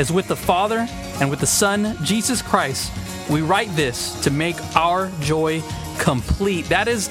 is 0.00 0.10
with 0.10 0.28
the 0.28 0.36
Father 0.36 0.86
and 1.20 1.28
with 1.28 1.40
the 1.40 1.46
Son, 1.46 1.94
Jesus 2.02 2.40
Christ. 2.40 2.90
We 3.28 3.42
write 3.42 3.68
this 3.76 4.18
to 4.22 4.30
make 4.30 4.56
our 4.74 5.10
joy 5.20 5.62
complete. 5.98 6.64
That 6.70 6.88
is 6.88 7.08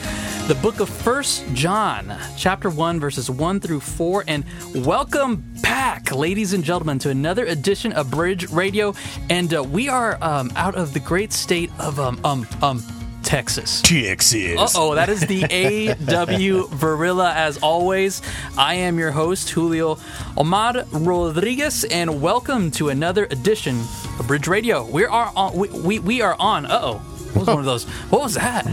the 0.47 0.55
book 0.55 0.79
of 0.79 0.89
First 0.89 1.45
John, 1.53 2.11
chapter 2.35 2.67
1, 2.67 2.99
verses 2.99 3.29
1 3.29 3.59
through 3.59 3.81
4. 3.81 4.23
And 4.27 4.43
welcome 4.73 5.43
back, 5.61 6.11
ladies 6.11 6.53
and 6.53 6.63
gentlemen, 6.63 6.97
to 6.99 7.11
another 7.11 7.45
edition 7.45 7.93
of 7.93 8.09
Bridge 8.09 8.49
Radio. 8.49 8.95
And 9.29 9.53
uh, 9.53 9.61
we 9.61 9.87
are 9.87 10.17
um, 10.23 10.51
out 10.55 10.73
of 10.73 10.95
the 10.95 10.99
great 10.99 11.31
state 11.31 11.69
of 11.77 11.99
um, 11.99 12.19
um, 12.23 12.47
um, 12.63 12.83
Texas. 13.29 13.83
Texas. 13.83 14.57
Uh 14.57 14.67
oh, 14.73 14.95
that 14.95 15.07
is 15.07 15.21
the 15.21 15.43
AW 15.43 16.65
Varilla 16.75 17.31
as 17.35 17.59
always. 17.59 18.23
I 18.57 18.73
am 18.73 18.97
your 18.97 19.11
host, 19.11 19.51
Julio 19.51 19.99
Omar 20.35 20.83
Rodriguez, 20.91 21.83
and 21.83 22.23
welcome 22.23 22.71
to 22.71 22.89
another 22.89 23.25
edition 23.25 23.81
of 24.17 24.25
Bridge 24.25 24.47
Radio. 24.47 24.83
We 24.83 25.05
are 25.05 25.31
on, 25.35 25.55
we, 25.55 25.69
we, 25.69 25.99
we 25.99 26.21
are 26.23 26.35
on, 26.39 26.65
uh 26.65 26.79
oh. 26.81 27.08
What 27.33 27.45
was 27.45 27.47
one 27.47 27.59
of 27.59 27.65
those? 27.65 27.85
What 28.09 28.21
was 28.21 28.33
that? 28.35 28.65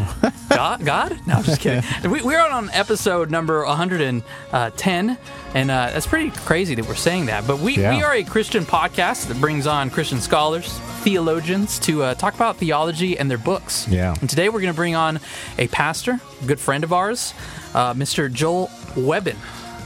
God? 0.48 0.84
God? 0.84 1.20
No, 1.26 1.34
I'm 1.34 1.42
just 1.44 1.60
kidding. 1.60 1.82
We, 2.10 2.22
we're 2.22 2.40
on 2.40 2.70
episode 2.70 3.30
number 3.30 3.64
110, 3.66 5.18
and 5.54 5.70
uh, 5.70 5.90
that's 5.92 6.06
pretty 6.06 6.30
crazy 6.30 6.74
that 6.74 6.86
we're 6.86 6.94
saying 6.94 7.26
that. 7.26 7.46
But 7.46 7.58
we, 7.58 7.76
Yeah. 7.76 7.96
we 7.96 8.02
are 8.02 8.14
a 8.14 8.24
Christian 8.24 8.64
podcast 8.64 9.26
that 9.28 9.38
brings 9.40 9.66
on 9.66 9.90
Christian 9.90 10.20
scholars, 10.20 10.78
theologians 11.02 11.78
to 11.80 12.02
uh, 12.02 12.14
talk 12.14 12.34
about 12.34 12.56
theology 12.56 13.18
and 13.18 13.30
their 13.30 13.38
books. 13.38 13.86
Yeah. 13.88 14.14
And 14.20 14.28
today 14.30 14.48
we're 14.48 14.60
going 14.60 14.72
to 14.72 14.76
bring 14.76 14.94
on 14.94 15.20
a 15.58 15.68
pastor, 15.68 16.20
a 16.42 16.44
good 16.46 16.60
friend 16.60 16.82
of 16.84 16.92
ours, 16.92 17.34
uh, 17.74 17.94
Mr. 17.94 18.32
Joel 18.32 18.70
Webbon. 18.96 19.36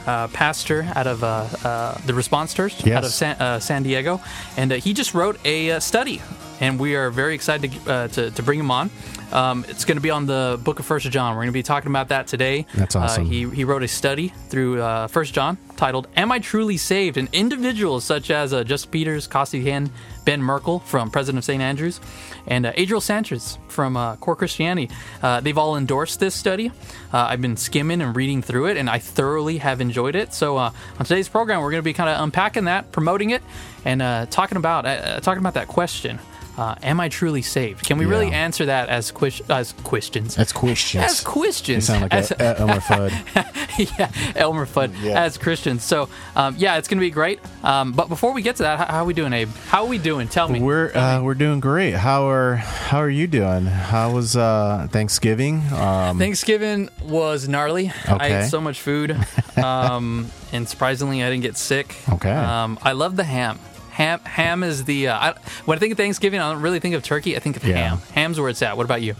Uh, 0.07 0.27
pastor 0.29 0.91
out 0.95 1.05
of 1.05 1.23
uh, 1.23 1.45
uh, 1.63 1.95
the 2.07 2.13
Response 2.15 2.55
Church 2.55 2.83
Yes. 2.83 2.97
out 2.97 3.03
of 3.05 3.11
San, 3.11 3.35
uh, 3.39 3.59
San 3.59 3.83
Diego, 3.83 4.19
and 4.57 4.71
uh, 4.71 4.75
he 4.77 4.93
just 4.93 5.13
wrote 5.13 5.37
a 5.45 5.73
uh, 5.73 5.79
study, 5.79 6.19
and 6.61 6.79
we 6.79 6.95
are 6.95 7.09
very 7.09 7.35
excited 7.35 7.71
to, 7.71 7.91
uh, 7.91 8.07
to, 8.09 8.31
to 8.31 8.43
bring 8.43 8.59
him 8.59 8.71
on. 8.71 8.89
Um, 9.31 9.65
it's 9.67 9.85
going 9.85 9.97
to 9.97 10.01
be 10.01 10.09
on 10.09 10.25
the 10.25 10.59
Book 10.63 10.79
of 10.79 10.85
First 10.85 11.09
John. 11.09 11.33
We're 11.33 11.43
going 11.43 11.47
to 11.47 11.53
be 11.53 11.63
talking 11.63 11.89
about 11.89 12.09
that 12.09 12.27
today. 12.27 12.65
That's 12.75 12.95
awesome. 12.95 13.25
Uh, 13.25 13.29
he 13.29 13.49
he 13.49 13.63
wrote 13.63 13.81
a 13.81 13.87
study 13.87 14.33
through 14.49 14.81
uh, 14.81 15.07
First 15.07 15.33
John 15.33 15.57
titled 15.77 16.07
"Am 16.15 16.31
I 16.31 16.39
Truly 16.39 16.77
Saved?" 16.77 17.17
And 17.17 17.29
individuals 17.31 18.03
such 18.03 18.29
as 18.29 18.53
uh, 18.53 18.63
Justin 18.63 18.91
Peters, 18.91 19.27
Costi 19.27 19.63
Hinn, 19.63 19.89
Ben 20.25 20.41
Merkle 20.41 20.79
from 20.79 21.09
President 21.09 21.39
of 21.39 21.45
St. 21.45 21.61
Andrews, 21.61 22.01
and 22.45 22.65
uh, 22.65 22.73
Adriel 22.75 22.99
Sanchez 23.01 23.57
from 23.69 23.95
uh, 23.95 24.17
Core 24.17 24.35
Christianity, 24.35 24.93
uh, 25.23 25.39
they've 25.39 25.57
all 25.57 25.77
endorsed 25.77 26.19
this 26.19 26.35
study. 26.35 26.69
Uh, 27.13 27.27
I've 27.29 27.41
been 27.41 27.55
skimming 27.57 28.01
and 28.01 28.13
reading 28.15 28.41
through 28.41 28.67
it, 28.67 28.77
and 28.77 28.89
I 28.89 28.99
thoroughly 28.99 29.59
have 29.59 29.79
enjoyed 29.79 30.15
it. 30.15 30.33
So 30.33 30.57
uh, 30.57 30.71
on 30.99 31.05
today's 31.05 31.29
program, 31.29 31.61
we're 31.61 31.71
going 31.71 31.81
to 31.81 31.83
be 31.83 31.93
kind 31.93 32.09
of 32.09 32.21
unpacking 32.21 32.65
that, 32.65 32.91
promoting 32.91 33.29
it, 33.29 33.41
and 33.85 34.01
uh, 34.01 34.25
talking 34.29 34.57
about 34.57 34.85
uh, 34.85 35.21
talking 35.21 35.39
about 35.39 35.53
that 35.53 35.69
question. 35.69 36.19
Uh, 36.61 36.75
am 36.83 36.99
I 36.99 37.09
truly 37.09 37.41
saved? 37.41 37.83
Can 37.87 37.97
we 37.97 38.05
really 38.05 38.31
answer 38.31 38.67
that 38.67 38.87
as 38.89 39.11
as 39.49 39.73
questions? 39.83 40.35
That's 40.35 40.51
questions. 40.53 41.03
as 41.03 41.21
questions. 41.21 41.89
You 41.89 41.93
sound 41.93 42.01
like 42.03 42.13
As- 42.13 42.29
a, 42.31 42.35
a 42.37 42.59
Elmer 42.59 42.79
Fudd. 42.81 43.13
yeah, 43.97 44.11
Elmer 44.35 44.67
Fudd 44.67 44.91
Yeah. 45.01 45.23
as 45.23 45.37
Christians. 45.39 45.83
So, 45.83 46.07
um, 46.35 46.53
yeah, 46.59 46.77
it's 46.77 46.87
going 46.87 46.99
to 46.99 47.07
be 47.07 47.09
great. 47.09 47.39
Um, 47.63 47.93
but 47.93 48.09
before 48.09 48.31
we 48.33 48.43
get 48.43 48.57
to 48.57 48.63
that, 48.63 48.77
how, 48.77 48.85
how 48.85 48.99
are 49.01 49.05
we 49.05 49.15
doing, 49.15 49.33
Abe? 49.33 49.49
How 49.69 49.81
are 49.85 49.87
we 49.89 49.97
doing? 49.97 50.27
Tell 50.27 50.47
me. 50.49 50.59
We're 50.59 50.91
uh, 50.95 51.23
we're 51.23 51.33
doing 51.33 51.59
great. 51.61 51.93
How 51.95 52.29
are 52.29 52.55
how 52.57 52.99
are 52.99 53.09
you 53.09 53.25
doing? 53.25 53.65
How 53.65 54.11
was 54.11 54.35
uh, 54.35 54.87
Thanksgiving? 54.91 55.63
Um, 55.73 56.19
Thanksgiving 56.19 56.89
was 57.03 57.47
gnarly. 57.47 57.91
I 58.07 58.13
Okay. 58.15 58.43
ate 58.43 58.49
so 58.49 58.61
much 58.61 58.81
food, 58.81 59.17
um, 59.57 60.27
and 60.53 60.69
surprisingly, 60.69 61.23
I 61.23 61.29
didn't 61.31 61.41
get 61.43 61.57
sick. 61.57 61.95
Okay. 62.07 62.29
Um, 62.31 62.77
I 62.83 62.91
love 62.91 63.15
the 63.15 63.23
ham. 63.23 63.57
Ham, 63.91 64.19
ham 64.21 64.63
is 64.63 64.85
the. 64.85 65.09
Uh, 65.09 65.17
I, 65.17 65.33
when 65.65 65.77
I 65.77 65.79
think 65.79 65.91
of 65.91 65.97
Thanksgiving, 65.97 66.39
I 66.39 66.51
don't 66.51 66.61
really 66.61 66.79
think 66.79 66.95
of 66.95 67.03
turkey. 67.03 67.35
I 67.35 67.39
think 67.39 67.57
of 67.57 67.63
Yeah. 67.65 67.75
ham. 67.89 68.01
Ham's 68.13 68.39
where 68.39 68.49
it's 68.49 68.61
at. 68.61 68.77
What 68.77 68.85
about 68.85 69.01
you? 69.01 69.15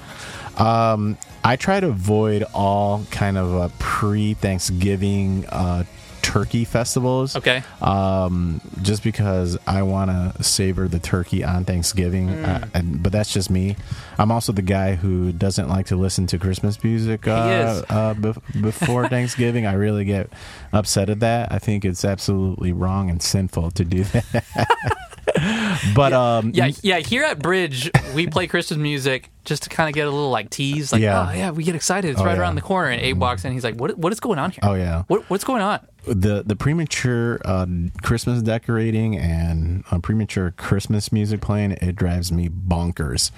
I 1.43 1.55
try 1.57 1.79
to 1.79 1.87
avoid 1.87 2.43
all 2.53 3.03
kind 3.11 3.37
of 3.37 3.55
uh, 3.55 3.69
pre-Thanksgiving 3.79 5.45
uh, 5.49 5.83
turkey 6.21 6.65
festivals. 6.65 7.35
Okay. 7.35 7.63
Um, 7.81 8.61
just 8.81 9.03
because 9.03 9.57
I 9.67 9.81
want 9.81 10.11
to 10.11 10.43
savor 10.43 10.87
the 10.87 10.99
turkey 10.99 11.43
on 11.43 11.65
Thanksgiving, 11.65 12.29
Mm. 12.29 12.63
uh, 12.63 12.67
and, 12.73 13.01
but 13.03 13.11
that's 13.11 13.33
just 13.33 13.49
me. 13.49 13.75
I'm 14.17 14.31
also 14.31 14.51
the 14.51 14.61
guy 14.61 14.95
who 14.95 15.31
doesn't 15.31 15.67
like 15.69 15.87
to 15.87 15.95
listen 15.95 16.27
to 16.27 16.37
Christmas 16.37 16.83
music 16.83 17.27
uh, 17.27 17.81
uh, 17.89 18.13
bef- 18.13 18.61
before 18.61 19.07
Thanksgiving. 19.15 19.65
I 19.65 19.73
really 19.73 20.05
get 20.05 20.29
upset 20.73 21.09
at 21.09 21.19
that. 21.21 21.51
I 21.51 21.59
think 21.59 21.83
it's 21.85 22.05
absolutely 22.05 22.71
wrong 22.71 23.09
and 23.09 23.21
sinful 23.21 23.71
to 23.71 23.83
do 23.83 24.03
that. 24.05 24.45
but 25.95 26.13
um, 26.13 26.51
Yeah, 26.53 26.71
yeah. 26.81 26.99
Here 26.99 27.23
at 27.23 27.39
Bridge, 27.39 27.89
we 28.13 28.27
play 28.27 28.47
Christmas 28.47 28.77
music 28.77 29.29
just 29.45 29.63
to 29.63 29.69
kind 29.69 29.89
of 29.89 29.95
get 29.95 30.07
a 30.07 30.11
little 30.11 30.29
like 30.29 30.49
tease, 30.49 30.91
like, 30.91 31.01
Yeah. 31.01 31.29
oh 31.29 31.33
yeah, 31.33 31.51
we 31.51 31.63
get 31.63 31.75
excited. 31.75 32.11
It's 32.11 32.19
Oh, 32.21 32.25
right 32.25 32.35
yeah. 32.35 32.41
around 32.41 32.55
the 32.55 32.61
corner, 32.61 32.89
and 32.89 33.01
Abe 33.01 33.19
walks 33.19 33.45
in. 33.45 33.53
He's 33.53 33.63
like, 33.63 33.75
what 33.75 33.97
What 33.97 34.11
is 34.13 34.19
going 34.19 34.39
on 34.39 34.51
here? 34.51 34.59
oh 34.63 34.73
yeah. 34.73 35.03
What, 35.07 35.29
what's 35.29 35.43
going 35.43 35.61
on? 35.61 35.79
the 36.07 36.41
the 36.43 36.55
premature 36.55 37.39
uh, 37.45 37.67
Christmas 38.01 38.41
decorating 38.41 39.15
and 39.19 39.83
uh, 39.91 39.99
premature 39.99 40.49
Christmas 40.57 41.11
music 41.11 41.41
playing 41.41 41.73
it 41.73 41.95
drives 41.95 42.31
me 42.31 42.49
bonkers. 42.49 43.29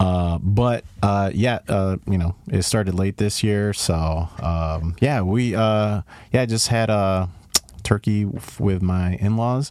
Uh, 0.00 0.38
but 0.40 0.84
uh, 1.02 1.30
yeah, 1.34 1.58
uh, 1.68 1.96
you 2.06 2.16
know, 2.16 2.34
it 2.50 2.62
started 2.62 2.94
late 2.94 3.16
this 3.18 3.42
year, 3.42 3.72
so 3.74 4.28
um, 4.40 4.96
yeah, 5.00 5.20
we 5.20 5.54
uh, 5.54 6.00
yeah 6.32 6.46
just 6.46 6.68
had 6.68 6.88
a 6.88 7.28
turkey 7.82 8.24
with 8.58 8.80
my 8.80 9.14
in 9.16 9.36
laws. 9.36 9.70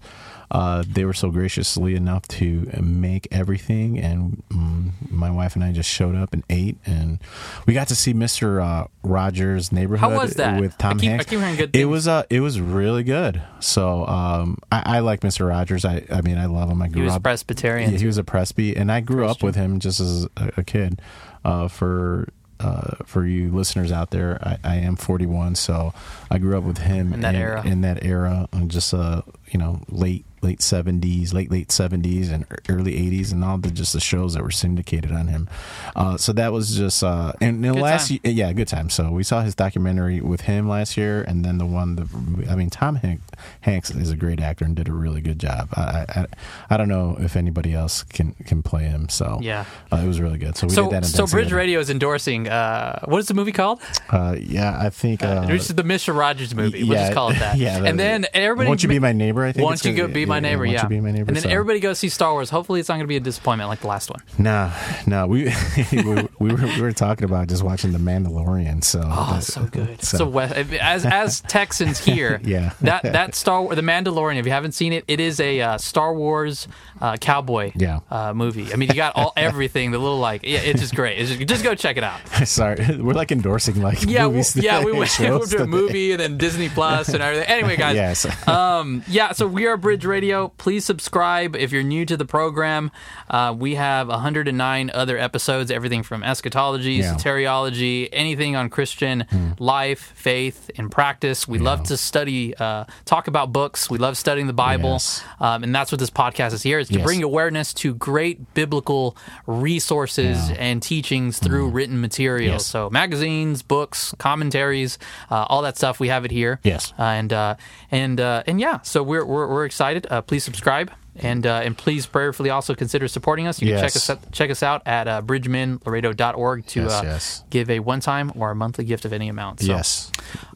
Uh, 0.49 0.81
they 0.87 1.03
were 1.03 1.13
so 1.13 1.29
graciously 1.29 1.93
enough 1.95 2.25
to 2.29 2.69
make 2.81 3.27
everything, 3.31 3.99
and 3.99 4.41
mm, 4.49 4.91
my 5.11 5.29
wife 5.29 5.55
and 5.55 5.63
I 5.63 5.73
just 5.73 5.89
showed 5.89 6.15
up 6.15 6.31
and 6.33 6.41
ate, 6.49 6.77
and 6.85 7.19
we 7.65 7.73
got 7.73 7.89
to 7.89 7.95
see 7.95 8.13
Mister 8.13 8.61
uh, 8.61 8.87
Rogers' 9.03 9.73
Neighborhood 9.73 10.11
How 10.11 10.17
was 10.17 10.35
that? 10.35 10.59
with 10.61 10.77
Tom 10.77 10.97
I 10.97 10.99
keep- 11.01 11.07
I 11.07 11.11
Hanks. 11.11 11.25
keep 11.25 11.39
hearing 11.39 11.55
good 11.57 11.75
It 11.75 11.85
was 11.85 12.07
uh, 12.07 12.23
it 12.29 12.39
was 12.39 12.61
really 12.61 13.03
good. 13.03 13.41
So 13.59 14.05
um, 14.07 14.57
I, 14.71 14.97
I 14.97 14.99
like 14.99 15.21
Mister 15.21 15.45
Rogers. 15.45 15.83
I 15.83 16.05
I 16.09 16.21
mean 16.21 16.37
I 16.37 16.45
love 16.45 16.69
him. 16.69 16.81
I 16.81 16.87
grew 16.87 17.01
He 17.01 17.05
was 17.05 17.15
up. 17.15 17.23
Presbyterian. 17.23 17.91
Yeah, 17.91 17.97
he 17.97 18.05
was 18.05 18.17
a 18.17 18.23
Presby, 18.23 18.75
and 18.77 18.89
I 18.89 19.01
grew 19.01 19.25
up 19.27 19.43
with 19.43 19.55
him 19.55 19.79
just 19.81 19.99
as 19.99 20.27
a, 20.37 20.51
a 20.57 20.63
kid. 20.63 21.01
Uh, 21.43 21.67
for 21.67 22.29
uh, 22.59 22.95
for 23.05 23.25
you 23.25 23.51
listeners 23.51 23.91
out 23.91 24.09
there, 24.11 24.39
I, 24.41 24.57
I 24.63 24.75
am 24.77 24.95
41, 24.95 25.55
so 25.55 25.93
I 26.31 26.39
grew 26.39 26.57
up 26.57 26.63
with 26.63 26.79
him 26.79 27.13
In 27.13 27.21
that 27.21 27.35
era. 27.35 27.63
In 27.65 27.81
that 27.81 28.03
era, 28.03 28.47
and 28.51 28.71
just 28.71 28.93
uh, 28.93 29.21
you 29.51 29.59
know, 29.59 29.81
late 29.89 30.25
late 30.47 30.59
70s, 30.59 31.33
late 31.33 31.51
late 31.51 31.67
70s, 31.69 32.31
and 32.31 32.45
early 32.69 32.93
80s, 32.93 33.31
and 33.31 33.43
all 33.43 33.57
the 33.57 33.69
just 33.69 33.93
the 33.93 33.99
shows 33.99 34.33
that 34.33 34.43
were 34.43 34.51
syndicated 34.51 35.11
on 35.11 35.27
him. 35.27 35.49
Uh, 35.95 36.17
so 36.17 36.31
that 36.33 36.53
was 36.53 36.75
just 36.75 37.03
uh, 37.03 37.33
and 37.41 37.63
the 37.63 37.73
last 37.73 38.09
time. 38.09 38.19
yeah, 38.23 38.51
good 38.53 38.67
time. 38.67 38.89
So 38.89 39.11
we 39.11 39.23
saw 39.23 39.41
his 39.41 39.55
documentary 39.55 40.21
with 40.21 40.41
him 40.41 40.67
last 40.69 40.97
year, 40.97 41.21
and 41.21 41.43
then 41.43 41.57
the 41.57 41.65
one 41.65 41.95
that 41.97 42.07
I 42.49 42.55
mean, 42.55 42.69
Tom 42.69 42.95
Hank, 42.95 43.21
Hanks 43.61 43.91
is 43.91 44.09
a 44.09 44.15
great 44.15 44.39
actor 44.39 44.65
and 44.65 44.75
did 44.75 44.87
a 44.87 44.93
really 44.93 45.21
good 45.21 45.39
job. 45.39 45.69
I, 45.73 46.05
I 46.09 46.25
I 46.69 46.77
don't 46.77 46.89
know 46.89 47.17
if 47.19 47.35
anybody 47.35 47.73
else 47.73 48.03
can 48.03 48.33
can 48.45 48.63
play 48.63 48.83
him. 48.83 49.09
So 49.09 49.39
Yeah. 49.41 49.65
uh, 49.91 49.97
it 49.97 50.07
was 50.07 50.19
really 50.21 50.37
good. 50.37 50.55
So 50.57 50.67
we 50.67 50.73
so, 50.73 50.83
did 50.83 50.91
that. 50.93 51.03
In 51.03 51.09
so 51.09 51.27
Bridge 51.27 51.51
Radio 51.51 51.79
is 51.79 51.89
endorsing. 51.89 52.47
Uh, 52.47 52.99
what 53.05 53.19
is 53.19 53.27
the 53.27 53.33
movie 53.33 53.51
called? 53.51 53.81
Uh, 54.09 54.35
yeah, 54.39 54.77
I 54.79 54.89
think. 54.89 55.23
Uh, 55.23 55.45
this 55.45 55.69
is 55.69 55.75
the 55.75 55.83
Mister 55.83 56.13
Rogers 56.13 56.55
movie. 56.55 56.83
We'll 56.83 56.97
just 56.97 57.13
call 57.13 57.31
it 57.31 57.39
that. 57.39 57.57
yeah, 57.65 57.83
and 57.83 57.99
then 57.99 58.25
everybody. 58.33 58.67
Won't 58.67 58.83
you 58.83 58.89
be 58.89 58.99
my 58.99 59.11
neighbor? 59.11 59.43
I 59.43 59.51
think. 59.51 59.65
Won't 59.65 59.83
you 59.83 59.93
go 59.93 60.07
be 60.07 60.25
my 60.25 60.36
yeah, 60.43 60.49
neighbor? 60.51 60.65
Yeah. 60.65 60.85
be 60.87 60.99
my 61.01 61.11
neighbor? 61.11 61.27
and 61.29 61.35
then 61.35 61.43
so- 61.43 61.49
everybody 61.49 61.79
go 61.79 61.93
see 61.93 62.09
Star 62.09 62.33
Wars. 62.33 62.49
Hopefully, 62.49 62.79
it's 62.79 62.89
not 62.89 62.95
going 62.95 63.03
to 63.03 63.07
be 63.07 63.15
a 63.17 63.19
disappointment 63.19 63.69
like 63.69 63.81
the 63.81 63.87
last 63.87 64.09
one. 64.09 64.21
No, 64.37 64.71
no, 65.05 65.27
we 65.27 65.51
we, 65.91 66.03
were, 66.03 66.27
we 66.39 66.53
were 66.53 66.65
we 66.67 66.81
were 66.81 66.91
talking 66.93 67.25
about 67.25 67.47
just 67.47 67.63
watching 67.63 67.91
The 67.91 67.99
Mandalorian. 67.99 68.83
So 68.83 69.01
Oh, 69.03 69.33
that- 69.35 69.43
so 69.43 69.63
good. 69.65 70.01
so- 70.03 70.17
So, 70.17 70.25
Wes- 70.27 70.51
as 70.79 71.05
as 71.23 71.41
Texans 71.41 71.99
here, 71.99 72.39
Yeah. 72.45 72.73
that 72.81 73.03
that 73.03 73.35
Star 73.35 73.61
Wars, 73.61 73.75
the 73.75 73.81
Mandalorian. 73.81 74.37
If 74.37 74.45
you 74.45 74.51
haven't 74.51 74.73
seen 74.73 74.93
it, 74.93 75.03
it 75.07 75.19
is 75.19 75.39
a 75.39 75.61
uh, 75.61 75.77
Star 75.77 76.13
Wars 76.13 76.67
uh, 77.01 77.17
cowboy 77.17 77.71
Yeah. 77.75 77.99
uh, 78.09 78.33
movie. 78.33 78.71
I 78.73 78.75
mean, 78.77 78.89
you 78.89 78.95
got 78.95 79.15
all 79.15 79.33
everything. 79.37 79.91
The 79.91 79.97
little 79.99 80.19
like, 80.19 80.43
yeah, 80.43 80.59
it's 80.59 80.81
just 80.81 80.95
great. 80.95 81.19
It's 81.19 81.29
just, 81.31 81.47
just 81.47 81.63
go 81.63 81.75
check 81.75 81.97
it 81.97 82.03
out. 82.03 82.19
Sorry, 82.47 82.75
we're 82.97 83.13
like 83.13 83.31
endorsing 83.31 83.81
like 83.81 84.03
Yeah, 84.05 84.27
movies. 84.27 84.55
yeah, 84.55 84.83
we 84.83 84.91
went 84.91 85.09
shows 85.11 85.49
to 85.51 85.63
a 85.63 85.67
movie 85.67 86.11
and 86.11 86.19
then 86.19 86.37
Disney 86.37 86.69
Plus 86.69 87.09
and 87.09 87.21
everything. 87.21 87.47
Anyway, 87.47 87.75
guys, 87.77 87.95
Yes. 87.95 88.47
um, 88.47 89.03
yeah. 89.07 89.31
So 89.31 89.47
we 89.47 89.65
are 89.67 89.77
Bridge 89.77 90.05
Radio. 90.05 90.16
Please 90.21 90.83
subscribe 90.83 91.55
if 91.55 91.71
you're 91.71 91.83
new 91.83 92.03
to 92.03 92.17
the 92.17 92.25
program. 92.25 92.89
Uh, 93.29 93.53
we 93.55 93.75
have 93.75 94.07
109 94.07 94.89
other 94.91 95.15
episodes, 95.15 95.69
everything 95.69 96.01
from 96.01 96.23
eschatology, 96.23 96.93
Yeah. 96.93 97.13
soteriology, 97.13 98.09
anything 98.11 98.55
on 98.55 98.69
Christian 98.71 99.25
life, 99.59 100.11
faith, 100.15 100.71
and 100.75 100.89
practice. 100.89 101.47
We 101.47 101.59
love 101.59 101.83
to 101.83 101.97
study, 101.97 102.55
uh, 102.57 102.85
talk 103.05 103.27
about 103.27 103.53
books. 103.53 103.91
We 103.91 103.99
love 103.99 104.17
studying 104.17 104.47
the 104.47 104.53
Bible. 104.53 104.93
Yes. 104.93 105.23
Um, 105.39 105.63
and 105.63 105.75
that's 105.75 105.91
what 105.91 105.99
this 105.99 106.09
podcast 106.09 106.53
is 106.53 106.63
here, 106.63 106.79
is 106.79 106.87
to 106.87 106.95
Yes. 106.95 107.03
bring 107.03 107.21
awareness 107.21 107.71
to 107.75 107.93
great 107.93 108.55
biblical 108.55 109.15
resources 109.45 110.49
Yeah. 110.49 110.55
And 110.57 110.81
teachings 110.81 111.37
through 111.37 111.69
written 111.69 112.01
materials. 112.01 112.63
Yes. 112.63 112.65
So 112.65 112.89
magazines, 112.89 113.61
books, 113.61 114.15
commentaries, 114.17 114.97
uh, 115.29 115.45
all 115.47 115.61
that 115.61 115.77
stuff. 115.77 115.99
We 115.99 116.07
have 116.07 116.25
it 116.25 116.31
here. 116.31 116.59
Yes. 116.63 116.91
Uh, 116.97 117.03
and 117.03 117.31
uh, 117.31 117.55
and 117.91 118.19
uh, 118.19 118.41
and 118.47 118.59
yeah, 118.59 118.79
so 118.81 119.03
we're 119.03 119.23
we're, 119.25 119.47
we're 119.47 119.65
excited. 119.65 120.06
Uh, 120.09 120.21
please 120.21 120.43
subscribe. 120.43 120.91
And 121.19 121.47
uh, 121.47 121.61
and 121.63 121.75
please 121.75 122.05
prayerfully 122.05 122.51
also 122.51 122.75
consider 122.75 123.07
supporting 123.07 123.47
us. 123.47 123.59
You 123.59 123.69
can 123.71 123.79
check 123.79 123.95
us 123.95 124.07
out, 124.07 124.31
check 124.31 124.51
us 124.51 124.61
out 124.61 124.83
at 124.85 125.07
uh, 125.07 125.21
bridgemanlaredo.org 125.23 126.65
to 126.67 126.81
Yes, 126.83 126.91
uh, 126.91 127.01
yes. 127.03 127.43
give 127.49 127.69
a 127.71 127.79
one 127.79 128.01
time 128.01 128.31
or 128.35 128.51
a 128.51 128.55
monthly 128.55 128.85
gift 128.85 129.03
of 129.03 129.13
any 129.13 129.27
amount. 129.27 129.61
So, 129.61 129.65
Yes. 129.67 130.11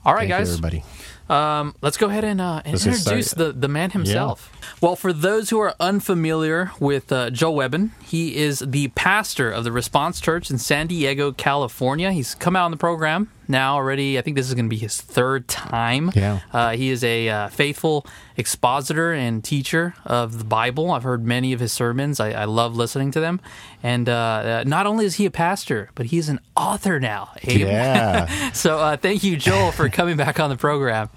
All 0.05 0.13
right, 0.13 0.19
Thank 0.19 0.29
you, 0.29 0.35
guys. 0.35 0.49
everybody. 0.49 0.83
Um, 1.29 1.75
let's 1.81 1.95
go 1.97 2.07
ahead 2.09 2.25
and, 2.25 2.41
uh, 2.41 2.61
and 2.65 2.73
introduce 2.75 3.31
the, 3.31 3.53
the 3.53 3.69
man 3.69 3.91
himself. 3.91 4.51
Well, 4.81 4.95
for 4.97 5.13
those 5.13 5.49
who 5.49 5.59
are 5.59 5.73
unfamiliar 5.79 6.71
with 6.79 7.11
uh, 7.11 7.29
Joel 7.29 7.55
Webbon, 7.55 7.91
he 8.03 8.35
is 8.35 8.59
the 8.59 8.89
pastor 8.89 9.49
of 9.49 9.63
the 9.63 9.71
Response 9.71 10.19
Church 10.19 10.51
in 10.51 10.57
San 10.57 10.87
Diego, 10.87 11.31
California. 11.31 12.11
He's 12.11 12.35
come 12.35 12.55
out 12.57 12.65
on 12.65 12.71
the 12.71 12.77
program 12.77 13.31
now 13.51 13.75
already. 13.75 14.17
I 14.17 14.21
think 14.21 14.35
this 14.35 14.47
is 14.47 14.55
going 14.55 14.65
to 14.65 14.69
be 14.69 14.77
his 14.77 14.99
third 14.99 15.47
time. 15.47 16.11
Yeah. 16.15 16.39
Uh, 16.51 16.71
he 16.71 16.89
is 16.89 17.03
a 17.03 17.29
uh, 17.29 17.47
faithful 17.49 18.05
expositor 18.37 19.11
and 19.11 19.43
teacher 19.43 19.93
of 20.05 20.39
the 20.39 20.43
Bible. 20.43 20.91
I've 20.91 21.03
heard 21.03 21.25
many 21.25 21.53
of 21.53 21.59
his 21.59 21.71
sermons. 21.71 22.19
I, 22.19 22.31
I 22.31 22.45
love 22.45 22.75
listening 22.75 23.11
to 23.11 23.19
them. 23.19 23.39
And 23.83 24.09
uh, 24.09 24.13
uh, 24.13 24.63
not 24.65 24.87
only 24.87 25.05
is 25.05 25.15
he 25.15 25.25
a 25.25 25.31
pastor, 25.31 25.89
but 25.93 26.07
he's 26.07 26.29
an 26.29 26.39
author 26.55 26.99
now. 26.99 27.31
Abe. 27.43 27.59
Yeah. 27.61 28.49
So 28.53 28.79
uh, 28.79 28.97
thank 28.97 29.23
you, 29.23 29.37
Joel, 29.37 29.71
for 29.71 29.89
coming 29.89 30.17
back 30.17 30.39
on 30.39 30.49
the 30.49 30.57
program. 30.57 31.09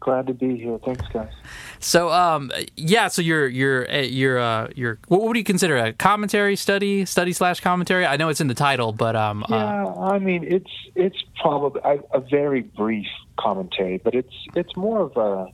Glad 0.00 0.26
to 0.26 0.34
be 0.34 0.56
here. 0.56 0.78
Thanks, 0.84 1.06
guys. 1.12 1.30
So 1.82 2.10
um 2.10 2.52
yeah, 2.76 3.08
so 3.08 3.22
you're 3.22 3.48
you're 3.48 3.90
uh, 3.90 3.98
you're 3.98 4.38
uh 4.38 4.68
you're 4.74 4.98
what 5.08 5.22
would 5.22 5.36
you 5.36 5.44
consider 5.44 5.76
a 5.76 5.92
commentary 5.92 6.56
study 6.56 7.04
study 7.04 7.32
slash 7.32 7.60
commentary? 7.60 8.06
I 8.06 8.16
know 8.16 8.28
it's 8.28 8.40
in 8.40 8.46
the 8.48 8.54
title, 8.54 8.92
but 8.92 9.16
um 9.16 9.42
uh, 9.44 9.46
Yeah, 9.50 9.86
I 9.86 10.18
mean 10.18 10.44
it's 10.44 10.70
it's 10.94 11.22
probably 11.40 11.80
a, 11.84 11.98
a 12.12 12.20
very 12.20 12.62
brief 12.62 13.08
commentary, 13.38 13.98
but 13.98 14.14
it's 14.14 14.34
it's 14.54 14.76
more 14.76 15.00
of 15.00 15.16
a 15.16 15.52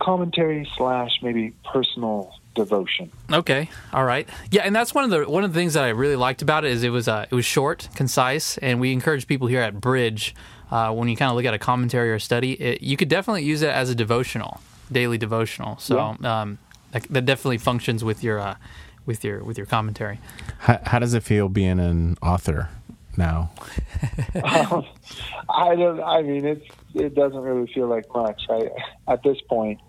commentary 0.00 0.68
slash 0.76 1.18
maybe 1.22 1.54
personal 1.70 2.34
devotion. 2.54 3.10
okay, 3.32 3.68
all 3.92 4.04
right, 4.04 4.28
yeah, 4.50 4.62
and 4.62 4.74
that's 4.74 4.94
one 4.94 5.04
of 5.04 5.10
the 5.10 5.28
one 5.28 5.44
of 5.44 5.52
the 5.52 5.58
things 5.58 5.74
that 5.74 5.84
I 5.84 5.88
really 5.88 6.16
liked 6.16 6.40
about 6.40 6.64
it 6.64 6.70
is 6.70 6.82
it 6.82 6.90
was 6.90 7.08
uh 7.08 7.26
it 7.30 7.34
was 7.34 7.44
short, 7.44 7.88
concise, 7.94 8.56
and 8.58 8.80
we 8.80 8.92
encourage 8.92 9.26
people 9.26 9.48
here 9.48 9.60
at 9.60 9.80
Bridge 9.80 10.34
uh, 10.70 10.92
when 10.92 11.08
you 11.08 11.16
kind 11.16 11.30
of 11.30 11.36
look 11.36 11.44
at 11.44 11.54
a 11.54 11.58
commentary 11.58 12.10
or 12.10 12.14
a 12.14 12.20
study, 12.20 12.52
it, 12.52 12.82
you 12.82 12.96
could 12.96 13.08
definitely 13.08 13.44
use 13.44 13.62
it 13.62 13.70
as 13.70 13.90
a 13.90 13.94
devotional, 13.94 14.60
daily 14.94 15.18
devotional. 15.18 15.76
So 15.78 15.98
um 16.00 16.58
that, 16.92 17.02
that 17.10 17.24
definitely 17.26 17.58
functions 17.58 18.02
with 18.02 18.22
your 18.24 18.40
uh 18.40 18.56
with 19.06 19.24
your 19.24 19.42
with 19.44 19.58
your 19.58 19.66
commentary. 19.66 20.18
how, 20.58 20.80
how 20.84 20.98
does 20.98 21.14
it 21.14 21.22
feel 21.22 21.48
being 21.48 21.78
an 21.78 22.16
author 22.22 22.70
now? 23.16 23.52
um, 24.44 24.84
I 25.48 25.74
don't. 25.74 26.02
I 26.02 26.22
mean, 26.22 26.44
it's 26.44 26.66
it 26.94 27.14
doesn't 27.14 27.40
really 27.40 27.70
feel 27.72 27.88
like 27.88 28.06
much. 28.14 28.42
I, 28.48 28.70
at 29.08 29.22
this 29.22 29.40
point, 29.48 29.80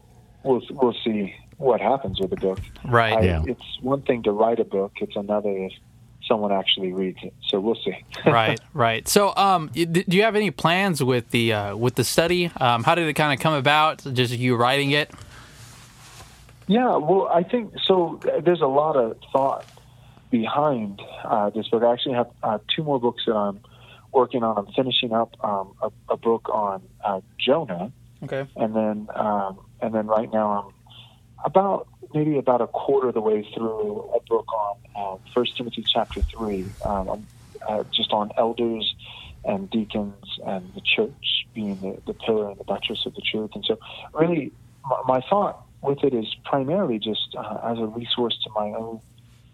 we'll 0.43 0.61
we'll 0.71 0.95
see 1.03 1.33
what 1.57 1.81
happens 1.81 2.19
with 2.19 2.31
the 2.31 2.37
book. 2.37 2.59
Right. 2.83 3.13
I, 3.13 3.21
Yeah. 3.21 3.43
It's 3.47 3.79
one 3.81 4.01
thing 4.01 4.23
to 4.23 4.31
write 4.31 4.59
a 4.59 4.65
book; 4.65 4.93
it's 4.99 5.15
another 5.15 5.49
if 5.49 5.73
someone 6.27 6.51
actually 6.51 6.91
reads 6.91 7.19
it. 7.23 7.33
So 7.49 7.59
we'll 7.59 7.79
see. 7.83 7.97
right, 8.25 8.59
right. 8.75 9.07
So, 9.07 9.33
um, 9.35 9.69
do 9.73 10.03
you 10.07 10.21
have 10.21 10.35
any 10.35 10.51
plans 10.51 11.03
with 11.03 11.31
the 11.31 11.53
uh, 11.53 11.75
with 11.75 11.95
the 11.95 12.03
study? 12.03 12.51
Um, 12.61 12.83
how 12.83 12.93
did 12.93 13.07
it 13.07 13.13
kind 13.13 13.33
of 13.33 13.39
come 13.41 13.55
about? 13.55 14.03
Just 14.13 14.33
you 14.37 14.55
writing 14.55 14.91
it? 14.91 15.09
Yeah, 16.67 16.97
well, 16.97 17.27
I 17.27 17.43
think 17.43 17.73
so. 17.85 18.19
There's 18.43 18.61
a 18.61 18.67
lot 18.67 18.95
of 18.95 19.17
thought 19.31 19.65
behind 20.29 21.01
uh, 21.23 21.49
this 21.51 21.67
book. 21.69 21.83
I 21.83 21.93
actually 21.93 22.15
have 22.15 22.29
uh, 22.43 22.59
two 22.75 22.83
more 22.83 22.99
books 22.99 23.23
that 23.25 23.35
I'm 23.35 23.59
working 24.11 24.43
on. 24.43 24.57
I'm 24.57 24.73
finishing 24.73 25.13
up 25.13 25.35
um, 25.43 25.73
a, 25.81 25.91
a 26.09 26.17
book 26.17 26.49
on 26.49 26.81
uh, 27.03 27.21
Jonah, 27.39 27.91
Okay. 28.23 28.45
and 28.55 28.75
then 28.75 29.07
um, 29.15 29.59
and 29.81 29.93
then 29.93 30.07
right 30.07 30.31
now 30.31 30.51
I'm 30.65 30.73
about 31.43 31.87
maybe 32.13 32.37
about 32.37 32.61
a 32.61 32.67
quarter 32.67 33.09
of 33.09 33.13
the 33.13 33.21
way 33.21 33.47
through 33.53 33.99
a 34.15 34.19
book 34.27 34.47
on 34.53 34.77
um, 34.95 35.19
First 35.33 35.57
Timothy 35.57 35.83
chapter 35.83 36.21
three, 36.21 36.65
um, 36.83 37.09
I'm, 37.09 37.27
uh, 37.69 37.83
just 37.93 38.11
on 38.11 38.29
elders 38.37 38.93
and 39.43 39.69
deacons 39.69 40.15
and 40.45 40.73
the 40.73 40.81
church 40.95 41.45
being 41.53 41.79
the, 41.81 41.97
the 42.07 42.13
pillar 42.25 42.49
and 42.49 42.59
the 42.59 42.63
buttress 42.65 43.01
of 43.05 43.13
the 43.13 43.21
truth. 43.31 43.51
And 43.55 43.63
so, 43.67 43.77
really, 44.13 44.53
my, 44.85 44.97
my 45.07 45.21
thought 45.29 45.59
with 45.81 46.03
it 46.03 46.13
is 46.13 46.27
primarily 46.45 46.99
just 46.99 47.35
uh, 47.37 47.59
as 47.63 47.77
a 47.79 47.85
resource 47.85 48.37
to 48.43 48.49
my 48.55 48.67
own 48.77 49.01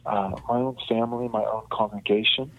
uh, 0.06 0.32
my 0.50 0.58
own 0.58 0.76
family, 0.90 1.28
my 1.28 1.44
own 1.44 1.64
congregation. 1.72 2.52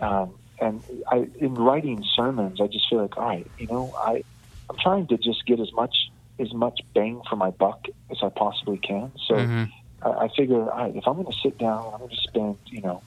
Um, 0.00 0.38
and 0.60 0.82
I, 1.10 1.26
in 1.40 1.54
writing 1.54 2.04
sermons, 2.16 2.60
I 2.60 2.66
just 2.66 2.86
feel 2.90 3.02
like, 3.02 3.16
all 3.16 3.26
right, 3.26 3.50
you 3.58 3.66
know, 3.68 3.94
I, 4.04 4.22
I'm 4.68 4.76
trying 4.82 5.06
to 5.08 5.16
just 5.16 5.44
get 5.46 5.60
as 5.60 5.70
much 5.74 5.94
as 6.40 6.52
much 6.54 6.80
bang 6.94 7.20
for 7.28 7.36
my 7.36 7.50
buck 7.50 7.80
as 8.10 8.18
I 8.22 8.28
possibly 8.36 8.78
can. 8.78 9.12
So 9.28 9.36
Mhm. 9.36 9.70
I, 10.02 10.08
I 10.10 10.28
figure, 10.36 10.70
all 10.70 10.78
right, 10.84 10.96
if 10.96 11.04
I'm 11.06 11.14
going 11.14 11.26
to 11.26 11.32
sit 11.42 11.58
down, 11.58 11.92
I'm 11.92 11.98
going 12.00 12.10
to 12.10 12.16
spend, 12.28 12.56
you 12.70 12.82
know, 12.82 13.04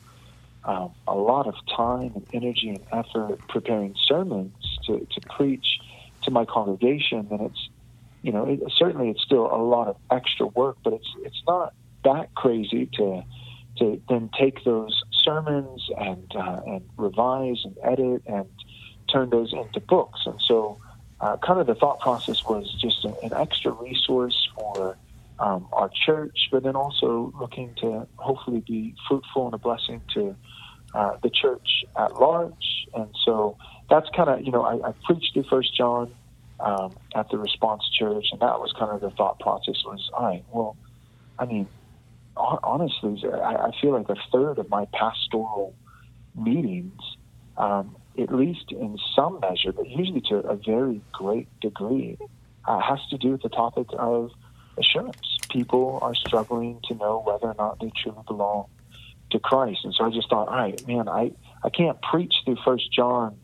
um, 0.65 0.93
a 1.07 1.15
lot 1.15 1.47
of 1.47 1.55
time 1.75 2.11
and 2.15 2.25
energy 2.33 2.69
and 2.69 2.79
effort 2.91 3.39
preparing 3.47 3.95
sermons 4.07 4.53
to, 4.87 5.05
to 5.11 5.21
preach 5.29 5.79
to 6.23 6.31
my 6.31 6.45
congregation, 6.45 7.27
then 7.29 7.41
it's, 7.41 7.69
you 8.21 8.31
know, 8.31 8.45
it, 8.45 8.61
certainly 8.77 9.09
it's 9.09 9.21
still 9.21 9.45
a 9.45 9.61
lot 9.61 9.87
of 9.87 9.97
extra 10.09 10.47
work, 10.47 10.77
but 10.83 10.93
it's 10.93 11.09
it's 11.23 11.41
not 11.45 11.73
that 12.05 12.33
crazy 12.35 12.89
to 12.93 13.23
to 13.79 14.01
then 14.07 14.29
take 14.39 14.63
those 14.63 15.03
sermons 15.11 15.89
and 15.97 16.31
uh, 16.35 16.61
and 16.65 16.87
revise 16.97 17.61
and 17.65 17.77
edit 17.83 18.21
and 18.25 18.47
turn 19.11 19.29
those 19.29 19.51
into 19.51 19.81
books. 19.81 20.21
And 20.25 20.39
so, 20.47 20.79
uh, 21.19 21.37
kind 21.37 21.59
of 21.59 21.67
the 21.67 21.75
thought 21.75 21.99
process 21.99 22.43
was 22.45 22.73
just 22.79 23.03
an, 23.03 23.15
an 23.23 23.33
extra 23.33 23.71
resource 23.71 24.47
for 24.55 24.97
um, 25.39 25.67
our 25.73 25.89
church, 25.89 26.49
but 26.51 26.63
then 26.63 26.75
also 26.75 27.33
looking 27.39 27.73
to 27.81 28.07
hopefully 28.15 28.63
be 28.65 28.95
fruitful 29.07 29.45
and 29.45 29.53
a 29.53 29.57
blessing 29.57 30.01
to 30.13 30.35
uh, 30.93 31.17
the 31.21 31.29
church 31.29 31.85
at 31.97 32.19
large. 32.19 32.87
And 32.93 33.09
so 33.25 33.57
that's 33.89 34.07
kind 34.15 34.29
of 34.29 34.41
you 34.41 34.51
know 34.51 34.63
I, 34.63 34.89
I 34.89 34.93
preached 35.05 35.33
through 35.33 35.45
First 35.49 35.75
John 35.75 36.13
um, 36.59 36.93
at 37.15 37.29
the 37.29 37.37
Response 37.37 37.83
Church, 37.89 38.27
and 38.31 38.41
that 38.41 38.59
was 38.59 38.73
kind 38.77 38.91
of 38.91 39.01
the 39.01 39.09
thought 39.11 39.39
process 39.39 39.83
was 39.85 40.09
all 40.13 40.25
right. 40.25 40.43
Well, 40.51 40.77
I 41.37 41.45
mean, 41.45 41.67
honestly, 42.37 43.23
I, 43.31 43.67
I 43.67 43.71
feel 43.81 43.91
like 43.91 44.09
a 44.09 44.15
third 44.31 44.59
of 44.59 44.69
my 44.69 44.85
pastoral 44.93 45.75
meetings, 46.35 47.01
um, 47.57 47.95
at 48.17 48.33
least 48.33 48.71
in 48.71 48.97
some 49.15 49.39
measure, 49.39 49.71
but 49.71 49.89
usually 49.89 50.21
to 50.21 50.37
a 50.37 50.55
very 50.55 51.01
great 51.11 51.47
degree, 51.59 52.17
uh, 52.65 52.79
has 52.79 52.99
to 53.09 53.17
do 53.17 53.31
with 53.31 53.41
the 53.41 53.49
topic 53.49 53.87
of 53.93 54.31
assurance. 54.77 55.39
People 55.49 55.99
are 56.01 56.15
struggling 56.15 56.79
to 56.85 56.95
know 56.95 57.21
whether 57.25 57.47
or 57.47 57.55
not 57.57 57.79
they 57.79 57.91
truly 57.95 58.21
belong 58.27 58.67
to 59.33 59.39
Christ, 59.39 59.81
and 59.83 59.93
so 59.93 60.05
I 60.05 60.09
just 60.09 60.29
thought, 60.29 60.47
all 60.47 60.55
right, 60.55 60.79
man, 60.87 61.09
I 61.09 61.31
I 61.63 61.69
can't 61.69 61.97
preach 62.01 62.33
through 62.45 62.57
First 62.65 62.91
John, 62.93 63.37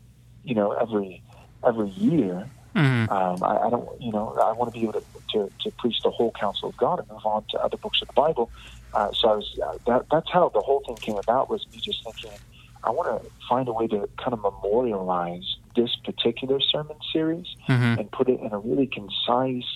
you 0.44 0.56
know, 0.56 0.72
every 0.72 1.22
every 1.68 1.90
year. 1.90 2.50
Mhm. 2.76 3.12
Um, 3.12 3.44
I, 3.44 3.58
I 3.66 3.70
don't, 3.72 3.90
you 4.00 4.12
know, 4.12 4.38
I 4.42 4.54
want 4.54 4.72
to 4.72 4.80
be 4.80 4.84
able 4.84 4.94
to, 4.94 5.04
to, 5.34 5.52
to 5.62 5.72
preach 5.80 5.98
the 6.04 6.12
whole 6.12 6.32
counsel 6.40 6.70
of 6.70 6.78
God 6.78 7.00
and 7.00 7.08
move 7.10 7.26
on 7.26 7.44
to 7.50 7.58
other 7.60 7.78
books 7.78 8.00
of 8.02 8.08
the 8.08 8.14
Bible. 8.14 8.52
Uh, 8.94 9.10
so 9.20 9.30
I 9.30 9.36
was, 9.36 9.48
uh, 9.66 9.78
that, 9.88 10.06
that's 10.12 10.32
how 10.32 10.50
the 10.54 10.62
whole 10.62 10.82
thing 10.86 11.00
came 11.04 11.18
about 11.18 11.50
was 11.50 11.66
me 11.74 11.82
just 11.84 11.98
thinking, 12.06 12.38
I 12.84 12.92
want 12.92 13.08
to 13.10 13.28
find 13.50 13.68
a 13.68 13.74
way 13.74 13.88
to 13.88 14.08
kind 14.24 14.34
of 14.34 14.40
memorialize 14.42 15.48
this 15.76 15.90
particular 16.06 16.60
sermon 16.62 16.98
series 17.12 17.48
Mhm. 17.68 17.98
and 18.00 18.12
put 18.12 18.30
it 18.30 18.40
in 18.40 18.54
a 18.54 18.60
really 18.60 18.88
concise, 18.88 19.72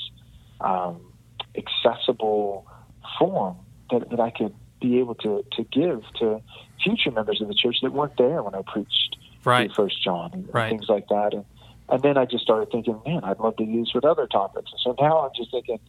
um, 0.62 1.01
accessible 1.58 2.65
form 3.17 3.58
that, 3.89 4.10
that 4.12 4.20
I 4.20 4.29
could 4.29 4.53
be 4.84 5.00
able 5.00 5.16
to, 5.16 5.44
to 5.56 5.63
give 5.63 6.02
to 6.20 6.42
future 6.84 7.12
members 7.12 7.42
of 7.42 7.48
the 7.48 7.54
church 7.56 7.78
that 7.82 7.94
weren't 7.94 8.18
there 8.18 8.44
when 8.44 8.54
I 8.56 8.62
preached 8.66 9.18
Right. 9.46 9.70
First 9.75 10.02
John 10.04 10.30
and, 10.34 10.46
and 10.46 10.54
Right. 10.54 10.70
things 10.70 10.86
like 10.88 11.08
that. 11.10 11.34
And 11.34 11.46
and 11.90 12.02
then 12.02 12.18
I 12.18 12.24
just 12.25 12.44
started 12.44 12.72
thinking, 12.72 12.98
man, 13.06 13.22
I'd 13.25 13.40
love 13.40 13.58
to 13.58 13.63
use 13.63 13.92
with 13.94 14.06
other 14.06 14.25
topics. 14.25 14.72
And 14.72 14.80
so 14.86 14.96
now 15.04 15.20
I'm 15.25 15.32
just 15.36 15.52
thinking, 15.52 15.80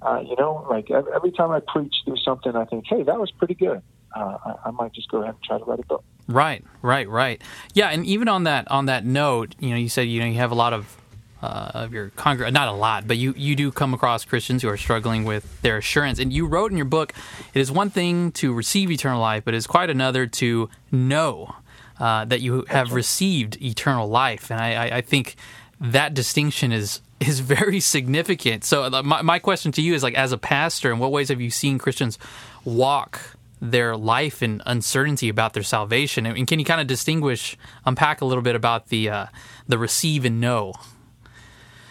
uh, 0.00 0.20
you 0.24 0.36
know, 0.36 0.64
like 0.70 0.90
every 0.90 1.32
time 1.32 1.50
I 1.50 1.60
preach 1.60 1.92
through 2.04 2.18
something, 2.18 2.54
I 2.54 2.64
think, 2.66 2.84
hey, 2.88 3.02
that 3.02 3.18
was 3.18 3.32
pretty 3.32 3.54
good. 3.54 3.82
Uh, 4.14 4.36
I, 4.46 4.52
I 4.66 4.70
might 4.70 4.92
just 4.94 5.08
go 5.10 5.18
ahead 5.22 5.34
and 5.34 5.42
try 5.42 5.58
to 5.58 5.64
write 5.64 5.80
a 5.80 5.86
book. 5.86 6.04
Right, 6.28 6.64
right, 6.82 7.08
right. 7.08 7.42
Yeah, 7.74 7.88
and 7.90 8.06
even 8.06 8.28
on 8.28 8.44
that 8.44 8.70
on 8.70 8.86
that 8.86 9.04
note, 9.04 9.56
you 9.58 9.70
know, 9.70 9.76
you 9.76 9.88
said 9.88 10.02
you 10.02 10.20
know 10.20 10.26
you 10.26 10.38
have 10.38 10.52
a 10.52 10.54
lot 10.54 10.72
of 10.72 10.96
uh, 11.42 11.70
of 11.74 11.92
your 11.92 12.10
congreg 12.10 12.52
not 12.52 12.68
a 12.68 12.72
lot, 12.72 13.06
but 13.06 13.16
you 13.16 13.34
you 13.36 13.56
do 13.56 13.72
come 13.72 13.94
across 13.94 14.24
Christians 14.24 14.62
who 14.62 14.68
are 14.68 14.76
struggling 14.76 15.24
with 15.24 15.60
their 15.62 15.78
assurance. 15.78 16.18
And 16.18 16.32
you 16.32 16.46
wrote 16.46 16.70
in 16.70 16.76
your 16.76 16.86
book, 16.86 17.12
it 17.54 17.60
is 17.60 17.70
one 17.70 17.90
thing 17.90 18.32
to 18.32 18.52
receive 18.52 18.90
eternal 18.90 19.20
life, 19.20 19.44
but 19.44 19.54
it 19.54 19.56
is 19.56 19.66
quite 19.66 19.90
another 19.90 20.26
to 20.26 20.68
know 20.90 21.54
uh, 21.98 22.24
that 22.26 22.40
you 22.40 22.64
have 22.68 22.92
received 22.92 23.60
eternal 23.62 24.08
life. 24.08 24.50
And 24.50 24.60
I, 24.60 24.74
I, 24.74 24.96
I 24.96 25.00
think 25.00 25.36
that 25.80 26.14
distinction 26.14 26.72
is 26.72 27.00
is 27.20 27.40
very 27.40 27.80
significant. 27.80 28.64
So 28.64 28.84
uh, 28.84 29.02
my, 29.02 29.22
my 29.22 29.38
question 29.38 29.72
to 29.72 29.82
you 29.82 29.94
is 29.94 30.02
like, 30.02 30.14
as 30.14 30.32
a 30.32 30.38
pastor, 30.38 30.90
in 30.92 30.98
what 30.98 31.12
ways 31.12 31.28
have 31.28 31.40
you 31.40 31.50
seen 31.50 31.78
Christians 31.78 32.18
walk 32.64 33.36
their 33.60 33.94
life 33.94 34.42
in 34.42 34.62
uncertainty 34.64 35.28
about 35.28 35.52
their 35.52 35.62
salvation? 35.62 36.24
And 36.24 36.46
can 36.46 36.58
you 36.58 36.64
kind 36.64 36.80
of 36.80 36.86
distinguish, 36.86 37.58
unpack 37.84 38.22
a 38.22 38.24
little 38.24 38.42
bit 38.42 38.56
about 38.56 38.88
the 38.88 39.10
uh, 39.10 39.26
the 39.68 39.78
receive 39.78 40.24
and 40.24 40.40
know? 40.40 40.72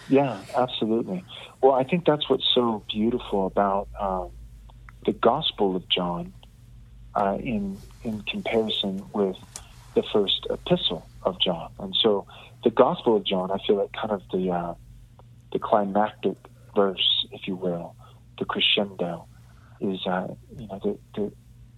Yeah, 0.09 0.41
absolutely. 0.57 1.23
Well, 1.61 1.73
I 1.73 1.83
think 1.83 2.05
that's 2.05 2.27
what's 2.29 2.49
so 2.55 2.83
beautiful 2.89 3.45
about 3.45 3.87
um, 3.99 4.31
the 5.05 5.13
Gospel 5.13 5.75
of 5.75 5.87
John 5.87 6.33
uh, 7.15 7.37
in 7.39 7.77
in 8.03 8.21
comparison 8.23 9.03
with 9.13 9.37
the 9.95 10.03
first 10.11 10.47
epistle 10.49 11.07
of 11.23 11.39
John. 11.39 11.71
And 11.79 11.95
so, 12.01 12.25
the 12.63 12.71
Gospel 12.71 13.17
of 13.17 13.23
John, 13.23 13.51
I 13.51 13.57
feel 13.65 13.77
like 13.77 13.91
kind 13.93 14.11
of 14.11 14.21
the 14.31 14.51
uh, 14.51 14.73
the 15.53 15.59
climactic 15.59 16.37
verse, 16.75 17.25
if 17.31 17.47
you 17.47 17.55
will, 17.55 17.95
the 18.39 18.45
crescendo, 18.45 19.27
is 19.79 19.99
uh, 20.07 20.27
you 20.57 20.67
know 20.67 20.79
the, 20.83 20.97
the, 21.15 21.31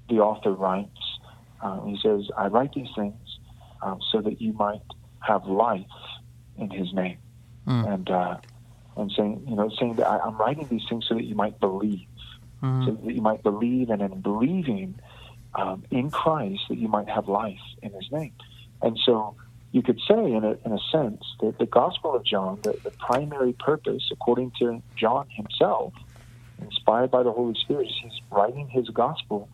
the 0.09 0.19
author 0.19 0.53
writes. 0.53 0.89
Uh, 1.61 1.81
he 1.85 1.99
says, 2.01 2.29
"I 2.37 2.47
write 2.47 2.73
these 2.73 2.89
things 2.95 3.39
um, 3.81 3.99
so 4.11 4.21
that 4.21 4.41
you 4.41 4.53
might 4.53 4.81
have 5.19 5.45
life 5.45 5.85
in 6.57 6.69
His 6.69 6.93
name," 6.93 7.17
mm. 7.67 7.93
and 7.93 8.09
uh, 8.09 8.37
and 8.97 9.11
saying 9.15 9.45
you 9.47 9.55
know 9.55 9.69
saying 9.79 9.95
that 9.95 10.07
I, 10.07 10.27
am 10.27 10.37
writing 10.37 10.67
these 10.69 10.83
things 10.89 11.05
so 11.07 11.15
that 11.15 11.25
you 11.25 11.35
might 11.35 11.59
believe, 11.59 12.07
mm. 12.61 12.85
so 12.85 12.91
that 12.91 13.13
you 13.13 13.21
might 13.21 13.43
believe, 13.43 13.89
and 13.89 14.01
in 14.01 14.21
believing 14.21 14.99
um, 15.55 15.83
in 15.91 16.09
Christ, 16.11 16.61
that 16.69 16.77
you 16.77 16.87
might 16.87 17.09
have 17.09 17.27
life 17.27 17.61
in 17.81 17.91
His 17.91 18.11
name, 18.11 18.33
and 18.81 18.99
so 19.05 19.35
you 19.71 19.81
could 19.81 19.99
say, 20.07 20.33
in 20.33 20.43
a, 20.43 20.57
in 20.65 20.73
a 20.73 20.79
sense, 20.91 21.23
that 21.39 21.57
the 21.57 21.65
Gospel 21.65 22.13
of 22.13 22.25
John, 22.25 22.59
the, 22.63 22.77
the 22.83 22.91
primary 22.91 23.53
purpose, 23.53 24.09
according 24.11 24.51
to 24.59 24.81
John 24.97 25.27
himself, 25.29 25.93
inspired 26.61 27.09
by 27.09 27.23
the 27.23 27.31
Holy 27.31 27.55
Spirit, 27.55 27.87
is 27.87 27.93
he's 28.03 28.21
writing 28.29 28.67
his 28.67 28.89
Gospel 28.89 29.47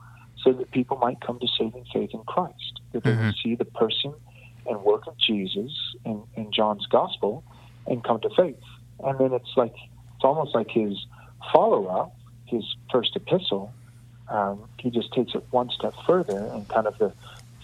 so 0.43 0.53
that 0.53 0.71
people 0.71 0.97
might 0.97 1.21
come 1.21 1.39
to 1.39 1.47
saving 1.57 1.85
faith 1.93 2.11
in 2.13 2.23
Christ, 2.23 2.81
that 2.93 3.03
they 3.03 3.11
mm-hmm. 3.11 3.29
see 3.43 3.55
the 3.55 3.65
person 3.65 4.13
and 4.65 4.81
work 4.81 5.05
of 5.07 5.17
Jesus 5.17 5.71
in, 6.03 6.23
in 6.35 6.51
John's 6.51 6.85
Gospel 6.87 7.43
and 7.87 8.03
come 8.03 8.19
to 8.21 8.29
faith. 8.35 8.61
And 9.03 9.17
then 9.19 9.33
it's 9.33 9.55
like, 9.55 9.73
it's 10.15 10.23
almost 10.23 10.55
like 10.55 10.69
his 10.69 11.05
follow 11.51 11.87
up, 11.87 12.15
his 12.45 12.63
first 12.91 13.15
epistle. 13.15 13.73
Um, 14.29 14.67
he 14.79 14.89
just 14.89 15.13
takes 15.13 15.35
it 15.35 15.43
one 15.51 15.69
step 15.69 15.93
further 16.05 16.37
and 16.53 16.67
kind 16.67 16.87
of 16.87 16.97
the 16.97 17.13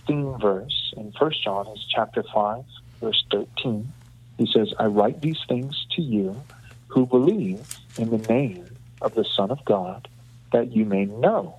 theme 0.08 0.38
verse 0.39 0.94
in 0.98 1.12
First 1.13 1.44
John 1.44 1.68
is 1.68 1.86
chapter 1.89 2.24
5, 2.34 2.63
verse 3.01 3.24
13. 3.32 3.92
He 4.38 4.48
says, 4.51 4.74
I 4.80 4.86
write 4.86 5.22
these 5.22 5.39
things 5.48 5.86
to 5.96 6.01
you 6.01 6.42
who 6.88 7.06
believe 7.06 7.77
in 7.98 8.10
the 8.10 8.18
name 8.30 8.65
of 9.01 9.15
the 9.15 9.25
Son 9.25 9.51
of 9.51 9.63
God, 9.65 10.08
that 10.51 10.72
you 10.72 10.86
may 10.86 11.06
know 11.06 11.56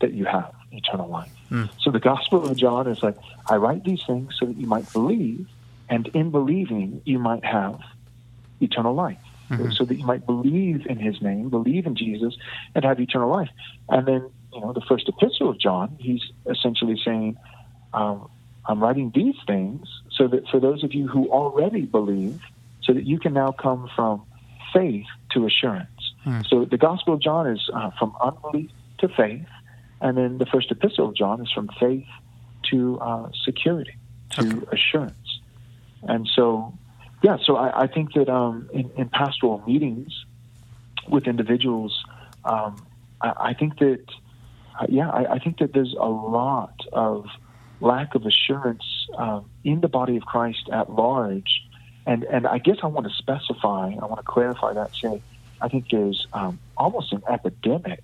that 0.00 0.12
you 0.12 0.24
have 0.24 0.52
eternal 0.72 1.08
life. 1.08 1.32
Mm. 1.50 1.68
So 1.80 1.90
the 1.90 2.00
Gospel 2.00 2.48
of 2.48 2.56
John 2.56 2.86
is 2.86 3.02
like, 3.02 3.16
I 3.48 3.56
write 3.56 3.84
these 3.84 4.02
things 4.06 4.34
so 4.38 4.46
that 4.46 4.56
you 4.56 4.66
might 4.66 4.90
believe, 4.92 5.48
and 5.88 6.06
in 6.08 6.30
believing, 6.30 7.02
you 7.04 7.18
might 7.18 7.44
have 7.44 7.80
eternal 8.60 8.94
life. 8.94 9.18
Mm-hmm. 9.50 9.70
So 9.70 9.84
that 9.86 9.94
you 9.94 10.04
might 10.04 10.26
believe 10.26 10.84
in 10.86 10.98
his 10.98 11.22
name, 11.22 11.48
believe 11.48 11.86
in 11.86 11.96
Jesus, 11.96 12.36
and 12.74 12.84
have 12.84 13.00
eternal 13.00 13.30
life. 13.30 13.48
And 13.88 14.06
then, 14.06 14.30
you 14.52 14.60
know, 14.60 14.74
the 14.74 14.82
first 14.82 15.08
epistle 15.08 15.48
of 15.48 15.58
John, 15.58 15.96
he's 15.98 16.20
essentially 16.44 17.00
saying, 17.02 17.38
um, 17.94 18.28
I'm 18.66 18.82
writing 18.82 19.10
these 19.14 19.36
things 19.46 19.88
so 20.12 20.28
that 20.28 20.46
for 20.48 20.60
those 20.60 20.84
of 20.84 20.92
you 20.92 21.08
who 21.08 21.30
already 21.30 21.86
believe, 21.86 22.42
so 22.82 22.92
that 22.92 23.06
you 23.06 23.18
can 23.18 23.32
now 23.32 23.52
come 23.52 23.88
from 23.96 24.22
faith 24.72 25.06
to 25.30 25.46
assurance. 25.46 26.12
Hmm. 26.24 26.40
So 26.46 26.64
the 26.66 26.76
Gospel 26.76 27.14
of 27.14 27.22
John 27.22 27.46
is 27.46 27.70
uh, 27.72 27.90
from 27.98 28.14
unbelief 28.20 28.70
to 28.98 29.08
faith, 29.08 29.46
and 30.00 30.16
then 30.18 30.38
the 30.38 30.46
first 30.46 30.70
epistle 30.70 31.08
of 31.08 31.16
John 31.16 31.40
is 31.40 31.50
from 31.52 31.70
faith 31.80 32.06
to 32.70 32.98
uh, 33.00 33.30
security, 33.44 33.96
to 34.32 34.40
okay. 34.40 34.66
assurance. 34.76 35.40
And 36.02 36.28
so, 36.34 36.76
yeah, 37.22 37.38
so 37.42 37.56
I, 37.56 37.82
I 37.82 37.86
think 37.86 38.12
that 38.14 38.28
um, 38.28 38.68
in, 38.72 38.90
in, 38.96 39.08
pastoral 39.08 39.62
meetings 39.66 40.24
with 41.08 41.26
individuals, 41.26 42.04
um, 42.44 42.76
I, 43.20 43.32
I, 43.38 43.54
think 43.54 43.78
that, 43.78 44.04
uh, 44.80 44.86
yeah, 44.88 45.10
I, 45.10 45.34
I 45.34 45.38
think 45.38 45.58
that 45.58 45.72
there's 45.72 45.94
a 45.98 46.08
lot 46.08 46.74
of 46.92 47.26
lack 47.80 48.14
of 48.14 48.24
assurance 48.24 48.84
um, 49.16 49.50
in 49.64 49.80
the 49.80 49.88
body 49.88 50.16
of 50.16 50.22
Christ 50.24 50.68
at 50.72 50.90
large. 50.90 51.62
And, 52.06 52.24
and 52.24 52.46
I 52.46 52.58
guess 52.58 52.78
I 52.82 52.86
want 52.86 53.06
to 53.06 53.14
specify, 53.14 53.92
I 54.00 54.04
want 54.06 54.18
to 54.18 54.26
clarify 54.26 54.72
that, 54.74 54.94
say, 54.94 55.20
I 55.60 55.68
think 55.68 55.86
there's 55.90 56.26
um, 56.32 56.58
almost 56.76 57.12
an 57.12 57.22
epidemic 57.28 58.02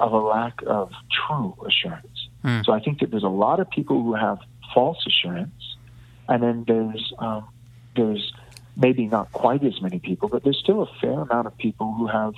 of 0.00 0.12
a 0.12 0.18
lack 0.18 0.60
of 0.66 0.90
true 1.10 1.54
assurance. 1.66 2.28
Mm. 2.42 2.64
So 2.64 2.72
I 2.72 2.80
think 2.80 3.00
that 3.00 3.10
there's 3.10 3.24
a 3.24 3.28
lot 3.28 3.60
of 3.60 3.70
people 3.70 4.02
who 4.02 4.14
have 4.14 4.38
false 4.72 5.04
assurance, 5.06 5.76
and 6.28 6.42
then 6.42 6.64
there's 6.66 7.12
um, 7.18 7.48
there's 7.96 8.32
maybe 8.76 9.06
not 9.06 9.32
quite 9.32 9.62
as 9.64 9.80
many 9.80 9.98
people, 9.98 10.28
but 10.28 10.42
there's 10.44 10.58
still 10.58 10.82
a 10.82 10.86
fair 11.00 11.20
amount 11.20 11.46
of 11.46 11.56
people 11.56 11.92
who 11.92 12.06
have 12.06 12.34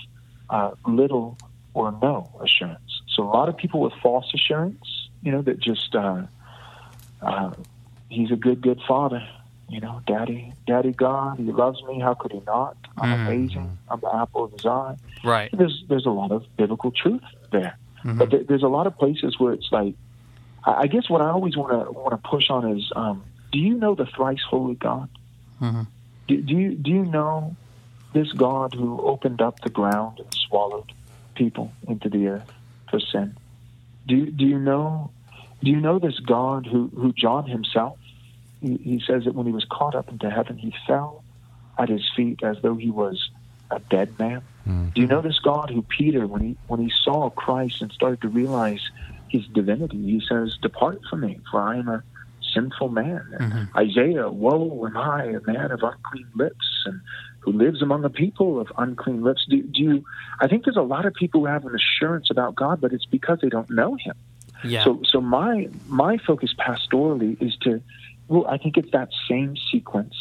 uh, 0.50 0.70
little 0.86 1.36
or 1.74 1.92
no 2.02 2.30
assurance. 2.40 3.02
So 3.08 3.22
a 3.22 3.30
lot 3.30 3.48
of 3.48 3.56
people 3.56 3.80
with 3.80 3.92
false 4.02 4.32
assurance, 4.34 5.08
you 5.22 5.32
know, 5.32 5.42
that 5.42 5.58
just 5.58 5.94
uh, 5.94 6.22
uh, 7.22 7.52
he's 8.08 8.30
a 8.30 8.36
good, 8.36 8.60
good 8.60 8.80
father. 8.86 9.26
You 9.68 9.80
know, 9.80 10.00
daddy, 10.06 10.52
daddy 10.66 10.92
God, 10.92 11.38
he 11.38 11.50
loves 11.50 11.82
me. 11.82 11.98
How 11.98 12.14
could 12.14 12.30
he 12.30 12.40
not? 12.46 12.76
I'm 12.98 13.10
mm-hmm. 13.10 13.26
amazing. 13.26 13.78
I'm 13.88 13.98
the 13.98 14.14
apple 14.14 14.44
of 14.44 14.52
his 14.52 14.64
eye. 14.64 14.96
Right. 15.24 15.50
There's 15.52 15.82
there's 15.88 16.06
a 16.06 16.10
lot 16.10 16.30
of 16.30 16.44
biblical 16.56 16.92
truth 16.92 17.24
there, 17.50 17.76
mm-hmm. 18.04 18.16
but 18.16 18.30
th- 18.30 18.46
there's 18.46 18.62
a 18.62 18.68
lot 18.68 18.86
of 18.86 18.96
places 18.96 19.40
where 19.40 19.52
it's 19.52 19.72
like, 19.72 19.94
I, 20.64 20.82
I 20.82 20.86
guess 20.86 21.10
what 21.10 21.20
I 21.20 21.30
always 21.30 21.56
want 21.56 21.72
to 21.72 21.90
want 21.90 22.10
to 22.10 22.28
push 22.28 22.48
on 22.48 22.78
is, 22.78 22.92
um, 22.94 23.24
do 23.50 23.58
you 23.58 23.74
know 23.74 23.96
the 23.96 24.06
thrice 24.06 24.42
holy 24.48 24.76
God? 24.76 25.08
Mm-hmm. 25.60 25.82
Do, 26.28 26.40
do 26.42 26.54
you 26.54 26.74
do 26.74 26.90
you 26.90 27.04
know 27.04 27.56
this 28.12 28.32
God 28.32 28.74
who 28.74 29.00
opened 29.00 29.40
up 29.40 29.60
the 29.60 29.70
ground 29.70 30.18
and 30.18 30.34
swallowed 30.48 30.92
people 31.34 31.72
into 31.86 32.08
the 32.08 32.28
earth 32.28 32.50
for 32.90 33.00
sin? 33.00 33.36
Do 34.06 34.30
do 34.30 34.44
you 34.44 34.58
know 34.58 35.10
do 35.62 35.70
you 35.70 35.80
know 35.80 35.98
this 35.98 36.18
God 36.20 36.66
who, 36.66 36.90
who 36.94 37.12
John 37.12 37.48
himself, 37.48 37.98
he, 38.60 38.76
he 38.76 39.02
says 39.06 39.24
that 39.24 39.34
when 39.34 39.46
he 39.46 39.52
was 39.52 39.64
caught 39.70 39.94
up 39.94 40.08
into 40.08 40.30
heaven, 40.30 40.58
he 40.58 40.74
fell 40.86 41.24
at 41.78 41.88
his 41.88 42.02
feet 42.14 42.42
as 42.42 42.56
though 42.62 42.76
he 42.76 42.90
was 42.90 43.30
a 43.70 43.80
dead 43.90 44.18
man? 44.18 44.42
Mm-hmm. 44.66 44.88
Do 44.90 45.00
you 45.00 45.06
know 45.06 45.22
this 45.22 45.38
God 45.38 45.70
who 45.70 45.82
Peter, 45.82 46.26
when 46.26 46.42
he 46.42 46.56
when 46.66 46.80
he 46.80 46.92
saw 47.02 47.30
Christ 47.30 47.82
and 47.82 47.92
started 47.92 48.20
to 48.22 48.28
realize 48.28 48.80
his 49.28 49.46
divinity, 49.46 50.02
he 50.02 50.22
says, 50.28 50.56
"Depart 50.60 51.00
from 51.08 51.20
me, 51.20 51.40
for 51.50 51.60
I 51.60 51.76
am 51.78 51.88
a 51.88 52.02
sinful 52.56 52.88
man." 52.88 53.24
Mm-hmm. 53.38 53.78
Isaiah, 53.78 54.28
"Woe 54.30 54.86
am 54.86 54.96
I, 54.96 55.24
a 55.24 55.40
man 55.46 55.70
of 55.70 55.82
unclean 55.82 56.28
lips, 56.34 56.66
and 56.86 57.00
who 57.40 57.52
lives 57.52 57.82
among 57.82 58.04
a 58.04 58.10
people 58.10 58.58
of 58.58 58.72
unclean 58.78 59.22
lips." 59.22 59.46
Do, 59.48 59.62
do 59.62 59.82
you? 59.82 60.04
I 60.40 60.48
think 60.48 60.64
there's 60.64 60.76
a 60.76 60.82
lot 60.82 61.06
of 61.06 61.14
people 61.14 61.40
who 61.42 61.46
have 61.46 61.64
an 61.66 61.74
assurance 61.74 62.30
about 62.30 62.54
God, 62.54 62.80
but 62.80 62.92
it's 62.92 63.06
because 63.06 63.40
they 63.42 63.48
don't 63.50 63.70
know 63.70 63.94
Him. 63.94 64.16
Yeah. 64.64 64.84
So, 64.84 65.02
so 65.04 65.20
my 65.20 65.68
my 65.86 66.18
focus 66.18 66.54
pastorally 66.58 67.40
is 67.40 67.56
to, 67.58 67.82
well, 68.28 68.46
I 68.46 68.56
think 68.58 68.76
it's 68.76 68.90
that 68.92 69.10
same 69.28 69.56
sequence 69.70 70.14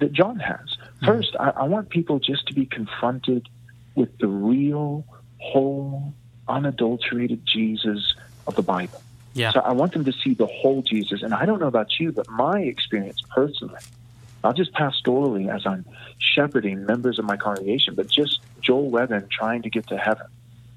that 0.00 0.12
John 0.12 0.38
has. 0.38 0.68
Mm-hmm. 0.68 1.06
First, 1.06 1.36
I, 1.38 1.50
I 1.50 1.64
want 1.64 1.88
people 1.88 2.18
just 2.18 2.46
to 2.48 2.54
be 2.54 2.66
confronted 2.66 3.48
with 3.94 4.16
the 4.18 4.28
real, 4.28 5.04
whole, 5.38 6.14
unadulterated 6.48 7.44
Jesus 7.44 8.14
of 8.46 8.54
the 8.54 8.62
Bible. 8.62 9.02
Yeah. 9.38 9.52
So 9.52 9.60
I 9.60 9.72
want 9.72 9.92
them 9.92 10.04
to 10.04 10.12
see 10.12 10.34
the 10.34 10.46
whole 10.46 10.82
Jesus. 10.82 11.22
And 11.22 11.32
I 11.32 11.46
don't 11.46 11.60
know 11.60 11.68
about 11.68 11.98
you, 12.00 12.12
but 12.12 12.28
my 12.28 12.60
experience 12.60 13.20
personally, 13.30 13.80
not 14.42 14.56
just 14.56 14.72
pastorally 14.72 15.54
as 15.54 15.66
I'm 15.66 15.84
shepherding 16.18 16.84
members 16.86 17.18
of 17.18 17.24
my 17.24 17.36
congregation, 17.36 17.94
but 17.94 18.08
just 18.08 18.40
Joel 18.60 18.90
Webbon 18.90 19.28
trying 19.30 19.62
to 19.62 19.70
get 19.70 19.86
to 19.88 19.96
heaven. 19.96 20.26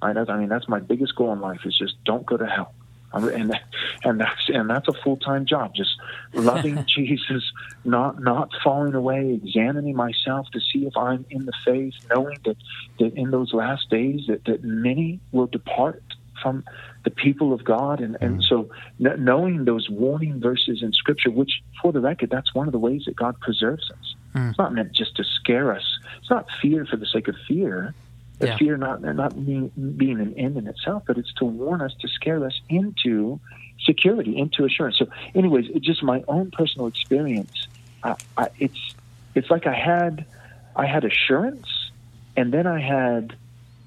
I 0.04 0.14
mean, 0.14 0.50
that's 0.50 0.68
my 0.68 0.80
biggest 0.80 1.16
goal 1.16 1.32
in 1.34 1.42
life 1.42 1.62
is 1.66 1.78
just 1.78 2.04
don't 2.04 2.26
go 2.26 2.38
to 2.38 2.48
hell 2.48 2.74
and 3.14 3.60
and 4.04 4.20
that's 4.20 4.50
and 4.50 4.70
that's 4.70 4.88
a 4.88 4.94
full 4.94 5.18
time 5.18 5.46
job. 5.46 5.76
Just 5.76 5.92
loving 6.34 6.86
Jesus, 6.88 7.44
not 7.84 8.22
not 8.22 8.50
falling 8.64 8.94
away, 8.94 9.34
examining 9.34 9.96
myself 9.96 10.48
to 10.52 10.60
see 10.60 10.86
if 10.86 10.96
I'm 10.96 11.26
in 11.30 11.46
the 11.46 11.54
faith, 11.66 11.94
knowing 12.10 12.38
that 12.46 12.58
that 13.00 13.14
in 13.16 13.32
those 13.32 13.54
last 13.54 13.90
days 13.90 14.22
that 14.28 14.46
that 14.46 14.64
many 14.64 15.20
will 15.32 15.48
depart 15.48 16.04
from 16.42 16.64
the 17.04 17.12
people 17.12 17.54
of 17.54 17.64
God, 17.64 18.00
and 18.00 18.18
and 18.22 18.40
mm. 18.40 18.44
so 18.44 18.70
knowing 19.00 19.66
those 19.66 19.90
warning 19.90 20.40
verses 20.40 20.82
in 20.84 20.94
Scripture, 20.94 21.32
which 21.32 21.62
for 21.82 21.92
the 21.92 22.00
record, 22.00 22.30
that's 22.30 22.54
one 22.54 22.68
of 22.68 22.72
the 22.72 22.80
ways 22.80 23.04
that 23.06 23.16
God 23.16 23.40
preserves 23.40 23.90
us. 23.92 24.16
It's 24.34 24.58
not 24.58 24.74
meant 24.74 24.94
just 24.94 25.16
to 25.18 25.24
scare 25.24 25.74
us. 25.74 25.84
It's 26.20 26.30
not 26.30 26.48
fear 26.62 26.86
for 26.86 26.96
the 26.96 27.06
sake 27.06 27.28
of 27.28 27.36
fear. 27.48 27.94
The 28.40 28.48
Yeah. 28.48 28.58
fear 28.58 28.78
not 28.78 29.02
not 29.02 29.46
being, 29.46 29.72
being 29.98 30.20
an 30.20 30.34
end 30.36 30.58
in 30.58 30.68
itself, 30.68 31.04
but 31.06 31.18
it's 31.18 31.34
to 31.34 31.46
warn 31.46 31.82
us 31.82 31.94
to 32.02 32.08
scare 32.08 32.44
us 32.46 32.60
into 32.70 33.40
security, 33.86 34.38
into 34.38 34.66
assurance. 34.66 34.98
So, 34.98 35.08
anyways, 35.36 35.68
just 35.82 36.02
my 36.02 36.24
own 36.28 36.52
personal 36.52 36.88
experience. 36.88 37.68
I, 38.04 38.16
I, 38.38 38.48
it's 38.58 38.96
it's 39.36 39.50
like 39.50 39.68
I 39.68 39.74
had 39.74 40.26
I 40.76 40.86
had 40.86 41.04
assurance, 41.04 41.68
and 42.36 42.54
then 42.54 42.66
I 42.68 42.80
had 42.80 43.36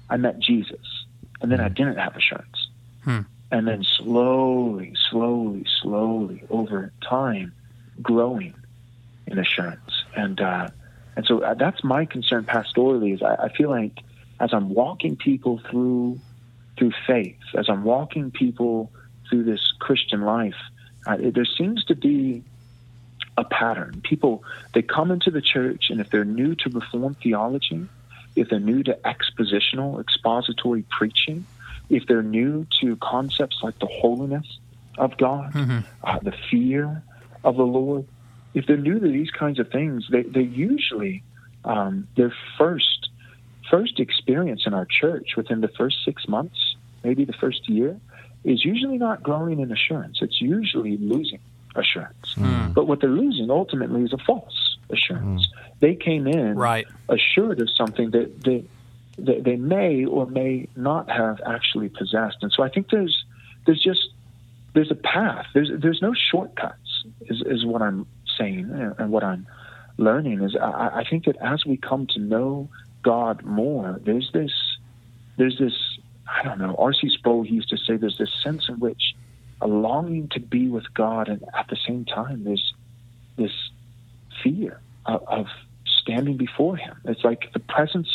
I 0.09 0.17
met 0.17 0.39
Jesus, 0.39 1.04
and 1.45 1.51
then 1.51 1.61
I 1.61 1.69
didn't 1.69 1.97
have 1.97 2.15
assurance, 2.15 2.69
Hmm. 3.03 3.19
and 3.51 3.67
then 3.67 3.83
slowly, 3.83 4.95
slowly, 5.11 5.63
slowly 5.79 6.41
over 6.49 6.91
time, 7.07 7.53
growing 8.01 8.55
in 9.27 9.37
assurance, 9.37 10.03
and 10.15 10.41
uh, 10.41 10.69
and 11.15 11.23
so 11.27 11.43
uh, 11.43 11.53
that's 11.53 11.83
my 11.83 12.05
concern 12.05 12.45
pastorally. 12.45 13.13
Is 13.13 13.21
I, 13.21 13.35
I 13.35 13.49
feel 13.49 13.69
like 13.69 13.99
as 14.39 14.55
I'm 14.55 14.69
walking 14.69 15.17
people 15.17 15.61
through 15.69 16.19
through 16.79 16.93
faith, 17.05 17.37
as 17.55 17.69
I'm 17.69 17.83
walking 17.83 18.31
people 18.31 18.91
through 19.29 19.43
this 19.43 19.71
Christian 19.77 20.21
life, 20.21 20.57
uh, 21.05 21.17
there 21.19 21.45
seems 21.45 21.85
to 21.85 21.95
be 21.95 22.43
a 23.37 23.43
pattern. 23.43 24.01
People 24.01 24.43
they 24.73 24.81
come 24.81 25.11
into 25.11 25.29
the 25.29 25.41
church, 25.41 25.91
and 25.91 26.01
if 26.01 26.09
they're 26.09 26.25
new 26.25 26.55
to 26.55 26.71
Reformed 26.71 27.17
theology, 27.19 27.87
if 28.35 28.49
they're 28.49 28.59
new 28.59 28.83
to 28.83 28.97
expositional, 29.05 29.99
expository 30.01 30.83
preaching, 30.89 31.45
if 31.89 32.05
they're 32.07 32.23
new 32.23 32.65
to 32.81 32.95
concepts 32.97 33.57
like 33.63 33.77
the 33.79 33.87
holiness 33.87 34.59
of 34.97 35.17
God, 35.17 35.53
uh, 36.03 36.19
the 36.21 36.33
fear 36.49 37.03
of 37.43 37.55
the 37.57 37.63
Lord, 37.65 38.05
if 38.53 38.65
they're 38.65 38.77
new 38.77 38.99
to 38.99 39.07
these 39.07 39.31
kinds 39.31 39.59
of 39.59 39.69
things, 39.69 40.07
they 40.09 40.23
they 40.23 40.41
usually 40.41 41.23
um, 41.63 42.07
their 42.15 42.33
first 42.57 43.09
first 43.69 43.99
experience 43.99 44.63
in 44.65 44.73
our 44.73 44.85
church 44.85 45.35
within 45.35 45.61
the 45.61 45.67
first 45.69 45.97
six 46.05 46.27
months, 46.27 46.75
maybe 47.03 47.25
the 47.25 47.33
first 47.33 47.67
year, 47.67 47.99
is 48.43 48.63
usually 48.63 48.97
not 48.97 49.23
growing 49.23 49.59
in 49.59 49.71
assurance. 49.71 50.19
It's 50.21 50.39
usually 50.39 50.97
losing 50.97 51.39
assurance. 51.75 52.35
But 52.73 52.87
what 52.87 53.01
they're 53.01 53.09
losing 53.09 53.49
ultimately 53.49 54.03
is 54.03 54.13
a 54.13 54.17
false 54.19 54.74
assurance. 54.89 55.47
Mm. 55.47 55.79
They 55.79 55.95
came 55.95 56.27
in 56.27 56.55
Right. 56.55 56.87
assured 57.09 57.59
of 57.59 57.69
something 57.69 58.11
that 58.11 58.43
they, 58.43 58.65
that 59.17 59.43
they 59.43 59.55
may 59.55 60.05
or 60.05 60.25
may 60.25 60.67
not 60.75 61.09
have 61.09 61.39
actually 61.45 61.89
possessed. 61.89 62.37
And 62.41 62.51
so 62.51 62.63
I 62.63 62.69
think 62.69 62.89
there's 62.89 63.23
there's 63.65 63.81
just 63.81 64.09
there's 64.73 64.91
a 64.91 64.95
path. 64.95 65.47
There's 65.53 65.71
there's 65.81 66.01
no 66.01 66.13
shortcuts. 66.13 67.05
Is 67.21 67.41
is 67.45 67.65
what 67.65 67.81
I'm 67.81 68.05
saying 68.37 68.69
and 68.71 68.93
and 68.97 69.11
what 69.11 69.23
I'm 69.23 69.47
learning 69.97 70.41
is 70.41 70.55
I, 70.55 70.99
I 70.99 71.03
think 71.09 71.25
that 71.25 71.37
as 71.37 71.65
we 71.65 71.77
come 71.77 72.07
to 72.07 72.19
know 72.19 72.69
God 73.03 73.43
more, 73.43 73.99
there's 74.03 74.31
this 74.33 74.51
there's 75.37 75.57
this 75.57 75.73
I 76.27 76.43
don't 76.43 76.59
know. 76.59 76.75
R.C. 76.77 77.09
Sproul 77.09 77.43
he 77.43 77.55
used 77.55 77.69
to 77.69 77.77
say 77.77 77.97
there's 77.97 78.17
this 78.17 78.33
sense 78.43 78.67
in 78.67 78.79
which 78.79 79.15
a 79.61 79.67
longing 79.67 80.27
to 80.29 80.39
be 80.39 80.67
with 80.67 80.93
God, 80.93 81.29
and 81.29 81.43
at 81.53 81.67
the 81.69 81.77
same 81.87 82.03
time 82.03 82.43
there's 82.43 82.73
this 83.37 83.53
fear 84.45 84.79
of, 85.05 85.21
of 85.27 85.45
standing 86.01 86.37
before 86.37 86.77
Him. 86.77 86.95
It's 87.05 87.23
like 87.23 87.51
the 87.53 87.59
presence 87.59 88.09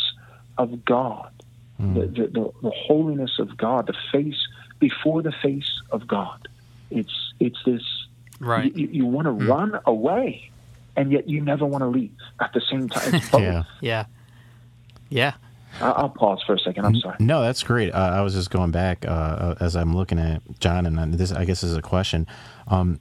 of 0.57 0.83
God, 0.85 1.29
the, 1.79 2.01
the, 2.17 2.27
the, 2.27 2.51
the 2.63 2.71
holiness 2.71 3.39
of 3.39 3.57
God, 3.57 3.87
the 3.87 3.95
face 4.11 4.37
before 4.79 5.21
the 5.21 5.31
face 5.31 5.71
of 5.91 6.07
God. 6.07 6.47
It's 6.89 7.33
it's 7.39 7.57
this 7.65 7.83
Right. 8.39 8.75
you, 8.75 8.87
you 8.87 9.05
want 9.05 9.25
to 9.25 9.31
run 9.31 9.79
away, 9.85 10.49
and 10.95 11.11
yet 11.11 11.29
you 11.29 11.41
never 11.41 11.65
want 11.65 11.81
to 11.83 11.87
leave 11.87 12.11
at 12.39 12.51
the 12.53 12.61
same 12.61 12.89
time. 12.89 13.21
Yeah. 13.41 13.63
Yeah. 13.81 14.05
Yeah. 15.09 15.33
I- 15.79 15.91
I'll 15.91 16.09
pause 16.09 16.41
for 16.45 16.53
a 16.55 16.59
second. 16.59 16.85
I'm 16.85 16.95
sorry. 16.97 17.17
No, 17.19 17.41
that's 17.41 17.63
great. 17.63 17.93
Uh, 17.93 18.11
I 18.13 18.21
was 18.21 18.33
just 18.33 18.49
going 18.51 18.71
back 18.71 19.05
uh, 19.07 19.55
as 19.59 19.75
I'm 19.75 19.95
looking 19.95 20.19
at 20.19 20.41
John, 20.59 20.85
and 20.85 20.99
uh, 20.99 21.05
this, 21.17 21.31
I 21.31 21.45
guess, 21.45 21.63
is 21.63 21.75
a 21.77 21.81
question. 21.81 22.27
Um, 22.67 22.99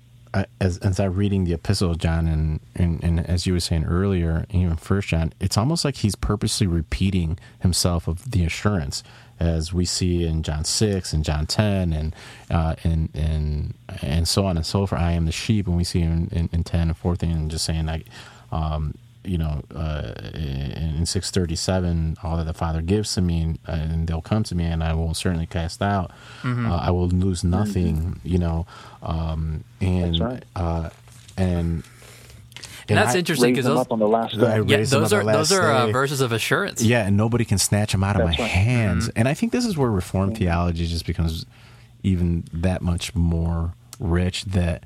As 0.60 0.78
as 0.78 1.00
I'm 1.00 1.14
reading 1.14 1.44
the 1.44 1.54
epistle 1.54 1.90
of 1.90 1.98
John, 1.98 2.28
and, 2.28 2.60
and 2.76 3.02
and 3.02 3.26
as 3.28 3.46
you 3.46 3.52
were 3.52 3.60
saying 3.60 3.84
earlier, 3.84 4.46
even 4.50 4.76
First 4.76 5.08
John, 5.08 5.32
it's 5.40 5.58
almost 5.58 5.84
like 5.84 5.96
he's 5.96 6.14
purposely 6.14 6.68
repeating 6.68 7.36
himself 7.58 8.06
of 8.06 8.30
the 8.30 8.44
assurance, 8.44 9.02
as 9.40 9.72
we 9.72 9.84
see 9.84 10.24
in 10.24 10.44
John 10.44 10.64
six 10.64 11.12
and 11.12 11.24
John 11.24 11.46
ten, 11.46 11.92
and 11.92 12.14
uh, 12.48 12.76
and 12.84 13.08
and 13.12 13.74
and 14.02 14.28
so 14.28 14.46
on 14.46 14.56
and 14.56 14.64
so 14.64 14.86
forth. 14.86 15.00
I 15.00 15.12
am 15.12 15.26
the 15.26 15.32
sheep, 15.32 15.66
and 15.66 15.76
we 15.76 15.82
see 15.82 16.00
in, 16.00 16.28
in, 16.28 16.48
in 16.52 16.62
ten 16.62 16.88
and 16.88 16.96
fourteen, 16.96 17.32
and 17.32 17.50
just 17.50 17.64
saying 17.64 17.86
like. 17.86 18.06
Um, 18.52 18.94
you 19.24 19.36
know, 19.38 19.62
uh, 19.74 20.12
in, 20.34 20.96
in 21.00 21.06
637, 21.06 22.16
all 22.22 22.36
that 22.36 22.44
the 22.44 22.54
Father 22.54 22.80
gives 22.82 23.14
to 23.14 23.20
me, 23.20 23.56
uh, 23.68 23.72
and 23.72 24.06
they'll 24.06 24.22
come 24.22 24.42
to 24.44 24.54
me, 24.54 24.64
and 24.64 24.82
I 24.82 24.94
will 24.94 25.14
certainly 25.14 25.46
cast 25.46 25.82
out. 25.82 26.10
Uh, 26.44 26.76
I 26.82 26.90
will 26.90 27.08
lose 27.08 27.44
nothing, 27.44 28.20
you 28.24 28.38
know. 28.38 28.66
Um, 29.02 29.64
and, 29.80 30.14
That's 30.14 30.20
right. 30.20 30.44
uh, 30.56 30.90
and, 31.36 31.82
And 32.88 32.98
that's 32.98 33.14
I- 33.14 33.18
interesting 33.18 33.52
because 33.54 33.66
those, 33.66 33.86
on 33.90 33.98
the 33.98 34.08
last 34.08 34.38
day. 34.38 34.62
yeah, 34.66 34.76
raise 34.78 34.90
those 34.90 35.12
up 35.12 35.18
are 35.18 35.20
on 35.20 35.26
the 35.26 35.32
those 35.32 35.50
last 35.52 35.60
are 35.60 35.70
uh, 35.72 35.86
verses 35.92 36.20
of 36.20 36.32
assurance. 36.32 36.82
Yeah, 36.82 37.06
and 37.06 37.16
nobody 37.16 37.44
can 37.44 37.58
snatch 37.58 37.92
them 37.92 38.02
out 38.02 38.16
of 38.20 38.26
That's 38.26 38.38
my 38.38 38.44
right. 38.44 38.50
hands. 38.50 39.08
And 39.16 39.28
I 39.28 39.34
think 39.34 39.52
this 39.52 39.64
is 39.66 39.76
where 39.76 39.90
Reformed 39.90 40.36
theology 40.38 40.86
just 40.86 41.06
becomes 41.06 41.44
even 42.02 42.44
that 42.52 42.80
much 42.82 43.14
more 43.14 43.74
rich 43.98 44.44
that 44.46 44.82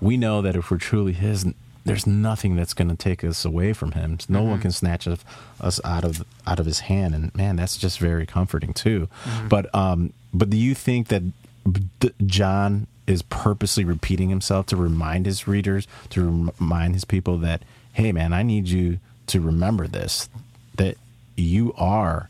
we 0.00 0.16
know 0.16 0.40
that 0.42 0.54
if 0.56 0.70
we're 0.70 0.78
truly 0.78 1.12
His, 1.12 1.44
there's 1.84 2.06
nothing 2.06 2.56
that's 2.56 2.74
going 2.74 2.88
to 2.88 2.96
take 2.96 3.22
us 3.22 3.44
away 3.44 3.72
from 3.72 3.92
Him. 3.92 4.18
No 4.28 4.42
one 4.42 4.60
can 4.60 4.72
snatch 4.72 5.06
us, 5.06 5.80
out 5.84 6.04
of 6.04 6.24
out 6.46 6.58
of 6.58 6.66
His 6.66 6.80
hand. 6.80 7.14
And 7.14 7.34
man, 7.34 7.56
that's 7.56 7.76
just 7.76 7.98
very 7.98 8.26
comforting 8.26 8.72
too. 8.72 9.08
But 9.48 9.72
um, 9.74 10.12
but 10.32 10.50
do 10.50 10.56
you 10.56 10.74
think 10.74 11.08
that 11.08 11.22
John 12.26 12.86
is 13.06 13.22
purposely 13.22 13.84
repeating 13.84 14.28
himself 14.30 14.66
to 14.66 14.76
remind 14.76 15.26
his 15.26 15.46
readers, 15.46 15.86
to 16.10 16.52
remind 16.58 16.94
his 16.94 17.04
people 17.04 17.38
that, 17.38 17.62
hey, 17.92 18.12
man, 18.12 18.32
I 18.32 18.42
need 18.42 18.68
you 18.68 18.98
to 19.26 19.40
remember 19.40 19.86
this, 19.86 20.28
that 20.76 20.96
you 21.36 21.74
are 21.76 22.28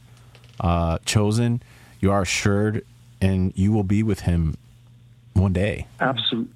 uh, 0.61 0.99
chosen, 1.05 1.63
you 2.01 2.11
are 2.11 2.23
assured, 2.23 2.85
and 3.21 3.53
you 3.57 3.73
will 3.73 3.85
be 3.85 4.03
with 4.03 4.21
him 4.21 4.57
one 5.35 5.53
day. 5.53 5.87
Absolutely, 6.01 6.53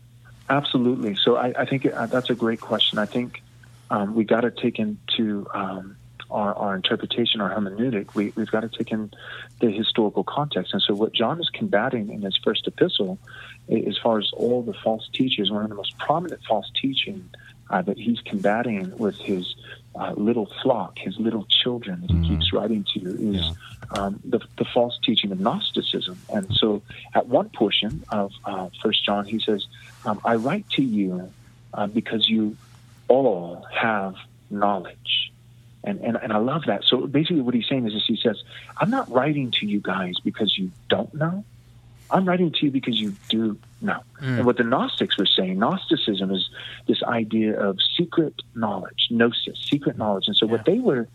absolutely. 0.49 1.17
So 1.17 1.37
I, 1.37 1.53
I 1.57 1.65
think 1.67 1.87
uh, 1.87 2.07
that's 2.07 2.31
a 2.31 2.35
great 2.35 2.61
question. 2.61 2.99
I 2.99 3.07
think 3.07 3.43
um, 3.91 4.15
we 4.15 4.25
got 4.25 4.43
to 4.43 4.51
take 4.51 4.79
into 4.79 5.47
um, 5.55 5.97
our, 6.31 6.55
our 6.55 6.75
interpretation, 6.77 7.41
our 7.41 7.51
hermeneutic. 7.55 8.15
We, 8.15 8.33
we've 8.37 8.51
got 8.51 8.61
to 8.61 8.69
take 8.69 8.91
in 8.93 9.11
the 9.61 9.71
historical 9.71 10.25
context. 10.25 10.73
And 10.73 10.83
so, 10.83 10.95
what 10.95 11.13
John 11.13 11.41
is 11.41 11.49
combating 11.51 12.11
in 12.13 12.23
his 12.23 12.37
first 12.37 12.67
epistle, 12.67 13.19
as 13.71 13.97
far 14.03 14.19
as 14.19 14.31
all 14.33 14.63
the 14.63 14.75
false 14.75 15.09
teachers, 15.13 15.51
one 15.51 15.63
of 15.63 15.69
the 15.69 15.75
most 15.75 15.97
prominent 15.99 16.41
false 16.49 16.71
teaching 16.81 17.29
uh, 17.71 17.83
that 17.83 17.99
he's 17.99 18.21
combating 18.21 18.97
with 18.97 19.17
his 19.17 19.55
uh, 19.95 20.13
little 20.17 20.47
flock, 20.63 20.99
his 20.99 21.19
little 21.19 21.45
children 21.63 22.01
that 22.03 22.11
he 22.11 22.29
keeps 22.29 22.53
writing 22.53 22.85
to, 22.95 23.01
is 23.01 23.45
Yeah. 23.45 23.53
um, 23.93 24.21
the, 24.25 24.41
the 24.57 24.65
false 24.67 24.99
teaching 25.03 25.33
of 25.33 25.41
Gnosticism. 25.41 26.19
And 26.33 26.47
so, 26.55 26.83
at 27.15 27.27
one 27.27 27.49
portion 27.51 28.05
of 28.11 28.33
uh, 28.45 28.69
First 28.83 29.05
John, 29.05 29.25
he 29.27 29.39
says, 29.41 29.67
um, 30.05 30.21
"I 30.25 30.37
write 30.37 30.69
to 30.71 30.83
you 30.83 31.33
uh, 31.75 31.87
because 31.87 32.29
you 32.29 32.57
all 33.09 33.67
have 33.73 34.15
knowledge." 34.51 35.33
And, 35.85 36.01
and 36.01 36.17
and 36.17 36.33
I 36.33 36.39
love 36.39 36.65
that. 36.67 36.85
So 36.85 37.07
basically, 37.07 37.41
what 37.41 37.55
he's 37.55 37.69
saying 37.69 37.87
is, 37.87 37.93
this: 37.95 38.05
he 38.07 38.17
says, 38.17 38.43
"I'm 38.77 38.91
not 38.91 39.11
writing 39.11 39.51
to 39.53 39.67
you 39.67 39.81
guys 39.81 40.15
because 40.23 40.57
you 40.59 40.71
don't 40.89 41.13
know. 41.15 41.45
I'm 42.11 42.27
writing 42.27 42.51
to 42.53 42.67
you 42.67 42.71
because 42.71 43.01
you 43.01 43.15
do 43.29 43.59
know." 43.81 44.01
And 44.39 44.47
what 44.47 44.57
the 44.57 44.65
Gnostics 44.65 45.17
were 45.17 45.27
saying, 45.27 45.59
Gnosticism 45.59 46.31
is 46.33 46.49
this 46.87 47.03
idea 47.03 47.59
of 47.59 47.79
secret 47.97 48.35
knowledge, 48.55 49.09
gnosis, 49.11 49.59
secret 49.71 49.97
knowledge. 49.97 50.27
And 50.27 50.37
so 50.37 50.47
what 50.47 50.65
they 50.65 50.81
were 50.81 51.07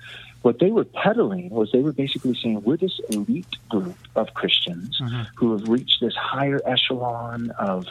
what 0.44 0.60
they 0.60 0.72
were 0.72 0.84
peddling 0.86 1.50
was 1.50 1.72
they 1.72 1.82
were 1.82 1.94
basically 1.94 2.36
saying 2.42 2.64
we're 2.64 2.78
this 2.78 3.00
elite 3.10 3.56
group 3.70 3.96
of 4.16 4.34
Christians 4.34 5.00
who 5.36 5.58
have 5.58 5.68
reached 5.68 6.00
this 6.02 6.16
higher 6.16 6.60
echelon 6.66 7.52
of 7.52 7.86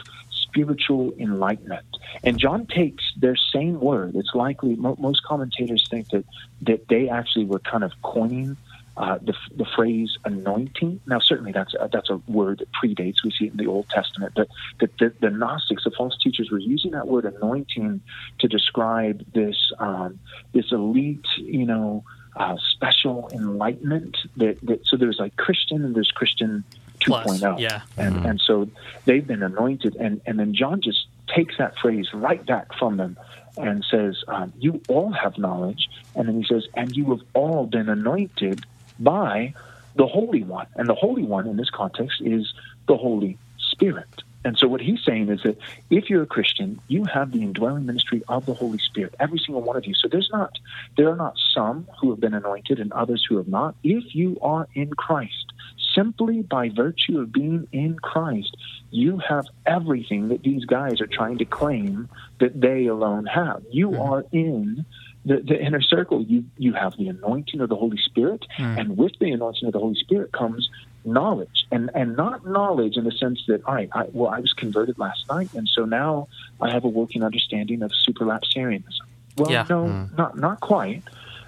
spiritual 0.53 1.13
enlightenment. 1.17 1.85
And 2.23 2.37
John 2.37 2.67
takes 2.67 3.03
their 3.17 3.35
same 3.35 3.79
word. 3.79 4.15
It's 4.15 4.33
likely 4.35 4.75
mo- 4.75 4.95
most 4.99 5.23
commentators 5.23 5.87
think 5.89 6.09
that 6.09 6.25
that 6.61 6.87
they 6.87 7.09
actually 7.09 7.45
were 7.45 7.59
kind 7.59 7.83
of 7.83 7.91
coining 8.03 8.55
uh, 8.95 9.17
the, 9.19 9.33
the 9.55 9.65
phrase 9.75 10.17
anointing. 10.23 10.99
Now, 11.07 11.19
certainly 11.19 11.51
that's 11.51 11.73
a, 11.73 11.89
that's 11.91 12.11
a 12.11 12.17
word 12.27 12.59
that 12.59 12.69
predates. 12.71 13.23
We 13.23 13.31
see 13.31 13.45
it 13.45 13.51
in 13.51 13.57
the 13.57 13.65
Old 13.65 13.89
Testament, 13.89 14.33
but 14.35 14.47
that 14.79 14.95
the, 14.99 15.13
the 15.19 15.31
Gnostics, 15.31 15.83
the 15.83 15.91
false 15.91 16.15
teachers, 16.23 16.51
were 16.51 16.59
using 16.59 16.91
that 16.91 17.07
word 17.07 17.25
anointing 17.25 18.01
to 18.39 18.47
describe 18.47 19.25
this 19.33 19.71
um, 19.79 20.19
this 20.53 20.71
elite, 20.71 21.25
you 21.37 21.65
know, 21.65 22.03
uh, 22.35 22.57
special 22.69 23.29
enlightenment. 23.33 24.15
That, 24.37 24.59
that 24.61 24.85
so 24.85 24.97
there's 24.97 25.17
like 25.17 25.35
Christian 25.37 25.83
and 25.83 25.95
there's 25.95 26.11
Christian 26.11 26.63
2.0. 27.05 27.39
Plus, 27.39 27.59
yeah. 27.59 27.81
And 27.97 28.25
and 28.25 28.41
so 28.45 28.69
they've 29.05 29.25
been 29.25 29.43
anointed, 29.43 29.95
and 29.95 30.21
and 30.25 30.39
then 30.39 30.53
John 30.53 30.81
just 30.81 31.07
takes 31.33 31.55
that 31.57 31.73
phrase 31.81 32.07
right 32.13 32.45
back 32.45 32.67
from 32.77 32.97
them 32.97 33.17
and 33.57 33.85
says, 33.89 34.23
um, 34.27 34.53
You 34.57 34.81
all 34.87 35.11
have 35.11 35.37
knowledge. 35.37 35.87
And 36.15 36.27
then 36.27 36.41
he 36.41 36.45
says, 36.47 36.65
And 36.75 36.95
you 36.95 37.09
have 37.11 37.21
all 37.33 37.65
been 37.65 37.89
anointed 37.89 38.65
by 38.99 39.53
the 39.95 40.07
Holy 40.07 40.43
One. 40.43 40.67
And 40.75 40.89
the 40.89 40.95
Holy 40.95 41.23
One 41.23 41.47
in 41.47 41.57
this 41.57 41.69
context 41.69 42.21
is 42.21 42.53
the 42.87 42.97
Holy 42.97 43.37
Spirit. 43.71 44.23
And 44.45 44.57
so 44.57 44.67
what 44.67 44.81
he's 44.81 44.99
saying 45.05 45.29
is 45.29 45.41
that 45.43 45.57
if 45.89 46.09
you're 46.09 46.23
a 46.23 46.27
Christian, 46.27 46.81
you 46.87 47.05
have 47.05 47.31
the 47.31 47.41
indwelling 47.41 47.85
ministry 47.85 48.23
of 48.27 48.45
the 48.45 48.53
Holy 48.53 48.77
Spirit, 48.77 49.15
every 49.19 49.39
single 49.39 49.61
one 49.61 49.77
of 49.77 49.85
you. 49.85 49.93
So 49.93 50.09
there's 50.11 50.29
not 50.33 50.51
there 50.97 51.09
are 51.09 51.15
not 51.15 51.35
some 51.55 51.87
who 52.01 52.09
have 52.09 52.19
been 52.19 52.33
anointed 52.33 52.79
and 52.79 52.91
others 52.91 53.25
who 53.27 53.37
have 53.37 53.47
not. 53.47 53.75
If 53.83 54.13
you 54.13 54.37
are 54.41 54.67
in 54.75 54.89
Christ, 54.91 55.53
simply 55.93 56.41
by 56.41 56.69
virtue 56.69 57.19
of 57.19 57.31
being 57.31 57.67
in 57.71 57.97
Christ, 57.99 58.55
you 58.91 59.19
have 59.27 59.47
everything 59.65 60.29
that 60.29 60.43
these 60.43 60.65
guys 60.65 61.01
are 61.01 61.07
trying 61.07 61.37
to 61.39 61.45
claim 61.45 62.09
that 62.39 62.59
they 62.59 62.85
alone 62.85 63.25
have. 63.25 63.63
You 63.71 63.89
mm-hmm. 63.89 64.01
are 64.01 64.25
in 64.31 64.85
the, 65.25 65.37
the, 65.37 65.59
inner 65.59 65.81
circle. 65.81 66.21
You 66.21 66.45
you 66.57 66.73
have 66.73 66.97
the 66.97 67.07
anointing 67.07 67.61
of 67.61 67.69
the 67.69 67.75
Holy 67.75 67.97
Spirit, 67.97 68.45
mm. 68.57 68.79
and 68.79 68.97
with 68.97 69.13
the 69.19 69.31
anointing 69.31 69.67
of 69.67 69.73
the 69.73 69.79
Holy 69.79 69.95
Spirit 69.95 70.31
comes 70.31 70.69
knowledge, 71.05 71.65
and 71.71 71.89
and 71.95 72.15
not 72.15 72.45
knowledge 72.45 72.97
in 72.97 73.05
the 73.05 73.11
sense 73.11 73.41
that 73.47 73.63
all 73.65 73.75
right, 73.75 73.89
I, 73.93 74.05
well, 74.11 74.29
I 74.29 74.39
was 74.39 74.53
converted 74.53 74.99
last 74.99 75.27
night, 75.29 75.53
and 75.53 75.67
so 75.67 75.85
now 75.85 76.27
I 76.61 76.71
have 76.71 76.83
a 76.83 76.89
working 76.89 77.23
understanding 77.23 77.81
of 77.83 77.91
supralapsarianism. 78.07 78.99
Well, 79.37 79.51
yeah. 79.51 79.65
no, 79.69 79.85
mm. 79.85 80.17
not 80.17 80.37
not 80.37 80.59
quite. 80.59 81.03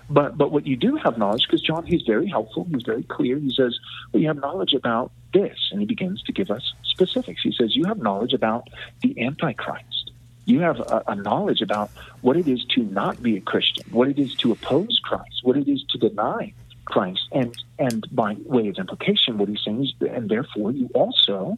But 0.10 0.38
but 0.38 0.52
what 0.52 0.68
you 0.68 0.76
do 0.76 0.96
have 0.98 1.18
knowledge, 1.18 1.44
because 1.48 1.62
John 1.62 1.86
he's 1.86 2.04
very 2.04 2.28
helpful, 2.28 2.68
he's 2.72 2.84
very 2.84 3.04
clear. 3.04 3.38
He 3.40 3.54
says, 3.54 3.80
well, 4.12 4.22
you 4.22 4.28
have 4.28 4.38
knowledge 4.38 4.74
about 4.74 5.12
this, 5.34 5.58
and 5.72 5.80
he 5.80 5.86
begins 5.86 6.22
to 6.24 6.32
give 6.32 6.52
us 6.52 6.74
specifics. 6.84 7.42
He 7.42 7.52
says, 7.52 7.76
you 7.76 7.86
have 7.86 7.98
knowledge 7.98 8.34
about 8.34 8.70
the 9.02 9.20
Antichrist. 9.20 10.12
You 10.46 10.60
have 10.60 10.80
a, 10.80 11.04
a 11.08 11.16
knowledge 11.16 11.62
about 11.62 11.90
what 12.22 12.38
it 12.38 12.48
is 12.48 12.64
to 12.76 12.84
not 12.84 13.22
be 13.24 13.36
a 13.38 13.42
Christian, 13.42 13.84
what 13.90 14.08
it 14.08 14.20
is 14.20 14.36
to 14.36 14.52
oppose 14.52 15.00
Christ, 15.04 15.42
what 15.44 15.58
it 15.58 15.68
is 15.68 15.84
to 15.90 15.98
deny 15.98 16.54
Christ, 16.86 17.28
and 17.32 17.56
and 17.80 18.06
by 18.12 18.36
way 18.46 18.68
of 18.68 18.78
implication, 18.78 19.40
what 19.40 19.50
he's 19.50 19.64
saying 19.66 19.86
is, 19.86 19.94
and 20.08 20.30
therefore 20.30 20.72
you 20.72 20.88
also 20.94 21.58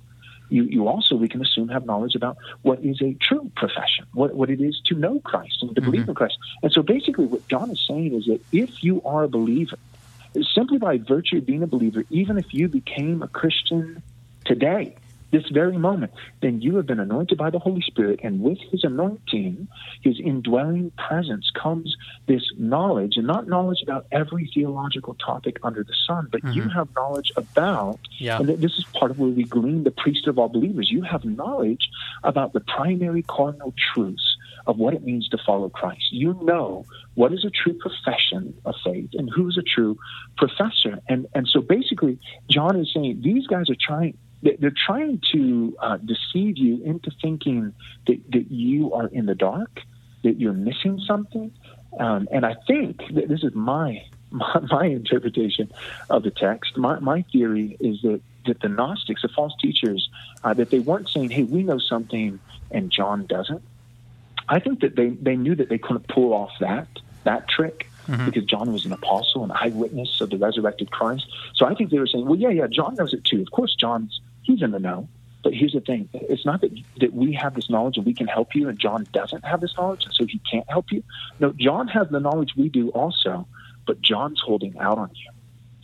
you, 0.49 0.63
you 0.63 0.87
also, 0.87 1.15
we 1.15 1.27
can 1.27 1.41
assume, 1.41 1.69
have 1.69 1.85
knowledge 1.85 2.15
about 2.15 2.37
what 2.61 2.83
is 2.83 3.01
a 3.01 3.13
true 3.15 3.51
profession, 3.55 4.05
what, 4.13 4.33
what 4.33 4.49
it 4.49 4.61
is 4.61 4.79
to 4.85 4.95
know 4.95 5.19
Christ 5.19 5.57
and 5.61 5.75
to 5.75 5.81
mm-hmm. 5.81 5.91
believe 5.91 6.09
in 6.09 6.15
Christ. 6.15 6.37
And 6.63 6.71
so 6.71 6.81
basically, 6.81 7.25
what 7.25 7.47
John 7.47 7.69
is 7.71 7.83
saying 7.87 8.13
is 8.13 8.25
that 8.25 8.41
if 8.51 8.83
you 8.83 9.01
are 9.03 9.23
a 9.23 9.27
believer, 9.27 9.77
simply 10.53 10.77
by 10.77 10.97
virtue 10.97 11.37
of 11.37 11.45
being 11.45 11.63
a 11.63 11.67
believer, 11.67 12.05
even 12.09 12.37
if 12.37 12.53
you 12.53 12.67
became 12.67 13.21
a 13.21 13.27
Christian 13.27 14.01
today, 14.45 14.95
this 15.31 15.47
very 15.49 15.77
moment, 15.77 16.11
then 16.41 16.61
you 16.61 16.75
have 16.77 16.85
been 16.85 16.99
anointed 16.99 17.37
by 17.37 17.49
the 17.49 17.59
Holy 17.59 17.81
Spirit, 17.81 18.21
and 18.23 18.41
with 18.41 18.59
his 18.71 18.83
anointing, 18.83 19.67
his 20.01 20.19
indwelling 20.19 20.91
presence 20.91 21.51
comes 21.51 21.95
this 22.27 22.43
knowledge, 22.57 23.17
and 23.17 23.27
not 23.27 23.47
knowledge 23.47 23.81
about 23.81 24.07
every 24.11 24.49
theological 24.53 25.15
topic 25.15 25.57
under 25.63 25.83
the 25.83 25.95
sun, 26.07 26.27
but 26.31 26.41
mm-hmm. 26.41 26.53
you 26.53 26.69
have 26.69 26.87
knowledge 26.95 27.31
about, 27.35 27.99
yeah. 28.19 28.39
and 28.39 28.47
this 28.47 28.77
is 28.77 28.85
part 28.93 29.11
of 29.11 29.19
where 29.19 29.29
we 29.29 29.43
glean 29.43 29.83
the 29.83 29.91
priest 29.91 30.27
of 30.27 30.39
all 30.39 30.49
believers, 30.49 30.89
you 30.89 31.01
have 31.01 31.25
knowledge 31.25 31.89
about 32.23 32.53
the 32.53 32.61
primary 32.61 33.23
cardinal 33.23 33.73
truths 33.93 34.37
of 34.67 34.77
what 34.77 34.93
it 34.93 35.03
means 35.03 35.27
to 35.29 35.37
follow 35.45 35.69
Christ. 35.69 36.11
You 36.11 36.33
know 36.43 36.85
what 37.15 37.33
is 37.33 37.45
a 37.45 37.49
true 37.49 37.73
profession 37.73 38.53
of 38.65 38.75
faith 38.83 39.09
and 39.13 39.29
who 39.29 39.47
is 39.47 39.57
a 39.57 39.63
true 39.63 39.97
professor. 40.37 40.99
And 41.07 41.25
and 41.33 41.47
so 41.47 41.61
basically, 41.61 42.19
John 42.49 42.75
is 42.77 42.91
saying 42.93 43.21
these 43.23 43.47
guys 43.47 43.69
are 43.69 43.77
trying 43.79 44.17
they're 44.41 44.73
trying 44.85 45.21
to 45.31 45.75
uh, 45.79 45.97
deceive 45.97 46.57
you 46.57 46.83
into 46.83 47.11
thinking 47.21 47.73
that, 48.05 48.31
that 48.31 48.51
you 48.51 48.93
are 48.93 49.07
in 49.07 49.25
the 49.25 49.35
dark, 49.35 49.81
that 50.23 50.39
you're 50.39 50.53
missing 50.53 50.99
something. 51.05 51.51
Um, 51.99 52.27
and 52.31 52.45
I 52.45 52.55
think 52.67 53.01
that 53.13 53.27
this 53.27 53.43
is 53.43 53.53
my, 53.55 54.05
my, 54.31 54.59
my 54.69 54.85
interpretation 54.85 55.71
of 56.09 56.23
the 56.23 56.31
text. 56.31 56.77
My, 56.77 56.99
my 56.99 57.23
theory 57.31 57.77
is 57.79 58.01
that, 58.01 58.21
that 58.45 58.61
the 58.61 58.69
Gnostics, 58.69 59.23
the 59.23 59.29
false 59.29 59.53
teachers, 59.59 60.09
uh, 60.43 60.53
that 60.53 60.69
they 60.69 60.79
weren't 60.79 61.09
saying, 61.09 61.31
hey, 61.31 61.43
we 61.43 61.63
know 61.63 61.79
something 61.79 62.39
and 62.71 62.91
John 62.91 63.25
doesn't. 63.25 63.61
I 64.49 64.59
think 64.59 64.81
that 64.81 64.95
they, 64.95 65.09
they 65.09 65.35
knew 65.35 65.55
that 65.55 65.69
they 65.69 65.77
couldn't 65.77 66.07
pull 66.07 66.33
off 66.33 66.51
that, 66.59 66.87
that 67.23 67.49
trick 67.49 67.89
mm-hmm. 68.07 68.25
because 68.25 68.45
John 68.45 68.71
was 68.71 68.85
an 68.85 68.93
apostle, 68.93 69.43
an 69.43 69.51
eyewitness 69.51 70.21
of 70.21 70.29
the 70.29 70.37
resurrected 70.37 70.91
Christ. 70.91 71.27
So 71.55 71.65
I 71.65 71.73
think 71.73 71.89
they 71.89 71.99
were 71.99 72.07
saying, 72.07 72.25
well, 72.25 72.37
yeah, 72.37 72.49
yeah, 72.49 72.67
John 72.67 72.95
knows 72.95 73.13
it 73.13 73.25
too. 73.25 73.41
Of 73.41 73.51
course, 73.51 73.75
John's 73.75 74.21
he's 74.47 74.61
in 74.61 74.71
the 74.71 74.79
know. 74.79 75.07
But 75.43 75.53
here's 75.53 75.73
the 75.73 75.81
thing: 75.81 76.09
it's 76.13 76.45
not 76.45 76.61
that 76.61 76.71
that 76.99 77.13
we 77.13 77.33
have 77.33 77.53
this 77.53 77.69
knowledge 77.69 77.97
and 77.97 78.05
we 78.05 78.13
can 78.13 78.27
help 78.27 78.55
you, 78.55 78.67
and 78.69 78.79
John 78.79 79.07
doesn't 79.13 79.45
have 79.45 79.61
this 79.61 79.75
knowledge, 79.77 80.05
and 80.05 80.13
so 80.13 80.25
he 80.25 80.41
can't 80.49 80.67
help 80.69 80.91
you. 80.91 81.03
No, 81.39 81.53
John 81.53 81.87
has 81.89 82.09
the 82.09 82.19
knowledge 82.19 82.53
we 82.57 82.69
do 82.69 82.89
also, 82.89 83.47
but 83.85 84.01
John's 84.01 84.41
holding 84.43 84.77
out 84.79 84.97
on 84.97 85.11
you. 85.13 85.31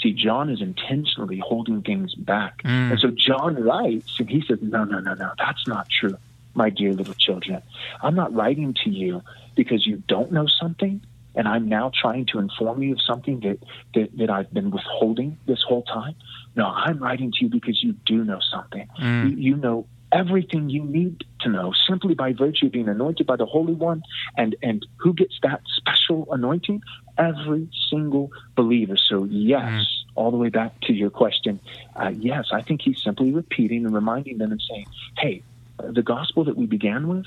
See, 0.01 0.11
John 0.11 0.49
is 0.49 0.59
intentionally 0.59 1.37
holding 1.37 1.81
things 1.81 2.15
back, 2.15 2.63
mm. 2.63 2.91
and 2.91 2.99
so 2.99 3.11
John 3.11 3.55
writes, 3.63 4.19
and 4.19 4.29
he 4.29 4.43
says, 4.47 4.59
"No, 4.61 4.83
no, 4.83 4.99
no, 4.99 5.13
no, 5.13 5.31
that's 5.37 5.67
not 5.67 5.87
true, 5.89 6.17
my 6.55 6.69
dear 6.69 6.93
little 6.93 7.13
children. 7.13 7.61
I'm 8.01 8.15
not 8.15 8.33
writing 8.33 8.73
to 8.83 8.89
you 8.89 9.21
because 9.55 9.85
you 9.85 10.01
don't 10.07 10.31
know 10.31 10.47
something." 10.47 11.01
And 11.35 11.47
I'm 11.47 11.67
now 11.67 11.91
trying 11.93 12.25
to 12.27 12.39
inform 12.39 12.83
you 12.83 12.93
of 12.93 13.01
something 13.01 13.39
that, 13.41 13.59
that, 13.95 14.17
that 14.17 14.29
I've 14.29 14.53
been 14.53 14.71
withholding 14.71 15.37
this 15.45 15.63
whole 15.63 15.83
time. 15.83 16.15
No, 16.55 16.65
I'm 16.67 16.99
writing 16.99 17.31
to 17.31 17.37
you 17.45 17.49
because 17.49 17.83
you 17.83 17.93
do 18.05 18.23
know 18.23 18.39
something. 18.51 18.87
Mm. 18.99 19.31
You, 19.31 19.37
you 19.37 19.55
know 19.55 19.87
everything 20.11 20.69
you 20.69 20.83
need 20.83 21.23
to 21.41 21.49
know 21.49 21.73
simply 21.87 22.13
by 22.13 22.33
virtue 22.33 22.67
of 22.67 22.71
being 22.71 22.87
anointed 22.87 23.25
by 23.25 23.35
the 23.35 23.45
Holy 23.45 23.73
One. 23.73 24.03
And, 24.37 24.55
and 24.61 24.85
who 24.97 25.13
gets 25.13 25.33
that 25.41 25.61
special 25.75 26.27
anointing? 26.31 26.83
Every 27.17 27.67
single 27.89 28.31
believer. 28.55 28.95
So, 28.95 29.23
yes, 29.25 29.63
mm. 29.63 29.85
all 30.15 30.31
the 30.31 30.37
way 30.37 30.49
back 30.49 30.79
to 30.81 30.93
your 30.93 31.09
question, 31.09 31.59
uh, 31.95 32.11
yes, 32.15 32.49
I 32.51 32.61
think 32.61 32.81
he's 32.81 33.01
simply 33.01 33.31
repeating 33.31 33.85
and 33.85 33.93
reminding 33.93 34.37
them 34.37 34.51
and 34.51 34.61
saying, 34.69 34.85
hey, 35.17 35.43
the 35.79 36.03
gospel 36.03 36.43
that 36.45 36.55
we 36.55 36.67
began 36.67 37.07
with, 37.07 37.25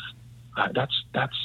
uh, 0.57 0.69
that's, 0.73 1.03
that's, 1.13 1.37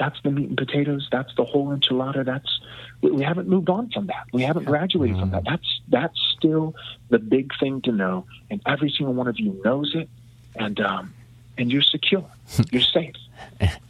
that's 0.00 0.16
the 0.24 0.30
meat 0.30 0.48
and 0.48 0.56
potatoes. 0.56 1.06
That's 1.12 1.32
the 1.36 1.44
whole 1.44 1.76
enchilada. 1.76 2.24
That's 2.24 2.58
we, 3.02 3.10
we 3.10 3.22
haven't 3.22 3.48
moved 3.48 3.68
on 3.68 3.90
from 3.90 4.06
that. 4.06 4.26
We 4.32 4.42
haven't 4.42 4.64
graduated 4.64 5.16
mm-hmm. 5.16 5.20
from 5.20 5.30
that. 5.32 5.44
That's 5.44 5.80
that's 5.88 6.18
still 6.38 6.74
the 7.10 7.18
big 7.18 7.52
thing 7.60 7.82
to 7.82 7.92
know, 7.92 8.26
and 8.50 8.62
every 8.66 8.90
single 8.96 9.14
one 9.14 9.28
of 9.28 9.38
you 9.38 9.60
knows 9.62 9.94
it, 9.94 10.08
and 10.56 10.80
um, 10.80 11.14
and 11.58 11.70
you're 11.70 11.82
secure. 11.82 12.24
You're 12.72 12.82
safe. 12.82 13.14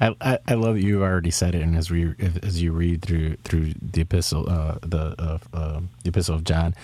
I, 0.01 0.15
I, 0.21 0.39
I 0.49 0.55
love 0.55 0.75
that 0.75 0.83
you 0.83 1.03
already 1.03 1.31
said 1.31 1.55
it, 1.55 1.63
and 1.63 1.77
as 1.77 1.91
we 1.91 2.15
as 2.43 2.61
you 2.61 2.73
read 2.73 3.03
through 3.03 3.37
through 3.45 3.73
the 3.81 4.03
epistle, 4.03 4.49
uh, 4.49 4.79
the 4.83 5.15
uh, 5.19 5.39
uh, 5.53 5.81
the 6.03 6.09
epistle 6.09 6.35
of 6.35 6.45
John, 6.45 6.75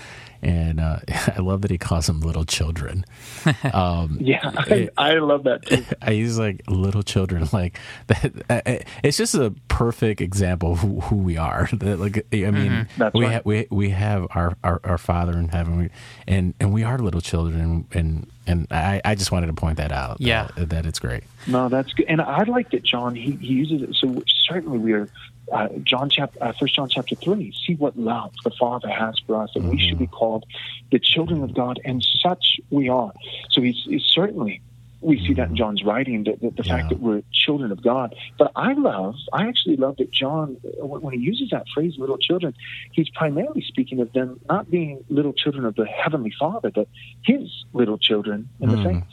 and 0.43 0.81
uh, 0.81 0.99
I 1.09 1.41
love 1.41 1.63
that 1.63 1.71
he 1.71 1.79
calls 1.79 2.07
them 2.07 2.21
little 2.21 2.45
children. 2.45 3.05
Um, 3.73 4.19
yeah, 4.21 4.53
I, 4.55 4.89
I, 4.97 5.15
love 5.15 5.45
that. 5.45 5.67
Too. 5.67 5.85
I 6.01 6.13
use 6.13 6.39
like 6.39 6.63
little 6.69 7.03
children, 7.03 7.49
like 7.53 7.79
that. 8.07 8.87
It's 9.03 9.17
just 9.17 9.35
a 9.35 9.53
perfect 9.69 10.21
example 10.21 10.73
of 10.73 10.79
who, 10.79 11.01
who 11.01 11.17
we 11.17 11.37
are. 11.37 11.69
That, 11.73 11.99
like, 11.99 12.27
I 12.33 12.51
mean, 12.51 12.87
mm-hmm. 12.87 13.19
we 13.19 13.25
right. 13.25 13.33
have 13.33 13.45
we 13.45 13.67
we 13.71 13.91
have 13.91 14.27
our, 14.31 14.57
our, 14.63 14.81
our 14.85 14.99
Father 14.99 15.33
in 15.39 15.49
heaven, 15.49 15.91
and 16.27 16.55
and 16.61 16.73
we 16.73 16.85
are 16.85 16.99
little 16.99 17.21
children, 17.21 17.87
and 17.93 18.31
and 18.47 18.67
I, 18.71 19.01
I 19.05 19.15
just 19.15 19.33
wanted 19.33 19.49
to 19.49 19.53
point 19.53 19.79
that 19.79 19.93
out. 19.93 20.21
Yeah, 20.21 20.49
that, 20.57 20.71
that 20.71 20.87
it's 20.87 20.99
great. 20.99 21.25
No, 21.47 21.69
that's 21.69 21.93
good, 21.93 22.07
and 22.09 22.21
I 22.21 22.43
like 22.45 22.71
that 22.71 22.83
John 22.83 23.15
he, 23.15 23.33
he 23.33 23.55
uses 23.55 23.83
it. 23.83 23.95
So 23.95 24.23
certainly 24.27 24.79
we 24.79 24.93
are 24.93 25.09
uh, 25.53 25.69
John 25.83 26.11
chapter, 26.11 26.43
uh, 26.43 26.53
First 26.59 26.75
John 26.75 26.89
chapter 26.89 27.15
three. 27.15 27.55
See 27.67 27.75
what 27.75 27.97
love 27.97 28.33
the 28.45 28.51
Father 28.51 28.89
has 28.89 29.19
for 29.27 29.43
us, 29.43 29.51
and 29.55 29.65
mm-hmm. 29.65 29.73
we 29.73 29.81
should 29.81 29.99
be 29.99 30.07
called 30.07 30.45
the 30.91 30.99
children 30.99 31.43
of 31.43 31.55
God, 31.55 31.81
and 31.85 32.05
such 32.23 32.61
we 32.71 32.89
are. 32.89 33.13
So 33.51 33.63
he's, 33.63 33.83
he's 33.85 34.05
certainly 34.05 34.61
we 35.01 35.19
see 35.27 35.35
that 35.35 35.51
in 35.51 35.57
John's 35.57 35.85
writing, 35.85 36.25
the, 36.25 36.33
the, 36.41 36.51
the 36.51 36.63
yeah. 36.63 36.77
fact 36.77 36.89
that 36.89 37.01
we're 37.01 37.23
children 37.33 37.71
of 37.71 37.83
God. 37.83 38.15
But 38.39 38.53
I 38.57 38.73
love, 38.73 39.15
I 39.33 39.47
actually 39.47 39.77
love 39.77 39.97
that 39.99 40.11
John, 40.11 40.57
when 40.63 41.13
he 41.13 41.21
uses 41.21 41.51
that 41.51 41.67
phrase, 41.75 41.95
little 41.99 42.19
children, 42.19 42.55
he's 42.93 43.09
primarily 43.11 43.63
speaking 43.63 44.01
of 44.01 44.13
them 44.13 44.41
not 44.49 44.71
being 44.71 45.05
little 45.09 45.33
children 45.33 45.65
of 45.65 45.75
the 45.75 45.87
Heavenly 45.87 46.33
Father, 46.39 46.71
but 46.71 46.89
his 47.23 47.65
little 47.73 47.99
children 47.99 48.49
in 48.61 48.71
mm. 48.71 48.77
the 48.77 48.89
faith. 48.89 49.05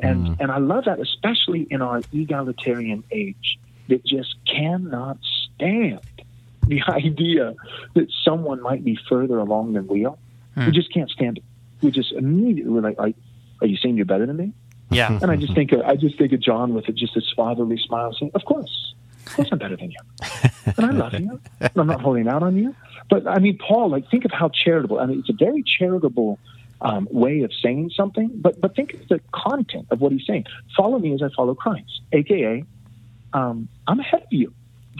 And, 0.00 0.26
mm. 0.28 0.36
and 0.40 0.50
I 0.50 0.58
love 0.58 0.84
that, 0.84 1.00
especially 1.00 1.66
in 1.70 1.82
our 1.82 2.00
egalitarian 2.12 3.04
age 3.10 3.58
that 3.88 4.04
just 4.04 4.34
cannot 4.46 5.18
stand 5.54 6.00
the 6.66 6.82
idea 6.88 7.54
that 7.94 8.06
someone 8.24 8.62
might 8.62 8.84
be 8.84 8.98
further 9.08 9.38
along 9.38 9.74
than 9.74 9.86
we 9.86 10.06
are. 10.06 10.16
Hmm. 10.54 10.66
We 10.66 10.72
just 10.72 10.92
can't 10.92 11.10
stand 11.10 11.38
it. 11.38 11.44
We 11.82 11.90
just 11.90 12.12
immediately 12.12 12.72
we're 12.72 12.80
like, 12.80 13.16
"Are 13.60 13.66
you 13.66 13.76
saying 13.76 13.96
you're 13.96 14.06
better 14.06 14.24
than 14.24 14.36
me?" 14.36 14.52
Yeah. 14.90 15.18
And 15.20 15.30
I 15.30 15.36
just 15.36 15.54
think 15.54 15.72
of, 15.72 15.80
I 15.82 15.96
just 15.96 16.18
think 16.18 16.32
of 16.32 16.40
John 16.40 16.74
with 16.74 16.86
just 16.94 17.14
his 17.14 17.32
fatherly 17.34 17.78
smile, 17.78 18.12
saying, 18.18 18.32
"Of 18.34 18.44
course, 18.44 18.94
of 19.26 19.34
course, 19.34 19.48
I'm 19.50 19.58
better 19.58 19.76
than 19.76 19.90
you, 19.90 19.98
and 20.76 20.86
I 20.86 20.90
love 20.90 21.14
you. 21.14 21.40
And 21.60 21.70
I'm 21.76 21.86
not 21.86 22.00
holding 22.00 22.28
out 22.28 22.42
on 22.42 22.56
you." 22.56 22.74
But 23.10 23.26
I 23.26 23.38
mean, 23.38 23.58
Paul, 23.58 23.90
like, 23.90 24.10
think 24.10 24.24
of 24.24 24.30
how 24.30 24.50
charitable. 24.50 25.00
I 25.00 25.06
mean, 25.06 25.20
it's 25.20 25.30
a 25.30 25.44
very 25.44 25.62
charitable 25.62 26.38
um, 26.80 27.08
way 27.10 27.42
of 27.42 27.52
saying 27.62 27.90
something, 27.96 28.30
but 28.34 28.60
but 28.60 28.76
think 28.76 28.94
of 28.94 29.08
the 29.08 29.20
content 29.32 29.86
of 29.90 30.00
what 30.00 30.12
he's 30.12 30.26
saying. 30.26 30.44
Follow 30.76 30.98
me 30.98 31.12
as 31.14 31.22
I 31.22 31.28
follow 31.34 31.54
Christ, 31.54 32.02
aka, 32.12 32.64
um, 33.32 33.68
I'm 33.86 34.00
ahead 34.00 34.22
of 34.22 34.32
you. 34.32 34.54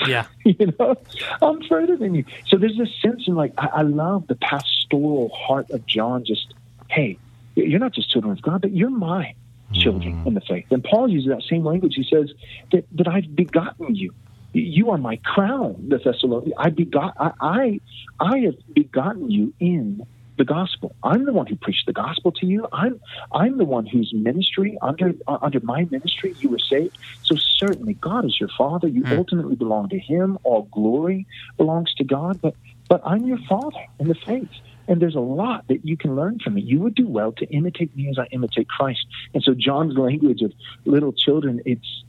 Yeah. 0.07 0.27
you 0.45 0.75
know, 0.79 0.97
I'm 1.41 1.63
further 1.63 1.97
than 1.97 2.15
you. 2.15 2.25
So 2.49 2.57
there's 2.57 2.77
this 2.77 2.91
sense 3.01 3.29
in 3.29 3.35
like, 3.35 3.53
I, 3.57 3.67
I 3.67 3.83
love 3.83 4.27
the 4.27 4.35
pastoral 4.35 5.29
heart 5.29 5.71
of 5.71 5.87
John. 5.87 6.25
Just, 6.25 6.53
hey, 6.91 7.19
you're 7.55 7.79
not 7.79 7.93
just 7.93 8.11
children 8.11 8.33
of 8.33 8.43
God, 8.43 8.61
but 8.61 8.73
you're 8.73 8.91
my 8.91 9.35
children 9.75 10.17
in 10.25 10.35
the 10.35 10.41
faith. 10.49 10.67
And 10.71 10.83
Paul 10.83 11.09
uses 11.09 11.31
that 11.31 11.43
same 11.49 11.65
language. 11.65 11.95
He 11.97 12.07
says 12.11 12.33
that, 12.73 12.85
that 12.93 13.09
I've 13.09 13.35
begotten 13.35 13.95
you. 13.95 14.13
You 14.53 14.91
are 14.91 14.99
my 14.99 15.19
crown, 15.25 15.89
the 15.89 15.99
Thessalonians. 15.99 16.55
I 16.59 16.71
begot, 16.71 17.15
I, 17.19 17.33
I, 17.41 17.81
I 18.21 18.39
have 18.39 18.55
begotten 18.73 19.31
you 19.31 19.53
in 19.59 20.01
the 20.37 20.45
gospel. 20.45 20.97
I'm 21.03 21.25
the 21.25 21.33
one 21.33 21.47
who 21.47 21.57
preached 21.57 21.87
the 21.87 21.93
gospel 21.93 22.33
to 22.33 22.47
you. 22.47 22.67
I'm, 22.73 23.01
I'm 23.33 23.59
the 23.59 23.65
one 23.65 23.87
whose 23.87 24.13
ministry 24.15 24.77
under, 24.83 25.13
uh, 25.27 25.39
under 25.43 25.61
my 25.63 25.87
ministry 25.91 26.37
you 26.39 26.51
were 26.51 26.59
saved. 26.59 26.97
So 27.25 27.37
certainly 27.59 27.95
God 27.95 28.25
is 28.25 28.37
your 28.39 28.49
father. 28.57 28.89
You 28.89 29.05
ultimately 29.11 29.57
belong 29.57 29.89
to 29.91 29.99
Him. 29.99 30.39
All 30.45 30.69
glory 30.73 31.27
belongs 31.57 31.93
to 31.95 32.05
God. 32.05 32.41
But, 32.41 32.55
but 32.89 33.01
I'm 33.05 33.27
your 33.27 33.39
father 33.49 33.79
in 33.99 34.09
the 34.09 34.17
faith. 34.27 34.51
And 34.87 35.01
there's 35.01 35.15
a 35.15 35.21
lot 35.21 35.67
that 35.69 35.85
you 35.85 35.97
can 35.97 36.15
learn 36.15 36.39
from 36.39 36.55
me. 36.55 36.63
You 36.63 36.81
would 36.81 36.95
do 36.95 37.07
well 37.07 37.33
to 37.33 37.47
imitate 37.47 37.97
me 37.97 38.09
as 38.09 38.19
I 38.19 38.27
imitate 38.33 38.69
Christ. 38.69 39.07
And 39.33 39.43
so 39.43 39.55
John's 39.55 39.97
language 39.97 40.43
of 40.43 40.53
little 40.85 41.13
children, 41.13 41.61
it's 41.65 42.05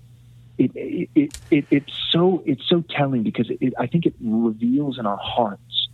it, 0.58 0.72
it, 0.76 1.10
it, 1.16 1.38
it 1.52 1.66
it's 1.70 1.94
so 2.12 2.44
it's 2.46 2.68
so 2.68 2.82
telling 2.90 3.24
because 3.24 3.50
it, 3.50 3.74
I 3.78 3.88
think 3.88 4.06
it 4.06 4.14
reveals 4.22 4.98
in 5.00 5.06
our 5.06 5.18
hearts 5.18 5.90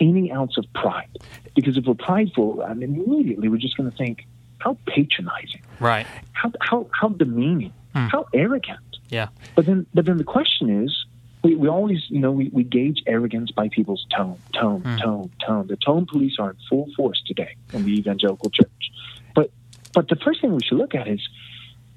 any 0.00 0.32
ounce 0.32 0.56
of 0.56 0.66
pride. 0.74 1.08
Because 1.54 1.76
if 1.76 1.84
we're 1.84 1.94
prideful, 1.94 2.62
I 2.62 2.74
mean, 2.74 2.94
immediately 2.94 3.48
we're 3.48 3.58
just 3.58 3.76
going 3.76 3.90
to 3.90 3.96
think 3.96 4.26
how 4.58 4.76
patronizing, 4.86 5.62
Right. 5.78 6.06
how 6.32 6.52
how 6.60 6.86
how 6.92 7.08
demeaning, 7.08 7.72
hmm. 7.92 8.06
how 8.06 8.26
arrogant. 8.32 8.78
Yeah. 9.10 9.28
But 9.54 9.66
then, 9.66 9.86
but 9.92 10.06
then 10.06 10.16
the 10.16 10.24
question 10.24 10.84
is, 10.84 11.04
we, 11.44 11.54
we 11.54 11.68
always, 11.68 12.02
you 12.08 12.18
know, 12.18 12.32
we, 12.32 12.48
we 12.48 12.64
gauge 12.64 13.02
arrogance 13.06 13.50
by 13.50 13.68
people's 13.68 14.06
tone, 14.16 14.38
tone, 14.54 14.80
hmm. 14.80 14.96
tone, 14.96 15.30
tone. 15.46 15.66
The 15.66 15.76
tone 15.76 16.06
police 16.06 16.36
are 16.38 16.50
in 16.50 16.56
full 16.68 16.88
force 16.96 17.22
today 17.26 17.54
in 17.72 17.84
the 17.84 17.92
evangelical 17.92 18.50
church. 18.50 18.90
But, 19.34 19.50
but 19.92 20.08
the 20.08 20.16
first 20.16 20.40
thing 20.40 20.54
we 20.54 20.62
should 20.62 20.78
look 20.78 20.94
at 20.94 21.06
is, 21.06 21.20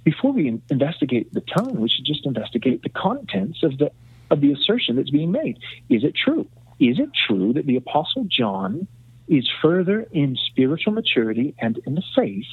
before 0.04 0.32
we 0.32 0.62
investigate 0.70 1.34
the 1.34 1.42
tone, 1.42 1.80
we 1.80 1.90
should 1.90 2.06
just 2.06 2.26
investigate 2.26 2.84
the 2.84 2.90
contents 2.90 3.64
of 3.64 3.78
the 3.78 3.92
of 4.30 4.42
the 4.42 4.52
assertion 4.52 4.98
that's 4.98 5.10
being 5.10 5.32
made. 5.32 5.58
Is 5.90 6.04
it 6.04 6.14
true? 6.16 6.48
Is 6.80 7.00
it 7.00 7.10
true 7.28 7.54
that 7.54 7.66
the 7.66 7.78
apostle 7.78 8.26
John 8.30 8.88
is 9.28 9.50
further 9.62 10.06
in 10.12 10.38
spiritual 10.48 10.94
maturity 10.94 11.56
and 11.60 11.78
in 11.86 11.96
the 11.96 12.04
faith 12.16 12.46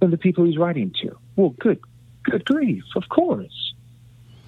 than 0.00 0.10
the 0.10 0.16
people 0.16 0.44
he's 0.44 0.58
writing 0.58 0.94
to? 1.02 1.16
Well, 1.36 1.50
good, 1.58 1.80
good 2.24 2.44
grief, 2.44 2.84
of 2.96 3.08
course. 3.08 3.74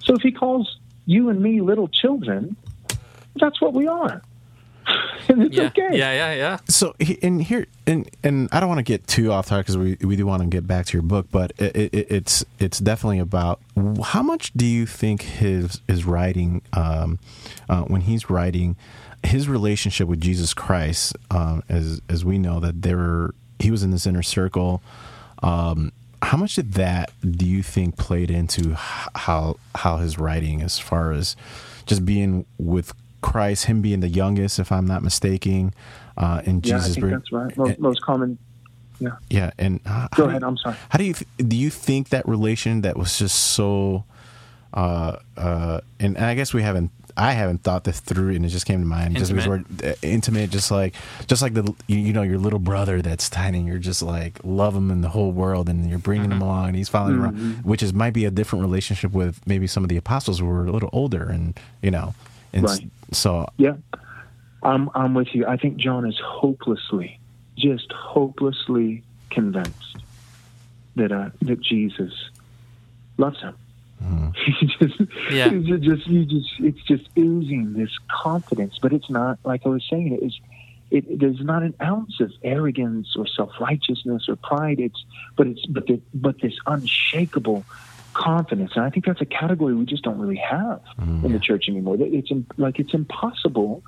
So 0.03 0.15
if 0.15 0.21
he 0.21 0.31
calls 0.31 0.77
you 1.05 1.29
and 1.29 1.41
me 1.41 1.61
little 1.61 1.87
children, 1.87 2.55
that's 3.35 3.59
what 3.61 3.73
we 3.73 3.87
are. 3.87 4.21
and 5.29 5.43
it's 5.43 5.55
Yeah. 5.55 5.63
okay. 5.67 5.89
Yeah. 5.97 6.11
Yeah. 6.13 6.33
Yeah. 6.33 6.57
So 6.67 6.93
he- 6.99 7.17
and 7.23 7.41
here 7.41 7.67
and 7.87 8.09
and 8.21 8.49
I 8.51 8.59
don't 8.59 8.67
want 8.67 8.79
to 8.79 8.83
get 8.83 9.07
too 9.07 9.31
off 9.31 9.47
topic 9.47 9.65
because 9.67 9.77
we 9.77 9.97
we 10.05 10.15
do 10.17 10.25
want 10.25 10.41
to 10.41 10.47
get 10.49 10.67
back 10.67 10.85
to 10.87 10.93
your 10.93 11.03
book, 11.03 11.27
but 11.31 11.53
it, 11.57 11.75
it, 11.93 12.11
it's 12.11 12.43
it's 12.59 12.79
definitely 12.79 13.19
about 13.19 13.61
how 14.03 14.21
much 14.21 14.51
do 14.53 14.65
you 14.65 14.85
think 14.85 15.21
his 15.21 15.79
his 15.87 16.03
writing 16.05 16.61
um, 16.73 17.17
uh, 17.69 17.83
when 17.83 18.01
he's 18.01 18.29
writing 18.29 18.75
his 19.23 19.47
relationship 19.47 20.09
with 20.09 20.19
Jesus 20.19 20.53
Christ, 20.53 21.15
um, 21.31 21.63
as 21.69 22.01
as 22.09 22.25
we 22.25 22.37
know 22.37 22.59
that 22.59 22.81
there 22.81 22.97
were, 22.97 23.33
he 23.59 23.71
was 23.71 23.83
in 23.83 23.91
this 23.91 24.05
inner 24.05 24.21
circle. 24.23 24.81
Um, 25.41 25.93
how 26.23 26.37
much 26.37 26.55
did 26.55 26.73
that 26.73 27.11
do 27.23 27.45
you 27.45 27.61
think 27.63 27.97
played 27.97 28.31
into 28.31 28.75
how 28.75 29.57
how 29.75 29.97
his 29.97 30.17
writing, 30.17 30.61
as 30.61 30.79
far 30.79 31.11
as 31.11 31.35
just 31.85 32.05
being 32.05 32.45
with 32.57 32.93
Christ, 33.21 33.65
him 33.65 33.81
being 33.81 33.99
the 34.01 34.09
youngest, 34.09 34.59
if 34.59 34.71
I'm 34.71 34.85
not 34.87 35.01
mistaken, 35.03 35.73
uh, 36.17 36.41
and 36.45 36.65
Yeah, 36.65 36.75
I 36.75 36.79
Jesus. 36.79 36.95
think 36.95 37.09
that's 37.11 37.31
right. 37.31 37.55
Most, 37.57 37.69
and- 37.69 37.79
most 37.79 38.01
common. 38.01 38.37
Yeah. 38.99 39.09
yeah, 39.29 39.51
and 39.57 39.81
uh, 39.85 40.07
Go 40.15 40.23
do 40.25 40.29
ahead. 40.29 40.43
I'm 40.43 40.55
sorry. 40.57 40.75
How 40.89 40.97
do 40.97 41.03
you 41.03 41.13
th- 41.13 41.27
do 41.49 41.57
you 41.57 41.69
think 41.69 42.09
that 42.09 42.25
relation 42.27 42.81
that 42.81 42.95
was 42.95 43.17
just 43.17 43.35
so, 43.37 44.05
uh, 44.73 45.17
uh, 45.35 45.81
and 45.99 46.17
I 46.17 46.35
guess 46.35 46.53
we 46.53 46.61
haven't. 46.61 46.91
I 47.15 47.33
haven't 47.33 47.63
thought 47.63 47.83
this 47.83 47.99
through, 47.99 48.31
and 48.35 48.45
it 48.45 48.49
just 48.49 48.65
came 48.65 48.79
to 48.81 48.85
mind. 48.87 49.15
Just 49.17 49.31
because 49.31 49.45
Intimate. 49.47 49.83
we're 49.83 49.89
uh, 49.91 49.95
intimate, 50.01 50.49
just 50.49 50.71
like, 50.71 50.95
just 51.27 51.41
like 51.41 51.53
the 51.53 51.73
you, 51.87 51.97
you 51.97 52.13
know 52.13 52.23
your 52.23 52.37
little 52.39 52.59
brother 52.59 53.01
that's 53.01 53.29
tiny. 53.29 53.59
and 53.59 53.67
You're 53.67 53.77
just 53.77 54.01
like 54.01 54.39
love 54.43 54.75
him 54.75 54.89
in 54.91 55.01
the 55.01 55.09
whole 55.09 55.31
world, 55.31 55.69
and 55.69 55.89
you're 55.89 55.99
bringing 55.99 56.31
him 56.31 56.41
along, 56.41 56.67
and 56.69 56.75
he's 56.75 56.89
following 56.89 57.15
you 57.15 57.21
around, 57.23 57.63
which 57.65 57.83
is 57.83 57.93
might 57.93 58.13
be 58.13 58.25
a 58.25 58.31
different 58.31 58.63
relationship 58.63 59.11
with 59.11 59.39
maybe 59.45 59.67
some 59.67 59.83
of 59.83 59.89
the 59.89 59.97
apostles 59.97 60.39
who 60.39 60.45
were 60.45 60.65
a 60.65 60.71
little 60.71 60.89
older, 60.93 61.23
and 61.29 61.59
you 61.81 61.91
know, 61.91 62.15
and 62.51 62.63
Right. 62.63 62.89
so 63.11 63.47
Yeah, 63.57 63.75
I'm 64.63 64.89
I'm 64.95 65.13
with 65.13 65.33
you. 65.35 65.45
I 65.45 65.57
think 65.57 65.77
John 65.77 66.07
is 66.07 66.17
hopelessly, 66.19 67.19
just 67.57 67.91
hopelessly 67.91 69.03
convinced 69.29 69.97
that 70.95 71.11
uh, 71.11 71.29
that 71.43 71.59
Jesus 71.61 72.13
loves 73.17 73.39
him. 73.39 73.55
Just, 74.79 74.99
Yeah. 75.31 75.49
it's 75.51 75.85
just 75.85 76.07
you 76.07 76.25
just 76.25 76.49
it's 76.59 76.81
just 76.83 77.07
oozing 77.17 77.73
this 77.73 77.91
confidence, 78.23 78.77
but 78.81 78.91
it's 78.93 79.09
not 79.09 79.39
like 79.43 79.61
I 79.65 79.69
was 79.69 79.83
saying. 79.89 80.13
It 80.13 80.25
is. 80.25 80.39
It, 80.91 81.19
there's 81.19 81.39
not 81.39 81.63
an 81.63 81.73
ounce 81.81 82.19
of 82.19 82.31
arrogance 82.43 83.15
or 83.15 83.25
self 83.25 83.51
righteousness 83.59 84.27
or 84.27 84.35
pride. 84.35 84.79
It's 84.79 85.03
but 85.35 85.47
it's 85.47 85.65
but 85.65 85.87
the, 85.87 86.01
but 86.13 86.41
this 86.41 86.53
unshakable 86.65 87.65
confidence, 88.13 88.71
and 88.75 88.85
I 88.85 88.89
think 88.89 89.05
that's 89.05 89.21
a 89.21 89.25
category 89.25 89.73
we 89.73 89.85
just 89.85 90.03
don't 90.03 90.19
really 90.19 90.37
have 90.37 90.81
mm. 90.99 91.23
in 91.23 91.31
the 91.31 91.39
church 91.39 91.65
anymore. 91.67 91.97
It's 91.99 92.31
im- 92.31 92.47
like 92.57 92.79
it's 92.79 92.93
impossible 92.93 93.83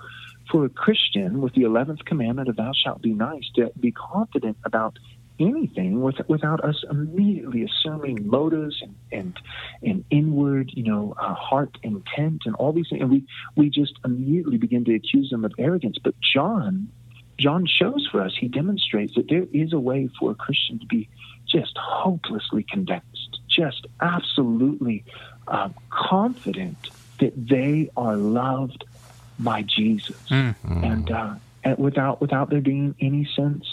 for 0.49 0.65
a 0.65 0.69
Christian 0.69 1.41
with 1.41 1.53
the 1.53 1.63
eleventh 1.63 2.05
commandment 2.05 2.49
of 2.49 2.55
"Thou 2.55 2.71
shalt 2.73 3.01
be 3.01 3.13
nice" 3.13 3.49
to 3.55 3.71
be 3.79 3.91
confident 3.91 4.57
about 4.63 4.97
anything 5.39 6.01
with, 6.01 6.15
without 6.27 6.63
us 6.63 6.83
immediately 6.89 7.63
assuming 7.63 8.27
motives 8.27 8.81
and 8.81 8.95
and, 9.11 9.39
and 9.83 10.05
inward, 10.09 10.71
you 10.73 10.83
know, 10.83 11.15
uh, 11.19 11.33
heart 11.33 11.77
intent 11.83 12.43
and 12.45 12.55
all 12.55 12.73
these 12.73 12.87
things, 12.89 13.01
and 13.01 13.11
we 13.11 13.23
we 13.55 13.69
just 13.69 13.93
immediately 14.03 14.57
begin 14.57 14.85
to 14.85 14.95
accuse 14.95 15.29
them 15.29 15.45
of 15.45 15.53
arrogance. 15.57 15.97
But 16.03 16.15
John, 16.21 16.89
John 17.37 17.65
shows 17.65 18.07
for 18.11 18.21
us, 18.21 18.33
he 18.39 18.47
demonstrates 18.47 19.15
that 19.15 19.29
there 19.29 19.45
is 19.53 19.73
a 19.73 19.79
way 19.79 20.09
for 20.19 20.31
a 20.31 20.35
Christian 20.35 20.79
to 20.79 20.85
be 20.85 21.09
just 21.47 21.77
hopelessly 21.77 22.65
convinced, 22.69 23.39
just 23.47 23.85
absolutely 24.01 25.03
uh, 25.47 25.69
confident 25.89 26.77
that 27.19 27.33
they 27.35 27.89
are 27.95 28.17
loved 28.17 28.83
by 29.39 29.61
Jesus, 29.61 30.17
and, 30.83 31.11
uh, 31.11 31.35
and 31.63 31.77
without 31.77 32.21
without 32.21 32.49
there 32.49 32.61
being 32.61 32.95
any 32.99 33.27
sense 33.35 33.65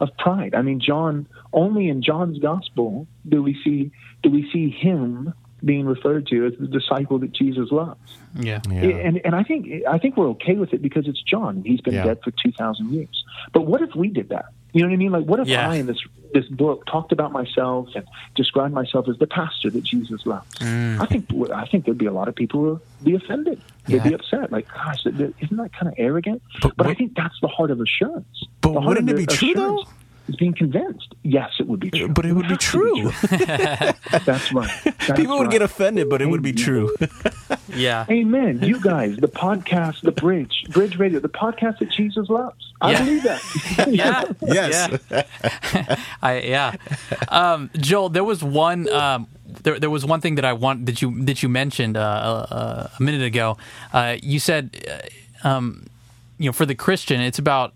of 0.00 0.10
pride. 0.18 0.54
I 0.54 0.62
mean, 0.62 0.80
John 0.80 1.26
only 1.52 1.88
in 1.88 2.02
John's 2.02 2.38
gospel 2.38 3.06
do 3.28 3.42
we 3.42 3.56
see 3.64 3.90
do 4.22 4.30
we 4.30 4.48
see 4.52 4.70
him 4.70 5.32
being 5.64 5.86
referred 5.86 6.26
to 6.26 6.46
as 6.46 6.52
the 6.58 6.66
disciple 6.66 7.18
that 7.20 7.32
Jesus 7.32 7.70
loves. 7.70 7.98
Yeah. 8.34 8.60
yeah. 8.68 8.80
And 8.82 9.20
and 9.24 9.34
I 9.34 9.42
think 9.42 9.68
I 9.88 9.98
think 9.98 10.16
we're 10.16 10.28
okay 10.30 10.54
with 10.56 10.74
it 10.74 10.82
because 10.82 11.08
it's 11.08 11.22
John. 11.22 11.62
He's 11.64 11.80
been 11.80 11.94
Yeah. 11.94 12.04
dead 12.04 12.18
for 12.22 12.32
two 12.32 12.52
thousand 12.52 12.92
years. 12.92 13.24
But 13.52 13.62
what 13.66 13.80
if 13.80 13.94
we 13.94 14.08
did 14.08 14.28
that? 14.28 14.46
You 14.72 14.82
know 14.82 14.88
what 14.88 14.94
I 14.94 14.98
mean? 14.98 15.12
Like, 15.12 15.24
what 15.24 15.40
if 15.40 15.48
Yeah. 15.48 15.70
I 15.70 15.76
in 15.76 15.86
this 15.86 16.00
this 16.34 16.44
book 16.48 16.84
talked 16.84 17.12
about 17.12 17.32
myself 17.32 17.88
and 17.94 18.04
described 18.34 18.74
myself 18.74 19.08
as 19.08 19.16
the 19.18 19.26
pastor 19.26 19.70
that 19.70 19.84
Jesus 19.84 20.26
loves? 20.26 20.46
Mm. 20.58 21.00
I 21.00 21.06
think 21.06 21.24
I 21.52 21.66
think 21.66 21.86
there'd 21.86 21.96
be 21.96 22.04
a 22.06 22.12
lot 22.12 22.28
of 22.28 22.34
people 22.34 22.60
who 22.60 22.66
would 22.72 22.80
be 23.04 23.14
offended. 23.14 23.62
They'd 23.86 23.96
Yeah. 23.96 24.08
be 24.08 24.14
upset. 24.14 24.52
Like, 24.52 24.66
gosh, 24.68 25.06
isn't 25.06 25.56
that 25.56 25.72
kind 25.72 25.88
of 25.88 25.94
arrogant? 25.96 26.42
But 26.60 26.76
But, 26.76 26.86
I 26.88 26.94
think 26.94 27.14
that's 27.16 27.38
the 27.40 27.48
heart 27.48 27.70
of 27.70 27.80
assurance. 27.80 28.44
But 28.60 28.84
wouldn't 28.84 29.08
it 29.08 29.16
be 29.16 29.26
true, 29.26 29.54
though? 29.54 29.84
Assurance 30.24 30.28
Is 30.28 30.36
being 30.36 30.54
convinced. 30.54 31.14
Yes, 31.22 31.50
it 31.58 31.66
would 31.66 31.80
be 31.80 31.90
true. 31.90 32.08
but 32.08 32.24
it 32.26 32.32
would 32.32 32.42
be 32.42 32.48
have 32.48 32.58
be 32.58 32.64
true. 32.64 33.10
That's 34.24 34.52
right. 34.52 34.70
That's 34.84 35.12
People 35.12 35.38
would 35.38 35.44
right. 35.44 35.50
get 35.50 35.62
offended, 35.62 36.08
but 36.08 36.22
it 36.22 36.26
would 36.26 36.42
be 36.42 36.52
true. 36.52 36.94
Yeah. 37.68 38.06
Amen. 38.10 38.60
You 38.62 38.80
guys, 38.80 39.16
the 39.16 39.28
podcast, 39.28 40.00
the 40.02 40.12
Bridge, 40.12 40.64
Bridge 40.70 40.96
Radio, 40.98 41.20
the 41.20 41.28
podcast 41.28 41.78
that 41.78 41.90
Jesus 41.90 42.28
loves. 42.28 42.72
I 42.80 42.92
Yeah. 42.92 43.04
believe 43.04 43.22
that. 43.24 43.88
Yeah. 43.88 44.24
Yes. 44.42 44.98
Yeah. 45.10 45.96
I 46.22 46.40
yeah. 46.40 46.74
Um, 47.28 47.70
Joel, 47.76 48.08
there 48.08 48.24
was 48.24 48.42
one. 48.42 48.88
Um, 48.88 49.26
there, 49.62 49.78
there 49.78 49.90
was 49.90 50.04
one 50.04 50.20
thing 50.20 50.34
that 50.36 50.44
I 50.44 50.52
want 50.52 50.86
that 50.86 51.00
you 51.02 51.24
that 51.24 51.42
you 51.42 51.48
mentioned 51.48 51.96
uh, 51.96 52.00
uh, 52.00 52.88
a 52.98 53.02
minute 53.02 53.22
ago. 53.22 53.56
Uh, 53.92 54.16
you 54.22 54.38
said, 54.38 54.76
uh, 55.44 55.48
um, 55.48 55.86
you 56.38 56.46
know, 56.46 56.52
for 56.52 56.66
the 56.66 56.74
Christian, 56.74 57.20
it's 57.20 57.38
about 57.38 57.73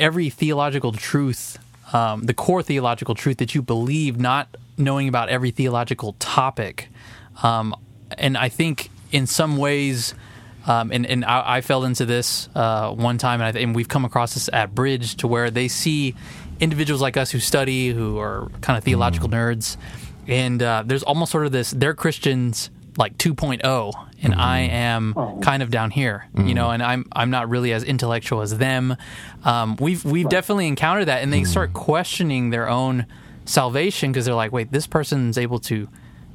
every 0.00 0.30
theological 0.30 0.92
truth, 0.92 1.58
um, 1.92 2.22
the 2.22 2.34
core 2.34 2.62
theological 2.62 3.14
truth 3.14 3.36
that 3.36 3.54
you 3.54 3.62
believe, 3.62 4.18
not 4.18 4.48
knowing 4.76 5.06
about 5.06 5.28
every 5.28 5.50
theological 5.50 6.14
topic. 6.18 6.88
Um, 7.42 7.76
and 8.18 8.36
I 8.36 8.48
think 8.48 8.90
in 9.12 9.26
some 9.26 9.56
ways, 9.58 10.14
um, 10.66 10.90
and, 10.90 11.06
and 11.06 11.24
I, 11.24 11.56
I 11.56 11.60
fell 11.60 11.84
into 11.84 12.04
this 12.06 12.48
uh, 12.54 12.90
one 12.90 13.18
time, 13.18 13.40
and, 13.40 13.56
I, 13.56 13.60
and 13.60 13.74
we've 13.74 13.88
come 13.88 14.04
across 14.04 14.34
this 14.34 14.48
at 14.52 14.74
Bridge 14.74 15.16
to 15.16 15.28
where 15.28 15.50
they 15.50 15.68
see 15.68 16.16
individuals 16.58 17.00
like 17.00 17.16
us 17.16 17.30
who 17.30 17.38
study, 17.38 17.90
who 17.90 18.18
are 18.18 18.48
kind 18.60 18.76
of 18.76 18.84
theological 18.84 19.28
nerds, 19.28 19.76
and 20.26 20.62
uh, 20.62 20.82
there's 20.86 21.02
almost 21.02 21.32
sort 21.32 21.46
of 21.46 21.52
this, 21.52 21.70
they're 21.72 21.94
Christians 21.94 22.70
like 23.00 23.16
2.0 23.16 24.08
and 24.22 24.34
I 24.34 24.58
am 24.60 25.14
kind 25.40 25.62
of 25.62 25.70
down 25.70 25.90
here, 25.90 26.28
you 26.36 26.52
know, 26.52 26.70
and 26.70 26.82
I'm 26.82 27.06
I'm 27.12 27.30
not 27.30 27.48
really 27.48 27.72
as 27.72 27.82
intellectual 27.82 28.42
as 28.42 28.58
them. 28.58 28.94
Um, 29.42 29.76
we've 29.76 30.04
we've 30.04 30.28
definitely 30.28 30.68
encountered 30.68 31.06
that, 31.06 31.22
and 31.22 31.32
they 31.32 31.44
start 31.44 31.72
questioning 31.72 32.50
their 32.50 32.68
own 32.68 33.06
salvation 33.46 34.12
because 34.12 34.26
they're 34.26 34.34
like, 34.34 34.52
wait, 34.52 34.70
this 34.70 34.86
person's 34.86 35.38
able 35.38 35.58
to, 35.60 35.88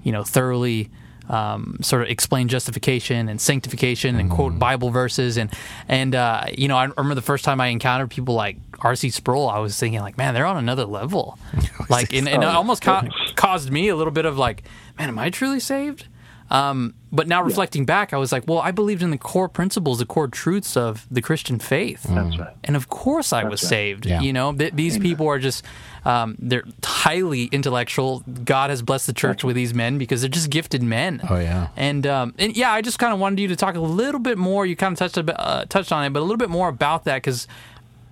you 0.04 0.12
know, 0.12 0.24
thoroughly. 0.24 0.90
Um, 1.28 1.80
sort 1.82 2.04
of 2.04 2.10
explain 2.10 2.50
justification 2.50 3.30
and 3.30 3.42
sanctification 3.42 4.20
and 4.20 4.30
quote 4.30 4.60
Bible 4.60 4.92
verses 4.92 5.38
and 5.38 5.52
and 5.88 6.14
uh, 6.14 6.44
you 6.56 6.68
know 6.68 6.78
I 6.78 6.84
remember 6.86 7.16
the 7.16 7.24
first 7.24 7.44
time 7.44 7.60
I 7.60 7.70
encountered 7.70 8.12
people 8.12 8.36
like 8.36 8.58
R.C. 8.80 9.10
Sproul 9.10 9.50
I 9.50 9.58
was 9.58 9.76
thinking 9.76 10.02
like 10.02 10.20
man 10.20 10.36
they're 10.36 10.46
on 10.46 10.58
another 10.58 10.86
level. 10.86 11.40
Like 11.90 12.14
and, 12.14 12.30
and 12.30 12.44
it 12.44 12.48
almost 12.48 12.84
ca- 12.84 13.08
caused 13.36 13.72
me 13.72 13.90
a 13.90 13.96
little 13.96 14.14
bit 14.14 14.26
of 14.26 14.38
like 14.38 14.66
man 15.00 15.10
am 15.10 15.18
I 15.18 15.32
truly 15.32 15.60
saved 15.60 16.08
um, 16.50 16.94
but 17.12 17.28
now 17.28 17.42
reflecting 17.42 17.86
back, 17.86 18.14
I 18.14 18.18
was 18.18 18.32
like, 18.32 18.44
well, 18.48 18.60
I 18.60 18.72
believed 18.72 19.02
in 19.02 19.10
the 19.10 19.18
core 19.18 19.50
principles, 19.50 20.00
the 20.00 20.06
core 20.06 20.28
truths 20.28 20.76
of 20.78 21.08
the 21.10 21.22
Christian 21.22 21.60
faith. 21.60 22.04
That's 22.04 22.38
right. 22.38 22.54
And 22.64 22.76
of 22.76 22.90
course 22.90 23.34
I 23.34 23.46
was 23.46 23.64
right. 23.64 23.70
saved. 23.70 24.06
Yeah. 24.06 24.22
You 24.22 24.34
know, 24.34 24.54
th- 24.54 24.74
these 24.74 24.98
people 25.00 25.28
are 25.28 25.40
just, 25.40 25.64
um, 26.04 26.36
they're 26.38 26.66
highly 26.84 27.46
intellectual. 27.46 28.20
God 28.44 28.70
has 28.70 28.82
blessed 28.82 29.08
the 29.08 29.14
church 29.14 29.44
with 29.44 29.56
these 29.56 29.74
men 29.74 29.98
because 29.98 30.22
they're 30.22 30.30
just 30.30 30.50
gifted 30.50 30.84
men. 30.84 31.22
Oh, 31.30 31.40
yeah. 31.40 31.70
And, 31.78 32.06
um, 32.06 32.36
and 32.38 32.56
yeah, 32.56 32.72
I 32.72 32.82
just 32.82 33.00
kind 33.00 33.14
of 33.14 33.20
wanted 33.20 33.40
you 33.40 33.48
to 33.48 33.56
talk 33.56 33.76
a 33.76 33.80
little 33.80 34.20
bit 34.20 34.38
more. 34.38 34.66
You 34.66 34.76
kind 34.76 34.92
of 34.92 35.00
touched, 35.00 35.18
a 35.18 35.42
uh, 35.42 35.66
touched 35.66 35.92
on 35.92 36.04
it, 36.06 36.12
but 36.12 36.20
a 36.20 36.24
little 36.24 36.38
bit 36.38 36.50
more 36.50 36.68
about 36.68 37.06
that 37.06 37.16
because 37.16 37.48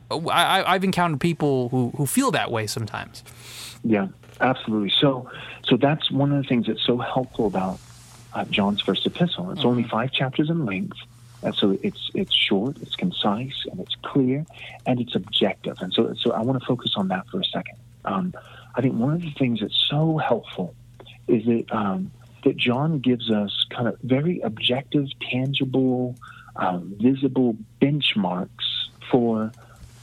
I, 0.09 0.15
I- 0.61 0.73
I've 0.73 0.83
encountered 0.83 1.19
people 1.19 1.69
who, 1.69 1.91
who 1.97 2.05
feel 2.05 2.31
that 2.31 2.49
way 2.51 2.67
sometimes. 2.67 3.23
Yeah, 3.83 4.07
absolutely. 4.39 4.93
So, 4.99 5.29
so 5.65 5.77
that's 5.77 6.09
one 6.09 6.31
of 6.31 6.41
the 6.41 6.47
things 6.47 6.67
that's 6.67 6.83
so 6.85 6.97
helpful 6.97 7.47
about 7.47 7.79
uh, 8.33 8.45
John's 8.45 8.81
first 8.81 9.05
epistle. 9.05 9.51
It's 9.51 9.65
only 9.65 9.83
five 9.83 10.11
chapters 10.11 10.49
in 10.49 10.65
length, 10.65 10.97
and 11.41 11.53
so 11.55 11.77
it's 11.83 12.09
it's 12.13 12.33
short, 12.33 12.77
it's 12.81 12.95
concise, 12.95 13.65
and 13.69 13.79
it's 13.79 13.95
clear, 13.95 14.45
and 14.85 14.99
it's 14.99 15.15
objective. 15.15 15.77
And 15.81 15.93
so, 15.93 16.13
so 16.19 16.31
I 16.31 16.41
want 16.41 16.59
to 16.59 16.65
focus 16.65 16.93
on 16.95 17.09
that 17.09 17.27
for 17.27 17.39
a 17.39 17.45
second. 17.45 17.77
Um, 18.05 18.33
I 18.75 18.81
think 18.81 18.95
one 18.95 19.13
of 19.13 19.21
the 19.21 19.31
things 19.31 19.61
that's 19.61 19.85
so 19.89 20.17
helpful 20.17 20.75
is 21.27 21.45
that 21.45 21.65
um, 21.71 22.11
that 22.43 22.57
John 22.57 22.99
gives 22.99 23.31
us 23.31 23.65
kind 23.69 23.87
of 23.87 23.97
very 24.01 24.41
objective, 24.41 25.07
tangible, 25.19 26.15
um, 26.55 26.95
visible 26.99 27.55
benchmarks 27.81 28.49
for 29.09 29.51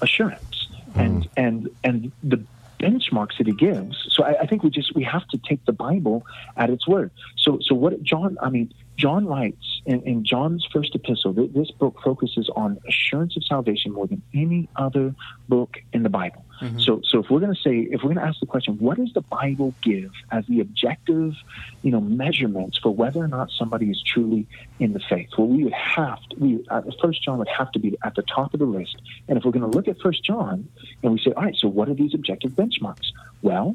assurance, 0.01 0.69
and 0.95 1.29
and 1.37 1.69
and 1.85 2.13
the 2.23 2.43
benchmarks 2.81 3.39
that 3.39 3.47
he 3.47 3.53
gives. 3.53 3.97
So 4.11 4.25
I, 4.25 4.43
I 4.43 4.47
think 4.47 4.63
we 4.63 4.71
just 4.71 4.95
we 4.95 5.05
have 5.05 5.27
to 5.29 5.39
take 5.39 5.65
the 5.67 5.73
Bible 5.73 6.25
at 6.57 6.71
its 6.71 6.89
word. 6.89 7.11
So 7.37 7.59
so 7.63 7.75
what 7.75 8.03
John 8.03 8.39
I 8.43 8.51
mean 8.51 8.73
John 9.01 9.23
writes 9.27 9.67
in, 9.87 9.99
in 10.03 10.25
John's 10.25 10.65
first 10.75 10.95
epistle. 10.95 11.33
th- 11.35 11.53
This 11.61 11.71
book 11.83 11.97
focuses 12.09 12.47
on 12.63 12.79
assurance 12.91 13.35
of 13.39 13.43
salvation 13.45 13.89
more 13.99 14.07
than 14.13 14.21
any 14.35 14.69
other 14.77 15.07
book 15.49 15.73
in 15.95 16.03
the 16.03 16.11
Bible. 16.21 16.45
So 16.87 17.01
so 17.11 17.15
if 17.23 17.31
we're 17.31 17.41
going 17.47 17.55
to 17.55 17.63
say 17.69 17.77
if 17.95 18.03
we're 18.03 18.13
going 18.13 18.25
to 18.25 18.29
ask 18.31 18.39
the 18.41 18.51
question, 18.55 18.73
what 18.87 18.99
does 18.99 19.13
the 19.15 19.23
Bible 19.23 19.73
give 19.81 20.11
as 20.31 20.43
the 20.47 20.59
objective, 20.61 21.33
you 21.81 21.91
know, 21.95 22.03
measurements 22.03 22.77
for 22.83 22.91
whether 23.01 23.21
or 23.27 23.29
not 23.29 23.47
somebody 23.61 23.87
is 23.95 24.03
truly 24.13 24.43
in 24.79 24.93
the 24.93 25.01
faith? 25.13 25.31
Well, 25.39 25.49
we 25.57 25.65
would 25.65 25.73
have 25.73 26.21
to. 26.29 26.37
We 26.45 26.51
uh, 26.69 26.83
First 27.03 27.19
John 27.25 27.39
would 27.39 27.49
have 27.61 27.71
to 27.73 27.79
be 27.79 27.97
at 28.05 28.15
the 28.15 28.25
top 28.37 28.53
of 28.53 28.61
the 28.61 28.67
list. 28.79 28.97
And 29.27 29.39
if 29.39 29.45
we're 29.45 29.57
going 29.59 29.69
to 29.71 29.75
look 29.77 29.89
at 29.89 29.97
First 30.07 30.23
John 30.23 30.69
and 31.03 31.09
we 31.15 31.19
say, 31.25 31.33
all 31.35 31.45
right, 31.45 31.57
so 31.57 31.67
what 31.67 31.89
are 31.89 31.95
these 32.03 32.13
objective 32.21 32.53
benchmarks? 32.61 33.09
Well, 33.41 33.69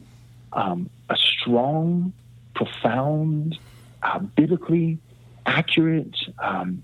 um, 0.54 0.80
a 1.10 1.18
strong, 1.18 2.14
profound, 2.54 3.58
uh, 4.04 4.20
biblically 4.20 5.00
accurate 5.46 6.16
um, 6.40 6.84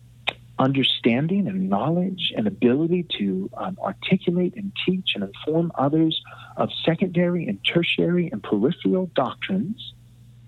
understanding 0.60 1.47
and 1.47 1.69
knowledge 1.69 2.32
and 2.36 2.47
ability 2.47 3.06
to 3.17 3.50
um, 3.58 3.78
articulate 3.82 4.54
and 4.56 4.71
teach 4.86 5.12
and 5.15 5.24
inform 5.24 5.71
others 5.76 6.21
of 6.58 6.69
secondary 6.86 7.47
and 7.47 7.60
tertiary 7.65 8.30
and 8.32 8.43
peripheral 8.43 9.10
doctrines 9.15 9.93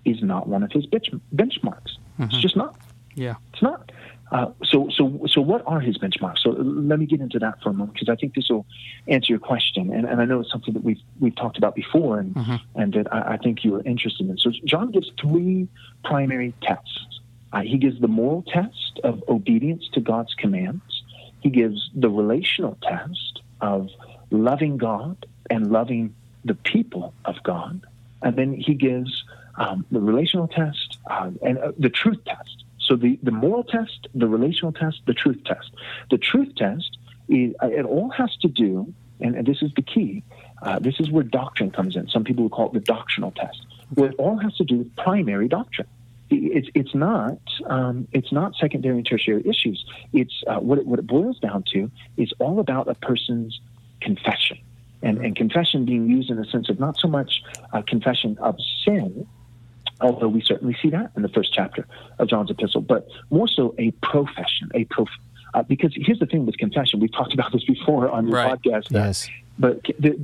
is 0.05 0.21
not 0.21 0.47
one 0.47 0.63
of 0.63 0.71
his 0.71 0.85
bench- 0.85 1.09
benchmarks. 1.33 1.97
It's 2.19 2.37
just 2.37 2.55
not. 2.55 2.75
Yeah. 3.15 3.35
It's 3.53 3.61
not. 3.61 3.91
Uh, 4.31 4.51
so, 4.63 4.89
so, 4.89 5.21
so, 5.27 5.41
what 5.41 5.61
are 5.67 5.79
his 5.79 5.97
benchmarks? 5.99 6.39
So, 6.39 6.49
let 6.51 6.97
me 6.97 7.05
get 7.05 7.21
into 7.21 7.37
that 7.39 7.61
for 7.61 7.69
a 7.69 7.73
moment 7.73 7.93
because 7.93 8.09
I 8.09 8.15
think 8.15 8.33
this 8.33 8.49
will 8.49 8.65
answer 9.07 9.31
your 9.31 9.39
question, 9.39 9.93
and, 9.93 10.07
and 10.07 10.19
I 10.19 10.25
know 10.25 10.39
it's 10.39 10.51
something 10.51 10.73
that 10.73 10.83
we've 10.83 11.01
we've 11.19 11.35
talked 11.35 11.57
about 11.59 11.75
before, 11.75 12.17
and 12.17 12.35
and 12.73 12.93
that 12.93 13.13
I, 13.13 13.33
I 13.33 13.37
think 13.37 13.63
you 13.63 13.75
are 13.75 13.83
interested 13.83 14.27
in. 14.27 14.35
So, 14.39 14.51
John 14.65 14.89
gives 14.89 15.11
three 15.21 15.67
primary 16.03 16.51
tests. 16.63 17.19
Uh, 17.53 17.61
he 17.61 17.77
gives 17.77 18.01
the 18.01 18.07
moral 18.07 18.41
test 18.41 18.99
of 19.03 19.23
obedience 19.29 19.87
to 19.93 20.01
God's 20.01 20.33
commands. 20.33 21.03
He 21.39 21.49
gives 21.49 21.89
the 21.93 22.09
relational 22.09 22.77
test 22.81 23.41
of 23.61 23.89
loving 24.31 24.77
God 24.77 25.25
and 25.49 25.71
loving 25.71 26.15
the 26.43 26.55
people 26.55 27.13
of 27.23 27.35
God, 27.43 27.85
and 28.23 28.35
then 28.35 28.53
he 28.53 28.73
gives 28.73 29.23
um, 29.55 29.85
the 29.91 30.01
relational 30.01 30.47
test 30.47 30.97
uh, 31.09 31.29
and 31.41 31.57
uh, 31.59 31.71
the 31.77 31.89
truth 31.89 32.21
test. 32.25 32.63
So 32.79 32.95
the, 32.95 33.19
the 33.21 33.31
moral 33.31 33.63
test, 33.63 34.07
the 34.15 34.27
relational 34.27 34.73
test, 34.73 35.01
the 35.05 35.13
truth 35.13 35.41
test. 35.45 35.71
The 36.09 36.17
truth 36.17 36.55
test, 36.55 36.97
is, 37.29 37.53
uh, 37.61 37.67
it 37.67 37.85
all 37.85 38.09
has 38.09 38.35
to 38.37 38.47
do, 38.47 38.93
and, 39.21 39.35
and 39.35 39.45
this 39.45 39.61
is 39.61 39.71
the 39.75 39.83
key, 39.83 40.23
uh, 40.61 40.79
this 40.79 40.99
is 40.99 41.11
where 41.11 41.23
doctrine 41.23 41.71
comes 41.71 41.95
in. 41.95 42.07
Some 42.09 42.23
people 42.23 42.43
would 42.43 42.51
call 42.51 42.67
it 42.67 42.73
the 42.73 42.79
doctrinal 42.79 43.31
test, 43.31 43.65
where 43.93 44.09
it 44.09 44.15
all 44.17 44.37
has 44.37 44.55
to 44.55 44.63
do 44.63 44.77
with 44.79 44.95
primary 44.95 45.47
doctrine. 45.47 45.87
It's, 46.35 46.69
it's 46.73 46.95
not 46.95 47.37
um, 47.65 48.07
it's 48.11 48.31
not 48.31 48.55
secondary 48.55 48.97
and 48.97 49.05
tertiary 49.05 49.43
issues. 49.47 49.83
It's 50.13 50.43
uh, 50.47 50.59
what 50.59 50.79
it, 50.79 50.85
what 50.85 50.99
it 50.99 51.07
boils 51.07 51.39
down 51.39 51.63
to 51.73 51.91
is 52.17 52.31
all 52.39 52.59
about 52.59 52.87
a 52.87 52.95
person's 52.95 53.59
confession, 54.01 54.57
and, 55.01 55.17
and 55.19 55.35
confession 55.35 55.85
being 55.85 56.07
used 56.09 56.29
in 56.29 56.37
the 56.37 56.45
sense 56.45 56.69
of 56.69 56.79
not 56.79 56.97
so 56.97 57.07
much 57.07 57.41
uh, 57.71 57.81
confession 57.81 58.37
of 58.39 58.55
sin, 58.85 59.25
although 60.01 60.27
we 60.27 60.41
certainly 60.41 60.75
see 60.81 60.89
that 60.89 61.11
in 61.15 61.21
the 61.21 61.29
first 61.29 61.53
chapter 61.53 61.87
of 62.19 62.27
John's 62.27 62.51
epistle, 62.51 62.81
but 62.81 63.07
more 63.29 63.47
so 63.47 63.73
a 63.77 63.91
profession, 64.01 64.69
a 64.73 64.85
prof. 64.85 65.09
Uh, 65.53 65.61
because 65.61 65.93
here's 65.95 66.17
the 66.19 66.25
thing 66.25 66.45
with 66.47 66.57
confession, 66.57 66.99
we've 66.99 67.11
talked 67.13 67.33
about 67.33 67.51
this 67.51 67.63
before 67.63 68.09
on 68.09 68.27
your 68.27 68.37
Right. 68.37 68.59
podcast. 68.59 68.87
Yes. 68.89 69.29
But 69.59 69.83
the, 69.99 70.17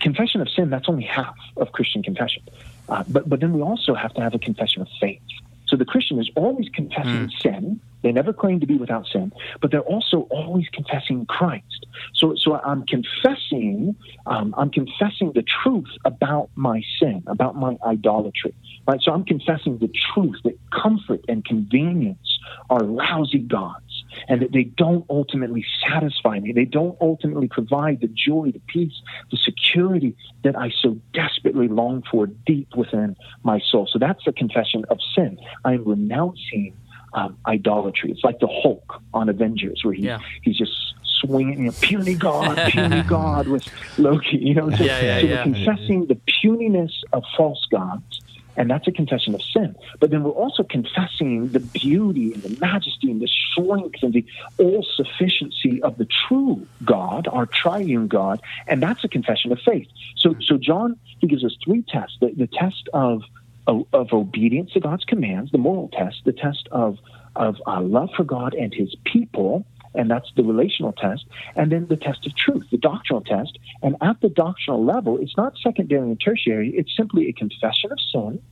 confession 0.00 0.40
of 0.40 0.48
sin, 0.50 0.70
that's 0.70 0.88
only 0.88 1.04
half 1.04 1.34
of 1.56 1.72
Christian 1.72 2.02
confession. 2.02 2.42
Uh, 2.88 3.04
but, 3.08 3.28
but 3.28 3.40
then 3.40 3.52
we 3.52 3.62
also 3.62 3.94
have 3.94 4.12
to 4.14 4.20
have 4.20 4.34
a 4.34 4.38
confession 4.38 4.82
of 4.82 4.88
faith. 5.00 5.20
So 5.66 5.76
the 5.76 5.84
Christian 5.84 6.20
is 6.20 6.30
always 6.36 6.68
confessing 6.68 7.30
sin. 7.42 7.80
They 8.02 8.12
never 8.12 8.32
claim 8.34 8.60
to 8.60 8.66
be 8.66 8.76
without 8.76 9.06
sin, 9.06 9.32
but 9.62 9.70
they're 9.70 9.80
also 9.80 10.28
always 10.30 10.68
confessing 10.68 11.24
Christ. 11.24 11.86
So, 12.14 12.34
so 12.36 12.60
I'm 12.60 12.84
confessing, 12.84 13.96
um, 14.26 14.54
I'm 14.58 14.70
confessing 14.70 15.32
the 15.34 15.42
truth 15.62 15.88
about 16.04 16.50
my 16.54 16.82
sin, 17.00 17.22
about 17.26 17.56
my 17.56 17.78
idolatry. 17.84 18.54
Right. 18.86 19.00
So 19.00 19.12
I'm 19.12 19.24
confessing 19.24 19.78
the 19.78 19.90
truth 20.12 20.36
that 20.44 20.58
comfort 20.70 21.24
and 21.28 21.42
convenience 21.44 22.38
are 22.68 22.80
lousy 22.80 23.38
gods, 23.38 23.93
and 24.28 24.42
that 24.42 24.52
they 24.52 24.64
don't 24.64 25.04
ultimately 25.10 25.64
satisfy 25.88 26.38
me. 26.40 26.52
They 26.52 26.64
don't 26.64 26.96
ultimately 27.00 27.48
provide 27.48 28.00
the 28.00 28.08
joy, 28.08 28.50
the 28.52 28.60
peace, 28.66 29.00
the 29.30 29.36
security 29.36 30.16
that 30.42 30.56
I 30.56 30.70
so 30.82 30.98
desperately 31.12 31.68
long 31.68 32.02
for 32.10 32.26
deep 32.26 32.68
within 32.76 33.16
my 33.42 33.60
soul. 33.70 33.88
So 33.90 33.98
that's 33.98 34.24
the 34.24 34.32
confession 34.32 34.84
of 34.90 34.98
sin. 35.14 35.38
I 35.64 35.74
am 35.74 35.84
renouncing 35.84 36.74
um, 37.12 37.36
idolatry. 37.46 38.10
It's 38.10 38.24
like 38.24 38.40
the 38.40 38.48
Hulk 38.48 39.00
on 39.12 39.28
Avengers, 39.28 39.80
where 39.84 39.94
he 39.94 40.02
Yeah. 40.02 40.18
he's 40.42 40.56
just 40.58 40.72
swinging, 41.20 41.60
you 41.60 41.64
know, 41.66 41.72
puny 41.80 42.14
God, 42.14 42.58
puny 42.70 43.02
God 43.02 43.46
with 43.48 43.62
Loki. 43.98 44.36
You 44.38 44.54
know, 44.54 44.70
so, 44.70 44.82
Yeah, 44.84 45.00
yeah, 45.00 45.20
so 45.20 45.26
yeah. 45.28 45.42
confessing 45.44 46.06
the 46.06 46.16
puniness 46.42 46.92
of 47.12 47.22
false 47.36 47.64
gods. 47.70 48.20
And 48.56 48.70
that's 48.70 48.86
a 48.86 48.92
confession 48.92 49.34
of 49.34 49.42
sin. 49.42 49.74
But 50.00 50.10
then 50.10 50.22
we're 50.22 50.30
also 50.30 50.62
confessing 50.62 51.50
the 51.52 51.60
beauty 51.60 52.32
and 52.32 52.42
the 52.42 52.56
majesty 52.60 53.10
and 53.10 53.20
the 53.20 53.28
strength 53.28 54.02
and 54.02 54.12
the 54.12 54.24
all 54.58 54.86
sufficiency 54.96 55.82
of 55.82 55.98
the 55.98 56.06
true 56.28 56.66
God, 56.84 57.28
our 57.30 57.46
triune 57.46 58.08
God. 58.08 58.40
And 58.66 58.82
that's 58.82 59.04
a 59.04 59.08
confession 59.08 59.52
of 59.52 59.58
faith. 59.64 59.88
So, 60.16 60.34
so 60.40 60.56
John, 60.56 60.98
he 61.18 61.26
gives 61.26 61.44
us 61.44 61.56
three 61.64 61.82
tests 61.82 62.16
the, 62.20 62.32
the 62.36 62.46
test 62.46 62.88
of, 62.92 63.22
of, 63.66 63.86
of 63.92 64.12
obedience 64.12 64.72
to 64.72 64.80
God's 64.80 65.04
commands, 65.04 65.50
the 65.50 65.58
moral 65.58 65.88
test, 65.88 66.22
the 66.24 66.32
test 66.32 66.68
of, 66.70 66.98
of 67.36 67.56
uh, 67.66 67.80
love 67.80 68.10
for 68.16 68.24
God 68.24 68.54
and 68.54 68.72
his 68.72 68.94
people, 69.04 69.66
and 69.94 70.10
that's 70.10 70.30
the 70.36 70.42
relational 70.42 70.92
test, 70.92 71.24
and 71.56 71.70
then 71.72 71.86
the 71.86 71.96
test 71.96 72.26
of 72.26 72.36
truth, 72.36 72.64
the 72.70 72.78
doctrinal 72.78 73.22
test. 73.22 73.58
And 73.82 73.96
at 74.00 74.20
the 74.20 74.28
doctrinal 74.28 74.84
level, 74.84 75.18
it's 75.20 75.36
not 75.36 75.54
secondary 75.62 76.02
and 76.02 76.20
tertiary, 76.20 76.70
it's 76.76 76.94
simply 76.96 77.28
a 77.28 77.32
confession 77.32 77.92
of 77.92 77.98
sin. 78.12 78.42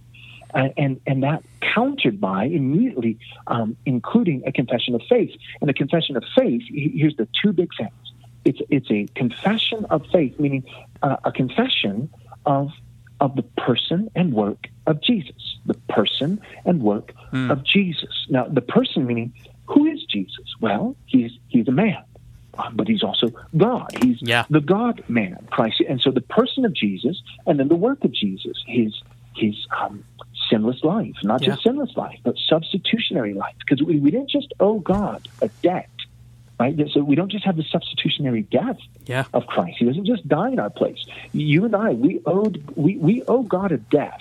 And, 0.54 0.74
and, 0.76 1.00
and 1.06 1.22
that 1.22 1.42
countered 1.60 2.20
by 2.20 2.44
immediately 2.44 3.18
um, 3.46 3.74
including 3.86 4.42
a 4.46 4.52
confession 4.52 4.94
of 4.94 5.00
faith. 5.08 5.30
And 5.60 5.68
the 5.68 5.72
confession 5.72 6.14
of 6.14 6.24
faith, 6.36 6.62
here's 6.68 7.16
the 7.16 7.26
two 7.42 7.54
big 7.54 7.70
things. 7.78 7.92
It's, 8.44 8.60
it's 8.68 8.90
a 8.90 9.06
confession 9.14 9.86
of 9.86 10.04
faith, 10.12 10.38
meaning 10.38 10.64
uh, 11.02 11.16
a 11.24 11.32
confession 11.32 12.10
of 12.44 12.70
of 13.20 13.36
the 13.36 13.42
person 13.42 14.10
and 14.16 14.34
work 14.34 14.66
of 14.88 15.00
Jesus. 15.00 15.58
The 15.64 15.74
person 15.88 16.40
and 16.64 16.82
work 16.82 17.12
of 17.50 17.62
Jesus. 17.62 18.26
Now, 18.28 18.48
the 18.48 18.60
person 18.60 19.06
meaning 19.06 19.32
who 19.68 19.86
is 19.86 20.01
Jesus? 20.12 20.44
Well, 20.60 20.96
he's 21.06 21.32
he's 21.48 21.68
a 21.68 21.72
man, 21.72 22.02
uh, 22.58 22.70
but 22.74 22.86
he's 22.88 23.02
also 23.02 23.32
God. 23.56 23.90
He's 23.94 24.18
Yeah. 24.20 24.44
the 24.50 24.60
God 24.60 25.02
man, 25.08 25.38
Christ. 25.50 25.82
And 25.88 26.00
so 26.00 26.10
the 26.10 26.20
person 26.20 26.64
of 26.64 26.74
Jesus, 26.74 27.20
and 27.46 27.58
then 27.58 27.68
the 27.68 27.76
work 27.76 28.04
of 28.04 28.12
Jesus, 28.12 28.56
his 28.66 28.92
his 29.34 29.54
um, 29.80 30.04
sinless 30.50 30.80
life, 30.84 31.14
not 31.22 31.40
just 31.40 31.62
sinless 31.62 31.90
life, 31.96 32.18
but 32.24 32.34
substitutionary 32.48 33.32
life, 33.34 33.54
because 33.64 33.82
we, 33.86 33.98
we 33.98 34.10
didn't 34.10 34.30
just 34.30 34.48
owe 34.60 34.78
God 34.80 35.26
a 35.40 35.48
debt. 35.62 35.88
Right? 36.60 36.78
So 36.92 37.02
we 37.02 37.16
don't 37.16 37.32
just 37.32 37.44
have 37.44 37.56
the 37.56 37.64
substitutionary 37.72 38.42
death 38.42 38.76
Yeah. 39.06 39.24
of 39.32 39.46
Christ. 39.46 39.76
He 39.80 39.84
doesn't 39.86 40.06
just 40.06 40.28
die 40.28 40.50
in 40.50 40.60
our 40.60 40.70
place. 40.70 40.98
You 41.32 41.64
and 41.64 41.74
I, 41.74 41.90
we 41.92 42.20
owed 42.26 42.62
we, 42.76 42.98
we 42.98 43.24
owe 43.26 43.42
God 43.42 43.72
a 43.72 43.78
death 43.78 44.20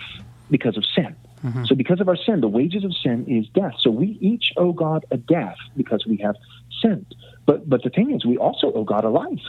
because 0.50 0.76
of 0.78 0.84
sin. 0.96 1.16
Mm-hmm. 1.44 1.66
So 1.66 1.76
because 1.76 2.00
of 2.02 2.08
our 2.08 2.16
sin, 2.16 2.42
the 2.42 2.48
wages 2.48 2.84
of 2.84 2.94
sin 2.96 3.26
is 3.28 3.48
death. 3.50 3.74
So 3.80 3.90
we 3.90 4.18
each 4.22 4.54
owe 4.58 4.74
God 4.74 5.06
a 5.12 5.18
death 5.18 5.58
because 5.76 6.06
we 6.06 6.18
have 6.18 6.36
sinned. 6.82 7.14
But 7.46 7.70
but 7.70 7.84
the 7.84 7.90
thing 7.90 8.14
is, 8.14 8.26
we 8.26 8.38
also 8.38 8.72
owe 8.74 8.84
God 8.84 9.04
a 9.04 9.10
life. 9.10 9.40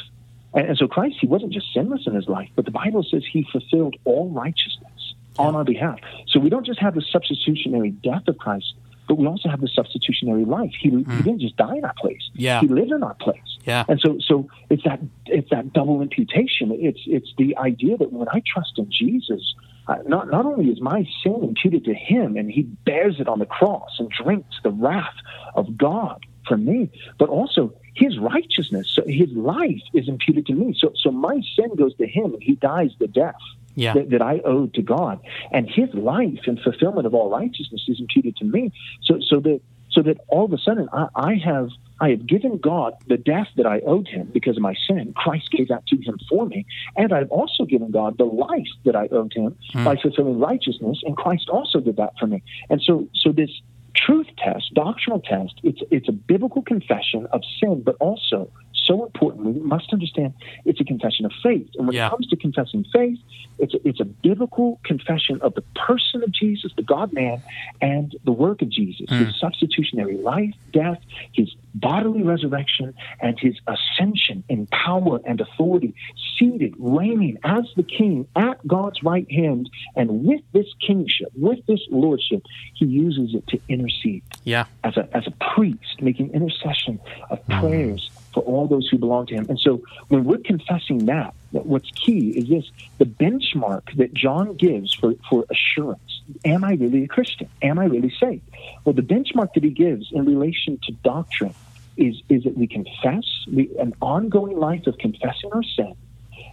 And, 0.54 0.68
and 0.68 0.78
so 0.78 0.86
Christ, 0.86 1.16
he 1.20 1.26
wasn't 1.26 1.52
just 1.52 1.66
sinless 1.74 2.06
in 2.06 2.14
his 2.14 2.28
life, 2.28 2.50
but 2.56 2.64
the 2.64 2.70
Bible 2.70 3.04
says 3.08 3.22
he 3.30 3.46
fulfilled 3.50 3.96
all 4.04 4.30
righteousness 4.30 5.14
on 5.38 5.56
our 5.56 5.64
behalf. 5.64 5.98
So 6.28 6.40
we 6.40 6.50
don't 6.50 6.66
just 6.66 6.80
have 6.80 6.94
the 6.94 7.02
substitutionary 7.02 7.90
death 7.90 8.28
of 8.28 8.38
Christ, 8.38 8.74
but 9.08 9.16
we 9.16 9.26
also 9.26 9.48
have 9.48 9.60
the 9.60 9.68
substitutionary 9.68 10.44
life. 10.44 10.72
He, 10.78 10.90
he 10.90 10.96
mm. 10.96 11.24
didn't 11.24 11.40
just 11.40 11.56
die 11.56 11.76
in 11.76 11.84
our 11.84 11.94
place. 11.98 12.22
Yeah. 12.34 12.60
He 12.60 12.68
lived 12.68 12.92
in 12.92 13.02
our 13.02 13.14
place. 13.14 13.58
Yeah. 13.64 13.84
And 13.88 14.00
so, 14.00 14.18
so 14.20 14.48
it's 14.70 14.84
that 14.84 15.00
it's 15.26 15.50
that 15.50 15.72
double 15.72 16.02
imputation. 16.02 16.70
It's 16.72 17.00
it's 17.06 17.32
the 17.38 17.56
idea 17.56 17.96
that 17.96 18.12
when 18.12 18.28
I 18.28 18.42
trust 18.46 18.78
in 18.78 18.90
Jesus, 18.90 19.54
uh, 19.92 20.02
not 20.06 20.30
not 20.30 20.46
only 20.46 20.66
is 20.70 20.80
my 20.80 21.00
sin 21.22 21.40
imputed 21.42 21.84
to 21.84 21.94
Him, 21.94 22.36
and 22.36 22.50
He 22.50 22.62
bears 22.62 23.16
it 23.20 23.28
on 23.28 23.38
the 23.38 23.46
cross 23.46 23.90
and 23.98 24.08
drinks 24.10 24.56
the 24.62 24.70
wrath 24.70 25.18
of 25.54 25.76
God 25.76 26.18
for 26.48 26.56
me, 26.56 26.90
but 27.18 27.28
also 27.28 27.74
His 27.94 28.18
righteousness, 28.18 28.86
so 28.94 29.02
His 29.06 29.30
life 29.32 29.82
is 29.94 30.08
imputed 30.08 30.46
to 30.46 30.54
me. 30.54 30.74
So, 30.76 30.92
so 30.96 31.10
my 31.10 31.40
sin 31.56 31.70
goes 31.76 31.94
to 31.96 32.06
Him, 32.06 32.34
and 32.34 32.42
He 32.42 32.54
dies 32.56 32.90
the 32.98 33.08
death 33.08 33.42
Yeah. 33.74 33.94
that, 33.94 34.10
that 34.10 34.22
I 34.22 34.40
owed 34.44 34.74
to 34.74 34.82
God, 34.82 35.16
and 35.50 35.64
His 35.68 35.90
life 35.94 36.42
and 36.46 36.58
fulfillment 36.60 37.06
of 37.06 37.14
all 37.14 37.30
righteousness 37.30 37.84
is 37.88 38.00
imputed 38.00 38.36
to 38.36 38.44
me. 38.44 38.72
So, 39.02 39.18
so 39.30 39.40
that 39.40 39.60
so 39.92 40.02
that 40.02 40.18
all 40.28 40.44
of 40.44 40.52
a 40.52 40.58
sudden 40.58 40.88
I, 40.92 41.08
I 41.14 41.34
have 41.44 41.68
I 42.00 42.10
have 42.10 42.26
given 42.26 42.58
God 42.58 42.94
the 43.06 43.16
death 43.16 43.46
that 43.56 43.66
I 43.66 43.80
owed 43.80 44.08
Him 44.08 44.28
because 44.32 44.56
of 44.56 44.62
my 44.62 44.74
sin. 44.88 45.12
Christ 45.16 45.50
gave 45.52 45.68
that 45.68 45.86
to 45.86 45.96
Him 45.96 46.18
for 46.28 46.46
me, 46.46 46.66
and 46.96 47.12
I've 47.12 47.30
also 47.30 47.64
given 47.64 47.90
God 47.92 48.18
the 48.18 48.24
life 48.24 48.66
that 48.84 48.96
I 48.96 49.06
owed 49.12 49.32
Him 49.32 49.56
hmm. 49.72 49.84
by 49.84 49.96
fulfilling 49.96 50.40
righteousness, 50.40 51.00
and 51.04 51.16
Christ 51.16 51.48
also 51.48 51.80
did 51.80 51.96
that 51.96 52.14
for 52.18 52.26
me. 52.26 52.42
And 52.70 52.82
so, 52.82 53.08
so 53.14 53.30
this 53.30 53.50
truth 53.94 54.26
test, 54.38 54.74
doctrinal 54.74 55.20
test, 55.20 55.60
it's 55.62 55.80
it's 55.90 56.08
a 56.08 56.12
biblical 56.12 56.62
confession 56.62 57.26
of 57.32 57.42
sin, 57.60 57.82
but 57.82 57.96
also 58.00 58.50
so 58.86 59.04
important. 59.04 59.44
We 59.46 59.60
must 59.60 59.92
understand 59.92 60.34
it's 60.64 60.80
a 60.80 60.84
confession 60.84 61.24
of 61.26 61.32
faith. 61.42 61.68
And 61.76 61.86
when 61.86 61.96
Yeah. 61.96 62.06
it 62.06 62.10
comes 62.10 62.26
to 62.28 62.36
confessing 62.36 62.84
faith, 62.92 63.18
it's 63.58 63.74
a, 63.74 63.88
it's 63.88 64.00
a 64.00 64.04
biblical 64.04 64.80
confession 64.84 65.40
of 65.42 65.54
the 65.54 65.62
person 65.86 66.22
of 66.22 66.32
Jesus, 66.32 66.72
the 66.74 66.82
God 66.82 67.12
man, 67.12 67.42
and 67.80 68.14
the 68.24 68.32
work 68.32 68.62
of 68.62 68.68
Jesus, 68.68 69.06
hmm. 69.08 69.24
his 69.24 69.36
substitutionary 69.38 70.16
life, 70.16 70.54
death, 70.72 71.00
his 71.32 71.54
bodily 71.74 72.22
resurrection, 72.22 72.94
and 73.20 73.38
his 73.38 73.54
ascension 73.66 74.42
in 74.48 74.66
power 74.66 75.20
and 75.24 75.40
authority, 75.40 75.94
seated, 76.38 76.74
reigning 76.78 77.38
as 77.44 77.64
the 77.76 77.82
king 77.82 78.26
at 78.36 78.66
God's 78.66 79.02
right 79.02 79.30
hand. 79.30 79.70
And 79.94 80.24
with 80.24 80.40
this 80.52 80.66
kingship, 80.84 81.28
with 81.36 81.64
this 81.66 81.80
lordship, 81.90 82.42
he 82.74 82.86
uses 82.86 83.34
it 83.34 83.46
to 83.48 83.60
intercede 83.68 84.22
Yeah. 84.44 84.64
as 84.82 84.96
a 84.96 85.08
as 85.16 85.26
a 85.26 85.54
priest, 85.54 86.00
making 86.00 86.32
intercession 86.32 86.98
of 87.30 87.38
hmm. 87.40 87.60
prayers 87.60 88.10
for 88.32 88.40
all 88.40 88.66
those 88.66 88.88
who 88.88 88.98
belong 88.98 89.26
to 89.26 89.34
him. 89.34 89.46
And 89.48 89.58
so 89.58 89.82
when 90.08 90.24
we're 90.24 90.38
confessing 90.38 91.06
that, 91.06 91.34
what's 91.50 91.90
key 91.90 92.30
is 92.30 92.48
this 92.48 92.70
the 92.98 93.04
benchmark 93.04 93.96
that 93.96 94.14
John 94.14 94.54
gives 94.54 94.94
for, 94.94 95.14
for 95.28 95.44
assurance. 95.50 96.22
Am 96.44 96.64
I 96.64 96.74
really 96.74 97.04
a 97.04 97.08
Christian? 97.08 97.48
Am 97.62 97.78
I 97.78 97.84
really 97.84 98.14
saved? 98.18 98.42
Well, 98.84 98.94
the 98.94 99.02
benchmark 99.02 99.54
that 99.54 99.64
he 99.64 99.70
gives 99.70 100.12
in 100.12 100.24
relation 100.24 100.78
to 100.84 100.92
doctrine 100.92 101.54
is, 101.96 102.22
is 102.28 102.44
that 102.44 102.56
we 102.56 102.66
confess, 102.66 103.24
we, 103.52 103.70
an 103.78 103.94
ongoing 104.00 104.56
life 104.58 104.86
of 104.86 104.96
confessing 104.98 105.52
our 105.52 105.62
sin, 105.62 105.94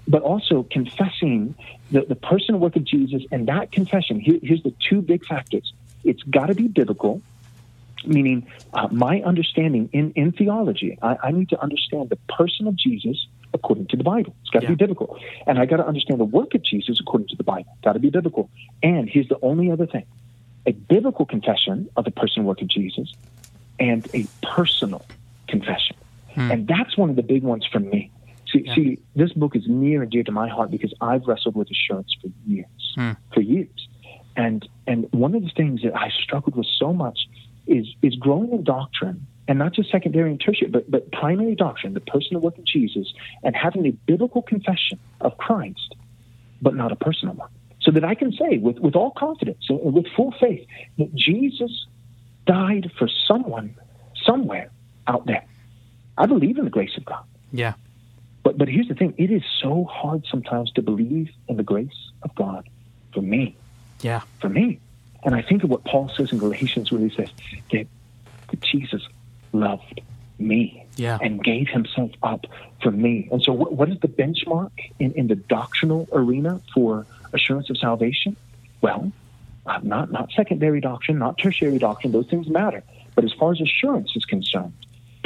but 0.07 0.21
also 0.21 0.63
confessing 0.63 1.55
the, 1.91 2.01
the 2.01 2.15
person 2.15 2.59
work 2.59 2.75
of 2.75 2.83
Jesus. 2.83 3.23
And 3.31 3.47
that 3.47 3.71
confession, 3.71 4.19
here, 4.19 4.39
here's 4.41 4.63
the 4.63 4.73
two 4.89 5.01
big 5.01 5.25
factors. 5.25 5.71
It's 6.03 6.23
got 6.23 6.47
to 6.47 6.55
be 6.55 6.67
biblical, 6.67 7.21
meaning 8.05 8.47
uh, 8.73 8.87
my 8.91 9.21
understanding 9.21 9.89
in, 9.93 10.11
in 10.15 10.31
theology, 10.31 10.97
I, 11.01 11.17
I 11.23 11.31
need 11.31 11.49
to 11.49 11.61
understand 11.61 12.09
the 12.09 12.19
person 12.37 12.67
of 12.67 12.75
Jesus 12.75 13.27
according 13.53 13.87
to 13.87 13.97
the 13.97 14.03
Bible. 14.03 14.35
It's 14.41 14.49
got 14.51 14.59
to 14.59 14.65
Yeah. 14.65 14.71
be 14.71 14.75
biblical. 14.75 15.17
And 15.47 15.57
I 15.59 15.65
got 15.65 15.77
to 15.77 15.85
understand 15.87 16.19
the 16.19 16.25
work 16.25 16.53
of 16.53 16.63
Jesus 16.63 16.99
according 16.99 17.27
to 17.29 17.35
the 17.35 17.43
Bible. 17.43 17.77
Got 17.83 17.93
to 17.93 17.99
be 17.99 18.09
biblical. 18.09 18.49
And 18.83 19.09
here's 19.09 19.27
the 19.27 19.39
only 19.41 19.71
other 19.71 19.87
thing 19.87 20.05
a 20.65 20.71
biblical 20.71 21.25
confession 21.25 21.87
of 21.95 22.05
the 22.05 22.11
person 22.11 22.41
and 22.41 22.45
work 22.47 22.61
of 22.61 22.67
Jesus 22.67 23.13
and 23.79 24.07
a 24.13 24.27
personal 24.55 25.07
confession. 25.47 25.95
And 26.51 26.67
that's 26.67 26.97
one 26.97 27.09
of 27.09 27.15
the 27.15 27.23
big 27.23 27.43
ones 27.43 27.65
for 27.71 27.79
me. 27.79 28.11
See, 28.51 28.63
Yeah. 28.65 28.75
see, 28.75 28.99
this 29.15 29.31
book 29.33 29.55
is 29.55 29.63
near 29.67 30.01
and 30.03 30.11
dear 30.11 30.23
to 30.23 30.31
my 30.31 30.47
heart 30.47 30.69
because 30.71 30.93
I've 31.01 31.25
wrestled 31.27 31.55
with 31.55 31.69
assurance 31.71 32.15
for 32.21 32.29
years, 32.45 32.67
for 33.33 33.41
years. 33.41 33.69
And 34.35 34.67
and 34.87 35.07
one 35.11 35.33
of 35.35 35.43
the 35.43 35.51
things 35.55 35.81
that 35.83 35.95
I 35.95 36.09
struggled 36.23 36.55
with 36.55 36.67
so 36.77 36.93
much 36.93 37.19
is 37.69 37.87
is 38.01 38.15
growing 38.15 38.51
in 38.51 38.63
doctrine, 38.63 39.25
and 39.47 39.59
not 39.59 39.73
just 39.73 39.91
secondary 39.91 40.31
and 40.31 40.39
tertiary, 40.39 40.69
but 40.69 40.89
but 40.89 41.11
primary 41.11 41.55
doctrine, 41.55 41.93
the 41.93 41.99
personal 42.01 42.41
work 42.41 42.57
of 42.57 42.65
Jesus, 42.65 43.13
and 43.43 43.55
having 43.55 43.85
a 43.85 43.91
biblical 43.91 44.41
confession 44.41 44.99
of 45.21 45.37
Christ, 45.37 45.95
but 46.61 46.75
not 46.75 46.91
a 46.91 46.95
personal 46.95 47.35
one, 47.35 47.49
so 47.81 47.91
that 47.91 48.03
I 48.03 48.15
can 48.15 48.31
say 48.31 48.57
with 48.57 48.79
with 48.79 48.95
all 48.95 49.11
confidence 49.11 49.65
and 49.69 49.93
with 49.93 50.05
full 50.15 50.33
faith 50.39 50.65
that 50.97 51.13
Jesus 51.15 51.85
died 52.45 52.91
for 52.97 53.07
someone 53.27 53.75
somewhere 54.25 54.69
out 55.07 55.25
there. 55.25 55.45
I 56.17 56.25
believe 56.25 56.57
in 56.57 56.65
the 56.65 56.71
grace 56.71 56.97
of 56.97 57.05
God. 57.05 57.23
Yeah. 57.51 57.73
But 58.43 58.57
but 58.57 58.67
here's 58.67 58.87
the 58.87 58.95
thing: 58.95 59.13
it 59.17 59.31
is 59.31 59.43
so 59.61 59.85
hard 59.85 60.25
sometimes 60.29 60.71
to 60.73 60.81
believe 60.81 61.29
in 61.47 61.57
the 61.57 61.63
grace 61.63 61.99
of 62.23 62.33
God 62.35 62.67
for 63.13 63.21
me, 63.21 63.55
Yeah. 64.01 64.21
for 64.39 64.49
me. 64.49 64.79
And 65.23 65.35
I 65.35 65.41
think 65.41 65.63
of 65.63 65.69
what 65.69 65.83
Paul 65.83 66.11
says 66.15 66.31
in 66.31 66.37
Galatians, 66.37 66.91
where 66.91 67.01
he 67.01 67.13
says 67.15 67.29
that, 67.71 67.87
that 68.49 68.61
Jesus 68.61 69.01
loved 69.51 70.01
me 70.37 70.85
Yeah. 70.95 71.17
and 71.21 71.43
gave 71.43 71.67
himself 71.67 72.11
up 72.23 72.45
for 72.81 72.91
me. 72.91 73.27
And 73.31 73.41
so, 73.41 73.51
what, 73.51 73.73
what 73.73 73.89
is 73.89 73.99
the 73.99 74.07
benchmark 74.07 74.71
in, 74.99 75.11
in 75.13 75.27
the 75.27 75.35
doctrinal 75.35 76.07
arena 76.13 76.61
for 76.73 77.05
assurance 77.33 77.69
of 77.69 77.77
salvation? 77.77 78.37
Well, 78.81 79.11
uh, 79.65 79.79
not 79.83 80.11
not 80.11 80.31
secondary 80.35 80.79
doctrine, 80.79 81.19
not 81.19 81.37
tertiary 81.37 81.77
doctrine. 81.77 82.13
Those 82.13 82.27
things 82.29 82.47
matter. 82.47 82.83
But 83.15 83.25
as 83.25 83.33
far 83.33 83.51
as 83.51 83.59
assurance 83.59 84.11
is 84.15 84.23
concerned, 84.23 84.71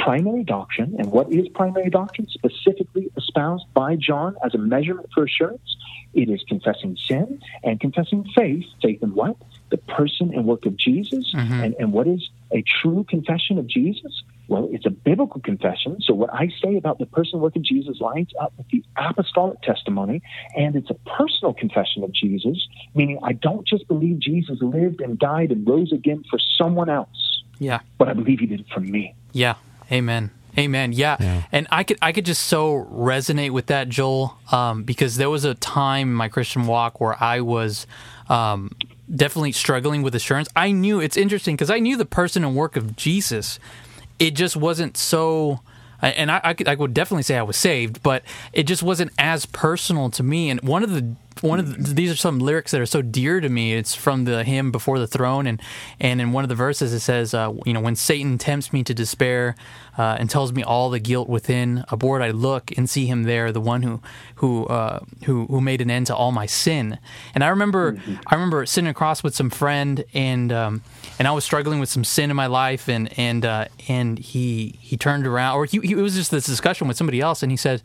primary 0.00 0.42
doctrine, 0.42 0.96
and 0.98 1.12
what 1.12 1.32
is 1.32 1.46
primary 1.48 1.90
doctrine 1.90 2.26
specifically 2.28 3.10
espoused 3.16 3.66
by 3.72 3.94
John 3.94 4.34
as 4.44 4.52
a 4.54 4.58
measurement 4.58 5.08
for 5.14 5.22
assurance? 5.24 5.76
It 6.12 6.28
is 6.28 6.42
confessing 6.48 6.96
sin 7.08 7.40
and 7.62 7.78
confessing 7.80 8.24
faith. 8.36 8.64
Faith 8.82 9.02
in 9.02 9.14
what? 9.14 9.36
The 9.70 9.78
person 9.78 10.32
and 10.34 10.44
work 10.44 10.66
of 10.66 10.76
Jesus. 10.76 11.30
And, 11.34 11.74
and 11.78 11.92
what 11.92 12.06
is 12.06 12.28
a 12.52 12.62
true 12.62 13.04
confession 13.08 13.58
of 13.58 13.66
Jesus? 13.66 14.22
Well, 14.46 14.68
it's 14.70 14.84
a 14.86 14.90
biblical 14.90 15.40
confession. 15.40 15.96
So 16.02 16.12
what 16.14 16.32
I 16.32 16.48
say 16.62 16.76
about 16.76 16.98
the 16.98 17.06
person 17.06 17.34
and 17.34 17.42
work 17.42 17.56
of 17.56 17.62
Jesus 17.62 17.98
lines 18.00 18.28
up 18.40 18.52
with 18.58 18.68
the 18.68 18.84
apostolic 18.96 19.60
testimony, 19.62 20.22
and 20.54 20.76
it's 20.76 20.90
a 20.90 20.94
personal 21.16 21.54
confession 21.54 22.04
of 22.04 22.12
Jesus, 22.12 22.68
meaning 22.94 23.18
I 23.22 23.32
don't 23.32 23.66
just 23.66 23.88
believe 23.88 24.18
Jesus 24.20 24.58
lived 24.60 25.00
and 25.00 25.18
died 25.18 25.50
and 25.50 25.66
rose 25.66 25.92
again 25.92 26.24
for 26.30 26.38
someone 26.58 26.90
else, 26.90 27.42
Yeah. 27.58 27.80
but 27.98 28.08
I 28.08 28.12
believe 28.12 28.40
he 28.40 28.46
did 28.46 28.60
it 28.60 28.66
for 28.72 28.80
me. 28.80 29.14
Yeah. 29.32 29.54
Amen. 29.90 30.30
Amen. 30.58 30.92
Yeah. 30.92 31.16
Yeah. 31.18 31.42
And 31.50 31.66
I 31.72 31.82
could 31.82 31.98
I 32.00 32.12
could 32.12 32.24
just 32.26 32.44
so 32.46 32.86
resonate 32.92 33.50
with 33.50 33.66
that, 33.66 33.88
Joel, 33.88 34.38
um, 34.52 34.84
because 34.84 35.16
there 35.16 35.28
was 35.30 35.44
a 35.44 35.54
time 35.54 36.08
in 36.10 36.14
my 36.14 36.28
Christian 36.28 36.66
walk 36.66 37.00
where 37.00 37.20
I 37.20 37.40
was 37.40 37.86
um, 38.28 38.70
definitely 39.14 39.52
struggling 39.52 40.02
with 40.02 40.14
assurance. 40.14 40.48
I 40.54 40.72
knew 40.72 41.00
it's 41.00 41.16
interesting 41.16 41.56
because 41.56 41.70
I 41.70 41.78
knew 41.78 41.96
the 41.96 42.04
person 42.04 42.44
and 42.44 42.54
work 42.54 42.76
of 42.76 42.96
Jesus. 42.96 43.58
It 44.18 44.32
just 44.32 44.56
wasn't 44.56 44.96
so. 44.96 45.60
And 46.02 46.30
I, 46.30 46.40
I, 46.44 46.54
could, 46.54 46.68
I 46.68 46.74
would 46.74 46.92
definitely 46.92 47.22
say 47.22 47.38
I 47.38 47.42
was 47.42 47.56
saved, 47.56 48.02
but 48.02 48.24
it 48.52 48.64
just 48.64 48.82
wasn't 48.82 49.12
as 49.18 49.46
personal 49.46 50.10
to 50.10 50.22
me. 50.22 50.50
And 50.50 50.60
one 50.60 50.82
of 50.82 50.90
the 50.90 51.14
one 51.40 51.58
of 51.58 51.84
the, 51.84 51.94
these 51.94 52.10
are 52.10 52.16
some 52.16 52.38
lyrics 52.38 52.70
that 52.72 52.80
are 52.80 52.86
so 52.86 53.02
dear 53.02 53.40
to 53.40 53.48
me. 53.48 53.74
It's 53.74 53.94
from 53.94 54.24
the 54.24 54.44
hymn 54.44 54.70
"Before 54.70 54.98
the 54.98 55.06
Throne," 55.06 55.46
and 55.46 55.60
and 56.00 56.20
in 56.20 56.32
one 56.32 56.44
of 56.44 56.48
the 56.48 56.54
verses 56.54 56.92
it 56.92 57.00
says, 57.00 57.34
uh, 57.34 57.52
you 57.64 57.72
know, 57.72 57.80
when 57.80 57.96
Satan 57.96 58.38
tempts 58.38 58.72
me 58.72 58.82
to 58.84 58.94
despair 58.94 59.54
uh, 59.98 60.16
and 60.18 60.28
tells 60.30 60.52
me 60.52 60.62
all 60.62 60.90
the 60.90 60.98
guilt 60.98 61.28
within, 61.28 61.84
aboard 61.88 62.22
I 62.22 62.30
look 62.30 62.76
and 62.76 62.88
see 62.88 63.06
him 63.06 63.24
there, 63.24 63.52
the 63.52 63.60
one 63.60 63.82
who 63.82 64.00
who 64.36 64.66
uh, 64.66 65.00
who 65.24 65.46
who 65.46 65.60
made 65.60 65.80
an 65.80 65.90
end 65.90 66.06
to 66.08 66.16
all 66.16 66.32
my 66.32 66.46
sin. 66.46 66.98
And 67.34 67.44
I 67.44 67.48
remember 67.48 67.92
mm-hmm. 67.92 68.16
I 68.26 68.34
remember 68.34 68.66
sitting 68.66 68.88
across 68.88 69.22
with 69.22 69.34
some 69.34 69.50
friend 69.50 70.04
and 70.14 70.52
um, 70.52 70.82
and 71.18 71.28
I 71.28 71.32
was 71.32 71.44
struggling 71.44 71.80
with 71.80 71.88
some 71.88 72.04
sin 72.04 72.30
in 72.30 72.36
my 72.36 72.46
life, 72.46 72.88
and 72.88 73.16
and 73.18 73.44
uh, 73.44 73.66
and 73.88 74.18
he 74.18 74.78
he 74.80 74.96
turned 74.96 75.26
around, 75.26 75.56
or 75.56 75.64
he, 75.64 75.78
he, 75.80 75.92
it 75.92 75.96
was 75.96 76.14
just 76.14 76.30
this 76.30 76.46
discussion 76.46 76.88
with 76.88 76.96
somebody 76.96 77.20
else, 77.20 77.42
and 77.42 77.52
he 77.52 77.56
said, 77.56 77.82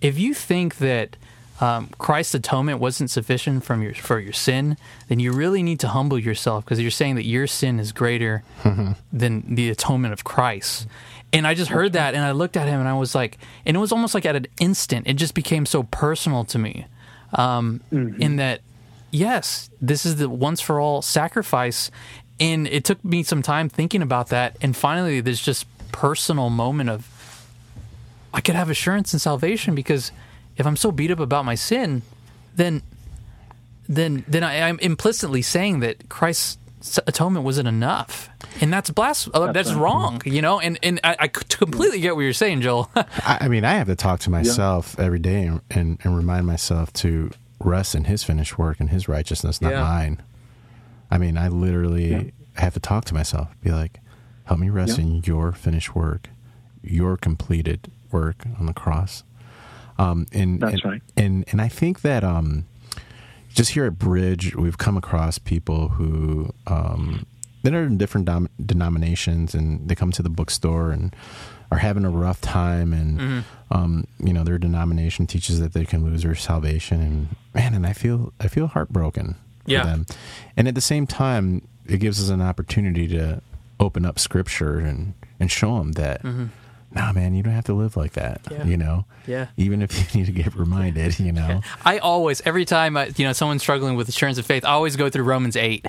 if 0.00 0.18
you 0.18 0.34
think 0.34 0.78
that 0.78 1.16
um, 1.62 1.90
Christ's 1.96 2.34
atonement 2.34 2.80
wasn't 2.80 3.08
sufficient 3.08 3.62
from 3.62 3.82
your 3.82 3.94
for 3.94 4.18
your 4.18 4.32
sin, 4.32 4.76
then 5.06 5.20
you 5.20 5.32
really 5.32 5.62
need 5.62 5.78
to 5.80 5.88
humble 5.88 6.18
yourself 6.18 6.64
because 6.64 6.80
you're 6.80 6.90
saying 6.90 7.14
that 7.14 7.24
your 7.24 7.46
sin 7.46 7.78
is 7.78 7.92
greater 7.92 8.42
mm-hmm. 8.64 8.92
than 9.12 9.54
the 9.54 9.70
atonement 9.70 10.12
of 10.12 10.24
Christ. 10.24 10.88
And 11.32 11.46
I 11.46 11.54
just 11.54 11.70
heard 11.70 11.92
that, 11.92 12.14
and 12.14 12.24
I 12.24 12.32
looked 12.32 12.56
at 12.56 12.66
him, 12.66 12.80
and 12.80 12.88
I 12.88 12.94
was 12.94 13.14
like, 13.14 13.38
and 13.64 13.76
it 13.76 13.80
was 13.80 13.92
almost 13.92 14.12
like 14.12 14.26
at 14.26 14.34
an 14.34 14.48
instant, 14.60 15.06
it 15.06 15.14
just 15.14 15.34
became 15.34 15.64
so 15.64 15.84
personal 15.84 16.44
to 16.46 16.58
me, 16.58 16.86
um, 17.34 17.80
mm-hmm. 17.92 18.20
in 18.20 18.36
that, 18.36 18.60
yes, 19.12 19.70
this 19.80 20.04
is 20.04 20.16
the 20.16 20.28
once 20.28 20.60
for 20.60 20.80
all 20.80 21.00
sacrifice, 21.00 21.92
and 22.40 22.66
it 22.66 22.84
took 22.84 23.02
me 23.04 23.22
some 23.22 23.40
time 23.40 23.68
thinking 23.68 24.02
about 24.02 24.28
that, 24.28 24.56
and 24.60 24.76
finally, 24.76 25.20
there's 25.20 25.40
just 25.40 25.64
personal 25.92 26.50
moment 26.50 26.90
of, 26.90 27.08
I 28.34 28.40
could 28.40 28.56
have 28.56 28.68
assurance 28.68 29.14
in 29.14 29.20
salvation 29.20 29.74
because 29.74 30.10
if 30.56 30.66
I'm 30.66 30.76
so 30.76 30.92
beat 30.92 31.10
up 31.10 31.20
about 31.20 31.44
my 31.44 31.54
sin, 31.54 32.02
then 32.54 32.82
then 33.88 34.24
then 34.28 34.44
I, 34.44 34.54
am 34.54 34.78
implicitly 34.78 35.42
saying 35.42 35.80
that 35.80 36.08
Christ's 36.08 36.98
atonement 37.06 37.44
wasn't 37.44 37.68
enough, 37.68 38.28
and 38.60 38.72
that's 38.72 38.90
blas- 38.90 39.28
uh, 39.32 39.52
that's, 39.52 39.68
that's 39.68 39.72
wrong, 39.72 40.22
you 40.24 40.42
know. 40.42 40.60
And 40.60 40.78
and 40.82 41.00
I, 41.02 41.16
I 41.20 41.28
completely 41.28 42.00
get 42.00 42.14
what 42.14 42.22
you're 42.22 42.32
saying, 42.32 42.60
Joel. 42.60 42.90
I, 42.96 43.38
I, 43.42 43.48
mean, 43.48 43.64
I 43.64 43.72
have 43.72 43.88
to 43.88 43.96
talk 43.96 44.20
to 44.20 44.30
myself 44.30 44.96
yeah. 44.98 45.04
every 45.04 45.18
day 45.18 45.44
and, 45.44 45.60
and, 45.70 45.98
and 46.02 46.16
remind 46.16 46.46
myself 46.46 46.92
to 46.94 47.30
rest 47.60 47.94
in 47.94 48.04
His 48.04 48.22
finished 48.24 48.58
work 48.58 48.80
and 48.80 48.90
His 48.90 49.08
righteousness, 49.08 49.60
not 49.60 49.72
yeah. 49.72 49.82
mine. 49.82 50.22
I 51.10 51.18
mean, 51.18 51.36
I 51.36 51.48
literally 51.48 52.10
yeah. 52.10 52.22
have 52.54 52.74
to 52.74 52.80
talk 52.80 53.04
to 53.06 53.14
myself, 53.14 53.48
be 53.60 53.70
like, 53.70 54.00
"Help 54.44 54.60
me 54.60 54.70
rest 54.70 54.98
in 54.98 55.22
Your 55.24 55.52
finished 55.52 55.94
work, 55.94 56.28
Your 56.82 57.16
completed 57.16 57.90
work 58.10 58.44
on 58.58 58.66
the 58.66 58.74
cross." 58.74 59.24
Um, 60.02 60.26
and, 60.32 60.60
That's 60.60 60.74
and, 60.74 60.84
right. 60.84 61.02
And 61.16 61.44
and 61.52 61.60
I 61.60 61.68
think 61.68 62.02
that 62.02 62.24
um, 62.24 62.66
just 63.54 63.72
here 63.72 63.84
at 63.84 63.98
Bridge, 63.98 64.54
we've 64.56 64.78
come 64.78 64.96
across 64.96 65.38
people 65.38 65.88
who 65.88 66.52
um, 66.66 67.26
that 67.62 67.72
are 67.72 67.84
in 67.84 67.98
different 67.98 68.26
dom- 68.26 68.48
denominations, 68.64 69.54
and 69.54 69.88
they 69.88 69.94
come 69.94 70.10
to 70.12 70.22
the 70.22 70.30
bookstore 70.30 70.90
and 70.90 71.14
are 71.70 71.78
having 71.78 72.04
a 72.04 72.10
rough 72.10 72.40
time, 72.40 72.92
and 72.92 73.20
mm-hmm. 73.20 73.40
um, 73.70 74.06
you 74.18 74.32
know 74.32 74.44
their 74.44 74.58
denomination 74.58 75.26
teaches 75.26 75.60
that 75.60 75.72
they 75.72 75.84
can 75.84 76.04
lose 76.04 76.24
their 76.24 76.34
salvation, 76.34 77.00
and 77.00 77.36
man, 77.54 77.74
and 77.74 77.86
I 77.86 77.92
feel 77.92 78.32
I 78.40 78.48
feel 78.48 78.66
heartbroken 78.66 79.36
yeah. 79.66 79.82
for 79.82 79.86
them, 79.86 80.06
and 80.56 80.66
at 80.66 80.74
the 80.74 80.80
same 80.80 81.06
time, 81.06 81.66
it 81.86 81.98
gives 81.98 82.20
us 82.20 82.28
an 82.28 82.42
opportunity 82.42 83.06
to 83.08 83.40
open 83.78 84.04
up 84.04 84.18
Scripture 84.18 84.78
and 84.78 85.14
and 85.38 85.50
show 85.50 85.78
them 85.78 85.92
that. 85.92 86.22
Mm-hmm 86.22 86.46
nah, 86.94 87.12
man, 87.12 87.34
you 87.34 87.42
don't 87.42 87.52
have 87.52 87.64
to 87.64 87.74
live 87.74 87.96
like 87.96 88.12
that. 88.12 88.40
Yeah. 88.50 88.64
You 88.64 88.76
know, 88.76 89.04
yeah. 89.26 89.48
Even 89.56 89.82
if 89.82 90.14
you 90.14 90.20
need 90.20 90.26
to 90.26 90.32
get 90.32 90.54
reminded, 90.54 91.18
you 91.18 91.32
know. 91.32 91.46
Yeah. 91.46 91.60
I 91.84 91.98
always, 91.98 92.40
every 92.44 92.64
time 92.64 92.96
I, 92.96 93.10
you 93.16 93.24
know 93.24 93.32
someone's 93.32 93.62
struggling 93.62 93.96
with 93.96 94.08
assurance 94.08 94.38
of 94.38 94.46
faith, 94.46 94.64
I 94.64 94.70
always 94.70 94.96
go 94.96 95.08
through 95.10 95.24
Romans 95.24 95.56
eight. 95.56 95.86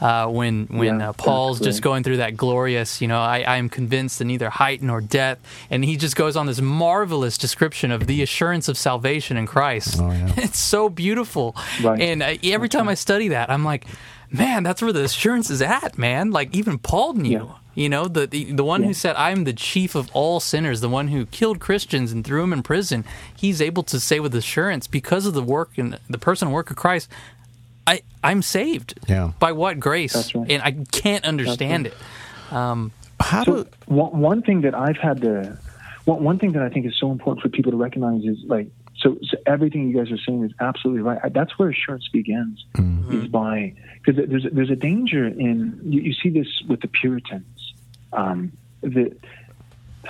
Uh, 0.00 0.26
when 0.26 0.66
when 0.66 0.98
yeah, 1.00 1.10
uh, 1.10 1.12
Paul's 1.12 1.60
just 1.60 1.80
going 1.80 2.02
through 2.02 2.16
that 2.16 2.36
glorious, 2.36 3.00
you 3.00 3.06
know, 3.06 3.20
I, 3.20 3.42
I 3.46 3.56
am 3.56 3.68
convinced 3.68 4.20
in 4.20 4.26
neither 4.26 4.50
height 4.50 4.82
nor 4.82 5.00
depth, 5.00 5.46
and 5.70 5.84
he 5.84 5.96
just 5.96 6.16
goes 6.16 6.36
on 6.36 6.46
this 6.46 6.60
marvelous 6.60 7.38
description 7.38 7.90
of 7.92 8.06
the 8.06 8.20
assurance 8.22 8.68
of 8.68 8.76
salvation 8.76 9.36
in 9.36 9.46
Christ. 9.46 9.98
Oh, 10.00 10.10
yeah. 10.10 10.32
it's 10.36 10.58
so 10.58 10.88
beautiful, 10.88 11.54
right. 11.82 12.00
and 12.00 12.22
uh, 12.22 12.34
every 12.42 12.68
time 12.68 12.88
I 12.88 12.94
study 12.94 13.28
that, 13.28 13.50
I'm 13.50 13.64
like, 13.64 13.86
man, 14.30 14.64
that's 14.64 14.82
where 14.82 14.92
the 14.92 15.04
assurance 15.04 15.48
is 15.48 15.62
at, 15.62 15.96
man. 15.96 16.32
Like 16.32 16.54
even 16.54 16.78
Paul 16.78 17.14
knew. 17.14 17.54
Yeah. 17.74 17.82
You 17.82 17.88
know, 17.88 18.08
the 18.08 18.26
the, 18.26 18.52
the 18.52 18.64
one 18.64 18.82
yeah. 18.82 18.88
who 18.88 18.94
said, 18.94 19.16
"I'm 19.16 19.44
the 19.44 19.52
chief 19.52 19.94
of 19.94 20.10
all 20.12 20.40
sinners," 20.40 20.80
the 20.80 20.88
one 20.88 21.08
who 21.08 21.26
killed 21.26 21.60
Christians 21.60 22.12
and 22.12 22.24
threw 22.24 22.40
them 22.40 22.52
in 22.52 22.62
prison. 22.62 23.04
He's 23.36 23.60
able 23.60 23.82
to 23.84 24.00
say 24.00 24.20
with 24.20 24.34
assurance, 24.34 24.86
because 24.86 25.26
of 25.26 25.34
the 25.34 25.42
work 25.42 25.76
and 25.76 25.98
the 26.08 26.18
personal 26.18 26.52
work 26.52 26.70
of 26.70 26.76
Christ, 26.76 27.10
I 27.86 28.02
I'm 28.22 28.42
saved. 28.42 28.98
Yeah. 29.08 29.32
By 29.38 29.52
what 29.52 29.80
grace? 29.80 30.34
Right. 30.34 30.50
And 30.50 30.62
I 30.62 30.72
can't 30.92 31.24
understand 31.24 31.84
right. 31.84 31.94
it. 31.94 32.52
Um, 32.52 32.92
How 33.20 33.44
so 33.44 33.64
do 33.64 33.70
one, 33.86 34.20
one 34.20 34.42
thing 34.42 34.62
that 34.62 34.74
I've 34.74 34.96
had 34.96 35.20
to 35.22 35.58
one, 36.04 36.22
one 36.22 36.38
thing 36.38 36.52
that 36.52 36.62
I 36.62 36.68
think 36.68 36.86
is 36.86 36.96
so 36.98 37.10
important 37.10 37.42
for 37.42 37.48
people 37.48 37.72
to 37.72 37.78
recognize 37.78 38.24
is 38.24 38.38
like 38.46 38.68
so, 38.96 39.18
so, 39.22 39.36
everything 39.46 39.88
you 39.88 39.96
guys 39.96 40.12
are 40.12 40.18
saying 40.18 40.44
is 40.44 40.52
absolutely 40.60 41.02
right. 41.02 41.20
That's 41.32 41.58
where 41.58 41.68
assurance 41.68 42.08
begins, 42.08 42.64
mm-hmm. 42.74 43.22
is 43.22 43.28
by 43.28 43.74
because 44.02 44.28
there's 44.28 44.46
there's 44.52 44.70
a 44.70 44.76
danger 44.76 45.26
in 45.26 45.80
you, 45.84 46.00
you 46.00 46.14
see 46.14 46.30
this 46.30 46.62
with 46.68 46.80
the 46.80 46.88
Puritans, 46.88 47.74
um, 48.12 48.52
that 48.82 49.16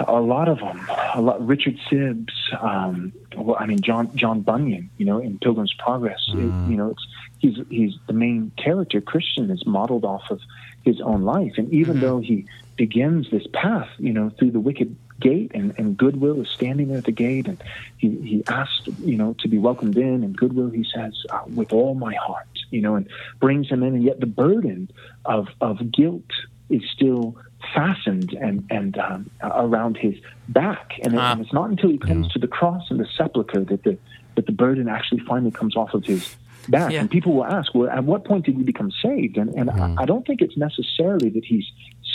a 0.00 0.20
lot 0.20 0.48
of 0.48 0.58
them, 0.58 0.86
a 1.14 1.20
lot 1.20 1.44
Richard 1.46 1.78
Sibbes, 1.90 2.32
um, 2.62 3.12
well, 3.36 3.56
I 3.58 3.66
mean 3.66 3.80
John 3.80 4.14
John 4.16 4.42
Bunyan, 4.42 4.90
you 4.98 5.06
know, 5.06 5.18
in 5.18 5.38
Pilgrim's 5.38 5.74
Progress, 5.74 6.20
mm-hmm. 6.30 6.66
it, 6.66 6.70
you 6.70 6.76
know, 6.76 6.90
it's 6.90 7.06
he's 7.38 7.58
he's 7.70 7.94
the 8.06 8.12
main 8.12 8.52
character. 8.56 9.00
Christian 9.00 9.50
is 9.50 9.66
modeled 9.66 10.04
off 10.04 10.30
of 10.30 10.40
his 10.84 11.00
own 11.00 11.22
life, 11.22 11.54
and 11.56 11.72
even 11.72 11.94
mm-hmm. 11.94 12.02
though 12.02 12.18
he 12.18 12.46
begins 12.76 13.30
this 13.30 13.46
path, 13.52 13.88
you 13.98 14.12
know, 14.12 14.30
through 14.30 14.50
the 14.50 14.60
wicket 14.60 14.88
gate, 15.24 15.52
and, 15.54 15.74
and 15.78 15.96
Goodwill 15.96 16.40
is 16.42 16.48
standing 16.48 16.88
there 16.88 16.98
at 16.98 17.04
the 17.04 17.12
gate, 17.12 17.48
and 17.48 17.60
he, 17.96 18.10
he 18.20 18.44
asked, 18.46 18.86
you 19.00 19.16
know, 19.16 19.34
to 19.40 19.48
be 19.48 19.58
welcomed 19.58 19.96
in, 19.96 20.22
and 20.22 20.36
Goodwill, 20.36 20.70
he 20.70 20.84
says, 20.94 21.14
uh, 21.30 21.40
with 21.52 21.72
all 21.72 21.94
my 21.94 22.14
heart, 22.14 22.46
you 22.70 22.82
know, 22.82 22.94
and 22.94 23.08
brings 23.40 23.68
him 23.68 23.82
in, 23.82 23.94
and 23.94 24.04
yet 24.04 24.20
the 24.20 24.26
burden 24.26 24.90
of, 25.24 25.48
of 25.60 25.90
guilt 25.90 26.30
is 26.68 26.82
still 26.92 27.36
fastened 27.74 28.34
and, 28.34 28.66
and 28.70 28.98
um, 28.98 29.30
around 29.42 29.96
his 29.96 30.14
back, 30.48 30.92
and, 31.02 31.18
and, 31.18 31.40
it's 31.40 31.52
not 31.52 31.70
until 31.70 31.90
he 31.90 31.98
comes 31.98 32.28
to 32.32 32.38
the 32.38 32.46
cross 32.46 32.90
and 32.90 33.00
the 33.00 33.08
sepulchre 33.16 33.64
that 33.64 33.82
the, 33.82 33.96
that 34.36 34.44
the 34.44 34.52
burden 34.52 34.88
actually 34.88 35.20
finally 35.20 35.50
comes 35.50 35.74
off 35.74 35.94
of 35.94 36.04
his 36.04 36.36
back. 36.68 36.92
Yeah. 36.92 37.00
And 37.00 37.10
people 37.10 37.32
will 37.32 37.46
ask, 37.46 37.74
well, 37.74 37.88
at 37.88 38.04
what 38.04 38.24
point 38.24 38.44
did 38.44 38.56
he 38.56 38.62
become 38.62 38.92
saved? 39.02 39.38
And, 39.38 39.54
and 39.54 39.70
mm. 39.70 39.98
I, 39.98 40.02
I, 40.02 40.04
don't 40.04 40.26
think 40.26 40.42
it's 40.42 40.56
necessarily 40.56 41.30
that 41.30 41.44
he's 41.44 41.64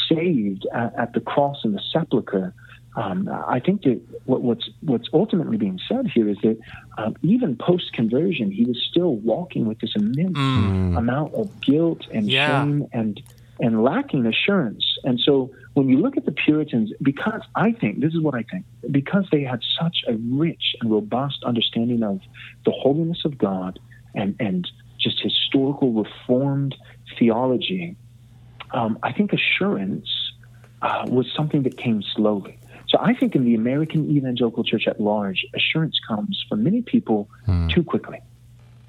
saved 0.07 0.67
at, 0.71 0.93
at 0.95 1.13
the 1.13 1.21
cross 1.21 1.57
and 1.63 1.73
the 1.73 1.81
sepulchre 1.91 2.53
um, 2.95 3.29
I 3.29 3.59
think 3.59 3.83
that 3.83 4.01
what, 4.25 4.41
what's 4.41 4.69
what's 4.81 5.07
ultimately 5.13 5.57
being 5.57 5.79
said 5.87 6.07
here 6.07 6.27
is 6.27 6.37
that 6.41 6.57
um, 6.97 7.15
even 7.21 7.55
post 7.55 7.93
conversion, 7.93 8.51
he 8.51 8.65
was 8.65 8.81
still 8.89 9.15
walking 9.15 9.67
with 9.67 9.79
this 9.79 9.91
immense 9.95 10.37
mm. 10.37 10.97
amount 10.97 11.33
of 11.35 11.61
guilt 11.61 12.07
and 12.11 12.29
yeah. 12.29 12.61
shame 12.61 12.87
and 12.91 13.21
and 13.59 13.83
lacking 13.83 14.25
assurance. 14.25 14.97
And 15.03 15.19
so, 15.19 15.51
when 15.73 15.87
you 15.87 15.97
look 15.97 16.17
at 16.17 16.25
the 16.25 16.31
Puritans, 16.31 16.91
because 17.01 17.41
I 17.55 17.73
think 17.73 17.99
this 17.99 18.13
is 18.13 18.21
what 18.21 18.33
I 18.33 18.43
think, 18.43 18.65
because 18.89 19.27
they 19.31 19.43
had 19.43 19.61
such 19.79 19.97
a 20.07 20.15
rich 20.15 20.75
and 20.81 20.89
robust 20.89 21.43
understanding 21.43 22.03
of 22.03 22.21
the 22.65 22.71
holiness 22.71 23.23
of 23.23 23.37
God 23.37 23.79
and 24.15 24.35
and 24.39 24.67
just 24.99 25.21
historical 25.21 25.93
reformed 25.93 26.75
theology, 27.17 27.95
um, 28.71 28.97
I 29.03 29.13
think 29.13 29.31
assurance 29.31 30.09
uh, 30.81 31.05
was 31.07 31.31
something 31.35 31.63
that 31.63 31.77
came 31.77 32.01
slowly. 32.15 32.58
So 32.89 32.97
I 32.99 33.13
think 33.13 33.35
in 33.35 33.45
the 33.45 33.55
American 33.55 34.09
evangelical 34.09 34.63
church 34.63 34.87
at 34.87 34.99
large, 34.99 35.45
assurance 35.55 35.99
comes 36.07 36.43
for 36.49 36.55
many 36.55 36.81
people 36.81 37.29
mm. 37.47 37.71
too 37.73 37.83
quickly. 37.83 38.19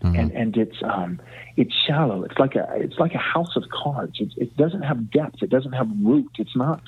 Mm-hmm. 0.02 0.16
And 0.16 0.32
and 0.32 0.56
it's 0.56 0.82
um, 0.82 1.20
it's 1.58 1.74
shallow. 1.86 2.24
It's 2.24 2.38
like 2.38 2.54
a 2.56 2.66
it's 2.76 2.98
like 2.98 3.14
a 3.14 3.18
house 3.18 3.54
of 3.54 3.64
cards. 3.68 4.18
It, 4.18 4.32
it 4.38 4.56
doesn't 4.56 4.82
have 4.82 5.10
depth. 5.10 5.42
It 5.42 5.50
doesn't 5.50 5.72
have 5.72 5.88
root. 6.02 6.30
It's 6.38 6.56
not 6.56 6.80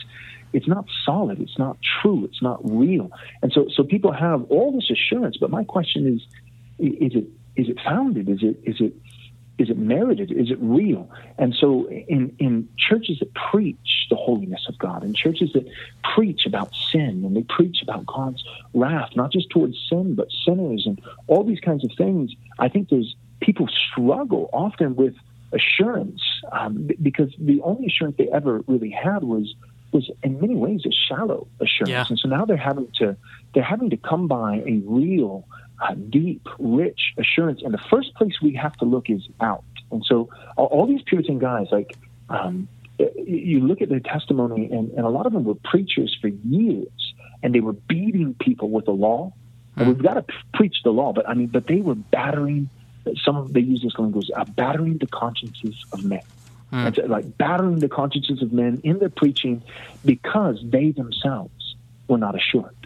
it's 0.54 0.66
not 0.66 0.86
solid. 1.04 1.38
It's 1.40 1.58
not 1.58 1.76
true. 2.00 2.24
It's 2.24 2.40
not 2.40 2.60
real. 2.62 3.10
And 3.42 3.52
so 3.52 3.68
so 3.74 3.84
people 3.84 4.12
have 4.12 4.44
all 4.44 4.72
this 4.72 4.90
assurance. 4.90 5.36
But 5.36 5.50
my 5.50 5.64
question 5.64 6.06
is, 6.06 6.22
is 6.78 7.14
it 7.14 7.26
is 7.54 7.68
it 7.68 7.78
founded? 7.84 8.30
Is 8.30 8.42
it 8.42 8.58
is 8.64 8.80
it 8.80 8.94
is 9.62 9.70
it 9.70 9.78
merited? 9.78 10.32
Is 10.32 10.50
it 10.50 10.58
real? 10.60 11.08
And 11.38 11.54
so, 11.54 11.88
in, 11.88 12.34
in 12.38 12.68
churches 12.76 13.18
that 13.20 13.32
preach 13.34 14.06
the 14.10 14.16
holiness 14.16 14.66
of 14.68 14.76
God, 14.78 15.04
in 15.04 15.14
churches 15.14 15.52
that 15.54 15.66
preach 16.14 16.44
about 16.46 16.72
sin, 16.90 17.22
and 17.24 17.36
they 17.36 17.44
preach 17.44 17.82
about 17.82 18.04
God's 18.04 18.42
wrath, 18.74 19.10
not 19.14 19.30
just 19.30 19.50
towards 19.50 19.76
sin, 19.88 20.14
but 20.14 20.28
sinners, 20.44 20.82
and 20.86 21.00
all 21.28 21.44
these 21.44 21.60
kinds 21.60 21.84
of 21.84 21.92
things, 21.96 22.32
I 22.58 22.68
think 22.68 22.88
there's 22.88 23.14
people 23.40 23.68
struggle 23.68 24.50
often 24.52 24.96
with 24.96 25.14
assurance 25.52 26.20
um, 26.50 26.88
because 27.00 27.32
the 27.38 27.60
only 27.62 27.86
assurance 27.86 28.16
they 28.18 28.28
ever 28.28 28.64
really 28.66 28.90
had 28.90 29.22
was 29.22 29.54
was 29.92 30.10
in 30.22 30.40
many 30.40 30.56
ways 30.56 30.80
a 30.86 30.90
shallow 30.90 31.46
assurance, 31.60 31.90
yeah. 31.90 32.06
and 32.08 32.18
so 32.18 32.26
now 32.26 32.44
they're 32.44 32.56
having 32.56 32.88
to 32.98 33.16
they're 33.54 33.62
having 33.62 33.90
to 33.90 33.96
come 33.96 34.26
by 34.26 34.62
a 34.66 34.80
real 34.84 35.46
deep, 36.10 36.46
rich 36.58 37.14
assurance. 37.18 37.62
And 37.62 37.74
the 37.74 37.82
first 37.90 38.14
place 38.14 38.40
we 38.40 38.54
have 38.54 38.76
to 38.78 38.84
look 38.84 39.10
is 39.10 39.22
out. 39.40 39.64
And 39.90 40.04
so 40.04 40.28
all, 40.56 40.66
all 40.66 40.86
these 40.86 41.02
Puritan 41.02 41.38
guys, 41.38 41.66
like, 41.70 41.96
um, 42.28 42.68
you 43.16 43.60
look 43.60 43.82
at 43.82 43.88
their 43.88 44.00
testimony, 44.00 44.70
and, 44.70 44.90
and 44.90 45.04
a 45.04 45.08
lot 45.08 45.26
of 45.26 45.32
them 45.32 45.44
were 45.44 45.54
preachers 45.54 46.16
for 46.20 46.28
years, 46.28 47.14
and 47.42 47.54
they 47.54 47.60
were 47.60 47.72
beating 47.72 48.34
people 48.34 48.70
with 48.70 48.84
the 48.84 48.92
law. 48.92 49.32
And 49.76 49.88
we've 49.88 50.02
got 50.02 50.14
to 50.14 50.24
preach 50.52 50.76
the 50.84 50.92
law, 50.92 51.12
but 51.12 51.28
I 51.28 51.34
mean, 51.34 51.46
but 51.46 51.66
they 51.66 51.80
were 51.80 51.94
battering. 51.94 52.68
Some 53.24 53.36
of 53.36 53.52
they 53.52 53.60
use 53.60 53.82
this 53.82 53.98
language, 53.98 54.30
uh, 54.36 54.44
battering 54.44 54.98
the 54.98 55.06
consciences 55.06 55.74
of 55.92 56.04
men. 56.04 56.20
And 56.70 56.94
so, 56.94 57.02
like 57.06 57.36
battering 57.38 57.78
the 57.80 57.88
consciences 57.88 58.42
of 58.42 58.52
men 58.52 58.80
in 58.84 58.98
their 58.98 59.08
preaching 59.08 59.62
because 60.04 60.62
they 60.62 60.90
themselves 60.90 61.74
were 62.06 62.18
not 62.18 62.34
assured. 62.34 62.76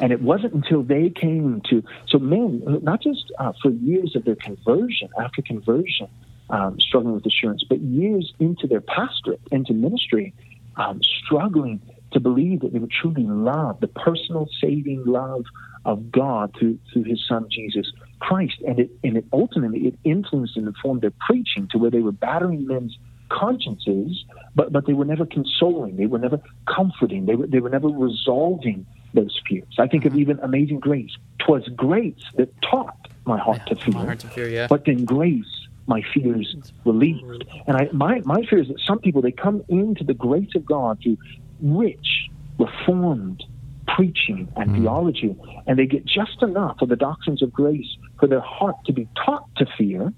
And 0.00 0.12
it 0.12 0.22
wasn't 0.22 0.54
until 0.54 0.82
they 0.82 1.10
came 1.10 1.62
to, 1.70 1.82
so 2.08 2.18
men, 2.18 2.62
not 2.82 3.02
just 3.02 3.32
uh, 3.38 3.52
for 3.62 3.70
years 3.70 4.14
of 4.16 4.24
their 4.24 4.36
conversion, 4.36 5.08
after 5.18 5.42
conversion, 5.42 6.08
um, 6.50 6.78
struggling 6.78 7.14
with 7.14 7.26
assurance, 7.26 7.64
but 7.68 7.80
years 7.80 8.32
into 8.38 8.66
their 8.66 8.80
pastorate, 8.80 9.40
into 9.50 9.72
ministry, 9.72 10.34
um, 10.76 11.00
struggling 11.02 11.80
to 12.12 12.20
believe 12.20 12.60
that 12.60 12.72
they 12.72 12.78
would 12.78 12.90
truly 12.90 13.24
love 13.24 13.80
the 13.80 13.88
personal 13.88 14.48
saving 14.60 15.04
love 15.06 15.44
of 15.84 16.10
God 16.10 16.54
through, 16.58 16.78
through 16.92 17.04
his 17.04 17.20
son 17.28 17.46
Jesus 17.50 17.92
Christ. 18.20 18.56
And 18.66 18.78
it, 18.78 18.90
and 19.02 19.16
it 19.16 19.24
ultimately, 19.32 19.80
it 19.88 19.98
influenced 20.04 20.56
and 20.56 20.66
informed 20.66 21.02
their 21.02 21.12
preaching 21.26 21.68
to 21.72 21.78
where 21.78 21.90
they 21.90 22.00
were 22.00 22.12
battering 22.12 22.66
men's 22.66 22.96
consciences, 23.28 24.24
but, 24.54 24.72
but 24.72 24.86
they 24.86 24.92
were 24.92 25.04
never 25.04 25.26
consoling. 25.26 25.96
They 25.96 26.06
were 26.06 26.18
never 26.18 26.40
comforting. 26.66 27.26
They 27.26 27.34
were, 27.34 27.46
they 27.46 27.60
were 27.60 27.70
never 27.70 27.88
resolving 27.88 28.86
those 29.14 29.40
fears. 29.48 29.74
I 29.78 29.86
think 29.86 30.04
of 30.04 30.12
mm-hmm. 30.12 30.20
even 30.20 30.40
Amazing 30.40 30.80
Grace. 30.80 31.16
Twas 31.38 31.66
grace 31.74 32.24
that 32.36 32.50
taught 32.62 33.08
my 33.26 33.38
heart 33.38 33.66
to 33.68 33.76
fear. 33.76 33.94
My 33.94 34.04
heart 34.04 34.20
to 34.20 34.28
fear, 34.28 34.48
yeah. 34.48 34.66
But 34.66 34.84
then 34.84 35.04
grace, 35.04 35.68
my 35.86 36.02
fears 36.12 36.54
relieved. 36.84 37.44
And 37.66 37.76
I, 37.76 37.88
my, 37.92 38.20
my 38.24 38.42
fear 38.44 38.60
is 38.60 38.68
that 38.68 38.80
some 38.80 38.98
people, 38.98 39.22
they 39.22 39.32
come 39.32 39.64
into 39.68 40.04
the 40.04 40.14
grace 40.14 40.54
of 40.54 40.64
God 40.64 41.00
through 41.02 41.18
rich, 41.60 42.30
reformed 42.58 43.44
preaching 43.86 44.50
and 44.56 44.70
mm-hmm. 44.70 44.82
theology, 44.82 45.36
and 45.66 45.78
they 45.78 45.86
get 45.86 46.04
just 46.04 46.42
enough 46.42 46.80
of 46.80 46.88
the 46.88 46.96
doctrines 46.96 47.42
of 47.42 47.52
grace 47.52 47.96
for 48.18 48.26
their 48.26 48.40
heart 48.40 48.76
to 48.86 48.92
be 48.92 49.08
taught 49.24 49.46
to 49.56 49.66
fear. 49.78 50.12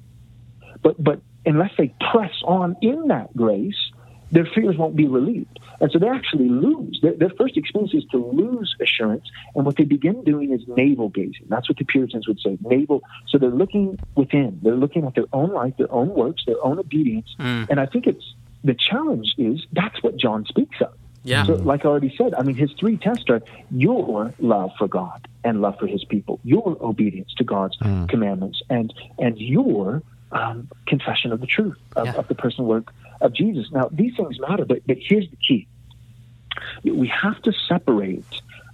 But, 0.83 1.03
but 1.03 1.21
unless 1.45 1.73
they 1.77 1.93
press 2.13 2.33
on 2.45 2.77
in 2.81 3.09
that 3.09 3.37
grace, 3.37 3.77
their 4.33 4.47
fears 4.47 4.77
won't 4.77 4.97
be 4.97 5.07
relieved. 5.07 5.59
And 5.81 5.91
so 5.93 5.99
they 5.99 6.09
actually 6.09 6.49
lose. 6.49 6.99
Their, 7.03 7.13
their 7.13 7.31
first 7.31 7.57
experience 7.57 7.95
is 7.95 8.05
to 8.11 8.17
lose 8.19 8.75
assurance. 8.81 9.25
And 9.55 9.65
what 9.65 9.77
they 9.77 9.85
begin 9.85 10.25
doing 10.25 10.53
is 10.53 10.63
navel 10.67 11.09
gazing. 11.11 11.47
That's 11.49 11.69
what 11.69 11.79
the 11.79 11.85
Puritans 11.85 12.27
would 12.27 12.41
say 12.41 12.59
navel. 12.63 13.03
So 13.29 13.39
they're 13.39 13.51
looking 13.51 13.99
within, 14.17 14.59
they're 14.63 14.75
looking 14.75 15.05
at 15.07 15.15
their 15.15 15.27
own 15.33 15.53
life, 15.53 15.75
their 15.77 15.93
own 15.93 16.09
works, 16.09 16.45
their 16.47 16.63
own 16.65 16.79
obedience. 16.79 17.35
And 17.39 17.79
I 17.79 17.87
think 17.87 18.07
it's 18.07 18.35
the 18.65 18.75
challenge 18.75 19.35
is 19.39 19.65
that's 19.73 20.03
what 20.03 20.17
John 20.17 20.45
speaks 20.47 20.81
of. 20.81 20.93
Yeah. 21.23 21.45
So, 21.45 21.55
like 21.55 21.85
I 21.85 21.89
already 21.89 22.15
said, 22.17 22.35
I 22.35 22.43
mean, 22.43 22.55
his 22.55 22.71
three 22.79 22.97
tests 22.97 23.25
are 23.31 23.43
your 23.71 24.33
love 24.39 24.71
for 24.79 24.87
God 24.87 25.27
and 25.43 25.61
love 25.61 25.77
for 25.79 25.89
His 25.89 26.05
people, 26.05 26.39
your 26.45 26.77
obedience 26.81 27.35
to 27.35 27.45
God's 27.45 27.77
commandments, 28.09 28.63
and 28.71 28.95
and 29.19 29.37
your 29.39 30.03
um, 30.33 30.69
confession 30.87 31.33
of 31.33 31.41
the 31.41 31.47
truth 31.47 31.77
of, 31.97 32.07
Yeah. 32.07 32.13
of 32.15 32.29
the 32.29 32.35
personal 32.35 32.69
work 32.69 32.93
of 33.21 33.33
Jesus. 33.33 33.67
Now, 33.73 33.89
these 33.91 34.15
things 34.17 34.39
matter, 34.41 34.65
but 34.65 34.87
but 34.87 34.97
here's 35.01 35.29
the 35.31 35.37
key: 35.37 35.69
we 36.85 37.09
have 37.09 37.41
to 37.43 37.53
separate 37.69 38.25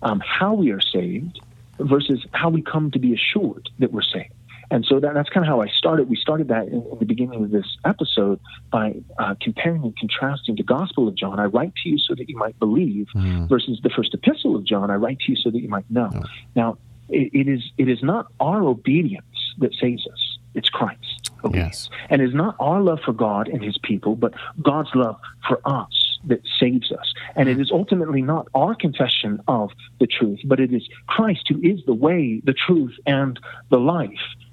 um, 0.03 0.20
how 0.20 0.55
we 0.55 0.70
are 0.70 0.80
saved 0.80 1.40
versus 1.78 2.24
how 2.32 2.51
we 2.51 2.62
come 2.62 2.90
to 2.90 2.99
be 2.99 3.14
assured 3.14 3.68
that 3.78 3.93
we're 3.93 4.03
saved. 4.03 4.32
And 4.70 4.86
so 4.86 5.01
that, 5.01 5.12
that's 5.12 5.28
kind 5.28 5.45
of 5.45 5.49
how 5.49 5.61
I 5.61 5.68
started. 5.68 6.09
We 6.09 6.16
started 6.16 6.49
that 6.49 6.68
in, 6.68 6.82
in 6.90 6.99
the 6.99 7.05
beginning 7.05 7.45
of 7.45 7.51
this 7.51 7.66
episode 7.84 8.40
by 8.70 8.95
uh, 9.18 9.34
comparing 9.38 9.82
and 9.82 9.95
contrasting 9.99 10.55
the 10.57 10.62
Gospel 10.62 11.09
of 11.09 11.14
John. 11.14 11.38
I 11.38 11.45
write 11.45 11.74
to 11.82 11.90
you 11.90 11.99
so 11.99 12.14
that 12.14 12.26
you 12.26 12.38
might 12.38 12.59
believe, 12.59 13.09
versus 13.49 13.80
the 13.82 13.90
first 13.90 14.14
epistle 14.14 14.57
of 14.57 14.64
John. 14.64 14.90
I 14.90 14.95
write 14.95 15.18
to 15.20 15.32
you 15.32 15.36
so 15.36 15.51
that 15.51 15.61
you 15.61 15.68
might 15.68 15.90
know. 15.90 16.11
Now, 16.57 16.78
it, 17.11 17.30
it 17.34 17.49
is 17.49 17.62
it 17.76 17.90
is 17.90 18.03
not 18.03 18.28
our 18.40 18.62
obedience 18.62 19.26
that 19.59 19.74
saves 19.74 20.07
us; 20.07 20.38
it's 20.55 20.70
Christ. 20.70 21.11
Yes. 21.53 21.90
And 22.09 22.22
it 22.22 22.28
is 22.28 22.34
not 22.34 22.57
our 22.61 22.80
love 22.80 23.01
for 23.05 23.12
God 23.12 23.49
and 23.49 23.62
His 23.62 23.78
people, 23.78 24.16
but 24.16 24.34
God's 24.62 24.90
love 24.95 25.18
for 25.49 25.61
us 25.64 26.18
that 26.24 26.40
saves 26.59 26.93
us. 26.93 27.12
And 27.34 27.49
it 27.49 27.61
is 27.61 27.70
ultimately 27.70 28.22
not 28.22 28.49
our 28.55 28.74
confession 28.74 29.43
of 29.49 29.70
the 29.99 30.07
truth, 30.07 30.40
but 30.45 30.61
it 30.61 30.72
is 30.72 30.88
Christ 31.07 31.49
who 31.49 31.61
is 31.61 31.84
the 31.84 31.95
way, 31.95 32.40
the 32.45 32.55
truth, 32.55 32.95
and 33.07 33.38
the 33.70 33.78
life. 33.78 34.11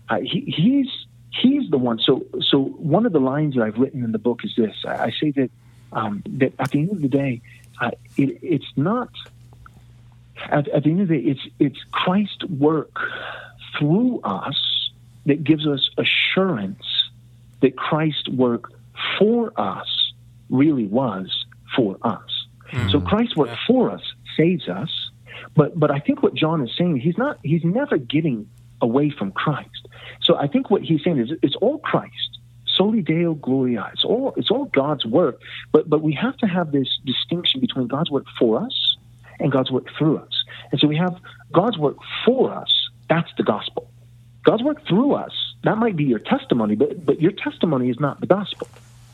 Uh, 0.09 0.19
he, 0.21 0.41
he's 0.41 0.87
he's 1.31 1.69
the 1.69 1.77
one. 1.77 1.99
So 1.99 2.25
so 2.41 2.59
one 2.63 3.05
of 3.05 3.11
the 3.11 3.19
lines 3.19 3.55
that 3.55 3.63
I've 3.63 3.77
written 3.77 4.03
in 4.03 4.11
the 4.11 4.19
book 4.19 4.41
is 4.43 4.53
this. 4.55 4.75
I, 4.85 5.05
I 5.05 5.11
say 5.11 5.31
that 5.31 5.51
um, 5.91 6.23
that 6.25 6.53
at 6.59 6.71
the 6.71 6.79
end 6.79 6.91
of 6.91 7.01
the 7.01 7.07
day, 7.07 7.41
uh, 7.79 7.91
it, 8.17 8.39
it's 8.41 8.71
not. 8.75 9.09
At, 10.41 10.69
at 10.69 10.83
the 10.83 10.91
end 10.91 11.01
of 11.01 11.09
the 11.09 11.21
day, 11.21 11.29
it's 11.29 11.47
it's 11.59 11.83
Christ's 11.91 12.45
work 12.45 12.97
through 13.77 14.21
us 14.21 14.78
that 15.29 15.43
gives 15.43 15.67
us 15.67 15.89
assurance 15.97 16.83
that 17.61 17.77
Christ's 17.77 18.27
work 18.29 18.71
for 19.17 19.51
us 19.59 20.13
really 20.49 20.85
was 20.85 21.45
for 21.75 21.97
us. 22.01 22.47
So 22.91 22.99
hmm. 22.99 23.07
Christ's 23.07 23.35
work 23.35 23.49
for 23.65 23.91
us 23.91 24.01
saves 24.37 24.67
us, 24.67 24.91
but 25.55 25.79
but 25.79 25.91
I 25.91 25.99
think 25.99 26.21
what 26.21 26.33
John 26.33 26.61
is 26.61 26.75
saying, 26.77 26.99
he's 26.99 27.17
not 27.17 27.39
he's 27.43 27.63
never 27.63 27.97
getting 27.97 28.49
away 28.81 29.09
from 29.09 29.31
Christ. 29.31 29.87
So 30.21 30.35
I 30.35 30.47
think 30.47 30.69
what 30.69 30.81
he's 30.81 31.03
saying 31.03 31.19
is 31.19 31.31
it's 31.41 31.55
all 31.55 31.79
Christ. 31.79 32.39
Soli 32.65 33.01
Deo 33.01 33.33
Gloria. 33.33 33.89
It's 33.93 34.05
all 34.05 34.33
it's 34.37 34.51
all 34.51 34.65
God's 34.65 35.05
work. 35.05 35.41
But 35.71 35.89
but 35.89 36.01
we 36.01 36.13
have 36.13 36.37
to 36.37 36.47
have 36.47 36.71
this 36.71 36.87
distinction 37.05 37.59
between 37.59 37.87
God's 37.87 38.11
work 38.11 38.25
for 38.37 38.61
us 38.61 38.97
and 39.39 39.51
God's 39.51 39.71
work 39.71 39.87
through 39.97 40.17
us. 40.17 40.43
And 40.71 40.79
so 40.79 40.87
we 40.87 40.97
have 40.97 41.17
God's 41.51 41.77
work 41.77 41.97
for 42.25 42.53
us, 42.53 42.71
that's 43.09 43.31
the 43.37 43.43
gospel. 43.43 43.89
God's 44.43 44.63
work 44.63 44.85
through 44.87 45.13
us, 45.13 45.33
that 45.63 45.77
might 45.77 45.95
be 45.95 46.05
your 46.05 46.19
testimony, 46.19 46.75
but 46.75 47.05
but 47.05 47.21
your 47.21 47.31
testimony 47.31 47.89
is 47.89 47.99
not 47.99 48.19
the 48.19 48.27
gospel. 48.27 48.67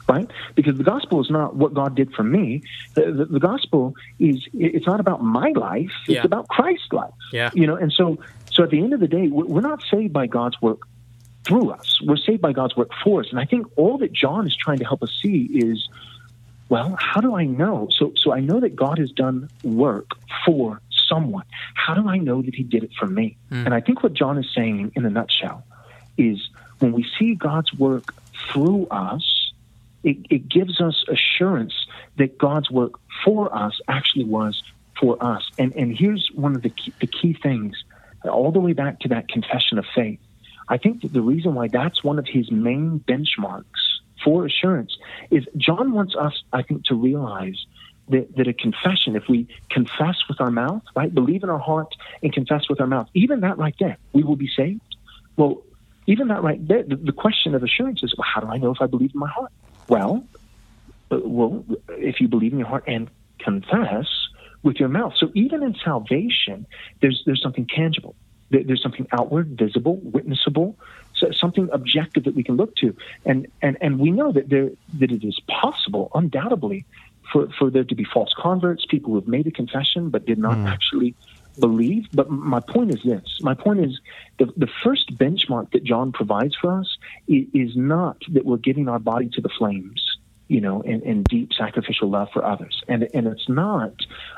Right? 0.08 0.30
Because 0.54 0.78
the 0.78 0.84
gospel 0.84 1.20
is 1.20 1.32
not 1.32 1.56
what 1.56 1.74
God 1.74 1.96
did 1.96 2.14
for 2.14 2.22
me. 2.22 2.62
The, 2.94 3.12
the, 3.12 3.26
the 3.26 3.40
gospel 3.40 3.96
is 4.20 4.48
it's 4.54 4.86
not 4.86 5.00
about 5.00 5.24
my 5.24 5.52
life. 5.56 5.90
It's 6.08 6.18
Yeah. 6.18 6.22
about 6.26 6.48
Christ's 6.48 6.94
life. 6.94 7.12
Yeah. 7.34 7.50
You 7.56 7.66
know, 7.66 7.76
and 7.76 7.92
so 7.92 8.20
so 8.52 8.62
at 8.64 8.70
the 8.70 8.82
end 8.84 8.94
of 8.94 9.00
the 9.00 9.08
day, 9.08 9.28
we're 9.30 9.46
we're 9.46 9.62
not 9.62 9.82
saved 9.90 10.14
by 10.14 10.28
God's 10.28 10.62
work 10.62 10.82
through 11.44 11.72
us. 11.72 12.00
We're 12.04 12.18
saved 12.18 12.42
by 12.42 12.54
God's 12.54 12.76
work 12.76 12.92
for 13.04 13.22
us. 13.22 13.28
And 13.32 13.40
I 13.40 13.46
think 13.46 13.66
all 13.78 13.98
that 13.98 14.14
John 14.14 14.46
is 14.46 14.56
trying 14.56 14.78
to 14.78 14.86
help 14.86 15.02
us 15.02 15.12
see 15.24 15.50
is, 15.54 15.90
well, 16.70 16.96
how 17.00 17.22
do 17.22 17.36
I 17.36 17.46
know? 17.46 17.88
So, 17.98 18.14
so 18.16 18.32
I 18.32 18.40
know 18.42 18.60
that 18.60 18.76
God 18.76 18.98
has 19.00 19.12
done 19.12 19.50
work 19.64 20.12
for 20.46 20.82
someone. 21.08 21.46
How 21.74 21.94
do 21.94 22.08
I 22.08 22.18
know 22.18 22.42
that 22.42 22.56
He 22.56 22.64
did 22.64 22.84
it 22.84 22.92
for 22.98 23.06
me? 23.06 23.38
Hmm. 23.50 23.66
And 23.66 23.74
I 23.74 23.82
think 23.82 24.04
what 24.04 24.14
John 24.14 24.38
is 24.38 24.48
saying 24.54 24.92
in 24.96 25.06
a 25.06 25.10
nutshell 25.10 25.64
is 26.18 26.50
when 26.80 26.94
we 26.94 27.06
see 27.18 27.36
God's 27.36 27.74
work 27.74 28.14
through 28.52 28.88
us, 28.88 29.52
it, 30.04 30.18
it 30.30 30.50
gives 30.50 30.80
us 30.82 31.04
assurance 31.08 31.74
that 32.18 32.38
God's 32.38 32.70
work 32.70 33.00
for 33.24 33.54
us 33.56 33.80
actually 33.88 34.26
was 34.26 34.62
for 35.00 35.22
us. 35.24 35.50
And 35.58 35.76
and 35.76 35.98
here's 35.98 36.30
one 36.34 36.56
of 36.56 36.62
the 36.62 36.70
key, 36.70 36.94
the 37.00 37.08
key 37.08 37.34
things, 37.34 37.84
all 38.24 38.52
the 38.52 38.60
way 38.60 38.74
back 38.74 39.00
to 39.02 39.10
that 39.10 39.28
confession 39.28 39.78
of 39.78 39.86
faith. 39.94 40.20
I 40.68 40.78
think 40.78 41.02
that 41.02 41.14
the 41.14 41.22
reason 41.22 41.54
why 41.54 41.68
that's 41.68 42.04
one 42.04 42.18
of 42.18 42.28
his 42.28 42.52
main 42.52 43.00
benchmarks 43.08 43.66
for 44.24 44.46
assurance 44.46 44.98
is 45.30 45.46
John 45.58 45.92
wants 45.92 46.16
us, 46.16 46.44
I 46.52 46.64
think, 46.64 46.86
to 46.86 46.96
realize 46.96 47.66
that, 48.10 48.36
that 48.36 48.48
a 48.48 48.54
confession, 48.54 49.16
if 49.16 49.28
we 49.28 49.48
confess 49.70 50.16
with 50.28 50.40
our 50.40 50.52
mouth, 50.52 50.84
right, 50.96 51.14
believe 51.14 51.44
in 51.44 51.50
our 51.50 51.60
heart 51.60 51.94
and 52.22 52.32
confess 52.34 52.70
with 52.70 52.80
our 52.80 52.88
mouth, 52.88 53.08
even 53.14 53.42
that 53.42 53.58
right 53.58 53.76
there, 53.80 53.98
we 54.14 54.24
will 54.24 54.36
be 54.36 54.50
saved. 54.56 54.82
Well, 55.38 55.62
even 56.08 56.28
that 56.28 56.44
right 56.44 56.66
there, 56.68 56.84
the, 56.84 56.96
the 56.96 57.12
question 57.12 57.56
of 57.56 57.64
assurance 57.64 58.04
is, 58.04 58.14
well, 58.18 58.28
how 58.32 58.42
do 58.42 58.48
I 58.48 58.58
know 58.58 58.72
if 58.72 58.82
I 58.82 58.86
believe 58.86 59.12
in 59.14 59.20
my 59.20 59.30
heart? 59.30 59.52
Well, 59.88 60.24
uh, 61.12 61.20
well, 61.24 61.66
if 61.90 62.22
you 62.22 62.28
believe 62.28 62.54
in 62.54 62.60
your 62.60 62.68
heart 62.68 62.84
and 62.88 63.10
confess 63.40 64.08
with 64.64 64.78
your 64.78 64.90
mouth. 64.90 65.14
So 65.18 65.32
even 65.36 65.62
in 65.64 65.76
salvation, 65.84 66.66
there's 67.02 67.22
there's 67.26 67.42
something 67.42 67.68
tangible. 67.68 68.16
There- 68.50 68.64
There's 68.64 68.82
something 68.82 69.08
outward, 69.12 69.58
visible, 69.58 69.98
witnessable, 69.98 70.76
so 71.16 71.32
something 71.32 71.68
objective 71.72 72.24
that 72.26 72.36
we 72.36 72.44
can 72.44 72.56
look 72.58 72.76
to, 72.78 72.96
and 73.26 73.48
and 73.62 73.78
and 73.82 74.00
we 74.00 74.12
know 74.12 74.32
that 74.32 74.50
there 74.50 74.70
that 75.00 75.12
it 75.12 75.24
is 75.24 75.40
possible, 75.48 76.12
undoubtedly, 76.14 76.86
for 77.32 77.48
for 77.58 77.70
there 77.70 77.84
to 77.84 77.96
be 77.96 78.06
false 78.06 78.34
converts, 78.38 78.86
people 78.90 79.12
who 79.12 79.20
have 79.20 79.28
made 79.28 79.48
a 79.48 79.52
confession 79.52 80.10
but 80.10 80.26
did 80.26 80.38
not 80.38 80.58
actually 80.68 81.16
believe. 81.60 82.06
But 82.14 82.30
my 82.30 82.60
point 82.60 82.92
is 82.92 83.00
this: 83.04 83.24
my 83.42 83.54
point 83.54 83.80
is 83.80 84.00
the 84.40 84.48
the 84.58 84.70
first 84.84 85.18
benchmark 85.18 85.72
that 85.72 85.84
John 85.84 86.12
provides 86.12 86.56
for 86.60 86.80
us 86.80 86.98
is, 87.28 87.46
is 87.54 87.76
not 87.76 88.18
that 88.34 88.46
we're 88.46 88.58
giving 88.58 88.88
our 88.88 89.00
body 89.00 89.30
to 89.34 89.42
the 89.42 89.50
flames 89.50 90.02
you 90.48 90.62
know, 90.62 90.82
in, 90.82 91.02
in 91.02 91.24
deep 91.24 91.52
sacrificial 91.58 92.08
love 92.08 92.28
for 92.32 92.46
others. 92.46 92.80
And, 92.88 93.10
and 93.16 93.26
it's 93.26 93.50
not 93.50 93.94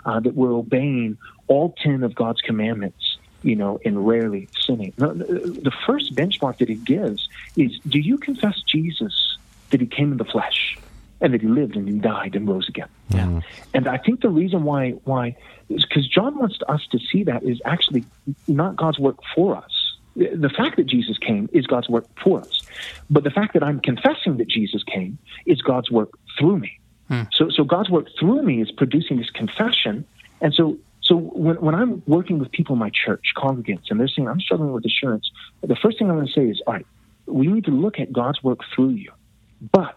uh, 0.06 0.22
that 0.22 0.36
we're 0.36 0.54
obeying 0.54 1.18
all 1.48 1.76
10 1.84 2.02
of 2.02 2.16
God's 2.16 2.40
commandments 2.40 3.18
you 3.42 3.56
know, 3.56 3.80
in 3.84 3.98
rarely 4.00 4.50
sinning. 4.66 4.94
The 4.98 5.72
first 5.86 6.16
benchmark 6.16 6.58
that 6.60 6.70
he 6.70 6.76
gives 6.76 7.28
is 7.56 7.72
do 7.88 8.00
you 8.00 8.18
confess 8.18 8.62
Jesus 8.68 9.38
that 9.72 9.80
he 9.80 9.88
came 9.88 10.12
in 10.12 10.18
the 10.18 10.26
flesh 10.26 10.78
and 11.22 11.34
that 11.34 11.42
he 11.42 11.48
lived 11.48 11.76
and 11.76 11.88
he 11.88 11.96
died 11.96 12.36
and 12.36 12.48
rose 12.48 12.68
again? 12.70 12.90
Yeah. 13.10 13.26
Mm. 13.26 13.44
And 13.74 13.88
I 13.88 13.98
think 13.98 14.22
the 14.22 14.30
reason 14.30 14.64
why 14.64 14.92
why 15.04 15.36
is 15.70 15.86
because 15.86 16.08
John 16.08 16.38
wants 16.38 16.58
us 16.68 16.86
to 16.92 17.00
see 17.00 17.24
that 17.24 17.44
is 17.44 17.62
actually 17.66 18.06
not 18.48 18.76
God's 18.76 19.00
work 19.00 19.18
for 19.36 19.56
us. 19.56 19.72
The 20.16 20.50
fact 20.50 20.78
that 20.78 20.88
Jesus 20.88 21.18
came 21.20 21.48
is 21.54 21.68
God's 21.68 21.90
work 21.90 22.06
for 22.24 22.42
us, 22.42 22.64
but 23.10 23.24
the 23.24 23.30
fact 23.30 23.54
that 23.54 23.64
I'm 23.64 23.80
confessing 23.80 24.38
that 24.38 24.48
Jesus 24.48 24.84
came 24.84 25.20
is 25.46 25.62
God's 25.62 25.92
work 25.92 26.10
through 26.40 26.58
me. 26.58 26.80
Hmm. 27.08 27.24
So, 27.32 27.50
so 27.50 27.64
God's 27.64 27.92
work 27.92 28.08
through 28.20 28.42
me 28.42 28.62
is 28.62 28.72
producing 28.72 29.18
this 29.18 29.30
confession, 29.30 30.06
and 30.42 30.54
so 30.56 30.78
so 31.08 31.16
when, 31.16 31.56
when 31.62 31.74
I'm 31.74 32.04
working 32.06 32.38
with 32.38 32.52
people 32.52 32.74
in 32.74 32.80
my 32.80 32.90
church, 32.90 33.32
congregants, 33.36 33.90
and 33.90 34.00
they're 34.00 34.10
saying, 34.10 34.28
I'm 34.28 34.42
struggling 34.42 34.74
with 34.74 34.86
assurance, 34.86 35.32
the 35.62 35.76
first 35.76 35.98
thing 35.98 36.10
I'm 36.10 36.18
going 36.18 36.28
to 36.28 36.34
say 36.34 36.46
is, 36.46 36.62
all 36.68 36.74
right, 36.74 36.88
we 37.26 37.48
need 37.48 37.66
to 37.66 37.72
look 37.72 38.00
at 38.00 38.12
God's 38.12 38.44
work 38.44 38.60
through 38.76 38.90
you. 38.90 39.12
But 39.72 39.97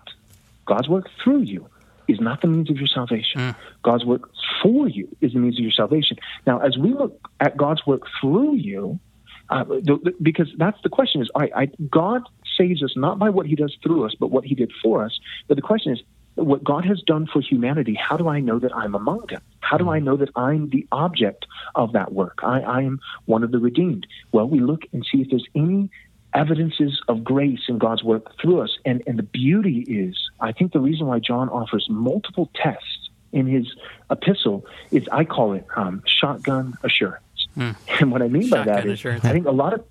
God's 0.70 0.88
work 0.88 1.06
through 1.22 1.42
you 1.42 1.68
is 2.06 2.20
not 2.20 2.42
the 2.42 2.46
means 2.46 2.70
of 2.70 2.76
your 2.76 2.86
salvation. 2.86 3.40
God's 3.82 4.04
work 4.04 4.30
for 4.62 4.88
you 4.88 5.08
is 5.20 5.32
the 5.32 5.40
means 5.40 5.58
of 5.58 5.64
your 5.64 5.72
salvation. 5.72 6.16
Now, 6.46 6.60
as 6.60 6.78
we 6.78 6.94
look 6.94 7.28
at 7.40 7.56
God's 7.56 7.84
work 7.86 8.02
through 8.20 8.54
you, 8.54 9.00
uh, 9.48 9.64
the, 9.64 9.98
the, 10.04 10.14
because 10.22 10.48
that's 10.58 10.78
the 10.84 10.88
question 10.88 11.22
is, 11.22 11.28
all 11.34 11.40
right, 11.40 11.52
I, 11.56 11.66
God 11.90 12.22
saves 12.56 12.84
us 12.84 12.92
not 12.94 13.18
by 13.18 13.30
what 13.30 13.46
he 13.46 13.56
does 13.56 13.76
through 13.82 14.04
us, 14.06 14.14
but 14.20 14.30
what 14.30 14.44
he 14.44 14.54
did 14.54 14.70
for 14.80 15.04
us. 15.04 15.18
But 15.48 15.56
the 15.56 15.62
question 15.62 15.92
is, 15.92 16.00
what 16.36 16.62
God 16.62 16.84
has 16.84 17.02
done 17.02 17.26
for 17.26 17.40
humanity, 17.42 17.98
how 18.08 18.16
do 18.16 18.28
I 18.28 18.38
know 18.38 18.60
that 18.60 18.74
I'm 18.74 18.94
among 18.94 19.26
them? 19.28 19.42
How 19.58 19.76
do 19.76 19.90
I 19.90 19.98
know 19.98 20.16
that 20.16 20.30
I'm 20.36 20.70
the 20.70 20.86
object 20.92 21.46
of 21.74 21.94
that 21.94 22.12
work? 22.12 22.38
I, 22.44 22.60
I 22.60 22.82
am 22.82 23.00
one 23.24 23.42
of 23.42 23.50
the 23.50 23.58
redeemed. 23.58 24.06
Well, 24.32 24.48
we 24.48 24.60
look 24.60 24.82
and 24.92 25.04
see 25.10 25.20
if 25.20 25.30
there's 25.30 25.46
any 25.56 25.90
evidences 26.34 27.00
of 27.08 27.24
grace 27.24 27.60
in 27.68 27.78
God's 27.78 28.04
work 28.04 28.36
through 28.40 28.60
us. 28.60 28.78
And, 28.84 29.02
and 29.06 29.18
the 29.18 29.22
beauty 29.24 29.80
is, 29.80 30.16
I 30.40 30.52
think 30.52 30.72
the 30.72 30.80
reason 30.80 31.06
why 31.06 31.18
John 31.18 31.48
offers 31.48 31.86
multiple 31.90 32.50
tests 32.54 33.10
in 33.32 33.46
his 33.46 33.66
epistle 34.10 34.66
is 34.90 35.08
I 35.12 35.24
call 35.24 35.52
it 35.52 35.66
um, 35.76 36.02
shotgun 36.06 36.74
assurance. 36.82 37.24
And 37.56 38.12
what 38.12 38.22
I 38.22 38.28
mean 38.28 38.48
by 38.48 38.64
that 38.64 38.86
is, 38.86 38.92
assurance. 38.92 39.24
I 39.24 39.32
think 39.32 39.46
a 39.46 39.50
lot 39.50 39.74
of 39.74 39.84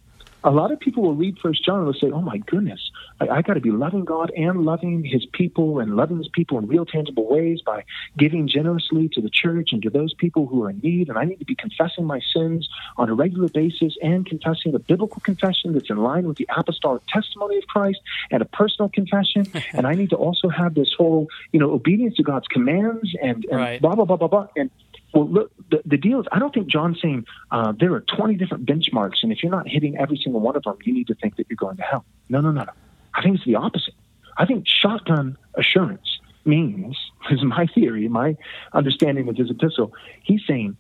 a 0.44 0.52
lot 0.52 0.72
of 0.72 0.80
people 0.80 1.04
will 1.04 1.16
read 1.16 1.38
First 1.42 1.66
John 1.66 1.80
and 1.80 1.88
they'll 1.88 2.00
say, 2.00 2.12
"Oh 2.14 2.22
my 2.22 2.38
goodness, 2.38 2.80
I, 3.20 3.28
I 3.28 3.42
got 3.42 3.56
to 3.56 3.60
be 3.60 3.72
loving 3.72 4.06
God 4.06 4.32
and 4.36 4.64
loving 4.64 5.04
His 5.04 5.26
people 5.34 5.80
and 5.80 5.96
loving 5.96 6.18
His 6.18 6.30
people 6.30 6.58
in 6.58 6.68
real, 6.68 6.86
tangible 6.86 7.30
ways 7.30 7.62
by 7.66 7.84
giving 8.18 8.48
generously 8.48 9.10
to 9.14 9.22
the 9.22 9.30
church 9.30 9.70
and 9.72 9.82
to 9.84 9.90
those 9.90 10.14
people 10.14 10.48
who 10.48 10.64
are 10.64 10.70
in 10.70 10.80
need. 10.80 11.10
And 11.10 11.18
I 11.18 11.26
need 11.26 11.40
to 11.40 11.46
be 11.46 11.56
confessing 11.56 12.06
my 12.06 12.20
sins 12.34 12.68
on 12.98 13.10
a 13.10 13.14
regular 13.14 13.50
basis 13.50 13.96
and 14.02 14.26
confessing 14.26 14.74
a 14.76 14.80
biblical 14.80 15.22
confession 15.22 15.74
that's 15.74 15.90
in 15.90 15.98
line 15.98 16.28
with 16.28 16.38
the 16.38 16.48
apostolic 16.56 17.04
testimony 17.08 17.58
of 17.58 17.64
Christ 17.68 18.00
and 18.32 18.42
a 18.42 18.46
personal 18.46 18.90
confession. 18.90 19.52
and 19.74 19.86
I 19.86 19.96
need 19.96 20.10
to 20.12 20.16
also 20.16 20.50
have 20.50 20.74
this 20.76 20.92
whole, 20.98 21.28
you 21.52 21.60
know, 21.60 21.72
obedience 21.72 22.16
to 22.16 22.24
God's 22.24 22.48
commands 22.48 23.10
and, 23.22 23.46
and 23.46 23.60
Right. 23.60 23.82
blah 23.82 23.96
blah 23.96 24.06
blah 24.06 24.18
blah 24.18 24.28
blah." 24.28 24.48
And 24.56 24.70
well, 25.14 25.28
look, 25.28 25.52
the, 25.72 25.82
the 25.86 25.98
deal 25.98 26.20
is, 26.20 26.28
I 26.32 26.40
don't 26.40 26.54
think 26.54 26.68
John's 26.68 27.02
saying 27.02 27.26
uh, 27.52 27.74
there 27.80 27.94
are 27.94 28.02
20 28.02 28.36
different 28.36 28.66
benchmarks, 28.66 29.24
and 29.24 29.32
if 29.32 29.42
you're 29.42 29.52
not 29.52 29.68
hitting 29.68 29.98
every 29.98 30.18
single 30.24 30.42
one 30.42 30.56
of 30.56 30.64
them, 30.64 30.78
you 30.84 30.94
need 30.94 31.08
to 31.08 31.16
think 31.16 31.36
that 31.38 31.48
you're 31.50 31.58
going 31.58 31.78
to 31.78 31.84
hell. 31.84 32.06
No, 32.30 32.42
no, 32.42 32.52
no, 32.52 32.64
no. 32.64 32.72
I 33.14 33.22
think 33.24 33.36
it's 33.38 33.46
the 33.46 33.56
opposite. 33.56 33.96
I 34.38 34.46
think 34.46 34.68
shotgun 34.68 35.38
assurance 35.56 36.20
means, 36.46 36.96
is 37.32 37.44
my 37.44 37.66
theory, 37.68 38.08
my 38.08 38.38
understanding 38.74 39.28
of 39.30 39.36
his 39.36 39.50
epistle, 39.50 39.94
he's 40.24 40.42
saying, 40.48 40.78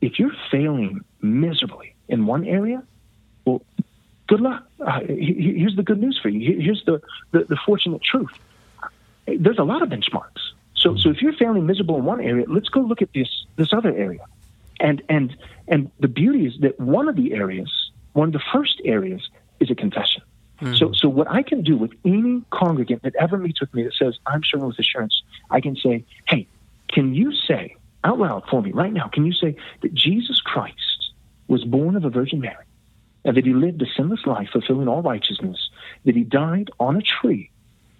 if 0.00 0.18
you're 0.18 0.32
failing 0.50 1.00
miserably 1.20 1.94
in 2.08 2.26
one 2.26 2.44
area, 2.44 2.82
well, 3.44 3.62
good 4.26 4.40
luck. 4.40 4.66
Uh, 4.80 5.00
he- 5.08 5.34
he- 5.34 5.58
here's 5.58 5.76
the 5.76 5.82
good 5.84 6.00
news 6.00 6.18
for 6.20 6.28
you. 6.28 6.60
Here's 6.60 6.82
the, 6.84 7.00
the, 7.30 7.44
the 7.44 7.56
fortunate 7.64 8.02
truth 8.02 8.30
there's 9.38 9.58
a 9.58 9.62
lot 9.62 9.82
of 9.82 9.88
benchmarks. 9.88 10.50
So, 10.82 10.96
so 10.96 11.10
if 11.10 11.22
you're 11.22 11.32
failing 11.32 11.64
miserable 11.64 11.96
in 11.96 12.04
one 12.04 12.20
area, 12.20 12.44
let's 12.48 12.68
go 12.68 12.80
look 12.80 13.02
at 13.02 13.12
this 13.14 13.28
this 13.54 13.72
other 13.72 13.94
area. 13.94 14.26
And 14.80 15.00
and 15.08 15.36
and 15.68 15.92
the 16.00 16.08
beauty 16.08 16.46
is 16.46 16.54
that 16.60 16.78
one 16.80 17.08
of 17.08 17.14
the 17.14 17.34
areas, 17.34 17.70
one 18.14 18.28
of 18.28 18.32
the 18.32 18.42
first 18.52 18.82
areas, 18.84 19.22
is 19.60 19.70
a 19.70 19.76
confession. 19.76 20.22
Hmm. 20.58 20.74
So, 20.74 20.92
so 20.92 21.08
what 21.08 21.30
I 21.30 21.42
can 21.42 21.62
do 21.62 21.76
with 21.76 21.92
any 22.04 22.42
congregant 22.50 23.02
that 23.04 23.14
ever 23.14 23.38
meets 23.38 23.60
with 23.60 23.72
me 23.72 23.84
that 23.84 23.94
says 23.94 24.18
I'm 24.26 24.42
struggling 24.42 24.70
with 24.70 24.78
assurance, 24.80 25.22
I 25.50 25.60
can 25.60 25.76
say, 25.76 26.04
"Hey, 26.26 26.48
can 26.88 27.14
you 27.14 27.32
say 27.32 27.76
out 28.02 28.18
loud 28.18 28.42
for 28.50 28.60
me 28.60 28.72
right 28.72 28.92
now? 28.92 29.06
Can 29.06 29.24
you 29.24 29.32
say 29.32 29.54
that 29.82 29.94
Jesus 29.94 30.40
Christ 30.40 31.12
was 31.46 31.62
born 31.64 31.94
of 31.94 32.04
a 32.04 32.10
Virgin 32.10 32.40
Mary, 32.40 32.64
and 33.24 33.36
that 33.36 33.46
He 33.46 33.54
lived 33.54 33.80
a 33.82 33.86
sinless 33.96 34.26
life, 34.26 34.48
fulfilling 34.52 34.88
all 34.88 35.02
righteousness, 35.02 35.70
that 36.04 36.16
He 36.16 36.24
died 36.24 36.70
on 36.80 36.96
a 36.96 37.02
tree, 37.02 37.50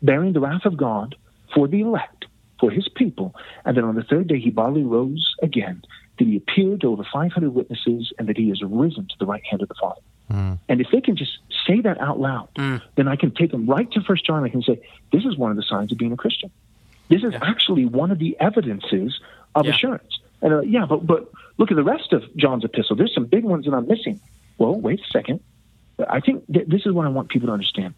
bearing 0.03 0.33
the 0.33 0.41
wrath 0.41 0.65
of 0.65 0.77
God 0.77 1.15
for 1.55 1.69
the 1.69 1.83
elect, 1.83 2.27
for 2.63 2.71
his 2.71 2.89
people, 2.89 3.35
and 3.65 3.77
that 3.77 3.83
on 3.83 3.97
the 3.97 4.05
third 4.05 4.29
day 4.29 4.39
he 4.39 4.51
bodily 4.51 4.85
rose 4.85 5.35
again, 5.43 5.83
that 6.19 6.27
he 6.29 6.37
appeared 6.37 6.81
to 6.83 6.87
over 6.93 7.05
500 7.13 7.51
witnesses, 7.53 8.13
and 8.19 8.29
that 8.29 8.37
he 8.39 8.51
is 8.53 8.63
risen 8.63 9.09
to 9.09 9.15
the 9.19 9.27
right 9.27 9.43
hand 9.51 9.61
of 9.63 9.69
the 9.69 9.75
Father. 9.81 10.01
And 10.69 10.81
if 10.81 10.87
they 10.93 11.01
can 11.03 11.17
just 11.17 11.33
say 11.67 11.81
that 11.83 12.01
out 12.01 12.19
loud, 12.21 12.49
then 12.95 13.07
I 13.09 13.17
can 13.17 13.33
take 13.33 13.51
them 13.51 13.67
right 13.69 13.91
to 13.93 14.01
First 14.01 14.25
John. 14.25 14.45
I 14.45 14.49
can 14.49 14.63
say, 14.63 14.81
this 15.13 15.25
is 15.25 15.37
one 15.37 15.51
of 15.51 15.57
the 15.59 15.63
signs 15.65 15.91
of 15.93 15.99
being 15.99 16.13
a 16.13 16.17
Christian. 16.17 16.51
This 17.11 17.23
is 17.25 17.35
actually 17.43 17.85
one 17.85 18.11
of 18.13 18.19
the 18.19 18.37
evidences 18.41 19.21
of 19.55 19.67
Yeah. 19.67 19.73
assurance. 19.75 20.13
And 20.41 20.53
uh, 20.55 20.61
yeah, 20.61 20.87
but 20.87 21.07
but 21.07 21.31
look 21.59 21.71
at 21.71 21.77
the 21.77 21.83
rest 21.83 22.13
of 22.15 22.23
John's 22.37 22.65
epistle. 22.65 22.97
There's 22.97 23.13
some 23.15 23.27
big 23.27 23.45
ones 23.45 23.67
that 23.67 23.75
I'm 23.75 23.87
missing. 23.87 24.21
Well, 24.57 24.75
wait 24.81 25.01
a 25.01 25.09
second. 25.19 25.41
I 26.09 26.21
think 26.21 26.47
th- 26.53 26.67
this 26.69 26.87
is 26.87 26.93
what 26.93 27.05
I 27.07 27.11
want 27.11 27.29
people 27.29 27.49
to 27.49 27.53
understand. 27.53 27.93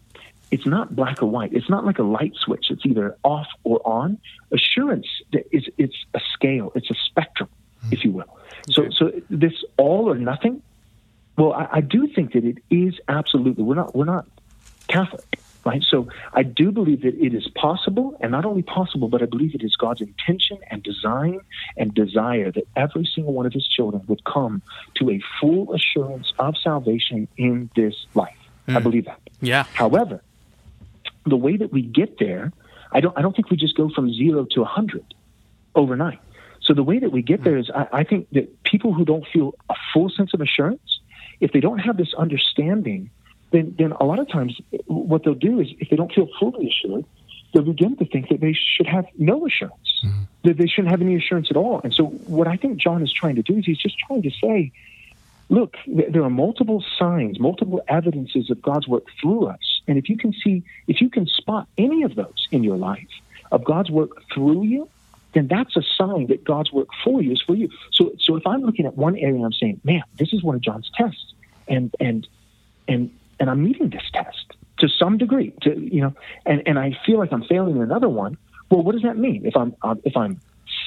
It's 0.55 0.65
not 0.65 0.95
black 0.95 1.21
or 1.21 1.25
white. 1.25 1.51
It's 1.51 1.69
not 1.69 1.83
like 1.83 1.99
a 1.99 2.03
light 2.03 2.33
switch. 2.35 2.67
It's 2.71 2.85
either 2.85 3.17
off 3.23 3.47
or 3.65 3.85
on. 3.85 4.17
Assurance 4.53 5.05
is 5.51 5.65
it's 5.77 5.97
a 6.13 6.21
scale. 6.33 6.71
It's 6.75 6.89
a 6.89 6.95
spectrum, 7.07 7.49
hmm. 7.81 7.89
if 7.91 8.05
you 8.05 8.11
will. 8.11 8.37
So 8.69 8.89
so 8.89 9.11
this 9.29 9.51
all 9.75 10.09
or 10.09 10.17
nothing. 10.17 10.61
Well, 11.37 11.51
I, 11.51 11.67
I 11.73 11.81
do 11.81 12.07
think 12.07 12.31
that 12.33 12.45
it 12.45 12.59
is 12.69 12.93
absolutely. 13.09 13.65
We're 13.65 13.75
not 13.75 13.93
we're 13.93 14.05
not 14.05 14.27
Catholic, 14.87 15.39
right? 15.65 15.83
So 15.83 16.07
I 16.31 16.43
do 16.43 16.71
believe 16.71 17.01
that 17.01 17.15
it 17.15 17.33
is 17.33 17.49
possible, 17.49 18.15
and 18.21 18.31
not 18.31 18.45
only 18.45 18.61
possible, 18.61 19.09
but 19.09 19.21
I 19.21 19.25
believe 19.25 19.55
it 19.55 19.61
is 19.61 19.75
God's 19.75 19.99
intention 19.99 20.57
and 20.71 20.81
design 20.81 21.41
and 21.75 21.93
desire 21.93 22.49
that 22.53 22.65
every 22.77 23.05
single 23.13 23.33
one 23.33 23.45
of 23.45 23.51
His 23.51 23.67
children 23.67 24.03
would 24.07 24.23
come 24.23 24.61
to 24.99 25.09
a 25.09 25.19
full 25.41 25.73
assurance 25.73 26.31
of 26.39 26.55
salvation 26.55 27.27
in 27.35 27.69
this 27.75 28.05
life. 28.13 28.37
I 28.69 28.77
hmm. 28.77 28.83
believe 28.83 29.05
that. 29.05 29.19
Yeah. 29.41 29.63
However, 29.73 30.21
the 31.25 31.37
way 31.37 31.57
that 31.57 31.71
we 31.71 31.81
get 31.81 32.19
there, 32.19 32.51
I 32.91 33.01
don't 33.01 33.17
I 33.17 33.21
don't 33.21 33.35
think 33.35 33.49
we 33.49 33.57
just 33.57 33.75
go 33.75 33.89
from 33.89 34.13
zero 34.13 34.45
to 34.51 34.61
a 34.61 34.65
hundred 34.65 35.05
overnight. 35.73 36.19
So 36.61 36.73
the 36.73 36.83
way 36.83 36.99
that 36.99 37.11
we 37.11 37.21
get 37.21 37.43
there 37.43 37.57
is 37.57 37.69
I, 37.69 37.87
I 37.91 38.03
think 38.03 38.29
that 38.31 38.63
people 38.63 38.93
who 38.93 39.05
don't 39.05 39.25
feel 39.27 39.55
a 39.69 39.75
full 39.93 40.09
sense 40.09 40.33
of 40.33 40.41
assurance, 40.41 40.99
if 41.39 41.51
they 41.51 41.59
don't 41.59 41.79
have 41.79 41.97
this 41.97 42.13
understanding, 42.13 43.09
then 43.51 43.75
then 43.77 43.91
a 43.99 44.05
lot 44.05 44.19
of 44.19 44.29
times 44.29 44.59
what 44.85 45.23
they'll 45.23 45.33
do 45.51 45.59
is 45.59 45.67
if 45.79 45.89
they 45.89 45.95
don't 45.95 46.13
feel 46.13 46.29
fully 46.39 46.67
assured, 46.69 47.05
they'll 47.53 47.63
begin 47.63 47.95
to 47.97 48.05
think 48.05 48.29
that 48.29 48.41
they 48.41 48.53
should 48.53 48.87
have 48.87 49.05
no 49.17 49.45
assurance, 49.45 50.01
mm-hmm. 50.03 50.23
that 50.43 50.57
they 50.57 50.67
shouldn't 50.67 50.91
have 50.91 51.01
any 51.01 51.15
assurance 51.15 51.47
at 51.49 51.57
all. 51.57 51.81
And 51.83 51.93
so 51.93 52.05
what 52.05 52.47
I 52.47 52.57
think 52.57 52.77
John 52.77 53.01
is 53.01 53.11
trying 53.11 53.35
to 53.35 53.43
do 53.43 53.57
is 53.57 53.65
he's 53.65 53.77
just 53.77 53.97
trying 53.99 54.23
to 54.23 54.31
say, 54.31 54.71
look, 55.49 55.75
there 55.87 56.23
are 56.23 56.29
multiple 56.29 56.83
signs, 56.99 57.39
multiple 57.39 57.81
evidences 57.87 58.49
of 58.49 58.61
God's 58.61 58.87
work 58.87 59.05
through 59.21 59.47
us. 59.47 59.64
And 59.87 59.97
if 59.97 60.09
you 60.09 60.17
can 60.17 60.33
see, 60.33 60.63
if 60.87 61.01
you 61.01 61.09
can 61.09 61.27
spot 61.27 61.67
any 61.77 62.03
of 62.03 62.15
those 62.15 62.47
in 62.51 62.63
your 62.63 62.77
life 62.77 63.07
of 63.51 63.63
God's 63.63 63.91
work 63.91 64.23
through 64.33 64.63
you, 64.63 64.89
then 65.33 65.47
that's 65.47 65.75
a 65.75 65.83
sign 65.97 66.27
that 66.27 66.43
God's 66.43 66.71
work 66.71 66.87
for 67.03 67.21
you 67.21 67.33
is 67.33 67.41
for 67.41 67.55
you. 67.55 67.69
So, 67.91 68.13
so 68.19 68.37
if 68.37 68.47
I'm 68.47 68.61
looking 68.61 68.85
at 68.85 68.97
one 68.97 69.17
area 69.17 69.35
and 69.35 69.45
I'm 69.45 69.53
saying, 69.53 69.81
man, 69.83 70.03
this 70.17 70.33
is 70.33 70.41
one 70.41 70.55
of 70.55 70.61
John's 70.61 70.89
tests, 70.95 71.33
and 71.67 71.93
and 71.99 72.27
and 72.87 73.11
and 73.39 73.49
I'm 73.49 73.63
meeting 73.63 73.89
this 73.89 74.09
test 74.13 74.53
to 74.79 74.87
some 74.87 75.17
degree, 75.17 75.53
to 75.61 75.77
you 75.77 76.01
know, 76.01 76.13
and 76.45 76.63
and 76.65 76.79
I 76.79 76.97
feel 77.05 77.19
like 77.19 77.31
I'm 77.33 77.43
failing 77.43 77.75
in 77.75 77.81
another 77.81 78.09
one. 78.09 78.37
Well, 78.71 78.81
what 78.81 78.93
does 78.93 79.03
that 79.03 79.17
mean? 79.17 79.45
If 79.45 79.55
I'm 79.57 79.75
if 80.03 80.15
I'm 80.15 80.39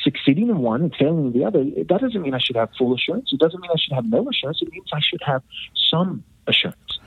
succeeding 0.02 0.48
in 0.48 0.58
one 0.58 0.82
and 0.82 0.94
failing 0.96 1.26
in 1.26 1.32
the 1.32 1.44
other, 1.44 1.64
that 1.64 2.00
doesn't 2.00 2.22
mean 2.22 2.34
I 2.34 2.38
should 2.38 2.56
have 2.56 2.70
full 2.78 2.94
assurance. 2.94 3.30
It 3.32 3.40
doesn't 3.40 3.60
mean 3.60 3.70
I 3.70 3.78
should 3.78 3.94
have 3.94 4.06
no 4.06 4.28
assurance. 4.28 4.62
It 4.62 4.70
means 4.72 4.88
I 4.92 5.00
should 5.00 5.22
have 5.24 5.42
some 5.90 6.24
assurance. 6.46 6.98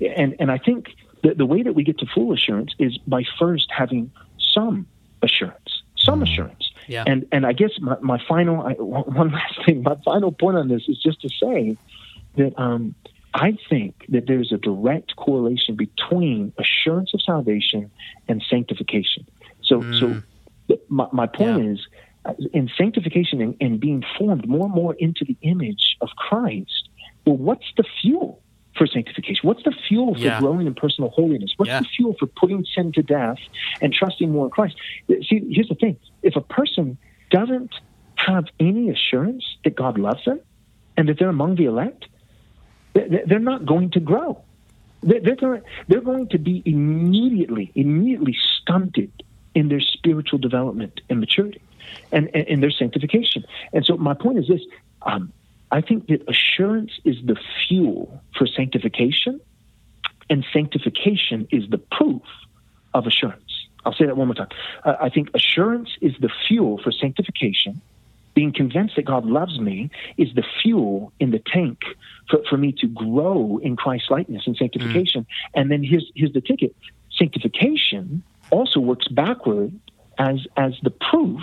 And 0.00 0.34
and 0.40 0.50
I 0.50 0.58
think 0.58 0.94
the 1.22 1.34
the 1.34 1.46
way 1.46 1.62
that 1.62 1.74
we 1.74 1.84
get 1.84 1.98
to 1.98 2.06
full 2.06 2.32
assurance 2.32 2.74
is 2.78 2.98
by 2.98 3.24
first 3.38 3.68
having 3.70 4.10
some 4.38 4.86
assurance, 5.22 5.82
some 5.96 6.22
assurance. 6.22 6.70
Yeah. 6.88 7.04
And 7.06 7.26
and 7.32 7.46
I 7.46 7.52
guess 7.52 7.70
my, 7.80 7.96
my 8.00 8.22
final 8.28 8.62
I, 8.62 8.72
one 8.78 9.32
last 9.32 9.64
thing, 9.64 9.82
my 9.82 9.96
final 10.04 10.32
point 10.32 10.56
on 10.56 10.68
this 10.68 10.82
is 10.88 10.98
just 11.02 11.20
to 11.22 11.28
say 11.28 11.76
that 12.36 12.58
um, 12.58 12.94
I 13.34 13.56
think 13.68 14.06
that 14.08 14.26
there's 14.26 14.52
a 14.52 14.58
direct 14.58 15.16
correlation 15.16 15.76
between 15.76 16.52
assurance 16.58 17.14
of 17.14 17.22
salvation 17.22 17.90
and 18.28 18.42
sanctification. 18.48 19.26
So 19.62 19.82
so 19.92 20.22
my, 20.88 21.06
my 21.12 21.26
point 21.26 21.64
Yeah. 21.64 21.72
is 21.72 21.86
uh, 22.24 22.34
in 22.52 22.70
sanctification 22.76 23.40
and, 23.40 23.56
and 23.60 23.80
being 23.80 24.04
formed 24.18 24.46
more 24.48 24.66
and 24.66 24.74
more 24.74 24.94
into 24.94 25.24
the 25.24 25.36
image 25.42 25.96
of 26.00 26.08
Christ, 26.16 26.88
well, 27.26 27.36
what's 27.36 27.64
the 27.76 27.84
fuel 28.02 28.42
for 28.80 28.86
sanctification? 28.86 29.46
What's 29.46 29.62
the 29.62 29.72
fuel 29.88 30.14
for 30.14 30.20
Yeah. 30.20 30.40
growing 30.40 30.66
in 30.66 30.74
personal 30.74 31.10
holiness? 31.10 31.52
What's 31.58 31.68
Yeah. 31.68 31.80
the 31.80 31.88
fuel 31.96 32.14
for 32.18 32.26
putting 32.26 32.64
sin 32.64 32.92
to 32.92 33.02
death 33.02 33.36
and 33.82 33.92
trusting 33.92 34.32
more 34.32 34.46
in 34.46 34.50
Christ? 34.50 34.74
See, 35.06 35.38
here's 35.50 35.68
the 35.68 35.74
thing: 35.74 35.96
if 36.22 36.34
a 36.34 36.40
person 36.40 36.96
doesn't 37.30 37.72
have 38.16 38.46
any 38.58 38.88
assurance 38.88 39.44
that 39.64 39.76
God 39.76 39.98
loves 39.98 40.24
them 40.24 40.40
and 40.96 41.08
that 41.10 41.18
they're 41.18 41.28
among 41.28 41.56
the 41.56 41.66
elect, 41.66 42.06
they- 42.94 43.06
they- 43.06 43.24
they're 43.26 43.38
not 43.38 43.66
going 43.66 43.90
to 43.90 44.00
grow. 44.00 44.38
They're 45.02 45.36
going, 45.36 45.62
they're 45.88 46.00
going 46.12 46.28
to 46.28 46.38
be 46.38 46.62
immediately, 46.64 47.70
immediately 47.74 48.34
stunted 48.56 49.10
in 49.54 49.68
their 49.68 49.80
spiritual 49.80 50.38
development 50.38 51.02
and 51.10 51.20
maturity 51.20 51.60
and, 52.12 52.34
and 52.34 52.62
their 52.62 52.70
sanctification. 52.70 53.44
And 53.74 53.84
so 53.84 53.96
my 53.98 54.14
point 54.14 54.38
is 54.38 54.48
this 54.48 54.62
um, 55.02 55.32
I 55.70 55.80
think 55.80 56.08
that 56.08 56.28
assurance 56.28 56.92
is 57.04 57.16
the 57.24 57.36
fuel 57.68 58.22
for 58.36 58.46
sanctification, 58.46 59.40
and 60.28 60.44
sanctification 60.52 61.46
is 61.50 61.68
the 61.70 61.78
proof 61.78 62.22
of 62.94 63.06
assurance. 63.06 63.68
I'll 63.84 63.94
say 63.94 64.06
that 64.06 64.16
one 64.16 64.28
more 64.28 64.34
time. 64.34 64.48
Uh, 64.84 64.96
I 65.00 65.08
think 65.08 65.30
assurance 65.34 65.90
is 66.00 66.12
the 66.20 66.30
fuel 66.48 66.78
for 66.82 66.92
sanctification. 66.92 67.80
Being 68.34 68.52
convinced 68.52 68.96
that 68.96 69.04
God 69.04 69.24
loves 69.24 69.58
me 69.58 69.90
is 70.16 70.34
the 70.34 70.44
fuel 70.62 71.12
in 71.18 71.30
the 71.30 71.40
tank 71.40 71.78
for, 72.28 72.40
for 72.48 72.56
me 72.56 72.72
to 72.72 72.86
grow 72.86 73.58
in 73.62 73.76
Christ 73.76 74.10
likeness 74.10 74.46
and 74.46 74.56
sanctification. 74.56 75.26
And 75.54 75.70
then 75.70 75.82
here's 75.82 76.10
here's 76.14 76.32
the 76.32 76.40
ticket. 76.40 76.74
Sanctification 77.12 78.22
also 78.50 78.80
works 78.80 79.08
backward 79.08 79.72
as 80.18 80.46
as 80.56 80.74
the 80.82 80.90
proof 80.90 81.40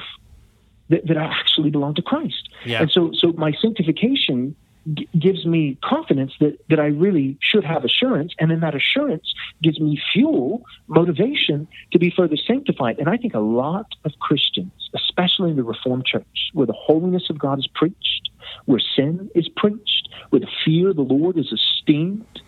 that, 0.89 1.07
that 1.07 1.17
I 1.17 1.25
actually 1.25 1.69
belong 1.69 1.95
to 1.95 2.01
Christ. 2.01 2.49
Yeah. 2.65 2.81
And 2.81 2.91
so 2.91 3.11
so 3.13 3.33
my 3.33 3.53
sanctification 3.61 4.55
g- 4.93 5.07
gives 5.17 5.45
me 5.45 5.77
confidence 5.83 6.33
that 6.39 6.59
that 6.69 6.79
I 6.79 6.87
really 6.87 7.37
should 7.41 7.63
have 7.63 7.83
assurance, 7.83 8.33
and 8.39 8.49
then 8.51 8.61
that 8.61 8.75
assurance 8.75 9.33
gives 9.61 9.79
me 9.79 10.01
fuel, 10.13 10.63
motivation 10.87 11.67
to 11.91 11.99
be 11.99 12.09
further 12.09 12.37
sanctified. 12.37 12.99
And 12.99 13.09
I 13.09 13.17
think 13.17 13.33
a 13.33 13.39
lot 13.39 13.87
of 14.05 14.11
Christians, 14.19 14.71
especially 14.95 15.51
in 15.51 15.57
the 15.57 15.63
Reformed 15.63 16.05
Church, 16.05 16.49
where 16.53 16.67
the 16.67 16.73
holiness 16.73 17.29
of 17.29 17.37
God 17.37 17.59
is 17.59 17.67
preached, 17.67 18.29
where 18.65 18.81
sin 18.95 19.29
is 19.35 19.47
preached, 19.49 20.09
where 20.29 20.39
the 20.39 20.51
fear 20.63 20.89
of 20.89 20.95
the 20.95 21.01
Lord 21.03 21.37
is 21.37 21.51
esteemed, 21.51 22.41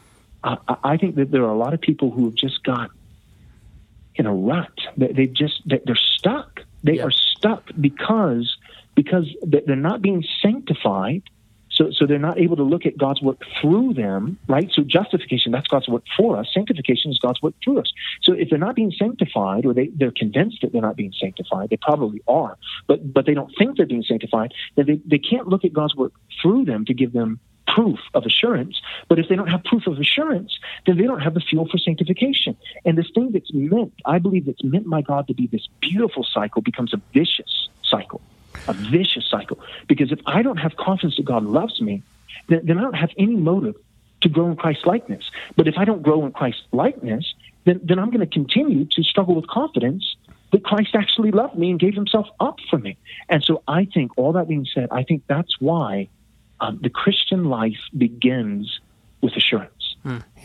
uh, 0.44 0.58
I 0.68 0.76
I 0.94 0.98
think 0.98 1.16
that 1.16 1.32
there 1.32 1.44
are 1.44 1.52
a 1.52 1.58
lot 1.58 1.74
of 1.74 1.82
people 1.82 2.12
who 2.12 2.26
have 2.26 2.36
just 2.36 2.64
got 2.64 2.92
in 4.16 4.26
a 4.26 4.34
rut. 4.34 4.72
They, 4.98 5.12
they 5.14 5.28
just 5.28 5.62
they're 5.66 5.96
stuck. 5.96 6.59
They 6.84 6.98
Yeah. 6.98 7.06
are 7.06 7.12
stuck 7.12 7.70
because 7.80 8.56
because 8.96 9.34
they- 9.46 9.62
they're 9.66 9.78
not 9.78 10.02
being 10.02 10.26
sanctified. 10.42 11.24
So, 11.72 11.90
so 11.92 12.06
they're 12.06 12.20
not 12.20 12.38
able 12.38 12.58
to 12.58 12.64
look 12.64 12.86
at 12.86 12.98
God's 12.98 13.22
work 13.22 13.42
through 13.62 13.94
them, 13.94 14.38
right? 14.50 14.70
So 14.74 14.84
justification, 14.84 15.54
that's 15.54 15.68
God's 15.68 15.88
work 15.88 16.04
for 16.18 16.36
us. 16.36 16.48
Sanctification 16.54 17.10
is 17.12 17.20
God's 17.20 17.42
work 17.42 17.54
through 17.64 17.80
us. 17.80 17.90
So 18.22 18.34
if 18.34 18.50
they're 18.50 18.60
not 18.60 18.76
being 18.76 18.92
sanctified, 18.92 19.66
or 19.66 19.74
they, 19.74 19.90
they're 19.96 20.12
convinced 20.12 20.58
that 20.62 20.74
they're 20.74 20.82
not 20.82 20.98
being 20.98 21.14
sanctified, 21.18 21.70
they 21.70 21.78
probably 21.78 22.22
are, 22.28 22.58
but 22.88 23.14
but 23.14 23.26
they 23.26 23.34
don't 23.34 23.54
think 23.58 23.78
they're 23.78 23.86
being 23.86 24.04
sanctified, 24.04 24.54
then 24.76 24.88
they, 24.88 25.00
they 25.06 25.20
can't 25.20 25.48
look 25.48 25.64
at 25.64 25.72
God's 25.72 25.96
work 25.96 26.12
through 26.42 26.66
them 26.66 26.84
to 26.86 26.94
give 26.94 27.14
them 27.14 27.40
proof 27.74 28.00
of 28.14 28.26
assurance. 28.26 28.82
But 29.08 29.20
if 29.20 29.30
they 29.30 29.36
don't 29.36 29.48
have 29.48 29.64
proof 29.64 29.88
of 29.88 30.00
assurance, 30.00 30.58
then 30.86 30.98
they 30.98 31.04
don't 31.04 31.22
have 31.22 31.34
the 31.34 31.40
fuel 31.40 31.68
for 31.70 31.78
sanctification. 31.78 32.56
And 32.86 32.98
this 32.98 33.10
thing 33.14 33.32
that's 33.32 33.54
meant, 33.54 33.94
I 34.06 34.20
believe 34.20 34.46
that's 34.46 34.64
meant 34.64 34.90
by 34.90 35.02
God 35.02 35.28
to 35.28 35.34
be 35.34 35.48
this 35.48 35.68
beautiful 35.80 36.24
cycle 36.24 36.62
becomes 36.62 36.94
a 36.94 37.02
vicious 37.14 37.70
cycle. 37.84 38.22
A 38.68 38.74
vicious 38.74 39.26
cycle. 39.30 39.60
Because 39.88 40.12
if 40.12 40.20
I 40.26 40.42
don't 40.42 40.58
have 40.58 40.76
confidence 40.76 41.18
that 41.18 41.26
God 41.26 41.46
loves 41.46 41.82
me, 41.82 42.04
then, 42.48 42.62
then 42.64 42.78
I 42.78 42.82
don't 42.82 42.96
have 42.96 43.12
any 43.18 43.36
motive 43.36 43.76
to 44.22 44.30
grow 44.30 44.48
in 44.48 44.56
Christ 44.56 44.86
likeness. 44.86 45.24
But 45.56 45.68
if 45.68 45.78
I 45.78 45.86
don't 45.86 46.04
grow 46.04 46.26
in 46.26 46.32
Christ 46.32 46.64
likeness, 46.72 47.34
then, 47.66 47.80
then 47.84 48.00
I'm 48.00 48.10
going 48.10 48.28
to 48.28 48.34
continue 48.34 48.86
to 48.86 49.04
struggle 49.04 49.36
with 49.36 49.48
confidence 49.48 50.16
that 50.52 50.64
Christ 50.64 50.96
actually 50.96 51.32
loved 51.32 51.58
me 51.58 51.70
and 51.70 51.80
gave 51.80 51.94
himself 51.94 52.28
up 52.40 52.58
for 52.70 52.80
me. 52.80 52.98
And 53.30 53.44
so 53.44 53.62
I 53.68 53.86
think, 53.86 54.18
all 54.18 54.34
that 54.34 54.48
being 54.48 54.66
said, 54.74 54.88
I 54.92 55.04
think 55.04 55.24
that's 55.28 55.60
why 55.60 56.10
um, 56.62 56.80
the 56.82 56.89
Christian 56.89 57.45
life 57.45 57.80
begins 57.97 58.80
with 59.22 59.36
assurance, 59.36 59.95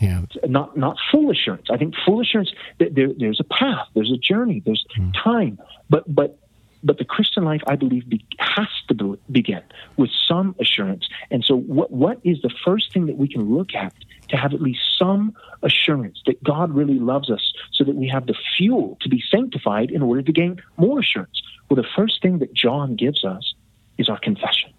Yeah. 0.01 0.21
not 0.47 0.77
not 0.77 0.97
full 1.11 1.31
assurance. 1.31 1.67
I 1.69 1.77
think 1.77 1.95
full 2.05 2.19
assurance 2.21 2.51
there, 2.77 3.09
there's 3.17 3.39
a 3.39 3.45
path, 3.45 3.87
there's 3.95 4.11
a 4.11 4.17
journey, 4.17 4.61
there's 4.65 4.85
time, 5.13 5.59
but 5.89 6.03
but 6.13 6.37
but 6.83 6.99
the 6.99 7.05
Christian 7.05 7.43
life, 7.43 7.61
I 7.67 7.75
believe, 7.75 8.07
be, 8.07 8.23
has 8.37 8.67
to 8.89 8.93
be, 8.93 9.15
begin 9.31 9.63
with 9.97 10.11
some 10.27 10.55
assurance. 10.59 11.07
And 11.31 11.43
so, 11.43 11.55
what 11.55 11.91
what 11.91 12.19
is 12.23 12.41
the 12.43 12.53
first 12.63 12.93
thing 12.93 13.07
that 13.07 13.17
we 13.17 13.27
can 13.27 13.55
look 13.55 13.73
at 13.73 13.93
to 14.29 14.37
have 14.37 14.53
at 14.53 14.61
least 14.61 14.81
some 14.99 15.35
assurance 15.63 16.21
that 16.27 16.43
God 16.43 16.71
really 16.71 16.99
loves 16.99 17.31
us, 17.31 17.53
so 17.71 17.83
that 17.85 17.95
we 17.95 18.07
have 18.09 18.27
the 18.27 18.35
fuel 18.55 18.97
to 19.01 19.09
be 19.09 19.23
sanctified 19.31 19.89
in 19.89 20.01
order 20.01 20.21
to 20.21 20.31
gain 20.31 20.61
more 20.77 20.99
assurance? 20.99 21.41
Well, 21.69 21.77
the 21.81 21.87
first 21.95 22.21
thing 22.21 22.39
that 22.39 22.53
John 22.53 22.95
gives 22.95 23.23
us 23.25 23.53
is 23.97 24.07
our 24.09 24.19
confession. 24.19 24.71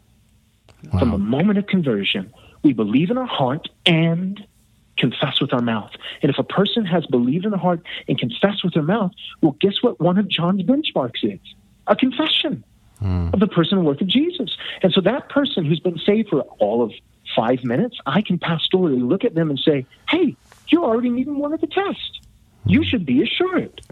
From 0.99 1.11
the 1.11 1.19
moment 1.19 1.59
of 1.59 1.67
conversion, 1.67 2.33
we 2.63 2.73
believe 2.73 3.11
in 3.11 3.19
our 3.19 3.27
heart 3.27 3.69
and 3.85 4.45
confess 4.97 5.41
with 5.41 5.53
our 5.53 5.61
mouth. 5.61 5.91
And 6.23 6.31
if 6.31 6.39
a 6.39 6.45
person 6.45 6.85
has 6.85 7.07
believed 7.07 7.45
in 7.45 7.51
the 7.51 7.59
heart 7.59 7.81
and 8.09 8.19
confessed 8.19 8.65
with 8.65 8.75
their 8.75 8.83
mouth, 8.83 9.13
well, 9.43 9.57
guess 9.61 9.83
what 9.83 10.01
one 10.01 10.19
of 10.19 10.29
John's 10.29 10.63
benchmarks 10.63 11.23
is? 11.23 11.41
A 11.87 11.97
confession 11.97 12.65
hmm. 12.99 13.31
of 13.33 13.41
the 13.41 13.47
person 13.47 13.79
and 13.79 13.87
work 13.87 14.01
of 14.01 14.07
Jesus. 14.07 14.57
And 14.83 14.93
so 14.93 15.01
that 15.03 15.29
person 15.29 15.65
who's 15.65 15.81
been 15.81 15.99
saved 15.99 16.29
for 16.31 16.41
all 16.59 16.83
of 16.83 16.93
five 17.35 17.65
minutes, 17.65 17.99
I 18.07 18.23
can 18.23 18.39
pastorally 18.39 19.07
look 19.07 19.25
at 19.25 19.35
them 19.35 19.51
and 19.51 19.59
say, 19.59 19.87
hey, 20.09 20.37
you're 20.69 20.85
already 20.85 21.11
meeting 21.11 21.39
one 21.39 21.53
of 21.53 21.61
the 21.61 21.67
tests. 21.67 22.21
You 22.65 22.81
hmm. 22.81 22.89
should 22.89 23.07
be 23.07 23.23
assured. 23.23 23.83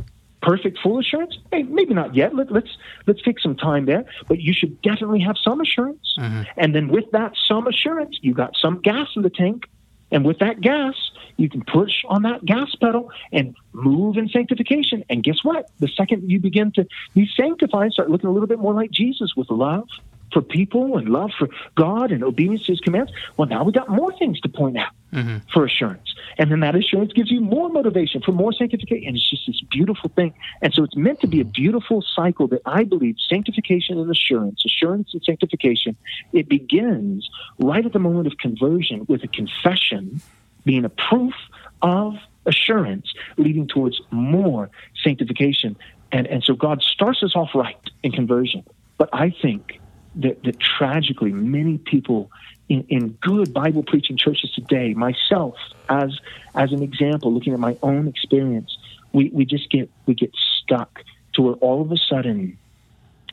Perfect 0.45 0.78
full 0.82 0.99
assurance? 0.99 1.38
Hey, 1.51 1.62
maybe 1.62 1.95
not 1.95 2.14
yet. 2.14 2.34
Let, 2.34 2.53
let's 2.53 2.76
let's 3.07 3.22
take 3.22 3.40
some 3.40 3.57
time 3.57 3.86
there, 3.86 4.05
but 4.28 4.40
you 4.40 4.53
should 4.53 4.80
definitely 4.82 5.20
have 5.20 5.36
some 5.42 5.59
assurance. 5.61 6.14
Mm-hmm. 6.18 6.42
And 6.59 6.74
then 6.74 6.88
with 6.88 7.11
that 7.12 7.32
some 7.49 7.66
assurance, 7.66 8.18
you 8.20 8.34
got 8.34 8.55
some 8.61 8.80
gas 8.82 9.09
in 9.16 9.22
the 9.22 9.30
tank, 9.30 9.64
and 10.11 10.22
with 10.22 10.40
that 10.40 10.61
gas, 10.61 10.95
you 11.38 11.49
can 11.49 11.64
push 11.64 12.05
on 12.09 12.22
that 12.22 12.45
gas 12.45 12.74
pedal 12.74 13.11
and 13.32 13.57
move 13.72 14.18
in 14.18 14.28
sanctification. 14.28 15.03
And 15.09 15.24
guess 15.24 15.38
what? 15.42 15.70
The 15.80 15.88
second 15.88 16.30
you 16.30 16.40
begin 16.40 16.72
to 16.72 16.86
be 17.14 17.26
sanctified, 17.34 17.92
start 17.92 18.11
looking 18.11 18.28
a 18.28 18.32
little 18.32 18.47
bit 18.47 18.59
more 18.59 18.74
like 18.74 18.90
Jesus 18.90 19.34
with 19.34 19.49
love 19.49 19.88
for 20.35 20.43
people 20.43 20.99
and 20.99 21.09
love 21.09 21.30
for 21.39 21.49
God 21.76 22.12
and 22.12 22.22
obedience 22.22 22.66
to 22.66 22.72
his 22.72 22.80
commands. 22.80 23.11
Well, 23.39 23.49
now 23.49 23.64
we 23.64 23.72
got 23.72 23.89
more 23.89 24.12
things 24.18 24.41
to 24.41 24.49
point 24.51 24.76
out 24.76 24.93
mm-hmm. 25.12 25.39
for 25.53 25.64
assurance. 25.64 26.14
And 26.37 26.51
then 26.51 26.61
that 26.61 26.74
assurance 26.74 27.12
gives 27.12 27.30
you 27.30 27.41
more 27.41 27.70
motivation 27.70 28.20
for 28.20 28.32
more 28.32 28.53
sanctification. 28.53 29.09
And 29.09 29.16
it's 29.16 29.30
just 29.30 29.47
this 29.47 29.62
beautiful 29.70 30.11
thing. 30.11 30.35
And 30.61 30.74
so 30.74 30.82
it's 30.85 30.97
meant 30.97 31.20
to 31.20 31.26
be 31.26 31.41
a 31.41 31.45
beautiful 31.45 32.03
cycle 32.03 32.49
that 32.49 32.61
I 32.66 32.85
believe 32.85 33.16
sanctification 33.26 33.99
and 33.99 34.11
assurance, 34.11 34.64
assurance 34.66 35.14
and 35.14 35.22
sanctification, 35.22 35.97
it 36.32 36.49
begins 36.49 37.30
right 37.59 37.87
at 37.87 37.93
the 37.93 38.01
moment 38.01 38.26
of 38.26 38.37
conversion 38.37 39.07
with 39.09 39.22
a 39.22 39.28
confession 39.28 40.20
being 40.64 40.85
a 40.85 40.89
proof 40.91 41.35
of 41.80 42.14
assurance 42.47 43.12
leading 43.37 43.68
towards 43.68 44.01
more 44.11 44.70
sanctification. 45.03 45.76
And, 46.12 46.26
and 46.26 46.43
so 46.43 46.55
God 46.55 46.82
starts 46.82 47.22
us 47.22 47.37
off 47.37 47.51
right 47.55 47.78
in 48.03 48.12
conversion. 48.12 48.64
But 48.99 49.11
I 49.12 49.30
think 49.30 49.80
that, 50.17 50.43
that 50.45 50.59
tragically 50.61 51.33
many 51.33 51.79
people 51.79 52.31
in, 52.69 52.85
in 52.89 53.11
good 53.21 53.53
Bible 53.53 53.83
preaching 53.83 54.17
churches 54.17 54.51
today, 54.53 54.95
myself 54.95 55.57
as 55.89 56.19
as 56.55 56.73
an 56.73 56.83
example, 56.83 57.33
looking 57.33 57.53
at 57.53 57.59
my 57.59 57.77
own 57.83 58.09
experience, 58.09 58.77
we, 59.12 59.29
we 59.31 59.45
just 59.45 59.71
get 59.71 59.91
we 60.07 60.15
get 60.15 60.33
stuck 60.62 61.03
to 61.35 61.43
where 61.43 61.55
all 61.55 61.83
of 61.83 61.93
a 61.93 61.97
sudden 61.97 62.57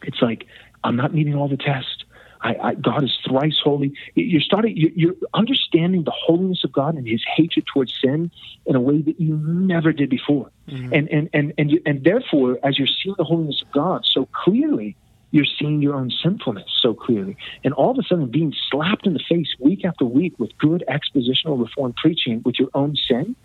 it's 0.03 0.21
like 0.21 0.47
I'm 0.83 0.95
not 0.95 1.13
meeting 1.13 1.35
all 1.35 1.47
the 1.47 1.57
tests. 1.57 2.03
I, 2.43 2.55
I, 2.55 2.73
God 2.73 3.03
is 3.03 3.15
thrice 3.23 3.59
holy. 3.63 3.93
You're 4.15 4.41
starting. 4.41 4.75
you- 4.75 4.91
You're 4.95 5.15
understanding 5.33 6.03
the 6.03 6.11
holiness 6.11 6.63
of 6.63 6.71
God 6.71 6.95
and 6.95 7.07
His 7.07 7.23
hatred 7.35 7.67
towards 7.71 7.93
sin 8.01 8.31
in 8.65 8.75
a 8.75 8.81
way 8.81 8.99
that 9.01 9.21
you 9.21 9.37
never 9.37 9.93
did 9.93 10.09
before. 10.09 10.49
Mm-hmm. 10.67 10.93
And 10.93 11.09
and 11.09 11.29
and 11.33 11.53
and 11.59 11.71
you, 11.71 11.81
and 11.85 12.03
therefore, 12.03 12.57
as 12.63 12.79
you're 12.79 12.87
seeing 12.87 13.15
the 13.17 13.23
holiness 13.23 13.61
of 13.61 13.71
God 13.71 14.05
so 14.05 14.25
clearly, 14.25 14.95
you're 15.31 15.45
seeing 15.59 15.81
your 15.81 15.95
own 15.95 16.11
sinfulness 16.23 16.69
so 16.81 16.93
clearly. 16.93 17.37
And 17.63 17.73
all 17.73 17.91
of 17.91 17.97
a 17.97 18.03
sudden, 18.03 18.29
being 18.29 18.53
slapped 18.69 19.07
in 19.07 19.13
the 19.13 19.23
face 19.27 19.47
week 19.59 19.85
after 19.85 20.05
week 20.05 20.37
with 20.39 20.51
good 20.59 20.83
expositional 20.89 21.59
reform 21.59 21.93
preaching 22.01 22.41
with 22.45 22.55
your 22.59 22.69
own 22.73 22.95
sin, 23.09 23.35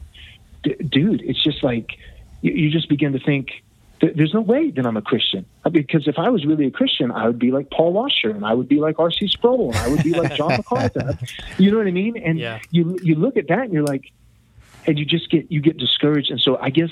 d- 0.63 0.75
dude, 0.89 1.23
it's 1.23 1.43
just 1.43 1.63
like 1.63 1.91
you, 2.43 2.53
you 2.53 2.71
just 2.71 2.89
begin 2.89 3.13
to 3.13 3.21
think. 3.21 3.49
There's 4.03 4.35
no 4.35 4.43
way 4.43 4.71
that 4.73 4.85
I'm 4.85 4.99
a 4.99 5.03
Christian 5.03 5.47
uh, 5.65 5.71
because 5.71 6.07
if 6.07 6.17
I 6.19 6.29
was 6.29 6.45
really 6.45 6.67
a 6.67 6.71
Christian, 6.71 7.11
I 7.11 7.27
would 7.27 7.39
be 7.39 7.51
like 7.51 7.71
Paul 7.71 7.95
Washer 7.95 8.29
and 8.29 8.45
I 8.45 8.53
would 8.53 8.69
be 8.69 8.79
like 8.79 8.99
R.C. 8.99 9.27
Sproul 9.29 9.71
and 9.71 9.79
I 9.79 9.89
would 9.89 10.03
be 10.03 10.13
like 10.13 10.37
John 10.37 10.55
MacArthur. 10.59 11.17
You 11.57 11.71
know 11.71 11.79
what 11.79 11.87
I 11.87 11.93
mean? 11.93 12.15
And 12.23 12.39
Yeah. 12.39 12.59
you 12.71 12.99
you 13.03 13.15
look 13.15 13.39
at 13.39 13.49
that 13.49 13.61
and 13.61 13.73
you're 13.73 13.83
like, 13.83 14.03
and 14.87 14.99
you 14.99 15.07
just 15.07 15.31
get 15.31 15.51
you 15.51 15.63
get 15.63 15.79
discouraged. 15.79 16.31
And 16.31 16.39
so 16.39 16.59
I 16.59 16.69
guess 16.69 16.91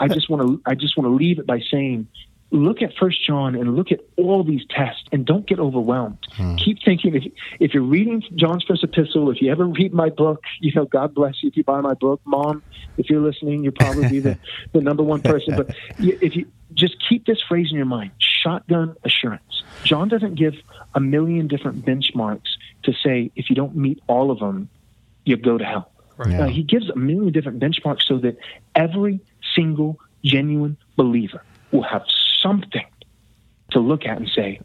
I 0.00 0.08
just 0.08 0.30
want 0.30 0.40
to 0.42 0.62
I 0.64 0.74
just 0.74 0.96
want 0.96 1.08
to 1.08 1.14
leave 1.14 1.38
it 1.38 1.46
by 1.46 1.60
saying 1.70 2.08
look 2.50 2.82
at 2.82 2.92
First 2.98 3.24
John 3.24 3.54
and 3.54 3.76
look 3.76 3.92
at 3.92 4.00
all 4.16 4.42
these 4.42 4.62
tests, 4.68 5.04
and 5.12 5.24
don't 5.24 5.46
get 5.46 5.58
overwhelmed. 5.58 6.18
Hmm. 6.32 6.56
Keep 6.56 6.82
thinking 6.84 7.14
if 7.14 7.24
if 7.60 7.74
you're 7.74 7.82
reading 7.82 8.22
John's 8.34 8.64
first 8.64 8.82
epistle, 8.82 9.30
if 9.30 9.40
you 9.40 9.50
ever 9.50 9.66
read 9.66 9.92
my 9.92 10.10
book, 10.10 10.42
you 10.60 10.72
know, 10.74 10.84
God 10.84 11.14
bless 11.14 11.42
you 11.42 11.48
if 11.48 11.56
you 11.56 11.64
buy 11.64 11.80
my 11.80 11.94
book, 11.94 12.20
Mom. 12.24 12.62
If 12.96 13.08
you're 13.08 13.20
listening, 13.20 13.62
you're 13.62 13.72
probably 13.72 14.20
the 14.20 14.38
the 14.72 14.80
number 14.80 15.02
one 15.02 15.22
person. 15.22 15.56
But 15.56 15.74
if 15.98 16.36
you 16.36 16.46
just 16.74 16.96
keep 17.08 17.26
this 17.26 17.40
phrase 17.48 17.68
in 17.70 17.76
your 17.76 17.86
mind, 17.86 18.12
shotgun 18.18 18.96
assurance. 19.04 19.62
John 19.84 20.08
doesn't 20.08 20.34
give 20.34 20.54
a 20.94 21.00
million 21.00 21.46
different 21.46 21.84
benchmarks 21.84 22.56
to 22.84 22.92
say 22.92 23.30
if 23.36 23.50
you 23.50 23.56
don't 23.56 23.76
meet 23.76 24.00
all 24.06 24.30
of 24.30 24.38
them, 24.38 24.68
you 25.24 25.36
go 25.36 25.58
to 25.58 25.64
hell. 25.64 25.90
Right. 26.16 26.32
Yeah. 26.32 26.44
Uh, 26.44 26.48
he 26.48 26.62
gives 26.62 26.88
a 26.90 26.96
million 26.96 27.32
different 27.32 27.60
benchmarks 27.60 28.02
so 28.06 28.18
that 28.18 28.36
every 28.74 29.20
single 29.54 29.98
genuine 30.22 30.76
believer 30.96 31.42
will 31.72 31.82
have 31.82 32.04
something 32.42 32.86
to 33.70 33.80
look 33.80 34.04
at 34.04 34.16
and 34.16 34.28
say, 34.28 34.60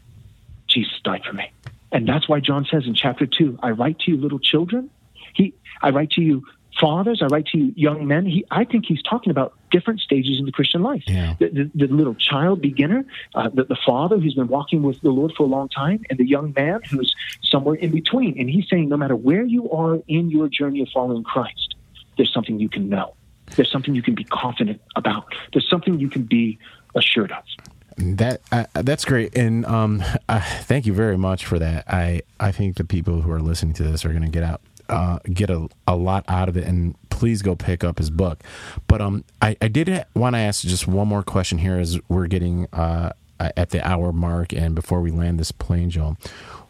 Jesus 0.66 0.92
died 1.04 1.22
for 1.24 1.32
me. 1.32 1.50
And 1.92 2.08
that's 2.08 2.28
why 2.28 2.40
John 2.40 2.66
says 2.70 2.86
in 2.86 2.94
chapter 2.94 3.26
2, 3.26 3.60
I 3.62 3.70
write 3.70 4.00
to 4.00 4.10
you 4.10 4.16
little 4.16 4.38
children. 4.38 4.90
He, 5.34 5.54
I 5.82 5.90
write 5.90 6.10
to 6.12 6.22
you 6.22 6.44
fathers. 6.78 7.22
I 7.22 7.26
write 7.26 7.46
to 7.46 7.58
you 7.58 7.72
young 7.76 8.06
men. 8.06 8.26
He, 8.26 8.44
I 8.50 8.64
think 8.64 8.84
he's 8.86 9.02
talking 9.02 9.30
about 9.30 9.54
different 9.70 10.00
stages 10.00 10.38
in 10.38 10.46
the 10.46 10.52
Christian 10.52 10.82
life. 10.82 11.04
Yeah. 11.06 11.34
The, 11.38 11.48
the, 11.48 11.86
the 11.86 11.94
little 11.94 12.14
child 12.14 12.60
beginner, 12.60 13.04
uh, 13.34 13.48
the, 13.48 13.64
the 13.64 13.76
father 13.86 14.18
who's 14.18 14.34
been 14.34 14.48
walking 14.48 14.82
with 14.82 15.00
the 15.00 15.10
Lord 15.10 15.32
for 15.36 15.44
a 15.44 15.46
long 15.46 15.68
time, 15.68 16.04
and 16.10 16.18
the 16.18 16.26
young 16.26 16.52
man 16.56 16.80
who's 16.90 17.14
somewhere 17.42 17.76
in 17.76 17.92
between. 17.92 18.38
And 18.38 18.50
he's 18.50 18.68
saying 18.68 18.88
no 18.88 18.96
matter 18.96 19.16
where 19.16 19.44
you 19.44 19.70
are 19.70 19.98
in 20.08 20.30
your 20.30 20.48
journey 20.48 20.82
of 20.82 20.88
following 20.92 21.24
Christ, 21.24 21.76
there's 22.16 22.32
something 22.32 22.58
you 22.58 22.68
can 22.68 22.88
know. 22.88 23.14
There's 23.54 23.70
something 23.70 23.94
you 23.94 24.02
can 24.02 24.14
be 24.14 24.24
confident 24.24 24.80
about. 24.96 25.34
There's 25.52 25.68
something 25.68 26.00
you 26.00 26.08
can 26.08 26.24
be 26.24 26.58
assured 26.96 27.32
us. 27.32 27.56
That 27.98 28.42
uh, 28.52 28.64
that's 28.74 29.04
great, 29.04 29.36
and 29.36 29.64
um, 29.64 30.02
uh, 30.28 30.40
thank 30.62 30.86
you 30.86 30.92
very 30.92 31.16
much 31.16 31.46
for 31.46 31.58
that. 31.58 31.84
I 31.88 32.22
I 32.38 32.52
think 32.52 32.76
the 32.76 32.84
people 32.84 33.22
who 33.22 33.30
are 33.30 33.40
listening 33.40 33.74
to 33.74 33.84
this 33.84 34.04
are 34.04 34.10
going 34.10 34.22
to 34.22 34.28
get 34.28 34.42
out 34.42 34.60
uh, 34.88 35.18
get 35.32 35.50
a, 35.50 35.68
a 35.86 35.96
lot 35.96 36.24
out 36.28 36.48
of 36.48 36.56
it, 36.56 36.64
and 36.64 36.94
please 37.10 37.42
go 37.42 37.56
pick 37.56 37.82
up 37.82 37.98
his 37.98 38.10
book. 38.10 38.42
But 38.86 39.00
um, 39.00 39.24
I 39.40 39.56
I 39.60 39.68
did 39.68 40.04
want 40.14 40.34
to 40.34 40.40
ask 40.40 40.62
just 40.62 40.86
one 40.86 41.08
more 41.08 41.22
question 41.22 41.58
here 41.58 41.78
as 41.78 41.98
we're 42.08 42.26
getting 42.26 42.66
uh 42.72 43.12
at 43.38 43.70
the 43.70 43.86
hour 43.86 44.12
mark, 44.12 44.52
and 44.52 44.74
before 44.74 45.00
we 45.00 45.10
land 45.10 45.38
this 45.38 45.52
plane, 45.52 45.90
Joel, 45.90 46.16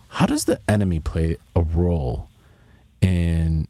how 0.08 0.26
does 0.26 0.46
the 0.46 0.60
enemy 0.68 1.00
play 1.00 1.36
a 1.54 1.62
role 1.62 2.28
in 3.00 3.68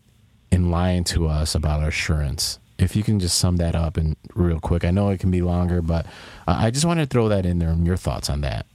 in 0.50 0.70
lying 0.70 1.04
to 1.04 1.26
us 1.26 1.54
about 1.54 1.80
our 1.80 1.88
assurance? 1.88 2.58
If 2.78 2.94
you 2.94 3.02
can 3.02 3.18
just 3.20 3.38
sum 3.38 3.56
that 3.56 3.74
up 3.74 3.96
and 3.96 4.16
real 4.34 4.60
quick, 4.60 4.84
I 4.84 4.90
know 4.90 5.08
it 5.08 5.20
can 5.20 5.30
be 5.30 5.42
longer, 5.42 5.80
but 5.80 6.06
uh, 6.46 6.56
I 6.58 6.70
just 6.70 6.84
wanted 6.84 7.08
to 7.08 7.12
throw 7.12 7.28
that 7.28 7.46
in 7.46 7.58
there 7.58 7.70
and 7.70 7.86
your 7.86 7.96
thoughts 7.96 8.28
on 8.28 8.42
that. 8.42 8.66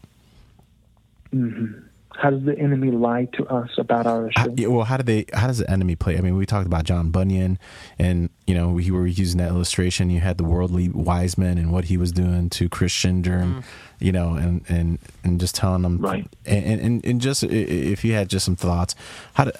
How 2.14 2.30
does 2.30 2.44
the 2.44 2.58
enemy 2.60 2.92
lie 2.92 3.26
to 3.34 3.46
us 3.48 3.70
about 3.78 4.06
our 4.06 4.30
How, 4.36 4.48
yeah, 4.56 4.68
well, 4.68 4.84
how 4.86 4.98
do 4.98 5.04
they? 5.04 5.26
How 5.34 5.48
does 5.48 5.60
the 5.60 5.70
enemy 5.72 5.96
play? 5.96 6.18
I 6.18 6.22
mean, 6.22 6.36
we 6.36 6.46
talked 6.46 6.68
about 6.68 6.84
John 6.84 7.10
Bunyan, 7.10 7.58
and 7.98 8.30
you 8.46 8.54
know, 8.54 8.70
we 8.70 8.92
were 8.92 9.08
using 9.08 9.38
that 9.40 9.48
illustration. 9.50 10.10
You 10.10 10.20
had 10.20 10.38
the 10.38 10.44
worldly 10.44 10.90
wise 10.90 11.38
man 11.38 11.58
and 11.58 11.72
what 11.72 11.86
he 11.86 11.98
was 11.98 12.12
doing 12.12 12.50
to 12.52 12.70
Christian 12.70 13.22
during, 13.22 13.64
you 14.02 14.12
know, 14.12 14.34
and 14.34 14.64
and 14.70 15.00
and 15.24 15.40
just 15.40 15.56
telling 15.56 15.82
them, 15.84 16.00
Right. 16.00 16.28
And 16.46 16.82
and, 16.82 17.06
and 17.06 17.22
just 17.22 17.44
if 17.44 18.04
you 18.04 18.14
had 18.14 18.30
just 18.30 18.46
some 18.46 18.56
thoughts, 18.56 18.96
how 19.34 19.46
to, 19.46 19.54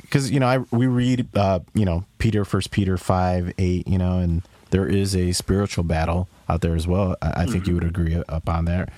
because 0.00 0.30
you 0.30 0.40
know, 0.40 0.46
I 0.46 0.58
we 0.70 0.86
read, 0.86 1.28
uh, 1.36 1.60
you 1.74 1.84
know, 1.84 2.04
Peter, 2.18 2.44
First 2.44 2.70
Peter 2.70 2.96
five 2.96 3.52
eight, 3.58 3.86
you 3.88 3.98
know, 3.98 4.18
and 4.18 4.42
there 4.70 4.86
is 4.86 5.16
a 5.16 5.32
spiritual 5.32 5.84
battle 5.84 6.28
out 6.48 6.60
there 6.60 6.74
as 6.74 6.86
well. 6.86 7.16
I, 7.22 7.42
I 7.42 7.46
think 7.46 7.66
you 7.66 7.74
would 7.74 7.84
agree 7.84 8.22
upon 8.28 8.66
that. 8.66 8.90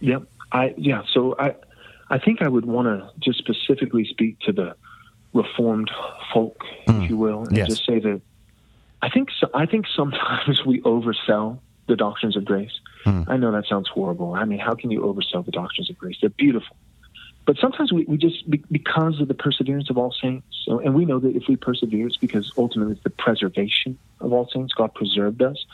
Yep. 0.00 0.22
I 0.52 0.74
yeah. 0.76 1.02
So 1.12 1.34
I 1.38 1.54
I 2.10 2.18
think 2.18 2.42
I 2.42 2.48
would 2.48 2.64
want 2.66 2.86
to 2.86 3.10
just 3.18 3.38
specifically 3.38 4.04
speak 4.04 4.38
to 4.40 4.52
the 4.52 4.76
reformed 5.32 5.90
folk, 6.32 6.62
if 6.86 7.10
you 7.10 7.16
will, 7.16 7.40
and 7.40 7.48
Mm. 7.50 7.56
Yes. 7.58 7.68
just 7.68 7.84
say 7.86 7.98
that 7.98 8.20
I 9.02 9.10
think 9.10 9.28
so, 9.38 9.48
I 9.52 9.66
think 9.66 9.86
sometimes 9.94 10.64
we 10.64 10.80
oversell 10.82 11.58
the 11.86 11.96
doctrines 11.96 12.36
of 12.36 12.44
grace. 12.44 12.72
Mm. 13.04 13.28
I 13.28 13.36
know 13.36 13.52
that 13.52 13.66
sounds 13.66 13.88
horrible. 13.88 14.34
I 14.34 14.44
mean, 14.44 14.58
how 14.58 14.74
can 14.74 14.90
you 14.90 15.00
oversell 15.00 15.44
the 15.44 15.52
doctrines 15.52 15.90
of 15.90 15.98
grace? 15.98 16.16
They're 16.20 16.30
beautiful. 16.30 16.76
But 17.46 17.58
sometimes 17.58 17.92
we, 17.92 18.04
we 18.04 18.16
just, 18.16 18.50
because 18.50 19.20
of 19.20 19.28
the 19.28 19.34
perseverance 19.34 19.88
of 19.88 19.96
all 19.96 20.12
saints, 20.20 20.46
so, 20.64 20.80
and 20.80 20.94
we 20.94 21.04
know 21.04 21.20
that 21.20 21.36
if 21.36 21.44
we 21.48 21.54
persevere, 21.54 22.08
it's 22.08 22.16
because 22.16 22.52
ultimately 22.58 22.94
it's 22.94 23.04
the 23.04 23.10
preservation 23.10 23.98
of 24.20 24.32
all 24.32 24.48
saints. 24.52 24.74
God 24.74 24.92
preserved 24.94 25.40
us. 25.42 25.64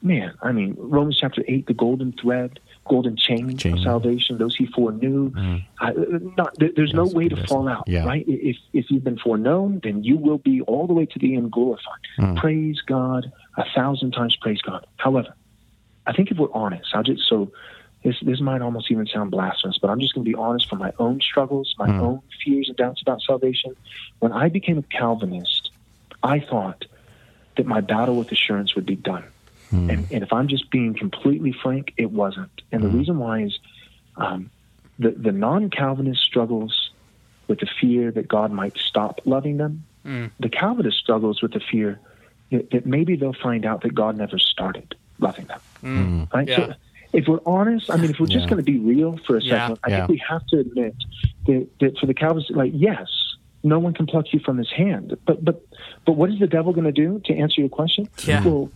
Man, 0.00 0.32
I 0.40 0.52
mean, 0.52 0.76
Romans 0.78 1.18
chapter 1.20 1.44
8, 1.46 1.66
the 1.66 1.74
golden 1.74 2.12
thread, 2.12 2.58
golden 2.86 3.16
chain, 3.16 3.56
Chain. 3.56 3.74
of 3.78 3.80
salvation, 3.82 4.38
those 4.38 4.54
he 4.56 4.66
foreknew. 4.66 5.32
I, 5.80 5.92
not, 6.36 6.54
there- 6.58 6.72
there's 6.76 6.92
no 6.94 7.06
way 7.06 7.28
to 7.28 7.46
fall 7.46 7.66
out, 7.68 7.84
Yeah. 7.86 8.04
right? 8.04 8.24
If, 8.28 8.56
if 8.72 8.90
you've 8.90 9.04
been 9.04 9.18
foreknown, 9.18 9.80
then 9.82 10.04
you 10.04 10.16
will 10.16 10.38
be 10.38 10.60
all 10.62 10.86
the 10.86 10.92
way 10.92 11.06
to 11.06 11.18
the 11.18 11.34
end 11.36 11.50
glorified. 11.50 12.02
Mm. 12.18 12.36
Praise 12.36 12.80
God, 12.82 13.32
a 13.56 13.64
thousand 13.74 14.12
times 14.12 14.36
praise 14.36 14.60
God. 14.60 14.86
However, 14.96 15.32
I 16.06 16.12
think 16.12 16.30
if 16.30 16.36
we're 16.38 16.52
honest, 16.52 16.94
I'll 16.94 17.02
just 17.02 17.26
so 17.28 17.50
this 18.02 18.16
this 18.20 18.38
might 18.40 18.60
almost 18.60 18.90
even 18.90 19.06
sound 19.06 19.30
blasphemous, 19.30 19.78
but 19.78 19.88
I'm 19.88 19.98
just 20.00 20.14
going 20.14 20.26
to 20.26 20.30
be 20.30 20.34
honest 20.34 20.68
from 20.68 20.78
my 20.78 20.92
own 20.98 21.20
struggles, 21.22 21.74
my 21.78 21.88
Mm. 21.88 22.00
own 22.00 22.20
fears 22.44 22.68
and 22.68 22.76
doubts 22.76 23.00
about 23.00 23.22
salvation. 23.22 23.74
When 24.18 24.30
I 24.32 24.50
became 24.50 24.76
a 24.76 24.82
Calvinist, 24.82 25.70
I 26.22 26.40
thought 26.40 26.84
that 27.56 27.64
my 27.66 27.80
battle 27.80 28.16
with 28.16 28.30
assurance 28.30 28.74
would 28.74 28.84
be 28.84 28.96
done. 28.96 29.24
Hmm. 29.70 29.90
And, 29.90 30.06
and 30.10 30.22
if 30.22 30.32
I'm 30.32 30.48
just 30.48 30.70
being 30.70 30.94
completely 30.94 31.52
frank, 31.52 31.92
it 31.96 32.10
wasn't. 32.10 32.62
And 32.72 32.82
the 32.82 32.88
hmm. 32.88 32.98
reason 32.98 33.18
why 33.18 33.42
is 33.42 33.58
um, 34.16 34.50
the 34.98 35.10
the 35.10 35.32
non-Calvinist 35.32 36.22
struggles 36.22 36.90
with 37.48 37.60
the 37.60 37.68
fear 37.80 38.10
that 38.10 38.28
God 38.28 38.52
might 38.52 38.76
stop 38.78 39.20
loving 39.24 39.56
them. 39.56 39.84
Hmm. 40.04 40.26
The 40.40 40.48
Calvinist 40.48 40.98
struggles 40.98 41.42
with 41.42 41.52
the 41.52 41.60
fear 41.60 41.98
that, 42.50 42.70
that 42.70 42.86
maybe 42.86 43.16
they'll 43.16 43.32
find 43.32 43.64
out 43.66 43.82
that 43.82 43.94
God 43.94 44.16
never 44.16 44.38
started 44.38 44.94
loving 45.18 45.46
them. 45.46 46.28
Right? 46.32 46.48
Yeah. 46.48 46.56
So 46.56 46.74
if 47.12 47.28
we're 47.28 47.40
honest, 47.46 47.90
I 47.90 47.96
mean, 47.96 48.10
if 48.10 48.18
we're 48.18 48.26
just 48.26 48.44
Yeah. 48.44 48.50
going 48.50 48.64
to 48.64 48.70
be 48.70 48.78
real 48.78 49.18
for 49.26 49.36
a 49.36 49.42
Yeah. 49.42 49.50
second, 49.50 49.78
I 49.84 49.90
Yeah. 49.90 49.96
think 49.98 50.08
we 50.08 50.22
have 50.28 50.46
to 50.48 50.58
admit 50.58 50.94
that, 51.46 51.68
that 51.80 51.98
for 51.98 52.06
the 52.06 52.14
Calvinists, 52.14 52.50
like, 52.50 52.72
yes, 52.74 53.08
no 53.62 53.78
one 53.78 53.94
can 53.94 54.06
pluck 54.06 54.32
you 54.32 54.40
from 54.40 54.58
his 54.58 54.70
hand. 54.70 55.16
But 55.26 55.44
but 55.44 55.62
but 56.04 56.12
what 56.12 56.30
is 56.30 56.38
the 56.38 56.46
devil 56.46 56.72
going 56.72 56.84
to 56.84 56.92
do 56.92 57.20
to 57.24 57.34
answer 57.34 57.60
your 57.60 57.70
question? 57.70 58.08
Yeah. 58.24 58.44
Well, 58.44 58.70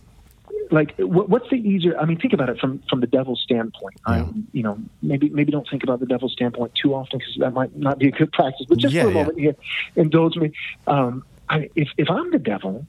like 0.71 0.93
what, 0.97 1.29
what's 1.29 1.49
the 1.49 1.55
easier? 1.57 1.97
I 1.99 2.05
mean, 2.05 2.19
think 2.19 2.33
about 2.33 2.49
it 2.49 2.59
from 2.59 2.81
from 2.89 2.99
the 2.99 3.07
devil's 3.07 3.41
standpoint. 3.41 3.95
I, 4.05 4.19
you 4.51 4.63
know, 4.63 4.77
maybe 5.01 5.29
maybe 5.29 5.51
don't 5.51 5.67
think 5.69 5.83
about 5.83 5.99
the 5.99 6.05
devil's 6.05 6.33
standpoint 6.33 6.73
too 6.75 6.93
often 6.93 7.19
because 7.19 7.35
that 7.39 7.53
might 7.53 7.75
not 7.75 7.97
be 7.99 8.07
a 8.07 8.11
good 8.11 8.31
practice. 8.39 8.65
But 8.69 8.77
just 8.79 8.93
Yeah, 8.93 9.03
for 9.03 9.07
a 9.09 9.11
yeah. 9.11 9.17
moment 9.19 9.39
here, 9.39 9.55
indulge 9.95 10.35
me. 10.35 10.51
Um, 10.87 11.23
I, 11.49 11.69
if 11.75 11.89
if 11.97 12.09
I'm 12.09 12.29
the 12.31 12.39
devil, 12.39 12.85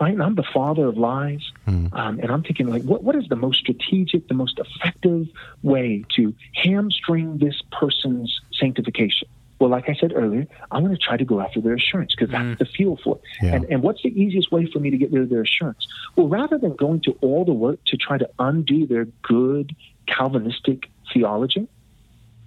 right, 0.00 0.12
and 0.12 0.22
I'm 0.22 0.36
the 0.36 0.44
father 0.54 0.86
of 0.86 0.96
lies, 0.96 1.42
Hmm. 1.64 1.86
um, 1.92 2.20
and 2.20 2.30
I'm 2.30 2.42
thinking 2.42 2.68
like, 2.68 2.82
what 2.82 3.02
what 3.02 3.16
is 3.16 3.28
the 3.28 3.36
most 3.36 3.58
strategic, 3.58 4.28
the 4.28 4.34
most 4.34 4.60
effective 4.60 5.26
way 5.62 6.04
to 6.16 6.34
hamstring 6.54 7.38
this 7.38 7.60
person's 7.72 8.40
sanctification? 8.52 9.28
Well, 9.58 9.70
like 9.70 9.88
I 9.88 9.94
said 9.94 10.12
earlier, 10.14 10.46
I'm 10.70 10.84
going 10.84 10.96
to 10.96 11.00
try 11.00 11.16
to 11.16 11.24
go 11.24 11.40
after 11.40 11.60
their 11.60 11.74
assurance 11.74 12.14
because 12.14 12.30
that's 12.30 12.44
mm. 12.44 12.58
the 12.58 12.64
fuel 12.64 12.98
for 13.02 13.16
it. 13.16 13.22
Yeah. 13.42 13.54
And, 13.54 13.64
and 13.66 13.82
what's 13.82 14.02
the 14.02 14.08
easiest 14.08 14.50
way 14.50 14.66
for 14.66 14.78
me 14.80 14.90
to 14.90 14.96
get 14.96 15.12
rid 15.12 15.22
of 15.22 15.30
their 15.30 15.42
assurance? 15.42 15.86
Well, 16.16 16.28
rather 16.28 16.58
than 16.58 16.74
going 16.74 17.00
to 17.02 17.16
all 17.20 17.44
the 17.44 17.52
work 17.52 17.78
to 17.86 17.96
try 17.96 18.18
to 18.18 18.28
undo 18.38 18.86
their 18.86 19.06
good 19.22 19.74
Calvinistic 20.06 20.90
theology, 21.12 21.68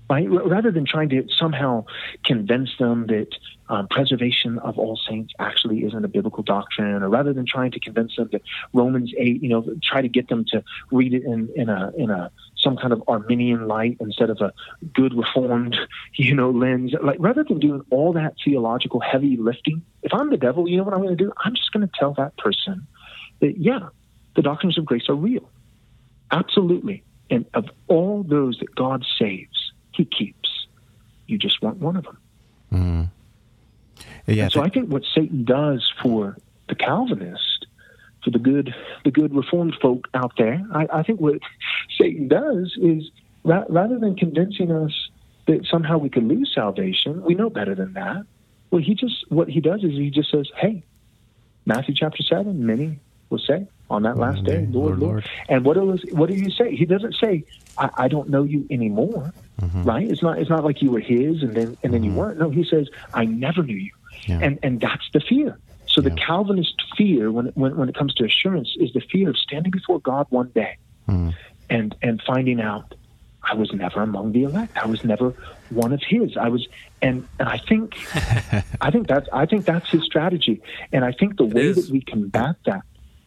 right? 0.09 0.27
Rather 0.29 0.71
than 0.71 0.85
trying 0.85 1.09
to 1.09 1.27
somehow 1.37 1.85
convince 2.23 2.69
them 2.79 3.07
that 3.07 3.29
um, 3.69 3.87
preservation 3.89 4.59
of 4.59 4.79
all 4.79 4.95
saints 4.95 5.33
actually 5.39 5.83
isn't 5.83 6.03
a 6.03 6.07
biblical 6.07 6.43
doctrine, 6.43 7.03
or 7.03 7.09
rather 7.09 7.33
than 7.33 7.45
trying 7.45 7.71
to 7.71 7.79
convince 7.79 8.15
them 8.15 8.29
that 8.31 8.41
Romans 8.73 9.13
eight, 9.17 9.43
you 9.43 9.49
know, 9.49 9.65
try 9.83 10.01
to 10.01 10.07
get 10.07 10.29
them 10.29 10.45
to 10.49 10.63
read 10.91 11.13
it 11.13 11.23
in, 11.23 11.49
in 11.55 11.69
a 11.69 11.91
in 11.97 12.09
a 12.09 12.31
some 12.55 12.77
kind 12.77 12.93
of 12.93 13.03
Arminian 13.07 13.67
light 13.67 13.97
instead 13.99 14.29
of 14.29 14.39
a 14.41 14.53
good 14.93 15.13
Reformed, 15.13 15.77
you 16.15 16.33
know, 16.33 16.51
lens. 16.51 16.93
Like 17.01 17.17
rather 17.19 17.43
than 17.43 17.59
doing 17.59 17.81
all 17.89 18.13
that 18.13 18.35
theological 18.43 18.99
heavy 18.99 19.37
lifting, 19.37 19.83
if 20.03 20.13
I'm 20.13 20.29
the 20.29 20.37
devil, 20.37 20.67
you 20.67 20.77
know 20.77 20.83
what 20.83 20.93
I'm 20.93 21.01
going 21.01 21.17
to 21.17 21.23
do? 21.23 21.33
I'm 21.43 21.55
just 21.55 21.71
going 21.71 21.85
to 21.85 21.93
tell 21.99 22.13
that 22.13 22.37
person 22.37 22.87
that 23.41 23.57
yeah, 23.57 23.89
the 24.35 24.41
doctrines 24.41 24.77
of 24.77 24.85
grace 24.85 25.09
are 25.09 25.15
real, 25.15 25.49
absolutely, 26.31 27.03
and 27.29 27.45
of 27.53 27.65
all 27.87 28.23
those 28.23 28.59
that 28.59 28.73
God 28.75 29.05
saves, 29.19 29.56
He 29.97 30.05
keeps. 30.05 30.67
You 31.25 31.37
just 31.37 31.61
want 31.61 31.77
one 31.77 31.97
of 31.97 32.03
them. 32.05 32.17
Mm-hmm. 32.73 33.03
Yeah, 34.31 34.43
And 34.43 34.53
so 34.53 34.61
I 34.61 34.69
think 34.69 34.91
what 34.91 35.03
Satan 35.15 35.43
does 35.43 35.91
for 36.01 36.37
the 36.69 36.75
Calvinist, 36.75 37.65
for 38.23 38.29
the 38.29 38.39
good, 38.39 38.73
the 39.03 39.11
good 39.11 39.33
Reformed 39.35 39.75
folk 39.81 40.07
out 40.13 40.33
there, 40.37 40.63
I, 40.73 40.87
I 40.93 41.03
think 41.03 41.19
what 41.19 41.39
Satan 41.99 42.27
does 42.27 42.77
is 42.81 43.09
ra- 43.43 43.65
rather 43.69 43.97
than 43.97 44.15
convincing 44.15 44.71
us 44.71 45.09
that 45.47 45.65
somehow 45.65 45.97
we 45.97 46.09
could 46.09 46.25
lose 46.25 46.51
salvation, 46.53 47.23
we 47.23 47.33
know 47.33 47.49
better 47.49 47.73
than 47.73 47.93
that. 47.93 48.23
Well, 48.69 48.81
he 48.81 48.95
just 48.95 49.25
what 49.29 49.49
he 49.49 49.61
does 49.61 49.81
is 49.83 49.91
he 49.91 50.09
just 50.09 50.29
says, 50.29 50.49
"Hey, 50.57 50.83
Matthew 51.65 51.95
chapter 51.95 52.21
seven, 52.21 52.65
many 52.65 52.99
will 53.29 53.39
say, 53.39 53.65
on 53.89 54.03
that 54.03 54.17
last 54.17 54.43
day, 54.43 54.57
day, 54.65 54.67
Lord, 54.69 54.73
Lord, 54.73 54.99
Lord. 54.99 54.99
Lord. 54.99 55.29
And 55.49 55.63
what 55.65 55.75
does 55.75 56.03
what 56.11 56.29
did 56.29 56.39
he 56.39 56.51
say? 56.51 56.75
He 56.75 56.85
doesn't 56.85 57.15
say, 57.15 57.43
I, 57.77 57.89
I 57.95 58.07
don't 58.07 58.29
know 58.29 58.43
you 58.43 58.65
anymore. 58.69 59.33
Right? 59.73 60.09
It's 60.09 60.21
not 60.21 60.37
it's 60.39 60.49
not 60.49 60.63
like 60.63 60.81
you 60.81 60.91
were 60.91 60.99
his 60.99 61.41
and 61.41 61.55
then 61.55 61.77
and 61.83 61.93
then 61.93 62.03
you 62.03 62.11
weren't. 62.11 62.37
No, 62.39 62.49
he 62.49 62.63
says, 62.63 62.89
I 63.13 63.25
never 63.25 63.63
knew 63.63 63.75
you. 63.77 63.91
Yeah. 64.27 64.39
And 64.41 64.59
and 64.61 64.79
that's 64.81 65.09
the 65.13 65.19
fear. 65.19 65.57
So 65.87 66.01
the 66.01 66.11
Calvinist 66.11 66.75
fear 66.95 67.31
when, 67.31 67.47
when 67.55 67.75
when 67.75 67.89
it 67.89 67.95
comes 67.95 68.13
to 68.15 68.25
assurance 68.25 68.75
is 68.79 68.93
the 68.93 68.99
fear 68.99 69.29
of 69.29 69.37
standing 69.37 69.71
before 69.71 69.99
God 69.99 70.27
one 70.29 70.49
day 70.53 70.77
Hmm. 71.07 71.29
and 71.69 71.95
and 72.01 72.21
finding 72.21 72.59
out 72.61 72.93
I 73.49 73.53
was 73.55 73.71
never 73.71 74.01
among 74.01 74.33
the 74.33 74.43
elect. 74.43 74.77
I 74.77 74.85
was 74.85 75.03
never 75.05 75.33
one 75.69 75.93
of 75.93 76.01
his. 76.03 76.35
I 76.35 76.49
was 76.49 76.67
and 77.01 77.25
and 77.39 77.47
I 77.47 77.57
think 77.57 77.95
I 78.81 78.91
think 78.91 79.07
that's 79.07 79.27
I 79.31 79.45
think 79.45 79.65
that's 79.65 79.89
his 79.89 80.03
strategy. 80.03 80.61
And 80.91 81.05
I 81.05 81.13
think 81.13 81.37
the 81.37 81.45
way 81.45 81.71
that 81.71 81.89
we 81.89 82.01
combat 82.01 82.57
that 82.65 82.81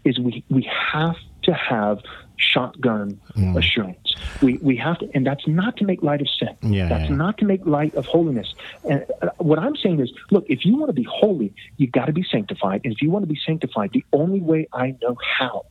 is 0.05 0.19
we 0.19 0.45
we 0.51 0.69
have 0.93 1.17
to 1.43 1.55
have 1.55 1.99
shotgun 2.37 3.21
assurance. 3.57 4.15
We 4.43 4.59
we 4.63 4.77
have 4.77 4.99
to 4.99 5.11
and 5.15 5.27
that's 5.27 5.47
not 5.47 5.77
to 5.79 5.85
make 5.85 6.03
light 6.03 6.21
of 6.21 6.29
sin. 6.39 6.57
Yeah, 6.73 6.89
that's 6.89 7.11
yeah. 7.11 7.17
not 7.17 7.39
to 7.39 7.45
make 7.45 7.65
light 7.67 7.95
of 7.95 8.07
holiness. 8.07 8.55
And 8.89 9.05
uh, 9.23 9.29
what 9.39 9.59
I'm 9.59 9.77
saying 9.77 10.01
is, 10.01 10.13
look, 10.31 10.45
if 10.49 10.65
you 10.65 10.77
want 10.77 10.89
to 10.89 10.95
be 10.95 11.07
holy, 11.11 11.53
you've 11.77 11.93
got 11.93 12.07
to 12.07 12.13
be 12.13 12.25
sanctified. 12.31 12.81
And 12.85 12.93
if 12.93 13.03
you 13.03 13.11
want 13.11 13.23
to 13.25 13.33
be 13.33 13.39
sanctified, 13.47 13.91
the 13.93 14.05
only 14.13 14.41
way 14.41 14.69
I 14.73 14.97
know 15.03 15.17
how 15.39 15.67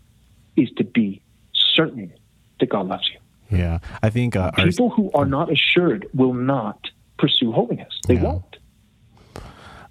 is 0.55 0.69
to 0.77 0.83
be 0.83 1.21
certain 1.53 2.13
that 2.59 2.69
God 2.69 2.87
loves 2.87 3.09
you. 3.11 3.57
Yeah, 3.57 3.79
I 4.03 4.09
think 4.11 4.35
uh, 4.35 4.51
our, 4.57 4.65
People 4.65 4.91
who 4.91 5.11
are 5.13 5.25
not 5.25 5.51
assured 5.51 6.07
will 6.13 6.33
not 6.35 6.79
pursue 7.17 7.51
holiness. 7.51 7.93
They 8.07 8.15
Yeah. 8.15 8.23
won't. 8.23 8.57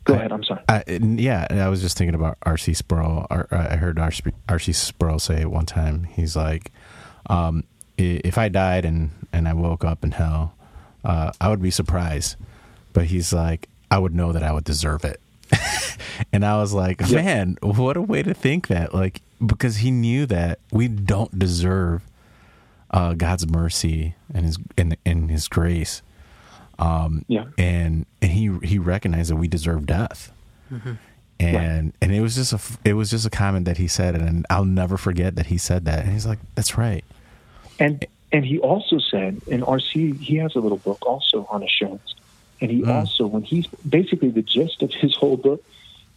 Go 0.08 0.14
ahead. 0.14 0.32
I'm 0.32 0.42
sorry. 0.42 0.62
I, 0.68 0.82
yeah, 0.88 1.46
I 1.50 1.68
was 1.68 1.82
just 1.82 1.98
thinking 1.98 2.14
about 2.14 2.38
R.C. 2.42 2.72
Sproul. 2.74 3.26
I 3.30 3.76
heard 3.76 3.98
R.C. 3.98 4.72
Sproul 4.72 5.18
say 5.18 5.42
it 5.42 5.50
one 5.50 5.66
time. 5.66 6.04
He's 6.04 6.34
like, 6.34 6.72
um, 7.26 7.64
"If 7.98 8.38
I 8.38 8.48
died 8.48 8.84
and 8.86 9.10
and 9.32 9.46
I 9.46 9.52
woke 9.52 9.84
up 9.84 10.02
in 10.04 10.12
hell, 10.12 10.54
uh, 11.04 11.32
I 11.40 11.48
would 11.50 11.60
be 11.60 11.70
surprised." 11.70 12.36
But 12.94 13.04
he's 13.04 13.32
like, 13.34 13.68
"I 13.90 13.98
would 13.98 14.14
know 14.14 14.32
that 14.32 14.42
I 14.42 14.52
would 14.52 14.64
deserve 14.64 15.04
it." 15.04 15.20
and 16.32 16.44
I 16.44 16.56
was 16.56 16.72
like, 16.72 17.02
Yeah. 17.06 17.22
"Man, 17.22 17.58
what 17.60 17.98
a 17.98 18.02
way 18.02 18.22
to 18.22 18.32
think 18.32 18.68
that!" 18.68 18.94
Like, 18.94 19.20
because 19.44 19.76
he 19.78 19.90
knew 19.90 20.24
that 20.26 20.58
we 20.72 20.88
don't 20.88 21.38
deserve 21.38 22.02
uh, 22.90 23.12
God's 23.12 23.46
mercy 23.46 24.14
and 24.32 24.46
his 24.46 24.58
and, 24.78 24.96
and 25.04 25.30
His 25.30 25.48
grace 25.48 26.00
Yeah. 26.78 27.44
and 27.58 28.06
and 28.22 28.30
he 28.30 28.56
he 28.62 28.78
recognized 28.78 29.30
that 29.30 29.36
we 29.36 29.48
deserve 29.48 29.86
death 29.86 30.32
Mm-hmm. 30.72 30.92
and 31.40 31.92
and 32.02 32.14
it 32.14 32.20
was 32.20 32.34
just 32.34 32.52
a 32.52 32.56
f- 32.56 32.78
it 32.84 32.92
was 32.94 33.10
just 33.10 33.24
a 33.26 33.30
comment 33.30 33.64
that 33.64 33.78
he 33.78 33.88
said 33.88 34.14
and 34.14 34.44
i'll 34.50 34.64
never 34.66 34.96
forget 34.98 35.36
that 35.36 35.46
he 35.46 35.56
said 35.56 35.84
that 35.86 36.04
and 36.04 36.12
he's 36.12 36.26
like 36.26 36.38
that's 36.54 36.76
right 36.76 37.04
And 37.80 38.04
and 38.30 38.44
he 38.44 38.58
also 38.58 38.98
said, 38.98 39.40
and 39.50 39.62
RC, 39.62 40.20
he 40.20 40.36
has 40.36 40.54
a 40.54 40.60
little 40.60 40.76
book 40.76 40.98
also 41.06 41.46
on 41.50 41.62
assurance. 41.62 42.14
And 42.60 42.70
he 42.70 42.82
Mm. 42.82 42.94
also, 42.94 43.26
when 43.26 43.42
he's 43.42 43.66
basically 43.88 44.28
the 44.28 44.42
gist 44.42 44.82
of 44.82 44.90
his 44.92 45.14
whole 45.14 45.38
book, 45.38 45.64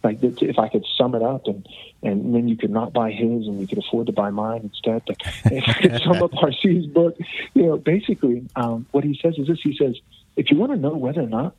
like 0.04 0.20
the, 0.20 0.36
if 0.42 0.58
I 0.58 0.68
could 0.68 0.84
sum 0.98 1.14
it 1.14 1.22
up, 1.22 1.46
and 1.46 1.66
and 2.02 2.34
then 2.34 2.48
you 2.48 2.56
could 2.58 2.70
not 2.70 2.92
buy 2.92 3.12
his, 3.12 3.46
and 3.48 3.58
you 3.62 3.66
could 3.66 3.78
afford 3.78 4.08
to 4.08 4.12
buy 4.12 4.28
mine 4.28 4.60
instead. 4.64 5.00
But 5.06 5.16
if 5.46 5.64
I 5.66 5.72
could 5.72 6.02
sum 6.02 6.22
up 6.22 6.32
RC's 6.50 6.84
book, 6.86 7.16
you 7.54 7.62
know, 7.66 7.78
basically, 7.78 8.44
um, 8.56 8.84
what 8.90 9.04
he 9.04 9.18
says 9.22 9.38
is 9.38 9.46
this: 9.46 9.60
he 9.62 9.74
says, 9.74 9.96
if 10.36 10.50
you 10.50 10.56
want 10.56 10.72
to 10.72 10.78
know 10.78 10.96
whether 10.96 11.20
or 11.20 11.28
not 11.28 11.56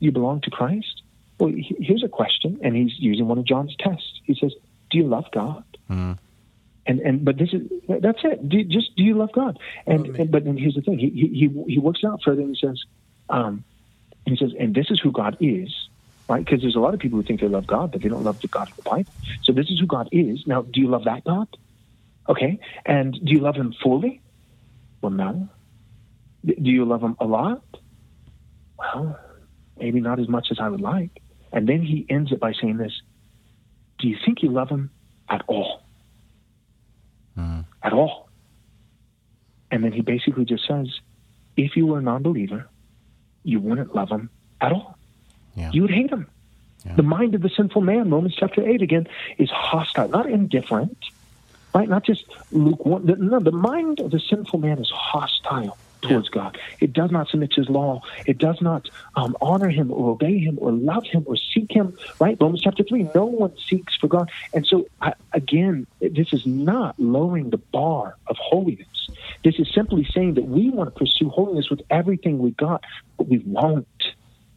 you 0.00 0.12
belong 0.12 0.40
to 0.42 0.50
Christ, 0.50 1.02
well, 1.38 1.52
here's 1.56 2.04
a 2.04 2.08
question, 2.08 2.58
and 2.62 2.74
he's 2.76 2.92
using 2.98 3.28
one 3.28 3.38
of 3.38 3.44
John's 3.46 3.74
tests. 3.78 4.20
He 4.24 4.34
says, 4.40 4.52
"Do 4.90 4.98
you 4.98 5.06
love 5.06 5.26
God?" 5.32 5.64
and 6.86 7.00
and 7.00 7.24
but 7.24 7.36
this 7.38 7.50
is 7.52 7.62
that's 8.00 8.20
it. 8.24 8.48
Do, 8.48 8.62
just 8.64 8.94
do 8.96 9.02
you 9.02 9.14
love 9.16 9.32
God? 9.32 9.58
And, 9.86 10.06
and 10.20 10.30
but 10.30 10.44
then 10.44 10.56
here's 10.56 10.74
the 10.74 10.82
thing. 10.82 10.98
He 10.98 11.10
he 11.10 11.28
he, 11.48 11.74
he 11.74 11.78
works 11.78 12.00
it 12.02 12.06
out 12.06 12.20
further 12.24 12.40
and 12.42 12.56
he 12.56 12.66
says, 12.66 12.80
um, 13.28 13.64
he 14.24 14.36
says, 14.36 14.52
and 14.58 14.74
this 14.74 14.86
is 14.90 15.00
who 15.00 15.12
God 15.12 15.36
is, 15.40 15.74
right? 16.28 16.44
Because 16.44 16.62
there's 16.62 16.76
a 16.76 16.80
lot 16.80 16.94
of 16.94 17.00
people 17.00 17.18
who 17.18 17.24
think 17.24 17.40
they 17.40 17.48
love 17.48 17.66
God, 17.66 17.92
but 17.92 18.02
they 18.02 18.08
don't 18.08 18.24
love 18.24 18.38
the 18.40 18.48
God 18.48 18.68
of 18.68 18.76
the 18.76 18.88
Bible. 18.88 19.12
So 19.42 19.52
this 19.52 19.66
is 19.66 19.78
who 19.80 19.86
God 19.86 20.08
is. 20.12 20.44
Now, 20.46 20.62
do 20.62 20.80
you 20.80 20.88
love 20.88 21.04
that 21.04 21.24
God? 21.24 21.48
Okay, 22.28 22.58
and 22.84 23.12
do 23.12 23.32
you 23.32 23.40
love 23.40 23.56
Him 23.56 23.74
fully? 23.82 24.22
Well, 25.02 25.12
no. 25.12 25.48
Do 26.44 26.70
you 26.70 26.84
love 26.84 27.02
Him 27.02 27.16
a 27.20 27.24
lot? 27.26 27.62
Well, 28.78 29.18
maybe 29.78 30.00
not 30.00 30.18
as 30.18 30.28
much 30.28 30.48
as 30.50 30.58
I 30.58 30.68
would 30.68 30.80
like. 30.80 31.22
And 31.52 31.68
then 31.68 31.82
he 31.82 32.06
ends 32.08 32.32
it 32.32 32.40
by 32.40 32.52
saying 32.52 32.76
this: 32.76 33.00
Do 33.98 34.08
you 34.08 34.16
think 34.24 34.42
you 34.42 34.50
love 34.50 34.68
Him 34.68 34.90
at 35.28 35.42
all? 35.46 35.82
Hmm. 37.36 37.60
at 37.82 37.92
all. 37.92 38.28
And 39.70 39.84
then 39.84 39.92
he 39.92 40.00
basically 40.00 40.46
just 40.46 40.66
says, 40.66 40.88
if 41.56 41.76
you 41.76 41.86
were 41.86 41.98
a 41.98 42.02
non-believer, 42.02 42.66
you 43.44 43.60
wouldn't 43.60 43.94
love 43.94 44.10
him 44.10 44.30
at 44.60 44.72
all. 44.72 44.96
Yeah. 45.54 45.70
You 45.72 45.82
would 45.82 45.90
hate 45.90 46.10
him. 46.10 46.26
The 46.94 47.02
mind 47.02 47.34
of 47.34 47.42
the 47.42 47.48
sinful 47.48 47.82
man, 47.82 48.10
Romans 48.10 48.36
chapter 48.36 48.66
8 48.66 48.80
again, 48.80 49.08
is 49.38 49.50
hostile, 49.50 50.08
not 50.08 50.30
indifferent, 50.30 50.96
right? 51.74 51.88
Not 51.88 52.04
just 52.04 52.24
lukewarm. 52.52 53.06
No, 53.06 53.40
the 53.40 53.50
mind 53.50 53.98
of 53.98 54.12
the 54.12 54.20
sinful 54.20 54.60
man 54.60 54.78
is 54.78 54.88
hostile 54.90 55.76
towards 56.02 56.28
God. 56.28 56.58
It 56.80 56.92
does 56.92 57.10
not 57.10 57.28
submit 57.28 57.52
to 57.52 57.60
his 57.60 57.70
law. 57.70 58.00
It 58.26 58.38
does 58.38 58.58
not 58.60 58.88
um, 59.14 59.36
honor 59.40 59.68
him 59.68 59.90
or 59.90 60.10
obey 60.10 60.38
him 60.38 60.58
or 60.60 60.72
love 60.72 61.04
him 61.10 61.24
or 61.26 61.36
seek 61.36 61.70
him, 61.70 61.96
right? 62.20 62.36
Romans 62.40 62.62
chapter 62.62 62.84
3, 62.88 63.10
no 63.14 63.26
one 63.26 63.54
seeks 63.68 63.96
for 63.96 64.08
God. 64.08 64.30
And 64.52 64.66
so, 64.66 64.86
I, 65.00 65.14
again, 65.32 65.86
this 66.00 66.28
is 66.32 66.42
not 66.44 66.94
lowering 66.98 67.50
the 67.50 67.60
bar 67.72 68.16
of 68.28 68.36
holiness. 68.38 68.86
This 69.44 69.54
is 69.58 69.68
simply 69.74 70.06
saying 70.14 70.34
that 70.34 70.46
we 70.46 70.70
want 70.70 70.92
to 70.92 70.98
pursue 70.98 71.28
holiness 71.28 71.70
with 71.70 71.80
everything 71.90 72.38
we 72.38 72.52
got, 72.52 72.84
but 73.18 73.28
we 73.28 73.42
won't 73.46 73.86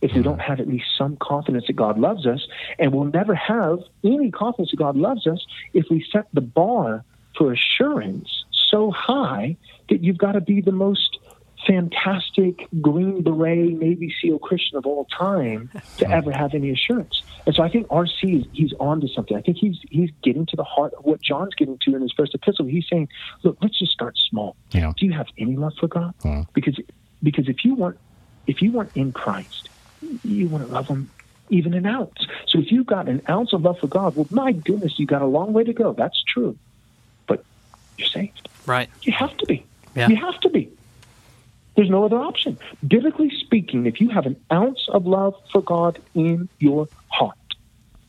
if 0.02 0.12
we 0.16 0.22
don't 0.22 0.40
have 0.40 0.62
at 0.62 0.68
least 0.68 0.86
some 0.98 1.18
confidence 1.22 1.66
that 1.68 1.76
God 1.76 2.00
loves 2.00 2.26
us. 2.26 2.48
And 2.78 2.94
we'll 2.94 3.06
never 3.06 3.36
have 3.36 3.80
any 4.04 4.32
confidence 4.32 4.72
that 4.72 4.78
God 4.78 4.96
loves 4.96 5.28
us 5.28 5.46
if 5.74 5.86
we 5.90 6.06
set 6.12 6.28
the 6.34 6.42
bar 6.42 7.04
for 7.38 7.52
assurance 7.52 8.46
so 8.52 8.92
high 8.92 9.58
that 9.90 10.04
you've 10.04 10.18
got 10.18 10.34
to 10.34 10.42
be 10.42 10.62
the 10.62 10.72
most 10.72 11.18
fantastic 11.70 12.68
Green 12.82 13.22
Beret 13.22 13.74
Navy 13.74 14.12
SEAL 14.20 14.40
Christian 14.40 14.78
of 14.78 14.88
all 14.88 15.06
time 15.06 15.70
to 15.98 16.10
ever 16.10 16.32
have 16.32 16.56
any 16.56 16.72
assurance. 16.72 17.22
And 17.46 17.54
so 17.54 17.62
I 17.62 17.70
think 17.70 17.88
RC 17.90 18.42
is 18.42 18.46
he's 18.54 18.74
on 18.80 19.02
to 19.02 19.08
something. 19.08 19.38
I 19.38 19.42
think 19.42 19.58
he's 19.58 19.78
he's 19.92 20.10
getting 20.24 20.48
to 20.48 20.56
the 20.56 20.64
heart 20.64 20.94
of 20.96 21.06
what 21.06 21.22
John's 21.22 21.54
getting 21.54 21.78
to 21.86 21.96
in 21.96 22.02
his 22.02 22.12
first 22.12 22.34
epistle. 22.34 22.66
He's 22.66 22.88
saying, 22.90 23.10
look, 23.44 23.58
let's 23.62 23.78
just 23.78 23.92
start 23.92 24.18
small. 24.18 24.56
Yeah. 24.72 24.94
Do 24.98 25.06
you 25.06 25.14
have 25.14 25.28
any 25.38 25.56
love 25.56 25.74
for 25.80 25.88
God? 25.88 26.16
Yeah. 26.26 26.46
Because 26.54 26.80
because 27.22 27.48
if 27.48 27.64
you 27.64 27.76
weren't 27.76 28.00
if 28.48 28.64
you 28.64 28.72
weren't 28.72 28.96
in 28.96 29.12
Christ, 29.12 29.70
you 30.24 30.50
wouldn't 30.50 30.72
love 30.72 30.88
him 30.88 31.12
even 31.50 31.76
an 31.76 31.86
ounce. 31.86 32.26
So 32.48 32.58
if 32.60 32.72
you've 32.72 32.88
got 32.88 33.08
an 33.08 33.22
ounce 33.30 33.54
of 33.54 33.62
love 33.62 33.80
for 33.80 33.88
God, 33.88 34.16
well, 34.16 34.28
my 34.32 34.54
goodness, 34.54 34.98
you've 34.98 35.10
got 35.10 35.22
a 35.22 35.28
long 35.28 35.54
way 35.54 35.64
to 35.64 35.74
go. 35.74 35.94
That's 35.94 36.22
true. 36.24 36.58
But 37.28 37.44
you're 37.98 38.08
saved. 38.08 38.50
Right. 38.66 38.90
You 39.04 39.14
have 39.14 39.36
to 39.38 39.46
be. 39.46 39.66
Yeah. 39.96 40.08
You 40.08 40.16
have 40.16 40.40
to 40.42 40.50
be. 40.50 40.72
There's 41.80 41.90
no 41.90 42.04
other 42.04 42.18
option. 42.18 42.60
Biblically 42.86 43.32
speaking, 43.40 43.86
if 43.86 44.02
you 44.02 44.10
have 44.10 44.26
an 44.26 44.36
ounce 44.52 44.90
of 44.90 45.08
love 45.08 45.34
for 45.50 45.62
God 45.62 45.98
in 46.14 46.50
your 46.60 46.90
heart, 47.08 47.38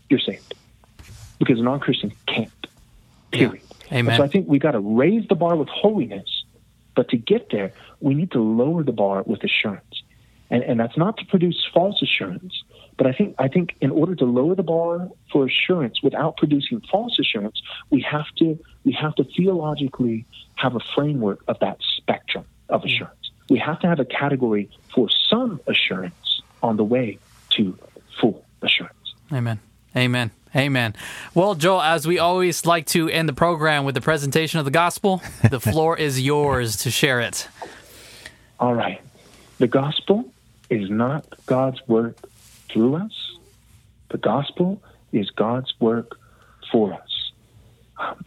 you're 0.09 0.19
saved. 0.19 0.55
Because 1.39 1.61
a 1.61 1.63
non 1.63 1.79
Christian 1.79 2.11
can't. 2.27 2.51
Period. 3.31 3.63
Yeah. 3.93 3.99
Amen. 3.99 4.15
And 4.15 4.17
so 4.17 4.25
I 4.25 4.27
think 4.27 4.49
we've 4.49 4.61
got 4.61 4.73
to 4.73 4.81
raise 4.81 5.29
the 5.29 5.37
bar 5.37 5.55
with 5.55 5.69
holiness, 5.69 6.45
but 6.97 7.11
to 7.11 7.17
get 7.17 7.51
there, 7.51 7.73
we 8.01 8.15
need 8.15 8.33
to 8.33 8.41
lower 8.41 8.83
the 8.83 8.91
bar 8.91 9.23
with 9.25 9.45
assurance. 9.45 10.03
And, 10.51 10.65
and 10.65 10.81
that's 10.81 10.97
not 10.97 11.17
to 11.19 11.25
produce 11.27 11.65
false 11.73 12.03
assurance, 12.03 12.65
but 12.97 13.07
I 13.07 13.13
think 13.13 13.37
I 13.39 13.47
think 13.47 13.77
in 13.81 13.93
order 13.93 14.17
to 14.17 14.25
lower 14.25 14.57
the 14.57 14.65
bar 14.65 15.09
for 15.31 15.47
assurance 15.47 16.03
without 16.03 16.39
producing 16.39 16.83
false 16.91 17.21
assurance, 17.21 17.63
we 17.91 18.01
have 18.01 18.27
to 18.39 18.59
we 18.85 18.91
have 18.95 19.15
to 19.15 19.23
theologically 19.23 20.27
have 20.57 20.75
a 20.75 20.81
framework 20.97 21.45
of 21.47 21.61
that 21.61 21.79
spectrum 21.99 22.47
of 22.69 22.81
mm. 22.81 22.87
assurance. 22.87 23.20
We 23.51 23.59
have 23.59 23.81
to 23.81 23.89
have 23.89 24.01
a 24.01 24.05
category 24.05 24.71
for 24.95 25.09
some 25.29 25.61
assurance 25.67 26.41
on 26.63 26.77
the 26.77 26.85
way 26.85 27.19
to 27.51 27.77
full 28.21 28.45
assurance. 28.63 29.15
Amen. 29.33 29.59
Amen. 29.95 30.31
Amen. 30.55 30.95
Well, 31.35 31.57
Joel, 31.57 31.83
as 31.83 32.07
we 32.07 32.19
always 32.19 32.65
like 32.65 32.87
to 32.87 33.09
end 33.09 33.29
the 33.29 33.33
program 33.33 33.85
with 33.85 33.97
the 33.97 34.01
presentation 34.01 34.61
of 34.61 34.65
the 34.65 34.71
gospel, 34.71 35.21
the 35.49 35.61
floor 35.73 35.97
is 35.99 36.21
yours 36.21 36.77
to 36.79 36.91
share 36.91 37.21
it. 37.21 37.49
All 38.59 38.75
right. 38.75 39.01
The 39.59 39.67
gospel 39.67 40.25
is 40.71 40.89
not 40.89 41.27
God's 41.47 41.87
work 41.89 42.17
through 42.69 42.95
us. 42.97 43.37
The 44.11 44.19
gospel 44.19 44.81
is 45.13 45.31
God's 45.31 45.73
work 45.81 46.19
for 46.71 46.93
us. 46.95 47.33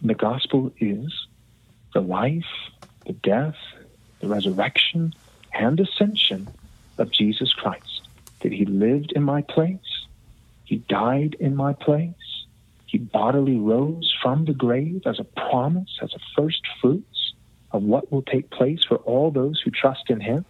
The 0.02 0.14
gospel 0.14 0.70
is 0.78 1.12
the 1.94 2.00
life, 2.00 2.44
the 3.06 3.14
death, 3.14 3.56
the 4.24 4.34
resurrection, 4.34 5.14
and 5.52 5.78
ascension 5.78 6.48
of 6.98 7.10
Jesus 7.10 7.52
Christ. 7.52 8.08
That 8.40 8.52
he 8.52 8.64
lived 8.64 9.12
in 9.12 9.22
my 9.22 9.42
place, 9.42 10.06
he 10.64 10.76
died 10.76 11.36
in 11.38 11.54
my 11.54 11.74
place, 11.74 12.14
he 12.86 12.98
bodily 12.98 13.58
rose 13.58 14.14
from 14.22 14.44
the 14.44 14.54
grave 14.54 15.02
as 15.06 15.18
a 15.18 15.24
promise, 15.24 15.98
as 16.00 16.14
a 16.14 16.18
first 16.36 16.62
fruits 16.80 17.34
of 17.70 17.82
what 17.82 18.10
will 18.10 18.22
take 18.22 18.50
place 18.50 18.84
for 18.84 18.96
all 18.98 19.30
those 19.30 19.60
who 19.60 19.70
trust 19.70 20.08
in 20.08 20.20
him. 20.20 20.44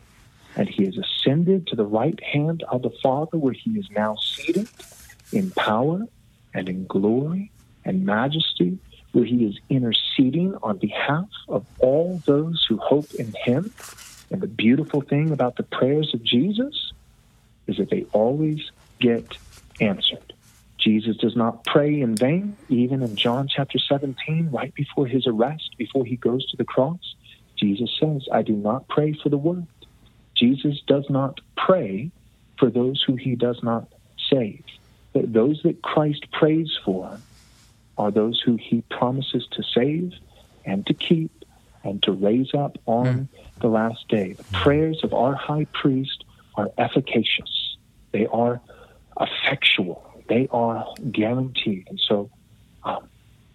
And 0.56 0.68
he 0.68 0.84
has 0.84 0.96
ascended 0.96 1.66
to 1.68 1.76
the 1.76 1.86
right 1.86 2.20
hand 2.22 2.62
of 2.68 2.82
the 2.82 2.92
Father, 3.02 3.38
where 3.38 3.55
he 3.55 3.72
is 3.72 3.88
now 3.90 4.16
seated 4.16 4.68
in 5.32 5.51
power 5.51 6.02
and 6.52 6.68
in 6.68 6.86
glory 6.86 7.51
and 7.84 8.06
majesty, 8.06 8.78
where 9.15 9.24
he 9.24 9.45
is 9.45 9.59
interceding 9.70 10.57
on 10.61 10.77
behalf 10.77 11.28
of 11.49 11.65
all 11.78 12.20
those 12.27 12.66
who 12.69 12.77
hope 12.78 13.15
in 13.15 13.32
him. 13.45 13.73
And 14.31 14.41
the 14.41 14.49
beautiful 14.49 15.03
thing 15.03 15.31
about 15.31 15.57
the 15.57 15.62
prayers 15.62 16.11
of 16.15 16.23
Jesus 16.24 16.93
is 17.69 17.77
that 17.77 17.91
they 17.91 18.07
always 18.12 18.59
get 19.01 19.24
answered. 19.81 20.32
Jesus 20.78 21.16
does 21.16 21.36
not 21.36 21.65
pray 21.65 22.01
in 22.01 22.16
vain, 22.16 22.57
even 22.69 23.03
in 23.03 23.15
John 23.15 23.47
chapter 23.49 23.78
17, 23.78 24.51
right 24.53 24.74
before 24.74 25.07
his 25.07 25.28
arrest, 25.28 25.77
before 25.78 26.05
he 26.05 26.16
goes 26.16 26.45
to 26.51 26.57
the 26.57 26.65
cross. 26.65 27.15
Jesus 27.57 27.91
says, 28.01 28.27
I 28.32 28.43
do 28.43 28.55
not 28.55 28.89
pray 28.89 29.16
for 29.23 29.28
the 29.28 29.39
world. 29.39 29.69
Jesus 30.36 30.82
does 30.89 31.07
not 31.09 31.41
pray 31.57 32.11
for 32.59 32.69
those 32.69 33.01
who 33.07 33.15
he 33.15 33.36
does 33.36 33.61
not 33.62 33.86
save. 34.28 34.65
Those 35.15 35.61
that 35.62 35.82
Christ 35.82 36.27
prays 36.32 36.77
for 36.85 37.20
are 37.98 38.10
those 38.10 38.40
who 38.40 38.56
he 38.56 38.82
promises 38.90 39.46
to 39.52 39.62
save 39.62 40.12
and 40.64 40.86
to 40.86 40.94
keep 40.94 41.30
and 41.82 42.02
to 42.02 42.12
raise 42.12 42.54
up 42.54 42.78
on 42.86 43.06
mm. 43.06 43.28
the 43.60 43.68
last 43.68 44.08
day. 44.08 44.32
The 44.32 44.44
prayers 44.44 45.00
of 45.04 45.12
our 45.12 45.34
high 45.34 45.66
priest 45.72 46.24
are 46.56 46.70
efficacious, 46.78 47.76
they 48.12 48.26
are 48.26 48.60
effectual 49.20 50.14
they 50.28 50.48
are 50.50 50.86
guaranteed. 51.10 51.86
And 51.88 52.00
so, 52.00 52.30
um, 52.82 53.08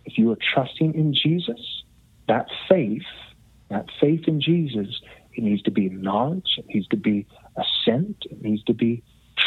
if 0.05 0.17
you 0.17 0.31
are 0.31 0.37
trusting 0.53 0.93
in 0.93 1.13
Jesus, 1.13 1.83
that 2.27 2.47
faith, 2.67 3.03
that 3.69 3.87
faith 3.99 4.27
in 4.27 4.41
Jesus, 4.41 5.01
it 5.33 5.43
needs 5.43 5.61
to 5.63 5.71
be 5.71 5.89
knowledge, 5.89 6.55
it 6.57 6.65
needs 6.67 6.87
to 6.89 6.97
be 6.97 7.25
assent, 7.55 8.25
it 8.29 8.41
needs 8.41 8.63
to 8.63 8.73
be 8.73 9.03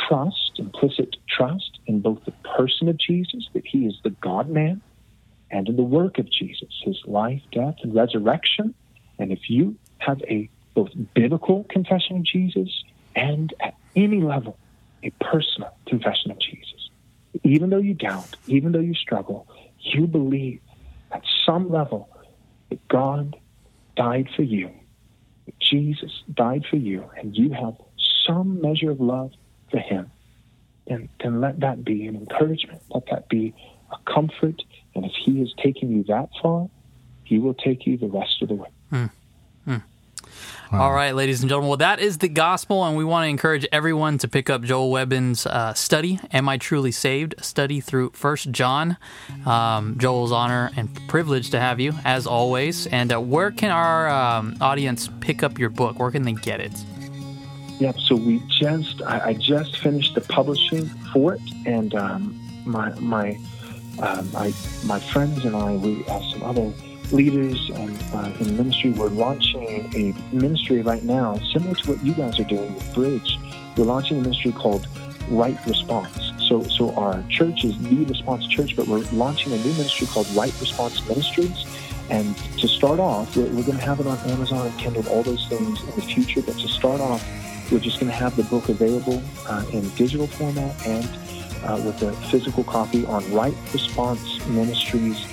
trust, 0.08 0.52
implicit 0.56 1.16
trust 1.28 1.78
in 1.86 2.00
both 2.00 2.24
the 2.24 2.32
person 2.56 2.88
of 2.88 2.98
Jesus, 2.98 3.48
that 3.54 3.66
he 3.66 3.86
is 3.86 3.94
the 4.02 4.10
God 4.10 4.48
man, 4.48 4.80
and 5.50 5.68
in 5.68 5.76
the 5.76 5.82
work 5.82 6.18
of 6.18 6.30
Jesus, 6.30 6.68
his 6.84 7.00
life, 7.06 7.42
death, 7.52 7.74
and 7.82 7.94
resurrection. 7.94 8.74
And 9.18 9.32
if 9.32 9.50
you 9.50 9.76
have 9.98 10.20
a 10.22 10.48
both 10.74 10.90
biblical 11.14 11.64
confession 11.64 12.16
of 12.16 12.24
Jesus 12.24 12.70
and 13.14 13.52
at 13.60 13.74
any 13.94 14.22
level 14.22 14.58
a 15.02 15.10
personal 15.20 15.76
confession 15.86 16.30
of 16.30 16.38
Jesus, 16.38 16.90
even 17.44 17.70
though 17.70 17.78
you 17.78 17.94
doubt, 17.94 18.36
even 18.46 18.72
though 18.72 18.80
you 18.80 18.94
struggle, 18.94 19.46
you 19.78 20.06
believe 20.06 20.60
at 21.10 21.22
some 21.44 21.70
level 21.70 22.08
that 22.70 22.86
God 22.88 23.36
died 23.96 24.28
for 24.34 24.42
you, 24.42 24.70
that 25.46 25.58
Jesus 25.60 26.22
died 26.32 26.64
for 26.70 26.76
you, 26.76 27.04
and 27.18 27.36
you 27.36 27.50
have 27.52 27.74
some 28.26 28.60
measure 28.60 28.90
of 28.90 29.00
love 29.00 29.32
for 29.72 29.78
Him, 29.78 30.12
then, 30.86 31.08
then 31.20 31.40
let 31.40 31.58
that 31.60 31.84
be 31.84 32.06
an 32.06 32.14
encouragement. 32.14 32.82
Let 32.90 33.06
that 33.10 33.28
be 33.28 33.52
a 33.90 34.12
comfort. 34.12 34.62
And 34.94 35.04
if 35.04 35.12
He 35.24 35.42
is 35.42 35.52
taking 35.60 35.90
you 35.90 36.04
that 36.04 36.28
far, 36.40 36.68
He 37.24 37.40
will 37.40 37.54
take 37.54 37.84
you 37.86 37.98
the 37.98 38.06
rest 38.06 38.40
of 38.42 38.48
the 38.48 38.54
way. 38.54 38.68
Hmm. 38.90 39.06
Wow. 40.72 40.84
All 40.84 40.92
right, 40.94 41.14
ladies 41.14 41.42
and 41.42 41.50
gentlemen. 41.50 41.68
Well, 41.68 41.76
that 41.78 42.00
is 42.00 42.16
the 42.16 42.30
gospel, 42.30 42.82
and 42.84 42.96
we 42.96 43.04
want 43.04 43.24
to 43.24 43.28
encourage 43.28 43.66
everyone 43.70 44.16
to 44.18 44.28
pick 44.28 44.48
up 44.48 44.62
Joel 44.62 44.90
Webbon's 44.90 45.44
uh, 45.44 45.74
study, 45.74 46.18
"Am 46.32 46.48
I 46.48 46.56
Truly 46.56 46.92
Saved?" 46.92 47.34
study 47.42 47.80
through 47.80 48.12
First 48.14 48.50
John. 48.52 48.96
Um, 49.44 49.98
Joel's 49.98 50.32
honor 50.32 50.70
and 50.74 50.88
privilege 51.08 51.50
to 51.50 51.60
have 51.60 51.78
you, 51.78 51.92
as 52.06 52.26
always. 52.26 52.86
And 52.86 53.12
uh, 53.12 53.20
where 53.20 53.50
can 53.50 53.70
our 53.70 54.08
um, 54.08 54.56
audience 54.62 55.10
pick 55.20 55.42
up 55.42 55.58
your 55.58 55.68
book? 55.68 55.98
Where 55.98 56.10
can 56.10 56.22
they 56.22 56.32
get 56.32 56.60
it? 56.60 56.72
Yep. 57.82 57.98
So 57.98 58.14
we 58.14 58.40
just, 58.46 59.02
I, 59.02 59.30
I 59.30 59.34
just 59.34 59.76
finished 59.78 60.14
the 60.14 60.20
publishing 60.20 60.86
for 61.12 61.34
it, 61.34 61.40
and 61.66 61.92
um, 61.96 62.40
my 62.64 62.96
my 63.00 63.36
uh, 63.98 64.22
my 64.32 64.52
my 64.84 65.00
friends 65.00 65.44
and 65.44 65.56
I, 65.56 65.72
we 65.72 66.04
have 66.04 66.22
some 66.26 66.44
other 66.44 66.72
leaders 67.10 67.58
and 67.74 68.00
uh, 68.14 68.30
in 68.38 68.56
ministry. 68.56 68.90
We're 68.90 69.08
launching 69.08 69.92
a 69.96 70.14
ministry 70.32 70.82
right 70.82 71.02
now, 71.02 71.40
similar 71.52 71.74
to 71.74 71.90
what 71.90 72.04
you 72.04 72.14
guys 72.14 72.38
are 72.38 72.44
doing 72.44 72.72
with 72.72 72.94
Bridge. 72.94 73.36
We're 73.76 73.82
launching 73.82 74.18
a 74.18 74.22
ministry 74.22 74.52
called 74.52 74.86
Right 75.28 75.58
Response. 75.66 76.30
So, 76.48 76.62
so 76.62 76.94
our 76.94 77.24
church 77.30 77.64
is 77.64 77.76
the 77.82 78.04
Response 78.04 78.46
Church, 78.46 78.76
but 78.76 78.86
we're 78.86 79.04
launching 79.10 79.54
a 79.54 79.56
new 79.56 79.72
ministry 79.72 80.06
called 80.06 80.28
Right 80.36 80.54
Response 80.60 81.04
Ministries. 81.08 81.66
And 82.10 82.36
to 82.58 82.68
start 82.68 83.00
off, 83.00 83.36
we're, 83.36 83.46
we're 83.46 83.64
going 83.64 83.78
to 83.78 83.84
have 83.84 83.98
it 83.98 84.06
on 84.06 84.18
Amazon 84.30 84.68
and 84.68 84.78
Kindle, 84.78 85.04
all 85.08 85.24
those 85.24 85.48
things 85.48 85.80
in 85.82 85.96
the 85.96 86.02
future. 86.02 86.42
But 86.42 86.58
to 86.58 86.68
start 86.68 87.00
off, 87.00 87.24
we're 87.72 87.80
just 87.80 87.98
going 87.98 88.10
to 88.10 88.16
have 88.16 88.36
the 88.36 88.44
book 88.44 88.68
available 88.68 89.22
uh, 89.48 89.64
in 89.72 89.88
digital 89.90 90.26
format 90.26 90.86
and 90.86 91.04
uh, 91.64 91.80
with 91.84 92.02
a 92.02 92.12
physical 92.28 92.62
copy 92.64 93.04
on 93.06 93.28
Right 93.32 93.54
Response 93.72 94.44
Ministries 94.46 95.26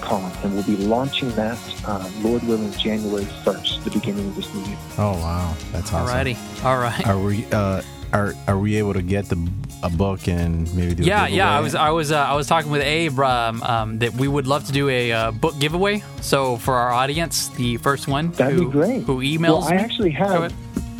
com, 0.00 0.30
and 0.42 0.54
we'll 0.54 0.62
be 0.64 0.76
launching 0.76 1.30
that, 1.32 1.58
uh, 1.86 2.08
Lord 2.20 2.42
willing, 2.44 2.72
January 2.72 3.24
1st, 3.24 3.84
the 3.84 3.90
beginning 3.90 4.28
of 4.28 4.36
this 4.36 4.52
new 4.54 4.64
year. 4.64 4.78
Oh, 4.98 5.12
wow. 5.12 5.54
That's 5.72 5.92
awesome. 5.92 6.16
Alrighty. 6.16 6.64
All 6.64 6.78
right. 6.78 7.06
Are 7.06 7.18
we, 7.18 7.44
uh, 7.46 7.82
are, 8.12 8.34
are 8.46 8.58
we 8.58 8.76
able 8.76 8.94
to 8.94 9.02
get 9.02 9.26
the 9.26 9.50
a 9.82 9.90
book 9.90 10.28
and 10.28 10.74
maybe 10.74 10.94
do 10.94 11.02
yeah 11.02 11.26
yeah 11.26 11.54
I 11.54 11.60
was 11.60 11.74
I 11.74 11.90
was 11.90 12.10
uh, 12.10 12.16
I 12.16 12.34
was 12.34 12.46
talking 12.46 12.70
with 12.70 12.80
Abe 12.80 13.20
um, 13.20 13.62
um, 13.62 13.98
that 13.98 14.14
we 14.14 14.26
would 14.26 14.46
love 14.46 14.64
to 14.64 14.72
do 14.72 14.88
a 14.88 15.12
uh, 15.12 15.30
book 15.30 15.58
giveaway 15.58 16.02
so 16.22 16.56
for 16.56 16.74
our 16.74 16.90
audience 16.90 17.48
the 17.48 17.76
first 17.76 18.08
one 18.08 18.30
that'd 18.30 18.58
who, 18.58 18.64
be 18.64 18.72
great 18.72 19.02
who 19.02 19.18
emails 19.18 19.60
well, 19.60 19.64
I 19.64 19.74
actually 19.74 20.12
have 20.12 20.54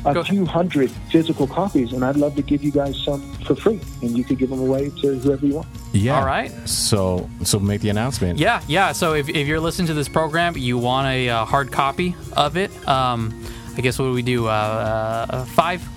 a 0.04 0.24
few 0.24 0.44
hundred 0.44 0.90
physical 1.10 1.46
copies, 1.46 1.92
and 1.92 2.04
I'd 2.04 2.16
love 2.16 2.36
to 2.36 2.42
give 2.42 2.62
you 2.62 2.70
guys 2.70 2.98
some 3.02 3.20
for 3.44 3.54
free, 3.54 3.80
and 4.02 4.16
you 4.16 4.24
could 4.24 4.38
give 4.38 4.50
them 4.50 4.60
away 4.60 4.90
to 5.00 5.18
whoever 5.18 5.46
you 5.46 5.54
want. 5.54 5.68
Yeah. 5.92 6.18
All 6.18 6.26
right. 6.26 6.50
So, 6.68 7.28
so 7.42 7.58
make 7.58 7.80
the 7.80 7.90
announcement. 7.90 8.38
Yeah, 8.38 8.62
yeah. 8.66 8.92
So 8.92 9.14
if, 9.14 9.28
if 9.28 9.46
you're 9.46 9.60
listening 9.60 9.88
to 9.88 9.94
this 9.94 10.08
program, 10.08 10.56
you 10.56 10.78
want 10.78 11.08
a 11.08 11.28
uh, 11.28 11.44
hard 11.44 11.72
copy 11.72 12.14
of 12.36 12.56
it. 12.56 12.70
Um, 12.88 13.44
I 13.76 13.80
guess 13.80 13.98
what 13.98 14.06
do 14.06 14.12
we 14.12 14.22
do? 14.22 14.46
Uh, 14.46 15.26
uh, 15.28 15.44
five. 15.46 15.88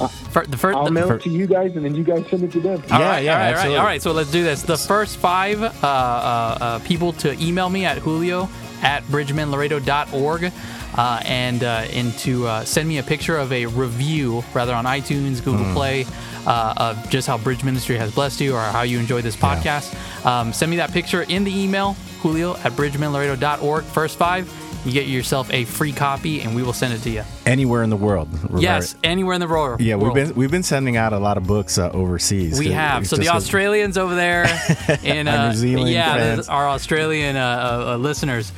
Uh, 0.00 0.08
for, 0.08 0.46
the 0.46 0.56
first, 0.56 0.78
I'll 0.78 0.90
mail 0.90 1.10
it 1.12 1.22
to 1.22 1.28
you 1.28 1.46
guys, 1.46 1.76
and 1.76 1.84
then 1.84 1.94
you 1.94 2.04
guys 2.04 2.26
send 2.30 2.42
it 2.42 2.52
to 2.52 2.60
them. 2.60 2.82
All 2.90 3.00
yeah, 3.00 3.08
right, 3.08 3.24
yeah, 3.24 3.32
all 3.32 3.38
right, 3.38 3.50
absolutely. 3.52 3.78
all 3.78 3.84
right. 3.84 4.02
So 4.02 4.12
let's 4.12 4.30
do 4.30 4.42
this. 4.42 4.62
The 4.62 4.78
first 4.78 5.18
five 5.18 5.62
uh, 5.62 5.68
uh, 5.82 6.58
uh, 6.60 6.78
people 6.80 7.12
to 7.14 7.32
email 7.42 7.68
me 7.68 7.84
at 7.84 7.98
Julio 7.98 8.48
at 8.82 9.02
bridgmanlaredo.org 9.04 10.52
uh, 10.94 11.22
and 11.24 11.62
uh, 11.62 11.86
and 11.92 12.12
to 12.18 12.46
uh, 12.46 12.64
send 12.64 12.88
me 12.88 12.98
a 12.98 13.02
picture 13.02 13.36
of 13.36 13.52
a 13.52 13.66
review, 13.66 14.44
rather 14.54 14.74
on 14.74 14.84
iTunes, 14.84 15.42
Google 15.42 15.66
mm. 15.66 15.74
Play, 15.74 16.06
uh, 16.46 16.74
of 16.76 17.10
just 17.10 17.26
how 17.26 17.38
Bridge 17.38 17.64
Ministry 17.64 17.96
has 17.96 18.14
blessed 18.14 18.40
you 18.40 18.54
or 18.54 18.60
how 18.60 18.82
you 18.82 18.98
enjoy 18.98 19.22
this 19.22 19.36
podcast. 19.36 19.92
Yeah. 20.24 20.40
Um, 20.40 20.52
send 20.52 20.70
me 20.70 20.76
that 20.78 20.92
picture 20.92 21.22
in 21.22 21.44
the 21.44 21.56
email, 21.56 21.94
Julio 22.20 22.56
at 22.56 22.72
bridgmanlaredo.org. 22.72 23.84
First 23.84 24.18
five, 24.18 24.52
you 24.84 24.92
get 24.92 25.06
yourself 25.06 25.52
a 25.52 25.64
free 25.64 25.92
copy, 25.92 26.40
and 26.40 26.54
we 26.54 26.62
will 26.62 26.72
send 26.72 26.94
it 26.94 27.02
to 27.02 27.10
you 27.10 27.22
anywhere 27.44 27.82
in 27.82 27.90
the 27.90 27.96
world. 27.96 28.28
Yes, 28.56 28.96
anywhere 29.04 29.34
in 29.34 29.40
the 29.40 29.48
world. 29.48 29.80
Yeah, 29.80 29.96
we've 29.96 30.14
been 30.14 30.34
we've 30.34 30.50
been 30.50 30.62
sending 30.62 30.96
out 30.96 31.12
a 31.12 31.18
lot 31.18 31.36
of 31.36 31.46
books 31.46 31.78
uh, 31.78 31.90
overseas. 31.90 32.58
We 32.58 32.72
have. 32.72 33.06
So 33.06 33.16
the 33.16 33.28
Australians 33.28 33.98
over 33.98 34.14
there 34.14 34.44
in 35.02 35.28
uh, 35.28 35.50
New 35.50 35.56
Zealand, 35.56 35.90
yeah, 35.90 36.40
our 36.48 36.68
Australian 36.68 37.36
uh, 37.36 37.94
uh, 37.94 37.96
listeners 37.96 38.52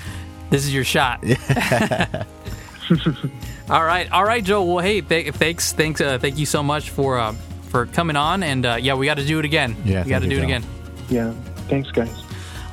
this 0.52 0.64
is 0.64 0.74
your 0.74 0.84
shot. 0.84 1.24
all 3.70 3.82
right, 3.82 4.12
all 4.12 4.24
right, 4.24 4.44
Joe. 4.44 4.62
Well, 4.62 4.84
hey, 4.84 5.00
th- 5.00 5.34
thanks, 5.34 5.72
thanks, 5.72 6.00
uh, 6.00 6.18
thank 6.18 6.38
you 6.38 6.44
so 6.46 6.62
much 6.62 6.90
for 6.90 7.18
uh, 7.18 7.32
for 7.70 7.86
coming 7.86 8.16
on, 8.16 8.42
and 8.42 8.66
uh, 8.66 8.76
yeah, 8.80 8.94
we 8.94 9.06
got 9.06 9.16
to 9.16 9.24
do 9.24 9.38
it 9.38 9.46
again. 9.46 9.74
Yeah, 9.84 10.04
we 10.04 10.10
got 10.10 10.20
to 10.20 10.28
do 10.28 10.36
it 10.36 10.44
again. 10.44 10.62
Yeah, 11.08 11.32
thanks, 11.68 11.90
guys. 11.90 12.22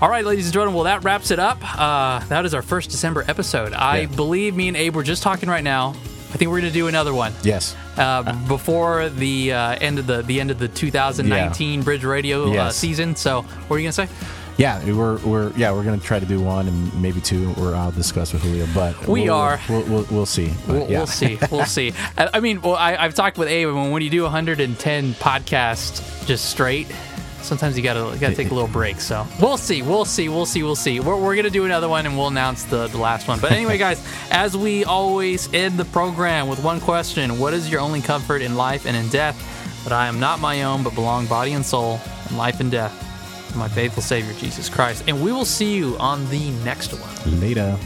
All 0.02 0.10
right, 0.10 0.26
ladies 0.26 0.46
and 0.46 0.54
gentlemen. 0.54 0.76
Well, 0.76 0.84
that 0.84 1.06
wraps 1.06 1.32
it 1.32 1.40
up. 1.40 1.58
Uh, 1.62 2.20
that 2.28 2.46
is 2.46 2.54
our 2.54 2.62
first 2.62 2.90
December 2.90 3.24
episode. 3.28 3.74
I 3.74 4.02
yeah. 4.02 4.08
believe 4.08 4.56
me 4.56 4.68
and 4.68 4.76
Abe 4.78 4.96
were 4.96 5.04
just 5.04 5.24
talking 5.24 5.50
right 5.50 5.64
now. 5.64 5.90
I 6.32 6.38
think 6.38 6.52
we're 6.52 6.60
going 6.60 6.72
to 6.72 6.78
do 6.78 6.88
another 6.88 7.14
one. 7.14 7.34
Yes. 7.44 7.76
Uh, 7.98 8.34
before 8.48 9.10
the 9.10 9.54
uh, 9.54 9.76
end 9.82 10.00
of 10.00 10.06
the 10.06 10.22
the 10.22 10.40
end 10.40 10.52
of 10.52 10.60
the 10.60 10.68
2019 10.68 11.80
yeah. 11.80 11.84
Bridge 11.84 12.04
Radio 12.04 12.50
uh, 12.50 12.52
yes. 12.52 12.76
season. 12.76 13.16
So, 13.16 13.42
what 13.42 13.76
are 13.76 13.80
you 13.80 13.92
going 13.92 14.08
to 14.08 14.08
say? 14.08 14.39
Yeah, 14.60 14.84
we're 14.92 15.18
we're 15.20 15.54
yeah 15.56 15.72
we're 15.72 15.86
gonna 15.86 16.00
try 16.00 16.20
to 16.20 16.26
do 16.26 16.42
one 16.42 16.68
and 16.68 17.02
maybe 17.02 17.22
two. 17.22 17.54
Or 17.58 17.74
I'll 17.74 17.92
discuss 17.92 18.34
with 18.34 18.44
Julio, 18.44 18.68
but 18.76 19.08
we 19.08 19.22
we'll, 19.22 19.34
are. 19.34 19.60
We'll, 19.70 19.84
we'll, 19.84 20.08
we'll 20.12 20.26
see. 20.26 20.54
We'll, 20.68 20.82
yeah. 20.82 20.98
we'll, 20.98 21.08
see. 21.08 21.40
We'll 21.50 21.66
see. 21.66 21.94
I, 22.18 22.42
mean, 22.42 22.62
well, 22.62 22.76
I, 22.76 22.98
have 22.98 23.14
talked 23.14 23.38
with 23.38 23.48
Abe. 23.48 23.68
When 23.68 23.92
when 23.92 24.02
you 24.02 24.10
do 24.10 24.24
110 24.24 25.14
podcasts 25.14 26.26
just 26.28 26.50
straight, 26.50 26.88
sometimes 27.42 27.78
you 27.78 27.84
gotta 27.84 28.18
gotta 28.20 28.36
take 28.36 28.52
a 28.52 28.54
little 28.54 28.70
break. 28.70 29.00
So 29.00 29.26
we'll 29.42 29.56
see. 29.56 29.82
We'll 29.82 30.04
see. 30.04 30.28
We'll 30.28 30.46
see. 30.46 30.62
We'll 30.62 30.76
see. 30.76 31.00
We're, 31.00 31.16
we're 31.16 31.38
gonna 31.38 31.50
do 31.50 31.64
another 31.64 31.88
one 31.88 32.06
and 32.06 32.18
we'll 32.18 32.28
announce 32.28 32.66
the 32.66 32.88
the 32.88 32.98
last 32.98 33.30
one. 33.30 33.40
But 33.40 33.54
anyway, 33.54 33.78
guys, 33.88 34.06
as 34.30 34.58
we 34.58 34.84
always 34.84 35.52
end 35.54 35.80
the 35.80 35.86
program 35.86 36.50
with 36.50 36.62
one 36.62 36.82
question: 36.82 37.40
What 37.40 37.54
is 37.54 37.72
your 37.72 37.80
only 37.80 38.02
comfort 38.02 38.42
in 38.42 38.56
life 38.56 38.86
and 38.86 38.98
in 38.98 39.08
death? 39.08 39.38
That 39.86 39.94
I 39.94 40.08
am 40.08 40.20
not 40.20 40.42
my 40.42 40.64
own, 40.64 40.84
but 40.84 40.96
belong 40.96 41.28
body 41.28 41.54
and 41.54 41.66
soul 41.66 42.02
in 42.30 42.36
life 42.36 42.60
and 42.60 42.70
death. 42.70 43.09
My 43.56 43.68
faithful 43.68 44.04
Savior, 44.04 44.34
Jesus 44.34 44.70
Christ. 44.70 45.04
And 45.08 45.24
we 45.24 45.32
will 45.32 45.46
see 45.46 45.76
you 45.76 45.98
on 45.98 46.30
the 46.30 46.52
next 46.64 46.94
one. 46.94 47.40
Later. 47.40 47.78